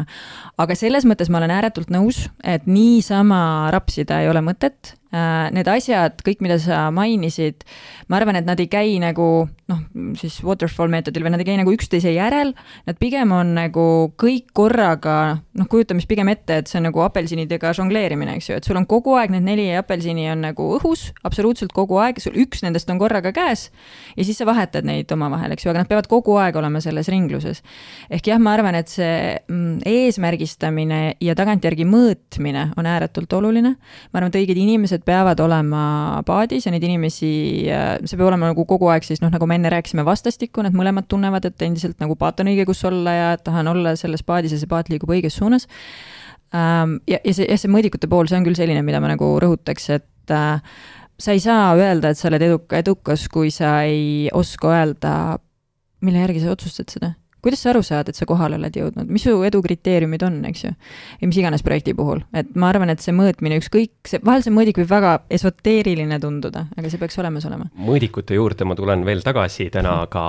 aga 0.56 0.78
selles 0.78 1.04
mõttes 1.08 1.28
ma 1.28 1.42
olen 1.42 1.52
ääretult 1.58 1.92
nõus, 1.92 2.26
et 2.44 2.66
niisama 2.66 3.70
rapsida 3.74 4.22
ei 4.22 4.32
ole 4.32 4.44
mõtet 4.44 4.96
need 5.12 5.68
asjad, 5.68 6.22
kõik, 6.24 6.40
mida 6.44 6.56
sa 6.62 6.86
mainisid, 6.94 7.66
ma 8.08 8.16
arvan, 8.16 8.38
et 8.40 8.46
nad 8.48 8.60
ei 8.60 8.68
käi 8.72 8.96
nagu 9.02 9.26
noh, 9.72 9.80
siis 10.18 10.38
waterfall 10.44 10.92
meetodil 10.92 11.24
või 11.24 11.32
nad 11.34 11.42
ei 11.42 11.48
käi 11.48 11.58
nagu 11.60 11.72
üksteise 11.74 12.12
järel, 12.14 12.52
nad 12.88 12.98
pigem 13.00 13.32
on 13.34 13.54
nagu 13.56 13.84
kõik 14.20 14.50
korraga, 14.56 15.16
noh, 15.58 15.68
kujutame 15.70 16.02
siis 16.02 16.10
pigem 16.10 16.30
ette, 16.32 16.60
et 16.62 16.70
see 16.70 16.80
on 16.80 16.88
nagu 16.88 17.02
apelsinidega 17.04 17.72
žongleerimine, 17.76 18.36
eks 18.38 18.50
ju, 18.50 18.58
et 18.58 18.68
sul 18.68 18.78
on 18.80 18.86
kogu 18.88 19.16
aeg 19.18 19.34
need 19.34 19.46
neli 19.46 19.68
apelsini 19.78 20.28
on 20.32 20.44
nagu 20.46 20.68
õhus, 20.78 21.10
absoluutselt 21.26 21.74
kogu 21.76 22.00
aeg, 22.02 22.20
sul 22.22 22.36
üks 22.42 22.64
nendest 22.64 22.90
on 22.92 23.00
korraga 23.00 23.34
käes 23.36 23.68
ja 24.16 24.26
siis 24.26 24.40
sa 24.40 24.48
vahetad 24.48 24.86
neid 24.88 25.12
omavahel, 25.14 25.54
eks 25.54 25.66
ju, 25.66 25.72
aga 25.72 25.84
nad 25.84 25.90
peavad 25.90 26.08
kogu 26.10 26.36
aeg 26.40 26.56
olema 26.60 26.82
selles 26.84 27.10
ringluses. 27.12 27.62
ehk 28.10 28.32
jah, 28.32 28.40
ma 28.42 28.56
arvan, 28.56 28.76
et 28.80 28.92
see 28.92 29.36
mm, 29.36 29.84
eesmärgistamine 29.88 31.02
ja 31.22 31.36
tagantjärgi 31.38 31.86
mõõtmine 31.88 32.70
on 32.80 32.88
ääretult 32.88 33.32
oluline, 33.38 33.76
ma 33.76 34.20
arvan, 34.20 34.32
et 34.32 34.40
õiged 34.42 34.58
inimesed 34.58 35.01
inimesed 35.02 35.06
peavad 35.06 35.40
olema 35.40 36.22
paadis 36.26 36.66
ja 36.66 36.72
neid 36.72 36.82
inimesi, 36.84 37.66
see 38.04 38.16
peab 38.16 38.28
olema 38.30 38.50
nagu 38.52 38.64
kogu 38.64 38.88
aeg 38.90 39.04
siis 39.04 39.20
noh, 39.20 39.30
nagu 39.30 39.46
me 39.46 39.56
enne 39.56 39.70
rääkisime, 39.70 40.04
vastastikku, 40.04 40.62
nad 40.62 40.72
mõlemad 40.74 41.08
tunnevad, 41.08 41.44
et 41.44 41.62
endiselt 41.62 42.00
nagu 42.00 42.16
paat 42.16 42.40
on 42.40 42.48
õige, 42.48 42.66
kus 42.66 42.84
olla 42.84 43.12
ja 43.12 43.36
tahan 43.36 43.68
olla 43.68 43.96
selles 43.96 44.22
paadis 44.22 44.52
ja 44.52 44.58
see 44.58 44.68
paat 44.68 44.88
liigub 44.88 45.10
õiges 45.10 45.36
suunas. 45.36 45.66
Ähm, 46.54 47.00
ja, 47.08 47.18
ja 47.24 47.32
see, 47.32 47.46
jah, 47.48 47.58
see 47.58 47.70
mõõdikute 47.70 48.08
pool, 48.08 48.28
see 48.28 48.38
on 48.38 48.44
küll 48.44 48.58
selline, 48.58 48.82
mida 48.84 49.00
ma 49.00 49.12
nagu 49.12 49.38
rõhutaks, 49.40 49.88
et 49.94 50.34
äh, 50.34 50.60
sa 51.18 51.32
ei 51.32 51.40
saa 51.40 51.72
öelda, 51.76 52.12
et 52.12 52.20
sa 52.20 52.28
oled 52.28 52.44
eduka, 52.44 52.82
edukas, 52.82 53.26
kui 53.32 53.50
sa 53.54 53.80
ei 53.88 54.28
oska 54.32 54.72
öelda, 54.72 55.16
mille 56.02 56.24
järgi 56.26 56.44
sa 56.44 56.52
otsustad 56.52 56.92
seda 56.92 57.14
kuidas 57.42 57.62
sa 57.62 57.72
aru 57.72 57.82
saad, 57.86 58.10
et 58.10 58.18
sa 58.18 58.26
kohale 58.28 58.56
oled 58.58 58.76
jõudnud, 58.78 59.08
mis 59.12 59.24
su 59.26 59.34
edu 59.46 59.62
kriteeriumid 59.64 60.22
on, 60.26 60.38
eks 60.48 60.66
ju? 60.66 60.72
ja 61.20 61.28
mis 61.28 61.38
iganes 61.40 61.64
projekti 61.66 61.94
puhul, 61.98 62.22
et 62.38 62.52
ma 62.58 62.70
arvan, 62.70 62.92
et 62.92 63.02
see 63.02 63.14
mõõtmine, 63.16 63.58
ükskõik, 63.62 63.94
see, 64.08 64.22
vahel 64.24 64.44
see 64.44 64.54
mõõdik 64.54 64.78
võib 64.82 64.92
väga 64.92 65.14
esoteeriline 65.38 66.20
tunduda, 66.22 66.68
aga 66.76 66.92
see 66.92 67.02
peaks 67.02 67.18
olemas 67.22 67.48
olema. 67.48 67.66
mõõdikute 67.74 68.38
juurde 68.38 68.68
ma 68.68 68.78
tulen 68.78 69.06
veel 69.08 69.24
tagasi 69.26 69.70
täna, 69.74 70.02
aga 70.06 70.26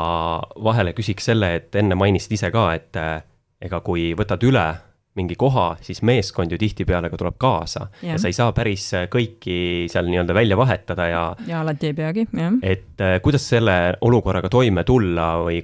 vahele 0.66 0.96
küsiks 0.98 1.30
selle, 1.30 1.54
et 1.60 1.78
enne 1.80 1.98
mainisid 2.00 2.34
ise 2.40 2.50
ka, 2.54 2.72
et 2.80 3.00
eh, 3.00 3.22
ega 3.64 3.84
kui 3.86 4.12
võtad 4.18 4.42
üle 4.50 4.66
mingi 5.14 5.36
koha, 5.38 5.76
siis 5.86 6.02
meeskond 6.02 6.50
ju 6.50 6.58
tihtipeale 6.58 7.12
ka 7.14 7.18
tuleb 7.22 7.36
kaasa 7.38 7.86
ja. 8.02 8.16
ja 8.16 8.18
sa 8.18 8.32
ei 8.32 8.34
saa 8.34 8.50
päris 8.58 8.88
kõiki 9.14 9.86
seal 9.92 10.10
nii-öelda 10.10 10.34
välja 10.34 10.58
vahetada 10.58 11.06
ja. 11.06 11.24
ja 11.46 11.62
alati 11.62 11.92
ei 11.92 11.98
peagi, 11.98 12.26
jah. 12.34 12.58
et 12.66 12.98
eh, 13.06 13.20
kuidas 13.22 13.46
selle 13.54 13.78
olukorraga 14.02 14.50
toime 14.50 14.82
tulla 14.88 15.36
või 15.46 15.62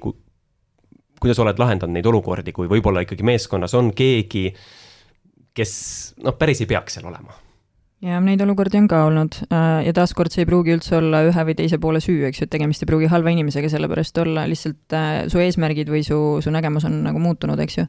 kuidas 1.22 1.40
oled 1.44 1.60
lahendanud 1.60 1.98
neid 1.98 2.08
olukordi, 2.10 2.54
kui 2.56 2.70
võib-olla 2.72 3.04
ikkagi 3.06 3.26
meeskonnas 3.28 3.76
on 3.78 3.94
keegi, 3.96 4.50
kes 5.56 5.76
noh, 6.24 6.36
päris 6.40 6.64
ei 6.64 6.70
peaks 6.70 7.00
seal 7.00 7.08
olema? 7.12 7.38
ja 8.06 8.20
neid 8.24 8.40
olukordi 8.44 8.80
on 8.80 8.88
ka 8.88 9.02
olnud. 9.10 9.42
Äh, 9.52 9.82
ja 9.90 9.94
taaskord 9.96 10.32
see 10.32 10.46
ei 10.46 10.48
pruugi 10.50 10.72
üldse 10.78 10.96
olla 11.00 11.20
ühe 11.28 11.46
või 11.50 11.56
teise 11.60 11.82
poole 11.84 12.00
süü, 12.04 12.22
eks 12.30 12.40
ju, 12.40 12.48
et 12.48 12.54
tegemist 12.54 12.86
ei 12.86 12.88
pruugi 12.88 13.10
halva 13.12 13.34
inimesega 13.34 13.72
sellepärast 13.72 14.22
olla, 14.24 14.46
lihtsalt 14.48 14.96
äh, 14.96 15.10
su 15.32 15.42
eesmärgid 15.44 15.92
või 15.92 16.06
su, 16.08 16.20
su 16.44 16.54
nägemus 16.54 16.88
on 16.88 17.02
nagu 17.04 17.20
muutunud, 17.20 17.60
eks 17.60 17.82
ju. 17.82 17.88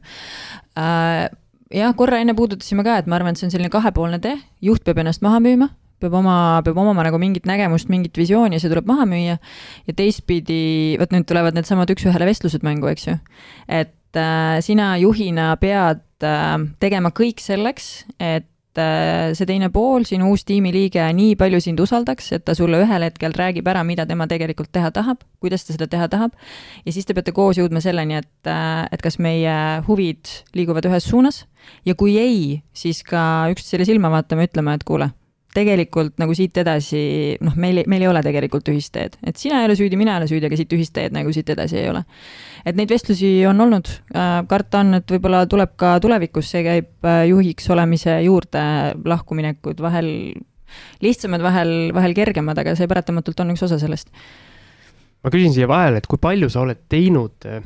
Äh, 0.79 1.29
jah, 1.71 1.95
korra 1.95 2.19
enne 2.19 2.35
puudutasime 2.35 2.83
ka, 2.87 2.99
et 2.99 3.07
ma 3.07 3.19
arvan, 3.19 3.31
et 3.31 3.39
see 3.39 3.47
on 3.47 3.55
selline 3.55 3.71
kahepoolne 3.71 4.19
tee, 4.23 4.35
juht 4.67 4.83
peab 4.83 4.99
ennast 4.99 5.23
maha 5.23 5.39
müüma 5.43 5.71
peab 6.01 6.17
oma, 6.19 6.35
peab 6.65 6.77
omama 6.81 7.05
nagu 7.07 7.19
mingit 7.21 7.47
nägemust, 7.49 7.89
mingit 7.91 8.17
visiooni 8.17 8.57
ja 8.57 8.63
see 8.63 8.71
tuleb 8.71 8.89
maha 8.89 9.07
müüa. 9.09 9.39
ja 9.87 9.97
teistpidi, 9.97 10.97
vot 11.01 11.13
nüüd 11.13 11.27
tulevad 11.29 11.57
needsamad 11.57 11.91
üks-ühele 11.93 12.27
vestlused 12.29 12.65
mängu, 12.67 12.89
eks 12.91 13.09
ju. 13.09 13.17
et 13.67 14.19
äh, 14.19 14.59
sina 14.65 14.93
juhina 15.01 15.53
pead 15.61 16.03
äh, 16.25 16.55
tegema 16.83 17.13
kõik 17.15 17.43
selleks, 17.43 17.91
et 18.19 18.47
äh, 18.79 19.31
see 19.37 19.47
teine 19.49 19.69
pool, 19.73 20.05
sinu 20.07 20.31
uus 20.31 20.45
tiimiliige 20.47 21.03
nii 21.15 21.35
palju 21.39 21.61
sind 21.63 21.81
usaldaks, 21.83 22.31
et 22.37 22.45
ta 22.47 22.55
sulle 22.57 22.81
ühel 22.83 23.05
hetkel 23.07 23.35
räägib 23.37 23.67
ära, 23.67 23.83
mida 23.87 24.05
tema 24.09 24.27
tegelikult 24.31 24.71
teha 24.73 24.91
tahab, 24.95 25.23
kuidas 25.43 25.65
ta 25.67 25.75
seda 25.75 25.87
teha 25.91 26.09
tahab. 26.11 26.35
ja 26.85 26.91
siis 26.91 27.05
te 27.05 27.15
peate 27.17 27.33
koos 27.35 27.59
jõudma 27.59 27.83
selleni, 27.83 28.19
et, 28.21 28.33
äh, 28.47 28.87
et 28.91 29.01
kas 29.01 29.19
meie 29.19 29.55
huvid 29.87 30.35
liiguvad 30.57 30.87
ühes 30.89 31.07
suunas 31.07 31.45
ja 31.85 31.95
kui 31.95 32.17
ei, 32.17 32.61
siis 32.73 33.03
ka 33.03 33.47
üksteisele 33.51 33.85
silma 33.85 34.11
vaatama 34.13 34.47
ütlema, 34.47 34.75
et 34.75 34.87
kuule 34.87 35.11
tegelikult 35.55 36.19
nagu 36.21 36.35
siit 36.37 36.55
edasi, 36.61 37.01
noh, 37.43 37.55
meil, 37.59 37.81
meil 37.91 38.05
ei 38.05 38.09
ole 38.09 38.21
tegelikult 38.25 38.69
ühist 38.71 38.93
teed, 38.95 39.17
et 39.27 39.39
sina 39.39 39.61
ei 39.61 39.69
ole 39.69 39.75
süüdi, 39.79 39.99
mina 39.99 40.15
ei 40.15 40.23
ole 40.23 40.29
süüdi, 40.31 40.47
aga 40.47 40.59
siit 40.59 40.75
ühist 40.77 40.93
teed 40.95 41.15
nagu 41.15 41.33
siit 41.35 41.49
edasi 41.51 41.79
ei 41.81 41.89
ole. 41.91 42.03
et 42.65 42.77
neid 42.77 42.91
vestlusi 42.91 43.31
on 43.49 43.59
olnud. 43.65 43.89
Äh,, 44.15 44.37
karta 44.51 44.83
on, 44.85 44.95
et 45.01 45.11
võib-olla 45.11 45.43
tuleb 45.49 45.75
ka 45.79 45.95
tulevikus, 46.03 46.51
see 46.53 46.63
käib 46.67 47.07
äh, 47.07 47.25
juhiks 47.31 47.67
olemise 47.73 48.19
juurde 48.25 48.63
lahkuminekud, 49.05 49.81
vahel 49.83 50.11
lihtsamad, 51.03 51.43
vahel, 51.43 51.91
vahel 51.95 52.15
kergemad, 52.15 52.61
aga 52.61 52.77
see 52.79 52.87
paratamatult 52.87 53.43
on 53.43 53.51
üks 53.55 53.65
osa 53.67 53.79
sellest 53.81 54.13
ma 55.21 55.31
küsin 55.33 55.53
siia 55.53 55.67
vahele, 55.69 56.01
et 56.01 56.07
kui 56.09 56.19
palju 56.21 56.49
sa 56.49 56.63
oled 56.65 56.85
teinud 56.89 57.47
äh, 57.49 57.61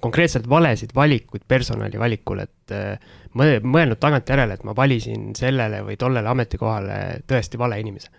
konkreetselt 0.00 0.48
valesid 0.48 0.94
valikuid 0.94 1.42
personali 1.48 1.98
valikul, 1.98 2.44
et 2.44 2.74
äh, 2.74 3.12
mõelnud 3.34 3.98
tagantjärele, 4.00 4.56
et 4.56 4.64
ma 4.66 4.74
valisin 4.76 5.30
sellele 5.38 5.82
või 5.86 5.98
tollele 6.00 6.30
ametikohale 6.30 7.00
tõesti 7.30 7.58
vale 7.58 7.80
inimese 7.80 8.10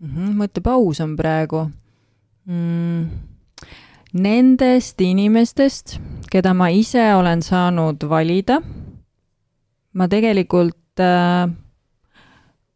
mm 0.00 0.08
-hmm,? 0.14 0.36
mõttepaus 0.42 1.02
on 1.04 1.16
praegu 1.16 1.70
mm,. 2.44 3.08
Nendest 4.12 5.00
inimestest, 5.04 5.98
keda 6.32 6.54
ma 6.54 6.70
ise 6.72 7.14
olen 7.14 7.42
saanud 7.42 8.04
valida, 8.08 8.62
ma 9.92 10.08
tegelikult 10.08 11.00
äh, 11.00 11.50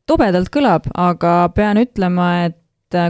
tobedalt 0.07 0.51
kõlab, 0.53 0.91
aga 0.93 1.49
pean 1.57 1.81
ütlema, 1.81 2.45
et 2.45 2.62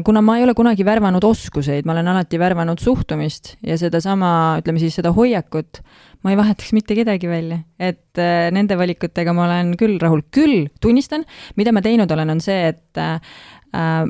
kuna 0.04 0.22
ma 0.24 0.36
ei 0.38 0.44
ole 0.46 0.54
kunagi 0.54 0.84
värvanud 0.86 1.24
oskuseid, 1.24 1.86
ma 1.86 1.94
olen 1.96 2.08
alati 2.12 2.38
värvanud 2.40 2.80
suhtumist 2.82 3.56
ja 3.66 3.76
sedasama, 3.80 4.30
ütleme 4.62 4.82
siis 4.82 4.96
seda 4.98 5.12
hoiakut, 5.16 5.82
ma 6.22 6.32
ei 6.32 6.38
vahetaks 6.38 6.72
mitte 6.76 6.96
kedagi 6.98 7.30
välja, 7.30 7.60
et 7.80 8.20
äh, 8.20 8.48
nende 8.54 8.78
valikutega 8.78 9.34
ma 9.36 9.46
olen 9.48 9.74
küll 9.80 9.98
rahul, 10.02 10.24
küll 10.34 10.68
tunnistan, 10.82 11.26
mida 11.58 11.74
ma 11.74 11.82
teinud 11.84 12.10
olen, 12.14 12.34
on 12.36 12.42
see, 12.44 12.72
et 12.72 13.00
äh, 13.02 13.18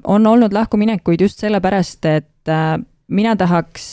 on 0.04 0.26
olnud 0.26 0.54
lahkuminekuid 0.54 1.22
just 1.24 1.42
sellepärast, 1.42 2.04
et 2.10 2.52
äh, 2.52 2.76
mina 3.12 3.34
tahaks 3.36 3.84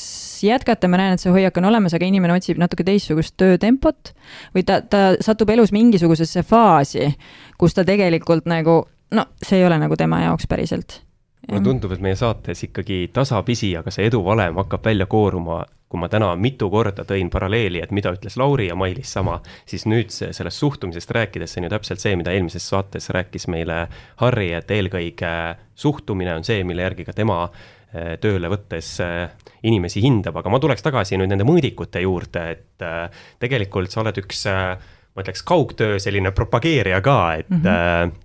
jätkata, 0.43 0.87
ma 0.91 0.99
näen, 0.99 1.17
et 1.17 1.23
see 1.23 1.33
hoiak 1.33 1.57
on 1.59 1.67
olemas, 1.71 1.95
aga 1.95 2.07
inimene 2.07 2.37
otsib 2.37 2.59
natuke 2.61 2.85
teistsugust 2.87 3.35
töötempot 3.39 4.13
või 4.55 4.63
ta, 4.67 4.79
ta 4.81 5.03
satub 5.23 5.51
elus 5.51 5.73
mingisugusesse 5.75 6.45
faasi, 6.47 7.11
kus 7.59 7.75
ta 7.75 7.87
tegelikult 7.87 8.47
nagu, 8.49 8.81
no 9.15 9.29
see 9.43 9.59
ei 9.59 9.67
ole 9.67 9.79
nagu 9.81 9.99
tema 9.99 10.23
jaoks 10.27 10.47
päriselt 10.49 11.01
mulle 11.49 11.65
tundub, 11.65 11.93
et 11.93 12.03
meie 12.03 12.17
saates 12.17 12.63
ikkagi 12.67 13.09
tasapisi, 13.13 13.73
aga 13.79 13.91
see 13.93 14.07
eduvalem 14.09 14.57
hakkab 14.61 14.85
välja 14.85 15.09
kooruma. 15.09 15.63
Kui 15.89 15.97
ma 15.97 16.05
täna 16.05 16.27
mitu 16.37 16.67
korda 16.69 17.01
tõin 17.01 17.31
paralleeli, 17.33 17.79
et 17.81 17.89
mida 17.95 18.11
ütles 18.13 18.35
Lauri 18.37 18.67
ja 18.67 18.75
Mailis 18.77 19.09
sama, 19.15 19.39
siis 19.65 19.87
nüüd 19.89 20.11
see, 20.13 20.29
sellest 20.37 20.61
suhtumisest 20.61 21.09
rääkides, 21.17 21.49
see 21.49 21.63
on 21.63 21.65
ju 21.65 21.71
täpselt 21.73 22.03
see, 22.03 22.13
mida 22.19 22.29
eelmises 22.35 22.67
saates 22.69 23.09
rääkis 23.09 23.47
meile 23.49 23.87
Harri, 24.21 24.51
et 24.53 24.69
eelkõige 24.69 25.31
suhtumine 25.73 26.35
on 26.37 26.45
see, 26.45 26.61
mille 26.61 26.85
järgi 26.85 27.07
ka 27.07 27.17
tema 27.17 27.39
eh, 27.47 28.19
tööle 28.21 28.53
võttes 28.53 28.91
eh, 29.01 29.49
inimesi 29.65 30.05
hindab, 30.05 30.37
aga 30.37 30.53
ma 30.53 30.61
tuleks 30.61 30.85
tagasi 30.85 31.17
nüüd 31.17 31.33
nende 31.33 31.49
mõõdikute 31.49 32.05
juurde, 32.05 32.45
et 32.53 32.85
eh, 32.85 33.25
tegelikult 33.41 33.89
sa 33.89 34.03
oled 34.05 34.21
üks, 34.21 34.45
ma 34.45 35.25
ütleks, 35.25 35.41
kaugtöö 35.41 35.97
selline 35.97 36.35
propageerija 36.37 37.01
ka, 37.01 37.19
et 37.41 37.49
mm, 37.49 37.65
-hmm. 37.65 38.17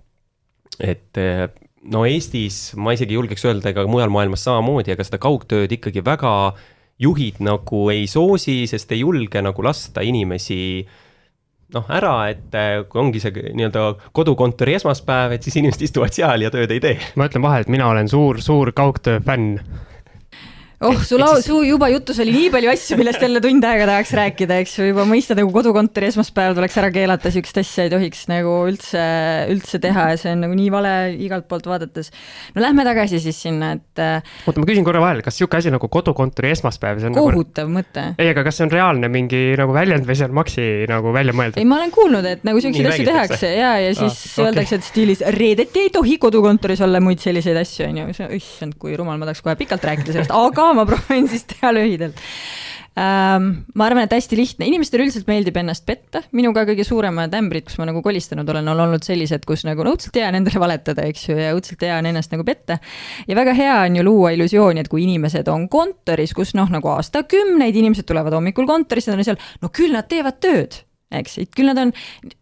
et 0.85 1.64
no 1.91 2.05
Eestis 2.09 2.73
ma 2.79 2.95
isegi 2.95 3.17
julgeks 3.17 3.45
öelda, 3.47 3.71
ega 3.71 3.85
mujal 3.89 4.13
maailmas 4.13 4.45
samamoodi, 4.47 4.93
aga 4.95 5.05
seda 5.05 5.19
kaugtööd 5.21 5.71
ikkagi 5.77 6.03
väga 6.05 6.33
juhid 7.01 7.41
nagu 7.43 7.81
ei 7.91 8.05
soosi, 8.07 8.63
sest 8.71 8.93
ei 8.95 9.01
julge 9.03 9.41
nagu 9.43 9.65
lasta 9.65 10.03
inimesi 10.05 10.85
noh, 11.75 11.89
ära, 11.91 12.13
et 12.31 12.55
äh, 12.55 12.83
kui 12.89 13.01
ongi 13.01 13.21
see 13.21 13.33
nii-öelda 13.33 14.11
kodukontori 14.15 14.77
esmaspäev, 14.77 15.35
et 15.35 15.45
siis 15.45 15.57
inimesed 15.59 15.87
istuvad 15.87 16.15
seal 16.15 16.45
ja 16.45 16.53
tööd 16.53 16.71
ei 16.71 16.83
tee. 16.83 16.95
ma 17.19 17.27
ütlen 17.29 17.43
vahele, 17.45 17.65
et 17.65 17.73
mina 17.73 17.89
olen 17.91 18.09
suur, 18.11 18.39
suur 18.43 18.71
kaugtöö 18.75 19.19
fänn 19.25 19.59
oh, 20.79 21.01
su 21.03 21.17
lau-, 21.19 21.39
su 21.43 21.61
juba 21.63 21.89
jutus 21.93 22.19
oli 22.23 22.33
nii 22.35 22.49
palju 22.53 22.71
asju, 22.71 22.97
millest 22.99 23.23
jälle 23.23 23.41
tund 23.43 23.63
aega 23.67 23.87
tahaks 23.89 24.11
rääkida, 24.17 24.57
eks 24.63 24.75
ju, 24.79 24.87
juba 24.89 25.05
mõista 25.07 25.37
nagu 25.37 25.51
kodukontori 25.55 26.09
esmaspäev 26.09 26.55
tuleks 26.57 26.77
ära 26.81 26.89
keelata, 26.95 27.31
sihukest 27.33 27.61
asja 27.61 27.85
ei 27.85 27.93
tohiks 27.93 28.25
nagu 28.31 28.55
üldse, 28.69 29.03
üldse 29.53 29.79
teha 29.83 30.09
ja 30.11 30.19
see 30.19 30.33
on 30.35 30.43
nagu 30.45 30.57
nii 30.57 30.71
vale 30.73 30.93
igalt 31.25 31.47
poolt 31.51 31.69
vaadates. 31.69 32.11
no 32.55 32.63
lähme 32.63 32.85
tagasi 32.87 33.21
siis 33.23 33.39
sinna, 33.47 33.73
et. 33.77 34.01
Äh, 34.01 34.35
oota, 34.45 34.61
ma 34.61 34.69
küsin 34.69 34.87
korra 34.87 35.03
vahele, 35.03 35.23
kas 35.25 35.39
sihuke 35.39 35.59
asi 35.61 35.73
nagu 35.73 35.89
kodukontori 35.91 36.51
esmaspäev, 36.55 36.99
see 37.01 37.11
on 37.11 37.15
nagu 37.15 37.31
kohutav 37.31 37.69
nagu... 37.69 37.79
mõte. 37.79 38.07
ei, 38.19 38.31
aga 38.33 38.45
kas 38.47 38.59
see 38.59 38.67
on 38.67 38.73
reaalne 38.75 39.11
mingi 39.11 39.43
nagu 39.59 39.75
väljend 39.75 40.07
või 40.09 40.19
see 40.19 40.29
on 40.29 40.35
Maxi 40.35 40.67
nagu 40.91 41.15
välja 41.15 41.35
mõeldud? 41.37 41.61
ei, 41.61 41.69
ma 41.69 41.79
olen 41.79 41.95
kuulnud, 41.95 42.27
et 42.27 42.43
nagu 42.47 42.63
siukseid 42.63 42.91
asju 42.91 43.07
tehakse 43.07 43.53
ja, 43.55 43.75
ja 43.83 43.95
siis 43.95 44.11
ah, 44.11 44.27
okay. 44.35 44.49
öeldakse, 44.49 44.81
et 44.81 44.89
stiilis 44.89 45.23
reedeti 45.37 45.85
ei 45.87 45.93
tohi 45.93 46.19
kodukontoris 46.21 46.83
olla 46.85 46.99
muid 47.03 47.23
selliseid 47.23 47.57
asju, 47.61 47.87
on 47.87 48.01
ju, 48.03 48.29
issand, 48.35 48.75
kui 48.81 48.95
rumal, 48.99 49.19
ma 49.21 49.29
tahaks 49.29 49.43
kohe 49.45 49.55
pikalt 49.59 49.85
rääkida 49.87 50.15
sellest, 50.15 50.33
aga 50.35 50.64
ma 50.73 50.85
proovin 50.89 51.27
siis 51.31 51.45
teha 51.49 51.73
lühidalt 51.75 52.21
ähm,. 52.99 53.49
ma 53.75 53.87
arvan, 53.89 54.05
et 54.07 54.13
hästi 54.15 54.37
lihtne, 54.39 54.67
inimestele 54.69 55.03
üldiselt 55.03 55.27
meeldib 55.27 55.57
ennast 55.59 55.85
petta, 55.87 56.21
minuga 56.35 56.63
kõige 56.67 56.85
suuremad 56.87 57.33
ämbrid, 57.35 57.67
kus 57.67 57.77
ma 57.81 57.89
nagu 57.89 58.01
kolistanud 58.05 58.49
olen, 58.53 58.71
on 58.71 58.83
olnud 58.87 59.03
sellised, 59.05 59.43
kus 59.47 59.65
nagu 59.67 59.83
no 59.83 59.95
õudselt 59.95 60.15
hea 60.15 60.29
on 60.31 60.39
endale 60.39 60.63
valetada, 60.63 61.05
eks 61.11 61.27
ju, 61.29 61.37
ja 61.39 61.51
õudselt 61.57 61.83
hea 61.83 61.99
on 61.99 62.09
ennast 62.11 62.31
nagu 62.33 62.47
petta. 62.47 62.79
ja 63.27 63.37
väga 63.37 63.55
hea 63.57 63.77
on 63.83 63.99
ju 63.99 64.07
luua 64.07 64.31
illusiooni, 64.37 64.85
et 64.85 64.91
kui 64.91 65.03
inimesed 65.03 65.51
on 65.51 65.67
kontoris, 65.69 66.33
kus 66.37 66.55
noh, 66.55 66.71
nagu 66.71 66.93
aastakümneid 66.95 67.75
inimesed 67.75 68.07
tulevad 68.07 68.37
hommikul 68.37 68.67
kontorisse, 68.69 69.11
nad 69.11 69.19
on 69.19 69.27
seal, 69.27 69.41
no 69.61 69.73
küll 69.75 69.95
nad 69.95 70.07
teevad 70.11 70.39
tööd 70.39 70.84
eks, 71.13 71.37
et 71.43 71.51
küll 71.55 71.69
nad 71.69 71.79
on, 71.81 71.91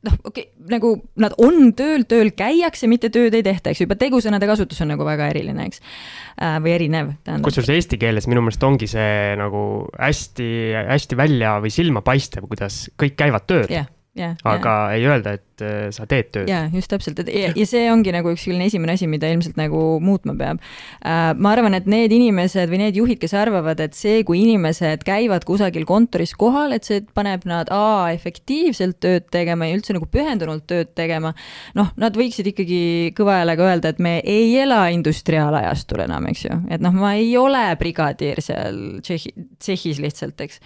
noh, 0.07 0.17
okei 0.23 0.45
okay,, 0.47 0.67
nagu 0.71 0.93
nad 1.19 1.35
on 1.43 1.73
tööl, 1.77 2.05
tööl 2.09 2.31
käiakse, 2.37 2.87
mitte 2.91 3.11
tööd 3.13 3.35
ei 3.35 3.45
tehta, 3.45 3.73
eks 3.73 3.81
ju, 3.81 3.87
juba 3.87 3.97
tegusõnade 3.99 4.47
kasutus 4.49 4.79
on 4.85 4.93
nagu 4.93 5.07
väga 5.07 5.27
eriline, 5.33 5.67
eks 5.69 5.81
äh,. 5.83 6.59
või 6.63 6.75
erinev, 6.77 7.15
tähendab. 7.23 7.47
kusjuures 7.49 7.73
eesti 7.75 7.99
keeles 8.01 8.29
minu 8.31 8.45
meelest 8.45 8.63
ongi 8.67 8.89
see 8.91 9.33
nagu 9.39 9.65
hästi, 9.97 10.47
hästi 10.93 11.19
välja 11.19 11.57
või 11.63 11.73
silmapaistev, 11.73 12.47
kuidas 12.51 12.85
kõik 12.99 13.19
käivad 13.19 13.49
tööl 13.49 13.67
yeah 13.71 13.91
yeah,. 14.17 14.35
aga 14.43 14.69
yeah. 14.69 14.95
ei 14.95 15.05
öelda, 15.07 15.33
et 15.37 15.63
äh, 15.63 15.87
sa 15.95 16.05
teed 16.09 16.29
tööd. 16.33 16.49
jaa, 16.49 16.67
just 16.73 16.91
täpselt, 16.91 17.19
et 17.23 17.29
ja, 17.33 17.51
ja 17.57 17.65
see 17.67 17.85
ongi 17.91 18.13
nagu 18.13 18.31
üks 18.33 18.45
selline 18.45 18.67
esimene 18.69 18.95
asi, 18.97 19.07
mida 19.09 19.29
ilmselt 19.33 19.57
nagu 19.59 19.81
muutma 20.03 20.35
peab 20.37 20.59
äh,. 20.61 21.33
ma 21.33 21.53
arvan, 21.55 21.77
et 21.77 21.87
need 21.89 22.13
inimesed 22.13 22.71
või 22.71 22.83
need 22.83 22.99
juhid, 22.99 23.19
kes 23.21 23.33
arvavad, 23.37 23.81
et 23.83 23.97
see, 23.97 24.21
kui 24.27 24.43
inimesed 24.43 25.05
käivad 25.07 25.47
kusagil 25.49 25.87
kontoris 25.89 26.35
kohal, 26.37 26.75
et 26.77 26.89
see 26.89 27.03
paneb 27.15 27.47
nad 27.49 27.71
A 27.73 28.11
efektiivselt 28.13 28.99
tööd 29.03 29.25
tegema 29.33 29.67
ja 29.67 29.77
üldse 29.77 29.95
nagu 29.95 30.07
pühendunult 30.11 30.67
tööd 30.69 30.91
tegema, 30.97 31.33
noh, 31.77 31.89
nad 31.99 32.17
võiksid 32.17 32.51
ikkagi 32.53 32.83
kõva 33.17 33.39
häälega 33.41 33.69
öelda, 33.71 33.93
et 33.93 34.01
me 34.03 34.19
ei 34.19 34.51
ela 34.61 34.85
industriaalajastul 34.93 36.03
enam, 36.05 36.27
eks 36.29 36.45
ju, 36.45 36.59
et 36.73 36.83
noh, 36.83 36.93
ma 36.95 37.15
ei 37.17 37.33
ole 37.39 37.65
brigadier 37.79 38.41
seal 38.43 38.81
Tšehhi, 39.03 39.33
tsehhis 39.63 39.99
lihtsalt, 40.03 40.39
eks 40.43 40.59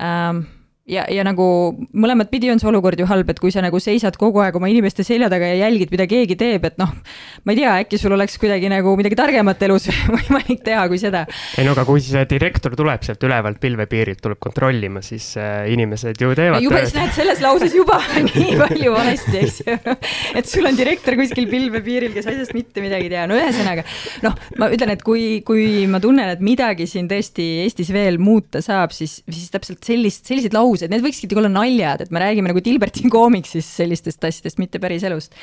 ähm, 0.00 0.42
ja, 0.88 1.04
ja 1.10 1.22
nagu 1.26 1.44
mõlemat 1.94 2.30
pidi 2.32 2.50
on 2.50 2.58
see 2.58 2.68
olukord 2.70 2.98
ju 2.98 3.06
halb, 3.06 3.28
et 3.30 3.40
kui 3.42 3.52
sa 3.54 3.62
nagu 3.62 3.78
seisad 3.82 4.16
kogu 4.18 4.42
aeg 4.42 4.56
oma 4.58 4.70
inimeste 4.70 5.04
selja 5.06 5.28
taga 5.30 5.46
ja 5.52 5.60
jälgid, 5.64 5.92
mida 5.94 6.08
keegi 6.10 6.36
teeb, 6.38 6.66
et 6.66 6.78
noh, 6.80 6.90
ma 7.46 7.54
ei 7.54 7.60
tea, 7.60 7.74
äkki 7.84 8.00
sul 8.00 8.14
oleks 8.16 8.34
kuidagi 8.42 8.70
nagu 8.72 8.94
midagi 8.98 9.18
targemat 9.18 9.62
elus 9.68 9.86
võimalik 10.14 10.64
teha 10.66 10.86
kui 10.90 10.98
seda. 10.98 11.24
ei 11.58 11.66
no 11.66 11.76
aga 11.76 11.86
kui 11.86 12.02
see 12.02 12.24
direktor 12.30 12.74
tuleb 12.78 13.06
sealt 13.06 13.22
ülevalt 13.28 13.60
pilvepiirilt, 13.62 14.22
tuleb 14.24 14.40
kontrollima, 14.42 15.04
siis 15.06 15.32
äh, 15.38 15.68
inimesed 15.72 16.18
ju 16.18 16.32
teevad 16.38 16.64
juba 16.64 16.82
tööd. 16.82 16.96
näed, 16.98 17.14
selles 17.14 17.44
lauses 17.44 17.76
juba 17.78 18.00
nii 18.28 18.58
palju 18.58 18.96
valesti, 18.96 19.44
eks 19.44 19.62
ju. 19.62 19.78
et 20.40 20.50
sul 20.50 20.66
on 20.66 20.78
direktor 20.78 21.18
kuskil 21.20 21.46
pilvepiiril, 21.52 22.10
kes 22.16 22.26
asjast 22.32 22.56
mitte 22.58 22.82
midagi 22.82 23.06
ei 23.06 23.14
tea, 23.14 23.28
no 23.30 23.38
ühesõnaga 23.38 23.86
noh, 24.26 24.34
ma 24.58 24.70
ütlen, 24.74 24.96
et 24.96 25.06
kui, 25.06 25.40
kui 25.46 25.86
ma 25.90 26.02
tunnen, 26.02 26.34
et 26.34 26.42
midagi 26.42 26.88
siin 26.90 27.06
tõesti 27.10 27.48
Eestis 27.62 27.92
veel 27.94 28.18
muuta 28.22 28.62
saab, 28.64 28.90
siis, 28.96 29.20
siis 29.30 29.50
täpselt 29.52 29.82
sellist, 29.86 30.26
selliseid 30.26 30.54
lauseid 30.72 30.88
ausad, 30.88 30.92
need 30.92 31.04
võikski 31.04 31.38
olla 31.38 31.50
naljad, 31.52 32.04
et 32.04 32.12
me 32.12 32.22
räägime 32.22 32.50
nagu 32.50 32.62
Dilberti 32.64 33.08
koomiksist 33.12 33.78
sellistest 33.78 34.24
asjadest, 34.24 34.58
mitte 34.58 34.80
päris 34.82 35.04
elust. 35.04 35.34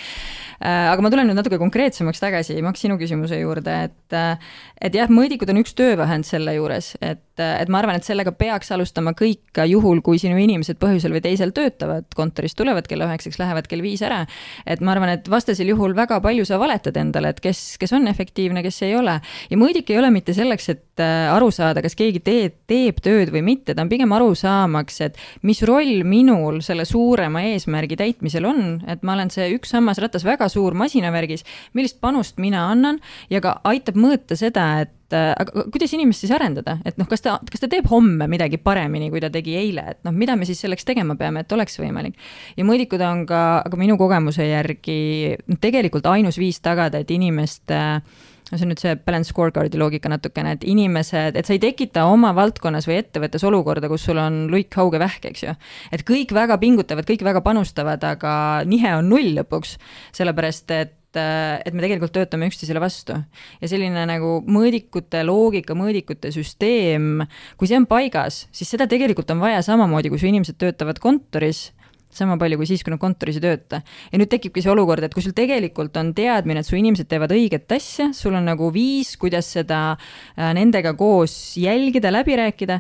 Äh, 0.60 0.90
aga 0.92 1.04
ma 1.04 1.12
tulen 1.12 1.30
nüüd 1.30 1.40
natuke 1.40 1.60
konkreetsemaks 1.62 2.20
tagasi, 2.20 2.58
Maks, 2.66 2.82
sinu 2.84 2.98
küsimuse 3.00 3.40
juurde, 3.40 3.76
et 3.88 4.16
äh, 4.18 4.50
et 4.82 4.96
jah, 4.96 5.10
mõõdikud 5.12 5.50
on 5.52 5.60
üks 5.62 5.76
töövahend 5.78 6.28
selle 6.28 6.54
juures, 6.56 6.94
et, 7.00 7.24
äh, 7.40 7.56
et 7.62 7.72
ma 7.72 7.82
arvan, 7.82 8.00
et 8.00 8.08
sellega 8.08 8.34
peaks 8.36 8.72
alustama 8.76 9.14
kõik 9.18 9.54
ka 9.56 9.66
juhul, 9.70 10.02
kui 10.04 10.20
sinu 10.20 10.40
inimesed 10.40 10.80
põhjusel 10.82 11.16
või 11.16 11.24
teisel 11.24 11.54
töötavad, 11.56 12.08
kontorist 12.16 12.58
tulevad 12.60 12.88
kella 12.88 13.08
üheksaks, 13.10 13.40
lähevad 13.40 13.70
kell 13.72 13.84
viis 13.84 14.04
ära. 14.06 14.26
et 14.66 14.82
ma 14.82 14.94
arvan, 14.96 15.14
et 15.16 15.28
vastasel 15.32 15.72
juhul 15.72 15.96
väga 15.96 16.20
palju 16.24 16.46
sa 16.48 16.60
valetad 16.60 16.98
endale, 17.00 17.34
et 17.34 17.40
kes, 17.44 17.78
kes 17.80 17.94
on 17.96 18.08
efektiivne, 18.08 18.64
kes 18.64 18.82
ei 18.88 18.96
ole. 18.96 19.20
ja 19.50 19.58
mõõdik 19.60 19.92
ei 19.92 20.00
ole 20.00 20.12
mitte 20.12 20.34
selleks, 20.36 20.70
et 20.70 21.04
aru 21.04 21.52
saada, 21.52 21.82
kas 21.82 21.96
keegi 21.96 22.20
teeb, 22.20 22.60
teeb 22.68 23.00
tööd 23.04 23.32
või 23.32 23.44
mitte, 23.44 23.76
ta 23.76 23.84
on 23.84 23.92
pigem 23.92 24.12
aru 24.16 24.34
saamaks, 24.36 25.02
et 25.08 25.19
mis 25.48 25.62
roll 25.68 26.04
minul 26.08 26.62
selle 26.66 26.86
suurema 26.88 27.44
eesmärgi 27.52 27.98
täitmisel 28.00 28.48
on, 28.50 28.64
et 28.88 29.04
ma 29.04 29.16
olen 29.18 29.32
see 29.34 29.50
üks 29.56 29.74
sammas 29.76 30.00
ratas 30.02 30.26
väga 30.28 30.50
suur 30.52 30.78
masinavärgis, 30.78 31.46
millist 31.78 32.00
panust 32.02 32.40
mina 32.42 32.68
annan 32.72 33.02
ja 33.30 33.42
ka 33.44 33.60
aitab 33.70 34.00
mõõta 34.00 34.38
seda, 34.40 34.72
et 34.86 34.96
aga 35.16 35.66
kuidas 35.74 35.94
inimest 35.98 36.22
siis 36.22 36.34
arendada, 36.36 36.78
et 36.86 37.00
noh, 37.02 37.08
kas 37.10 37.24
ta, 37.26 37.40
kas 37.50 37.64
ta 37.64 37.70
teeb 37.72 37.88
homme 37.90 38.28
midagi 38.30 38.60
paremini, 38.62 39.10
kui 39.10 39.22
ta 39.24 39.32
tegi 39.34 39.56
eile, 39.58 39.86
et 39.96 40.02
noh, 40.06 40.14
mida 40.14 40.36
me 40.38 40.46
siis 40.46 40.62
selleks 40.62 40.86
tegema 40.86 41.16
peame, 41.18 41.42
et 41.42 41.56
oleks 41.56 41.80
võimalik. 41.82 42.18
ja 42.58 42.66
mõõdikud 42.68 43.02
on 43.06 43.26
ka, 43.30 43.44
aga 43.66 43.80
minu 43.80 43.98
kogemuse 43.98 44.46
järgi 44.46 45.38
tegelikult 45.62 46.06
ainus 46.12 46.38
viis 46.38 46.62
tagada, 46.62 47.02
et 47.02 47.12
inimeste 47.16 47.80
äh, 47.80 48.28
see 48.58 48.66
on 48.66 48.72
nüüd 48.74 48.82
see 48.82 48.96
balance 49.06 49.30
scorecard'i 49.34 49.80
loogika 49.80 50.10
natukene, 50.12 50.56
et 50.58 50.68
inimesed, 50.68 51.38
et 51.38 51.48
sa 51.48 51.56
ei 51.56 51.62
tekita 51.62 52.08
oma 52.10 52.32
valdkonnas 52.38 52.88
või 52.90 53.00
ettevõttes 53.04 53.46
olukorda, 53.46 53.90
kus 53.92 54.08
sul 54.10 54.22
on 54.22 54.46
luik, 54.52 54.74
hauge, 54.80 55.02
vähk, 55.02 55.30
eks 55.32 55.46
ju. 55.46 55.56
et 55.96 56.06
kõik 56.08 56.34
väga 56.36 56.58
pingutavad, 56.62 57.08
kõik 57.08 57.26
väga 57.26 57.44
panustavad, 57.46 58.04
aga 58.06 58.34
nihe 58.70 58.96
on 58.98 59.12
null 59.14 59.36
lõpuks, 59.38 59.78
sellepärast 60.18 60.78
et 60.78 60.96
et 61.18 61.74
me 61.74 61.82
tegelikult 61.82 62.12
töötame 62.14 62.46
üksteisele 62.52 62.78
vastu. 62.78 63.16
ja 63.62 63.68
selline 63.68 64.04
nagu 64.06 64.44
mõõdikute 64.46 65.24
loogika, 65.26 65.74
mõõdikute 65.74 66.30
süsteem, 66.30 67.24
kui 67.58 67.66
see 67.66 67.80
on 67.80 67.88
paigas, 67.90 68.44
siis 68.54 68.70
seda 68.70 68.86
tegelikult 68.86 69.32
on 69.34 69.42
vaja 69.42 69.64
samamoodi, 69.66 70.12
kui 70.14 70.22
su 70.22 70.30
inimesed 70.30 70.60
töötavad 70.62 71.02
kontoris 71.02 71.72
sama 72.14 72.38
palju 72.42 72.60
kui 72.60 72.70
siis, 72.70 72.84
kui 72.84 72.94
nad 72.94 73.02
kontoris 73.02 73.38
ei 73.40 73.46
tööta. 73.46 73.82
ja 74.12 74.22
nüüd 74.22 74.32
tekibki 74.32 74.64
see 74.66 74.74
olukord, 74.74 75.06
et 75.06 75.14
kui 75.16 75.24
sul 75.26 75.36
tegelikult 75.38 75.98
on 76.02 76.14
teadmine, 76.18 76.64
et 76.64 76.68
su 76.68 76.78
inimesed 76.80 77.10
teevad 77.10 77.34
õiget 77.36 77.70
asja, 77.76 78.12
sul 78.18 78.38
on 78.40 78.50
nagu 78.50 78.72
viis, 78.74 79.16
kuidas 79.22 79.52
seda 79.58 79.82
äh, 79.96 80.52
nendega 80.58 80.96
koos 80.98 81.58
jälgida, 81.60 82.14
läbi 82.14 82.40
rääkida, 82.40 82.80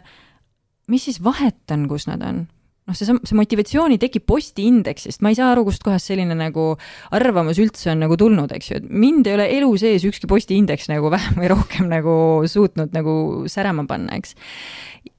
mis 0.90 1.06
siis 1.10 1.22
vahet 1.24 1.76
on, 1.76 1.88
kus 1.92 2.10
nad 2.10 2.26
on? 2.26 2.48
noh, 2.90 2.98
see, 2.98 3.06
see 3.06 3.38
motivatsiooni 3.38 4.00
tekib 4.02 4.26
postiindeksist, 4.30 5.22
ma 5.22 5.30
ei 5.30 5.38
saa 5.38 5.52
aru, 5.54 5.66
kustkohast 5.68 6.10
selline 6.10 6.34
nagu 6.38 6.72
arvamus 7.16 7.60
üldse 7.62 7.92
on 7.94 8.02
nagu 8.02 8.18
tulnud, 8.20 8.50
eks 8.56 8.72
ju, 8.72 8.80
et 8.82 8.88
mind 8.90 9.30
ei 9.30 9.36
ole 9.38 9.46
elu 9.60 9.70
sees 9.82 10.06
ükski 10.10 10.30
postiindeks 10.32 10.90
nagu 10.90 11.12
vähem 11.16 11.38
või 11.38 11.52
rohkem 11.54 11.90
nagu 11.92 12.16
suutnud 12.50 12.96
nagu 12.96 13.14
särama 13.52 13.86
panna, 13.90 14.18
eks. 14.18 14.34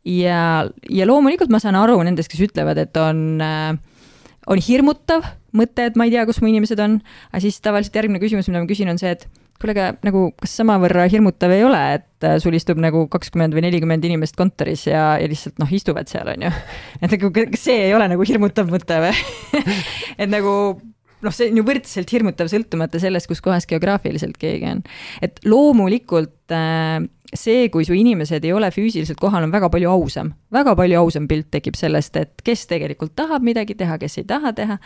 ja, 0.09 0.67
ja 0.67 1.09
loomulikult 1.09 1.53
ma 1.53 1.63
saan 1.63 1.79
aru 1.79 2.01
nendest, 2.07 2.33
kes 2.33 2.43
ütlevad, 2.51 2.81
et 2.83 3.01
on 3.01 3.23
äh, 3.45 3.79
on 4.51 4.63
hirmutav 4.63 5.27
mõte, 5.57 5.87
et 5.91 5.99
ma 5.99 6.07
ei 6.07 6.15
tea, 6.15 6.25
kus 6.29 6.41
mu 6.43 6.51
inimesed 6.51 6.81
on, 6.83 6.99
aga 7.31 7.43
siis 7.43 7.61
tavaliselt 7.63 7.97
järgmine 7.99 8.23
küsimus, 8.23 8.51
mida 8.51 8.63
ma 8.63 8.71
küsin, 8.71 8.91
on 8.93 9.01
see, 9.01 9.15
et 9.17 9.27
kuule, 9.61 9.75
aga 9.75 9.91
nagu 10.07 10.29
kas 10.41 10.55
samavõrra 10.61 11.07
hirmutav 11.13 11.53
ei 11.55 11.65
ole, 11.67 11.81
et 11.99 12.27
äh, 12.27 12.39
sul 12.43 12.57
istub 12.57 12.81
nagu 12.81 13.05
kakskümmend 13.13 13.57
või 13.57 13.67
nelikümmend 13.67 14.07
inimest 14.09 14.39
kontoris 14.39 14.87
ja, 14.89 15.15
ja 15.21 15.29
lihtsalt 15.31 15.61
noh, 15.61 15.75
istuvad 15.77 16.09
seal, 16.11 16.31
on 16.33 16.47
ju. 16.49 16.53
et 17.03 17.11
nagu 17.17 17.33
kas 17.37 17.67
see 17.69 17.85
ei 17.89 17.97
ole 17.97 18.09
nagu 18.13 18.27
hirmutav 18.27 18.71
mõte 18.73 19.03
või 19.05 19.67
et 20.23 20.31
nagu 20.31 20.55
noh, 21.21 21.35
see 21.35 21.51
on 21.51 21.61
ju 21.61 21.67
võrdselt 21.67 22.15
hirmutav, 22.15 22.49
sõltumata 22.53 23.01
sellest, 23.03 23.29
kus 23.31 23.43
kohas 23.45 23.69
geograafiliselt 23.71 24.39
keegi 24.41 24.71
on. 24.71 24.85
et 25.25 25.43
loomulikult 25.45 26.55
äh, 26.57 27.03
see, 27.37 27.69
kui 27.71 27.85
su 27.87 27.95
inimesed 27.95 28.45
ei 28.45 28.53
ole 28.55 28.71
füüsiliselt 28.75 29.19
kohal, 29.21 29.45
on 29.47 29.53
väga 29.53 29.71
palju 29.71 29.91
ausam. 29.91 30.33
väga 30.53 30.75
palju 30.77 30.99
ausam 30.99 31.29
pilt 31.31 31.51
tekib 31.51 31.77
sellest, 31.79 32.17
et 32.17 32.43
kes 32.45 32.67
tegelikult 32.71 33.15
tahab 33.19 33.45
midagi 33.47 33.77
teha, 33.79 33.99
kes 33.99 34.19
ei 34.19 34.27
taha 34.27 34.53
teha. 34.57 34.79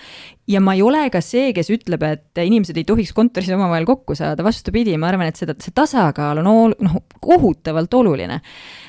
ja 0.48 0.60
ma 0.60 0.74
ei 0.74 0.82
ole 0.82 1.08
ka 1.10 1.20
see, 1.24 1.52
kes 1.56 1.70
ütleb, 1.72 2.04
et 2.04 2.42
inimesed 2.44 2.76
ei 2.76 2.84
tohiks 2.84 3.14
kontoris 3.16 3.50
omavahel 3.54 3.88
kokku 3.88 4.16
saada, 4.18 4.44
vastupidi, 4.44 4.96
ma 5.00 5.08
arvan, 5.08 5.32
et 5.32 5.40
seda, 5.40 5.56
see 5.60 5.74
tasakaal 5.74 6.42
on 6.44 6.50
ol, 6.50 6.76
noh, 6.84 7.00
kohutavalt 7.20 7.94
oluline. 7.94 8.40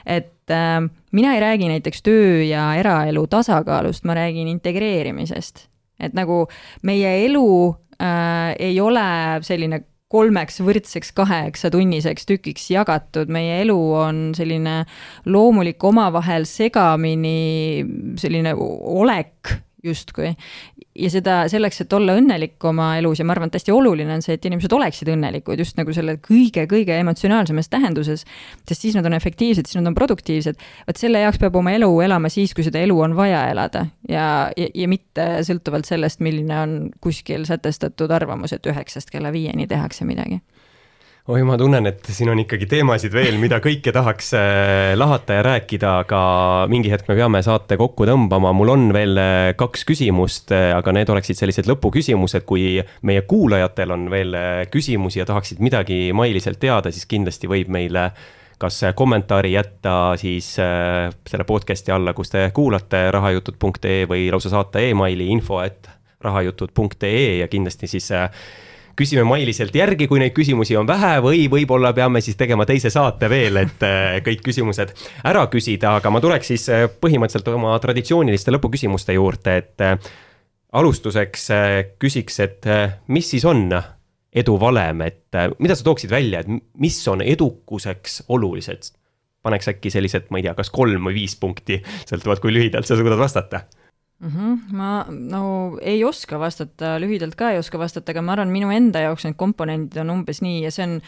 et 0.06 0.52
äh, 0.52 0.82
mina 1.12 1.34
ei 1.36 1.40
räägi 1.40 1.72
näiteks 1.72 2.04
töö 2.04 2.44
ja 2.44 2.74
eraelu 2.76 3.28
tasakaalust, 3.28 4.04
ma 4.04 4.14
räägin 4.14 4.52
integreerimisest. 4.52 5.68
et 6.00 6.14
nagu 6.14 6.46
meie 6.84 7.26
elu 7.26 7.50
äh, 8.02 8.56
ei 8.60 8.80
ole 8.82 9.10
selline 9.42 9.86
kolmeks 10.16 10.62
võrdseks 10.64 11.12
kaheksatunniseks 11.18 12.28
tükiks 12.30 12.70
jagatud, 12.72 13.32
meie 13.32 13.60
elu 13.66 13.78
on 14.00 14.26
selline 14.38 14.82
loomulik 15.28 15.84
omavahel 15.84 16.48
segamini 16.48 17.84
selline 18.22 18.56
olek 18.56 19.58
justkui. 19.86 20.34
Ja 20.96 21.10
seda 21.12 21.36
selleks, 21.52 21.82
et 21.84 21.94
olla 21.94 22.16
õnnelik 22.20 22.64
oma 22.68 22.94
elus 23.00 23.20
ja 23.20 23.26
ma 23.28 23.36
arvan, 23.36 23.52
et 23.52 23.58
hästi 23.60 23.74
oluline 23.76 24.16
on 24.16 24.24
see, 24.24 24.38
et 24.38 24.46
inimesed 24.48 24.74
oleksid 24.76 25.12
õnnelikud 25.12 25.60
just 25.60 25.78
nagu 25.80 25.94
selle 25.96 26.18
kõige-kõige 26.24 26.98
emotsionaalsemas 27.04 27.70
tähenduses, 27.72 28.26
sest 28.68 28.86
siis 28.86 28.96
nad 28.98 29.08
on 29.08 29.18
efektiivsed, 29.18 29.68
siis 29.68 29.80
nad 29.80 29.92
on 29.92 29.98
produktiivsed. 29.98 30.60
vot 30.88 31.02
selle 31.02 31.24
jaoks 31.26 31.42
peab 31.42 31.56
oma 31.60 31.76
elu 31.76 31.90
elama 32.08 32.32
siis, 32.32 32.54
kui 32.56 32.64
seda 32.68 32.80
elu 32.84 32.98
on 33.08 33.16
vaja 33.18 33.46
elada 33.52 33.86
ja, 34.10 34.52
ja, 34.58 34.70
ja 34.74 34.88
mitte 34.92 35.28
sõltuvalt 35.48 35.90
sellest, 35.90 36.24
milline 36.24 36.60
on 36.60 36.78
kuskil 37.04 37.46
sätestatud 37.46 38.12
arvamus, 38.12 38.56
et 38.56 38.72
üheksast 38.72 39.12
kella 39.12 39.34
viieni 39.36 39.68
tehakse 39.68 40.08
midagi 40.08 40.40
oi, 41.26 41.42
ma 41.42 41.56
tunnen, 41.58 41.88
et 41.90 42.06
siin 42.14 42.30
on 42.30 42.38
ikkagi 42.38 42.68
teemasid 42.70 43.14
veel, 43.16 43.40
mida 43.42 43.58
kõike 43.64 43.90
tahaks 43.96 44.28
äh, 44.38 44.92
lahata 44.94 45.40
ja 45.40 45.46
rääkida, 45.48 45.94
aga 46.04 46.20
mingi 46.70 46.92
hetk 46.92 47.08
me 47.10 47.16
peame 47.18 47.40
saate 47.46 47.80
kokku 47.82 48.06
tõmbama. 48.06 48.52
mul 48.54 48.70
on 48.76 48.84
veel 48.94 49.18
äh, 49.18 49.50
kaks 49.58 49.88
küsimust, 49.90 50.54
äh, 50.54 50.70
aga 50.78 50.94
need 50.94 51.10
oleksid 51.10 51.40
sellised 51.40 51.66
lõpuküsimused, 51.72 52.46
kui 52.46 52.78
meie 53.10 53.24
kuulajatel 53.26 53.96
on 53.96 54.06
veel 54.14 54.38
küsimusi 54.70 55.24
ja 55.24 55.26
tahaksid 55.26 55.64
midagi 55.66 56.12
Mailiselt 56.14 56.62
teada, 56.62 56.94
siis 56.94 57.10
kindlasti 57.10 57.50
võib 57.50 57.74
meile 57.74 58.12
kas 58.62 58.78
kommentaari 58.96 59.50
jätta 59.52 60.14
siis 60.16 60.54
selle 60.56 61.46
podcast'i 61.48 61.92
alla, 61.92 62.14
kus 62.16 62.30
te 62.32 62.46
kuulate 62.56 63.10
rahajutud.ee 63.12 64.06
või 64.08 64.30
lausa 64.32 64.54
saata 64.54 64.80
emaili 64.80 65.28
info 65.34 65.60
et 65.66 65.90
rahajutud.ee 66.24 67.42
ja 67.42 67.50
kindlasti 67.52 67.90
siis 67.92 68.14
küsime 68.96 69.24
Mailiselt 69.28 69.76
järgi, 69.76 70.08
kui 70.08 70.20
neid 70.22 70.34
küsimusi 70.36 70.78
on 70.80 70.88
vähe 70.88 71.18
või 71.24 71.46
võib-olla 71.52 71.92
peame 71.96 72.22
siis 72.24 72.38
tegema 72.40 72.66
teise 72.68 72.92
saate 72.94 73.30
veel, 73.32 73.60
et 73.62 73.84
äh, 73.86 74.18
kõik 74.26 74.44
küsimused 74.46 74.94
ära 75.28 75.46
küsida, 75.52 75.98
aga 76.00 76.12
ma 76.14 76.22
tuleks 76.24 76.52
siis 76.54 76.68
äh, 76.72 76.86
põhimõtteliselt 76.90 77.52
oma 77.54 77.76
traditsiooniliste 77.84 78.54
lõpuküsimuste 78.56 79.18
juurde, 79.18 79.58
et 79.62 79.86
äh, 79.86 80.12
alustuseks 80.76 81.48
küsiks, 82.02 82.42
et 82.44 82.66
mis 83.08 83.28
siis 83.32 83.46
on 83.48 83.70
edu 84.36 84.58
valem, 84.60 85.06
et 85.06 85.38
mida 85.64 85.78
sa 85.78 85.86
tooksid 85.88 86.12
välja, 86.12 86.42
et 86.44 86.50
mis 86.84 86.98
on 87.08 87.24
edukuseks 87.24 88.26
olulised? 88.28 88.92
paneks 89.46 89.68
äkki 89.70 89.92
sellised, 89.94 90.32
ma 90.34 90.40
ei 90.40 90.48
tea, 90.48 90.56
kas 90.58 90.72
kolm 90.74 91.06
või 91.06 91.20
viis 91.20 91.36
punkti, 91.38 91.78
sõltuvalt 92.10 92.42
kui 92.42 92.50
lühidalt 92.50 92.90
sa 92.90 92.96
suudad 92.98 93.20
vastata 93.22 93.60
mm. 94.20 94.30
-hmm. 94.30 94.76
ma 94.76 95.06
no 95.10 95.78
ei 95.82 96.04
oska 96.04 96.40
vastata, 96.40 96.98
lühidalt 97.02 97.36
ka 97.36 97.52
ei 97.52 97.62
oska 97.62 97.80
vastata, 97.82 98.12
aga 98.12 98.22
ma 98.22 98.36
arvan, 98.36 98.54
minu 98.54 98.72
enda 98.72 99.04
jaoks 99.08 99.26
need 99.26 99.38
komponendid 99.40 99.98
on 100.02 100.14
umbes 100.20 100.42
nii 100.42 100.64
ja 100.64 100.72
see 100.72 100.88
on, 100.88 101.00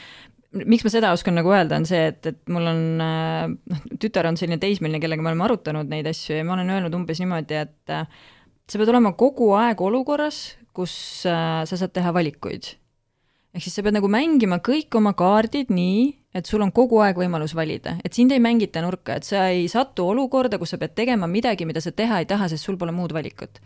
miks 0.66 0.84
ma 0.84 0.94
seda 0.94 1.12
oskan 1.16 1.36
nagu 1.38 1.52
öelda, 1.52 1.78
on 1.78 1.86
see, 1.86 2.08
et, 2.12 2.26
et 2.26 2.40
mul 2.50 2.68
on, 2.68 2.82
noh, 2.98 3.84
tütar 4.00 4.30
on 4.30 4.38
selline 4.40 4.60
teismeline, 4.62 5.02
kellega 5.04 5.22
me 5.22 5.34
oleme 5.34 5.48
arutanud 5.48 5.92
neid 5.92 6.08
asju 6.08 6.40
ja 6.40 6.48
ma 6.48 6.56
olen 6.58 6.70
öelnud 6.76 6.96
umbes 6.96 7.20
niimoodi, 7.24 7.62
et 7.66 7.98
sa 8.68 8.80
pead 8.80 8.92
olema 8.92 9.14
kogu 9.20 9.54
aeg 9.58 9.82
olukorras, 9.84 10.58
kus 10.76 10.94
äh, 11.30 11.64
sa 11.66 11.80
saad 11.80 11.94
teha 11.96 12.14
valikuid. 12.14 12.76
ehk 13.56 13.64
siis 13.64 13.78
sa 13.80 13.84
pead 13.84 13.96
nagu 13.98 14.10
mängima 14.12 14.60
kõik 14.62 14.94
oma 15.00 15.16
kaardid 15.18 15.72
nii, 15.74 16.12
et 16.38 16.46
sul 16.46 16.62
on 16.62 16.72
kogu 16.72 17.00
aeg 17.02 17.18
võimalus 17.18 17.56
valida, 17.58 17.96
et 18.06 18.14
sind 18.14 18.32
ei 18.32 18.42
mängita 18.44 18.84
nurka, 18.86 19.18
et 19.18 19.26
sa 19.26 19.48
ei 19.50 19.66
satu 19.72 20.06
olukorda, 20.12 20.60
kus 20.62 20.76
sa 20.76 20.78
pead 20.82 20.94
tegema 20.98 21.30
midagi, 21.30 21.66
mida 21.66 21.82
sa 21.82 21.92
teha 21.92 22.22
ei 22.22 22.30
taha, 22.30 22.50
sest 22.52 22.68
sul 22.68 22.78
pole 22.78 22.94
muud 22.94 23.16
valikut. 23.16 23.58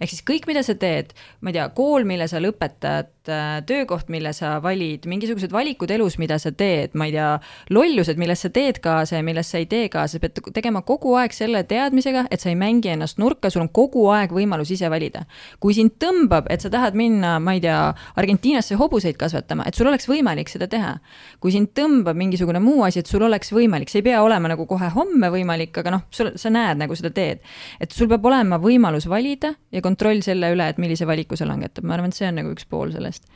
Ehk 0.00 0.10
siis 0.10 0.22
kõik, 0.26 0.46
mida 0.48 0.62
sa 0.64 0.74
teed, 0.78 1.12
ma 1.40 1.52
ei 1.52 1.56
tea, 1.58 1.66
kool, 1.76 2.06
mille 2.08 2.26
sa 2.30 2.40
lõpetad, 2.42 3.10
äh, 3.28 3.60
töökoht, 3.68 4.08
mille 4.12 4.32
sa 4.36 4.54
valid, 4.62 5.06
mingisugused 5.10 5.52
valikud 5.52 5.90
elus, 5.94 6.18
mida 6.22 6.38
sa 6.42 6.52
teed, 6.56 6.96
ma 6.98 7.08
ei 7.08 7.14
tea, 7.14 7.28
lollused, 7.74 8.20
milles 8.20 8.44
sa 8.44 8.50
teed 8.54 8.80
kaasa 8.82 9.18
ja 9.18 9.26
milles 9.26 9.50
sa 9.52 9.60
ei 9.60 9.68
tee 9.70 9.88
kaasa, 9.92 10.16
sa 10.16 10.22
pead 10.22 10.40
tegema 10.54 10.82
kogu 10.86 11.14
aeg 11.20 11.34
selle 11.36 11.62
teadmisega, 11.68 12.26
et 12.30 12.42
sa 12.42 12.50
ei 12.50 12.58
mängi 12.58 12.92
ennast 12.92 13.20
nurka, 13.22 13.50
sul 13.52 13.64
on 13.64 13.72
kogu 13.72 14.06
aeg 14.14 14.34
võimalus 14.34 14.72
ise 14.74 14.90
valida. 14.92 15.24
kui 15.60 15.74
sind 15.74 15.96
tõmbab, 16.02 16.48
et 16.50 16.60
sa 16.60 16.70
tahad 16.70 16.96
minna, 16.98 17.38
ma 17.40 17.54
ei 17.56 17.60
tea, 17.60 17.80
Argentiinasse 18.18 18.76
hobuseid 18.78 19.16
kasvatama, 19.20 19.66
et 19.66 19.74
sul 19.78 19.86
oleks 19.86 20.08
võimalik 20.08 20.48
seda 20.48 20.68
teha. 20.68 20.98
kui 21.40 21.52
sind 21.52 21.72
tõmbab 21.76 22.16
mingisugune 22.16 22.60
muu 22.60 22.84
asi, 22.84 23.00
et 23.00 23.06
sul 23.06 23.22
oleks 23.22 23.52
võimalik, 23.52 23.90
see 23.90 24.02
ei 24.02 24.10
pea 24.10 24.22
olema 24.22 24.48
nagu 24.52 24.66
kohe 24.66 24.88
homme 24.94 25.30
võimalik, 25.32 25.76
aga 25.78 25.96
noh, 25.96 26.06
sul, 26.10 26.32
sa 26.36 26.50
näed 26.50 26.80
nagu 26.80 26.96
seda 26.98 27.10
teed. 27.14 27.42
et 27.80 27.92
sul 27.92 28.08
peab 28.08 28.26
olema 28.26 28.58
võimalus 28.58 29.08
valida 29.08 29.51
ja 29.72 29.82
kontroll 29.84 30.22
selle 30.24 30.52
üle, 30.54 30.66
et 30.70 30.80
millise 30.82 31.06
valiku 31.08 31.38
sa 31.38 31.46
langetad, 31.48 31.84
ma 31.86 31.96
arvan, 31.96 32.12
et 32.12 32.18
see 32.18 32.28
on 32.28 32.38
nagu 32.40 32.52
üks 32.54 32.66
pool 32.68 32.92
sellest. 32.94 33.26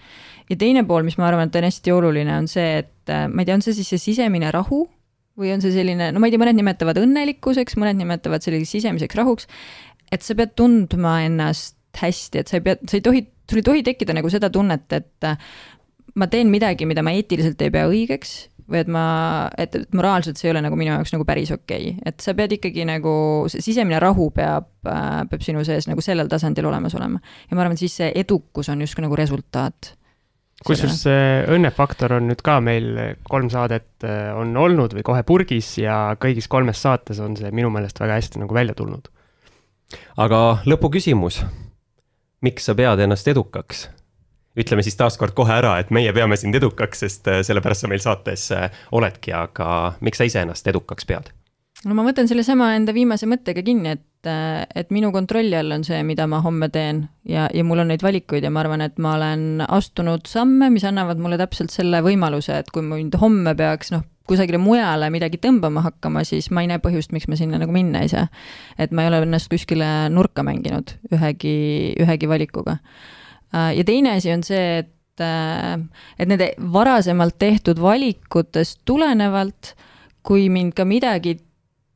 ja 0.50 0.58
teine 0.58 0.84
pool, 0.88 1.06
mis 1.06 1.18
ma 1.20 1.28
arvan, 1.30 1.50
et 1.50 1.58
on 1.58 1.66
hästi 1.68 1.94
oluline, 1.94 2.32
on 2.42 2.50
see, 2.50 2.82
et 2.82 3.12
äh, 3.12 3.26
ma 3.30 3.42
ei 3.42 3.48
tea, 3.48 3.58
on 3.58 3.64
see 3.66 3.76
siis 3.78 3.92
see 3.94 4.02
sisemine 4.10 4.50
rahu 4.54 4.84
või 5.36 5.52
on 5.52 5.64
see 5.64 5.74
selline, 5.74 6.10
no 6.14 6.22
ma 6.22 6.28
ei 6.28 6.34
tea, 6.34 6.40
mõned 6.40 6.58
nimetavad 6.58 6.98
õnnelikkuseks, 7.02 7.76
mõned 7.80 7.98
nimetavad 8.00 8.44
selliseks 8.44 8.78
sisemiseks 8.78 9.18
rahuks, 9.18 9.48
et 10.12 10.24
sa 10.24 10.36
pead 10.38 10.54
tundma 10.56 11.20
ennast 11.26 11.76
hästi, 11.96 12.42
et 12.42 12.52
sa 12.52 12.58
ei 12.58 12.64
pea, 12.64 12.78
sa 12.88 12.98
ei 12.98 13.04
tohi, 13.04 13.24
sul 13.50 13.60
ei 13.62 13.66
tohi 13.66 13.86
tekkida 13.86 14.16
nagu 14.16 14.30
seda 14.32 14.50
tunnet, 14.52 14.86
et 14.96 15.28
äh, 15.28 15.40
ma 16.16 16.28
teen 16.32 16.52
midagi, 16.52 16.88
mida 16.88 17.04
ma 17.04 17.14
eetiliselt 17.16 17.60
ei 17.64 17.72
pea 17.74 17.88
õigeks 17.90 18.36
või 18.70 18.80
et 18.82 18.88
ma, 18.90 19.04
et, 19.58 19.74
et 19.78 19.94
moraalselt 19.96 20.38
see 20.38 20.48
ei 20.48 20.54
ole 20.54 20.62
nagu 20.64 20.78
minu 20.78 20.92
jaoks 20.92 21.12
nagu 21.14 21.26
päris 21.28 21.52
okei 21.54 21.92
okay., 21.92 22.08
et 22.10 22.22
sa 22.22 22.34
pead 22.38 22.56
ikkagi 22.58 22.86
nagu, 22.88 23.12
see 23.52 23.62
sisemine 23.64 24.00
rahu 24.02 24.28
peab, 24.34 24.68
äh, 24.90 25.22
peab 25.30 25.44
sinu 25.44 25.62
sees 25.66 25.86
nagu 25.90 26.02
sellel 26.04 26.30
tasandil 26.30 26.66
olemas 26.70 26.96
olema. 26.98 27.20
ja 27.46 27.56
ma 27.56 27.64
arvan, 27.64 27.76
et 27.76 27.84
siis 27.84 27.94
see 28.02 28.10
edukus 28.18 28.70
on 28.72 28.82
justkui 28.82 29.06
nagu 29.06 29.18
resultaat. 29.18 29.92
kusjuures 30.66 31.02
see 31.06 31.28
õnnefaktor 31.54 32.16
on 32.18 32.30
nüüd 32.30 32.42
ka 32.44 32.58
meil 32.64 32.90
kolm 33.30 33.50
saadet 33.52 34.06
äh, 34.06 34.32
on 34.34 34.56
olnud 34.56 34.96
või 34.98 35.06
kohe 35.06 35.22
purgis 35.26 35.76
ja 35.78 36.16
kõigis 36.20 36.50
kolmes 36.50 36.82
saates 36.82 37.22
on 37.22 37.38
see 37.38 37.52
minu 37.54 37.70
meelest 37.70 38.00
väga 38.02 38.18
hästi 38.18 38.42
nagu 38.42 38.54
välja 38.54 38.74
tulnud. 38.74 39.06
aga 40.16 40.42
lõpuküsimus. 40.66 41.44
miks 42.42 42.66
sa 42.66 42.74
pead 42.74 43.06
ennast 43.06 43.28
edukaks? 43.28 43.86
Ütleme 44.56 44.84
siis 44.84 44.96
taaskord 44.98 45.36
kohe 45.36 45.58
ära, 45.58 45.76
et 45.80 45.92
meie 45.94 46.12
peame 46.16 46.38
sind 46.40 46.56
edukaks, 46.58 47.04
sest 47.04 47.28
äh, 47.30 47.42
sellepärast 47.46 47.84
sa 47.84 47.90
meil 47.92 48.02
saates 48.04 48.50
äh, 48.56 48.70
oledki, 48.96 49.34
aga 49.36 49.96
miks 50.04 50.22
sa 50.22 50.28
ise 50.28 50.44
ennast 50.44 50.68
edukaks 50.72 51.08
pead? 51.08 51.32
no 51.84 51.94
ma 51.94 52.06
võtan 52.06 52.28
sellesama 52.28 52.70
enda 52.78 52.94
viimase 52.96 53.28
mõttega 53.28 53.62
kinni, 53.66 53.92
et, 53.98 54.28
äh, 54.30 54.64
et 54.74 54.92
minu 54.94 55.12
kontrolli 55.14 55.56
all 55.58 55.76
on 55.76 55.84
see, 55.86 56.00
mida 56.08 56.26
ma 56.30 56.40
homme 56.44 56.70
teen 56.72 57.04
ja, 57.28 57.50
ja 57.52 57.64
mul 57.66 57.84
on 57.84 57.92
neid 57.92 58.04
valikuid 58.04 58.46
ja 58.46 58.52
ma 58.52 58.62
arvan, 58.64 58.84
et 58.86 58.96
ma 59.02 59.16
olen 59.18 59.64
astunud 59.68 60.26
samme, 60.30 60.70
mis 60.72 60.86
annavad 60.88 61.20
mulle 61.20 61.38
täpselt 61.40 61.74
selle 61.74 62.00
võimaluse, 62.06 62.62
et 62.62 62.72
kui 62.72 62.84
mind 62.86 63.18
homme 63.20 63.54
peaks 63.58 63.92
noh, 63.94 64.06
kusagile 64.26 64.58
mujale 64.58 65.10
midagi 65.14 65.38
tõmbama 65.42 65.84
hakkama, 65.84 66.24
siis 66.26 66.48
ma 66.50 66.64
ei 66.64 66.70
näe 66.72 66.80
põhjust, 66.82 67.12
miks 67.14 67.28
ma 67.30 67.38
sinna 67.38 67.60
nagu 67.62 67.74
minna 67.74 68.02
ei 68.02 68.10
saa. 68.10 68.26
et 68.78 68.90
ma 68.90 69.04
ei 69.04 69.12
ole 69.12 69.22
ennast 69.26 69.52
kuskile 69.52 70.08
nurka 70.10 70.42
mänginud 70.46 70.96
ühegi, 71.12 71.54
ühegi 72.02 72.28
valikuga 72.28 72.80
ja 73.52 73.84
teine 73.86 74.16
asi 74.16 74.32
on 74.34 74.44
see, 74.46 74.82
et, 74.82 75.22
äh, 75.22 75.74
et 76.18 76.28
nende 76.30 76.52
varasemalt 76.72 77.38
tehtud 77.38 77.80
valikutest 77.82 78.82
tulenevalt, 78.88 79.74
kui 80.26 80.48
mind 80.50 80.74
ka 80.76 80.86
midagi 80.88 81.36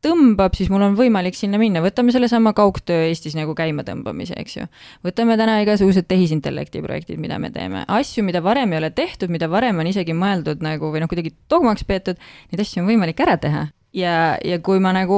tõmbab, 0.01 0.55
siis 0.57 0.71
mul 0.73 0.85
on 0.87 0.95
võimalik 0.97 1.37
sinna 1.37 1.59
minna, 1.61 1.83
võtame 1.85 2.13
sellesama 2.15 2.55
kaugtöö 2.57 3.03
Eestis 3.11 3.35
nagu 3.37 3.53
käima 3.57 3.85
tõmbamise, 3.85 4.37
eks 4.41 4.57
ju. 4.57 4.65
võtame 5.05 5.37
täna 5.37 5.59
igasugused 5.61 6.09
tehisintellekti 6.09 6.81
projektid, 6.85 7.21
mida 7.21 7.37
me 7.43 7.51
teeme, 7.53 7.85
asju, 7.89 8.25
mida 8.25 8.41
varem 8.45 8.73
ei 8.73 8.81
ole 8.81 8.91
tehtud, 8.97 9.33
mida 9.33 9.51
varem 9.53 9.83
on 9.83 9.91
isegi 9.91 10.17
mõeldud 10.17 10.65
nagu 10.65 10.93
või 10.95 11.05
noh, 11.05 11.11
kuidagi 11.11 11.35
dogmaks 11.53 11.85
peetud, 11.85 12.21
neid 12.53 12.65
asju 12.65 12.81
on 12.81 12.89
võimalik 12.89 13.21
ära 13.21 13.37
teha. 13.41 13.67
ja, 13.93 14.39
ja 14.47 14.61
kui 14.63 14.81
ma 14.81 14.95
nagu 14.97 15.17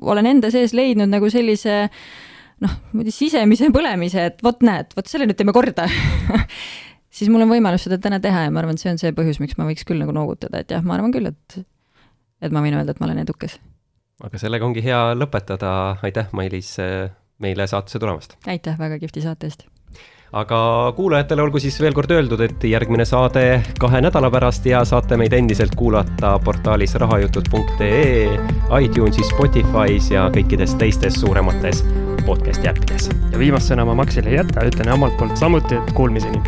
olen 0.00 0.26
enda 0.30 0.48
sees 0.54 0.72
leidnud 0.72 1.10
nagu 1.10 1.28
sellise 1.28 1.82
äh, 1.82 2.00
noh, 2.64 2.78
niimoodi 2.92 3.12
sisemise 3.14 3.70
põlemise, 3.74 4.28
et 4.30 4.42
vot 4.44 4.64
näed, 4.64 4.94
vot 4.96 5.10
selle 5.10 5.28
nüüd 5.28 5.38
teeme 5.38 5.54
korda 5.56 5.86
siis 7.14 7.30
mul 7.32 7.44
on 7.44 7.52
võimalus 7.52 7.86
seda 7.86 8.00
täna 8.02 8.20
teha 8.22 8.46
ja 8.46 8.54
ma 8.54 8.62
arvan, 8.62 8.78
et 8.78 8.84
see 8.84 8.92
on 8.92 9.00
see 9.00 9.14
põhjus, 9.16 9.40
miks 9.42 9.58
ma 9.60 9.68
võiks 9.68 9.86
küll 9.88 10.00
nagu 10.02 10.14
noogutada, 10.16 10.62
et 10.64 10.74
jah, 10.74 10.84
ma 10.86 10.98
arvan 10.98 11.14
küll, 11.14 11.30
et, 11.30 11.60
et 12.44 12.54
ma 12.54 12.64
võin 12.64 12.78
öelda, 12.78 12.94
et 12.94 13.02
ma 13.02 13.10
olen 13.10 13.22
edukas. 13.24 13.58
aga 14.24 14.40
sellega 14.40 14.66
ongi 14.66 14.84
hea 14.84 15.02
lõpetada, 15.18 15.74
aitäh, 16.06 16.32
Mailis, 16.36 16.74
meile 17.42 17.68
saatesse 17.70 18.02
tulemast! 18.02 18.38
aitäh 18.50 18.78
väga 18.80 19.00
kihvti 19.02 19.24
saate 19.24 19.50
eest! 19.50 19.68
Aga 20.34 20.58
kuulajatele 20.96 21.42
olgu 21.44 21.60
siis 21.62 21.76
veel 21.80 21.94
kord 21.94 22.10
öeldud, 22.10 22.40
et 22.42 22.66
järgmine 22.66 23.06
saade 23.06 23.44
kahe 23.80 24.00
nädala 24.02 24.30
pärast 24.34 24.66
ja 24.66 24.82
saate 24.88 25.18
meid 25.20 25.34
endiselt 25.36 25.76
kuulata 25.78 26.34
portaalis 26.44 26.96
rahajutud.ee, 26.98 28.26
iTunesis, 28.82 29.30
Spotify's 29.30 30.10
ja 30.14 30.26
kõikides 30.34 30.74
teistes 30.80 31.20
suuremates 31.22 31.84
podcast'i 32.26 32.70
äppides. 32.72 33.10
ja 33.30 33.38
viimast 33.38 33.70
sõna 33.70 33.86
ma 33.86 33.94
Maxile 34.02 34.32
ei 34.32 34.40
jäta, 34.40 34.66
ütlen 34.66 34.94
omalt 34.96 35.16
poolt 35.20 35.38
samuti, 35.38 35.78
et 35.78 35.94
kuulmiseni 35.94 36.42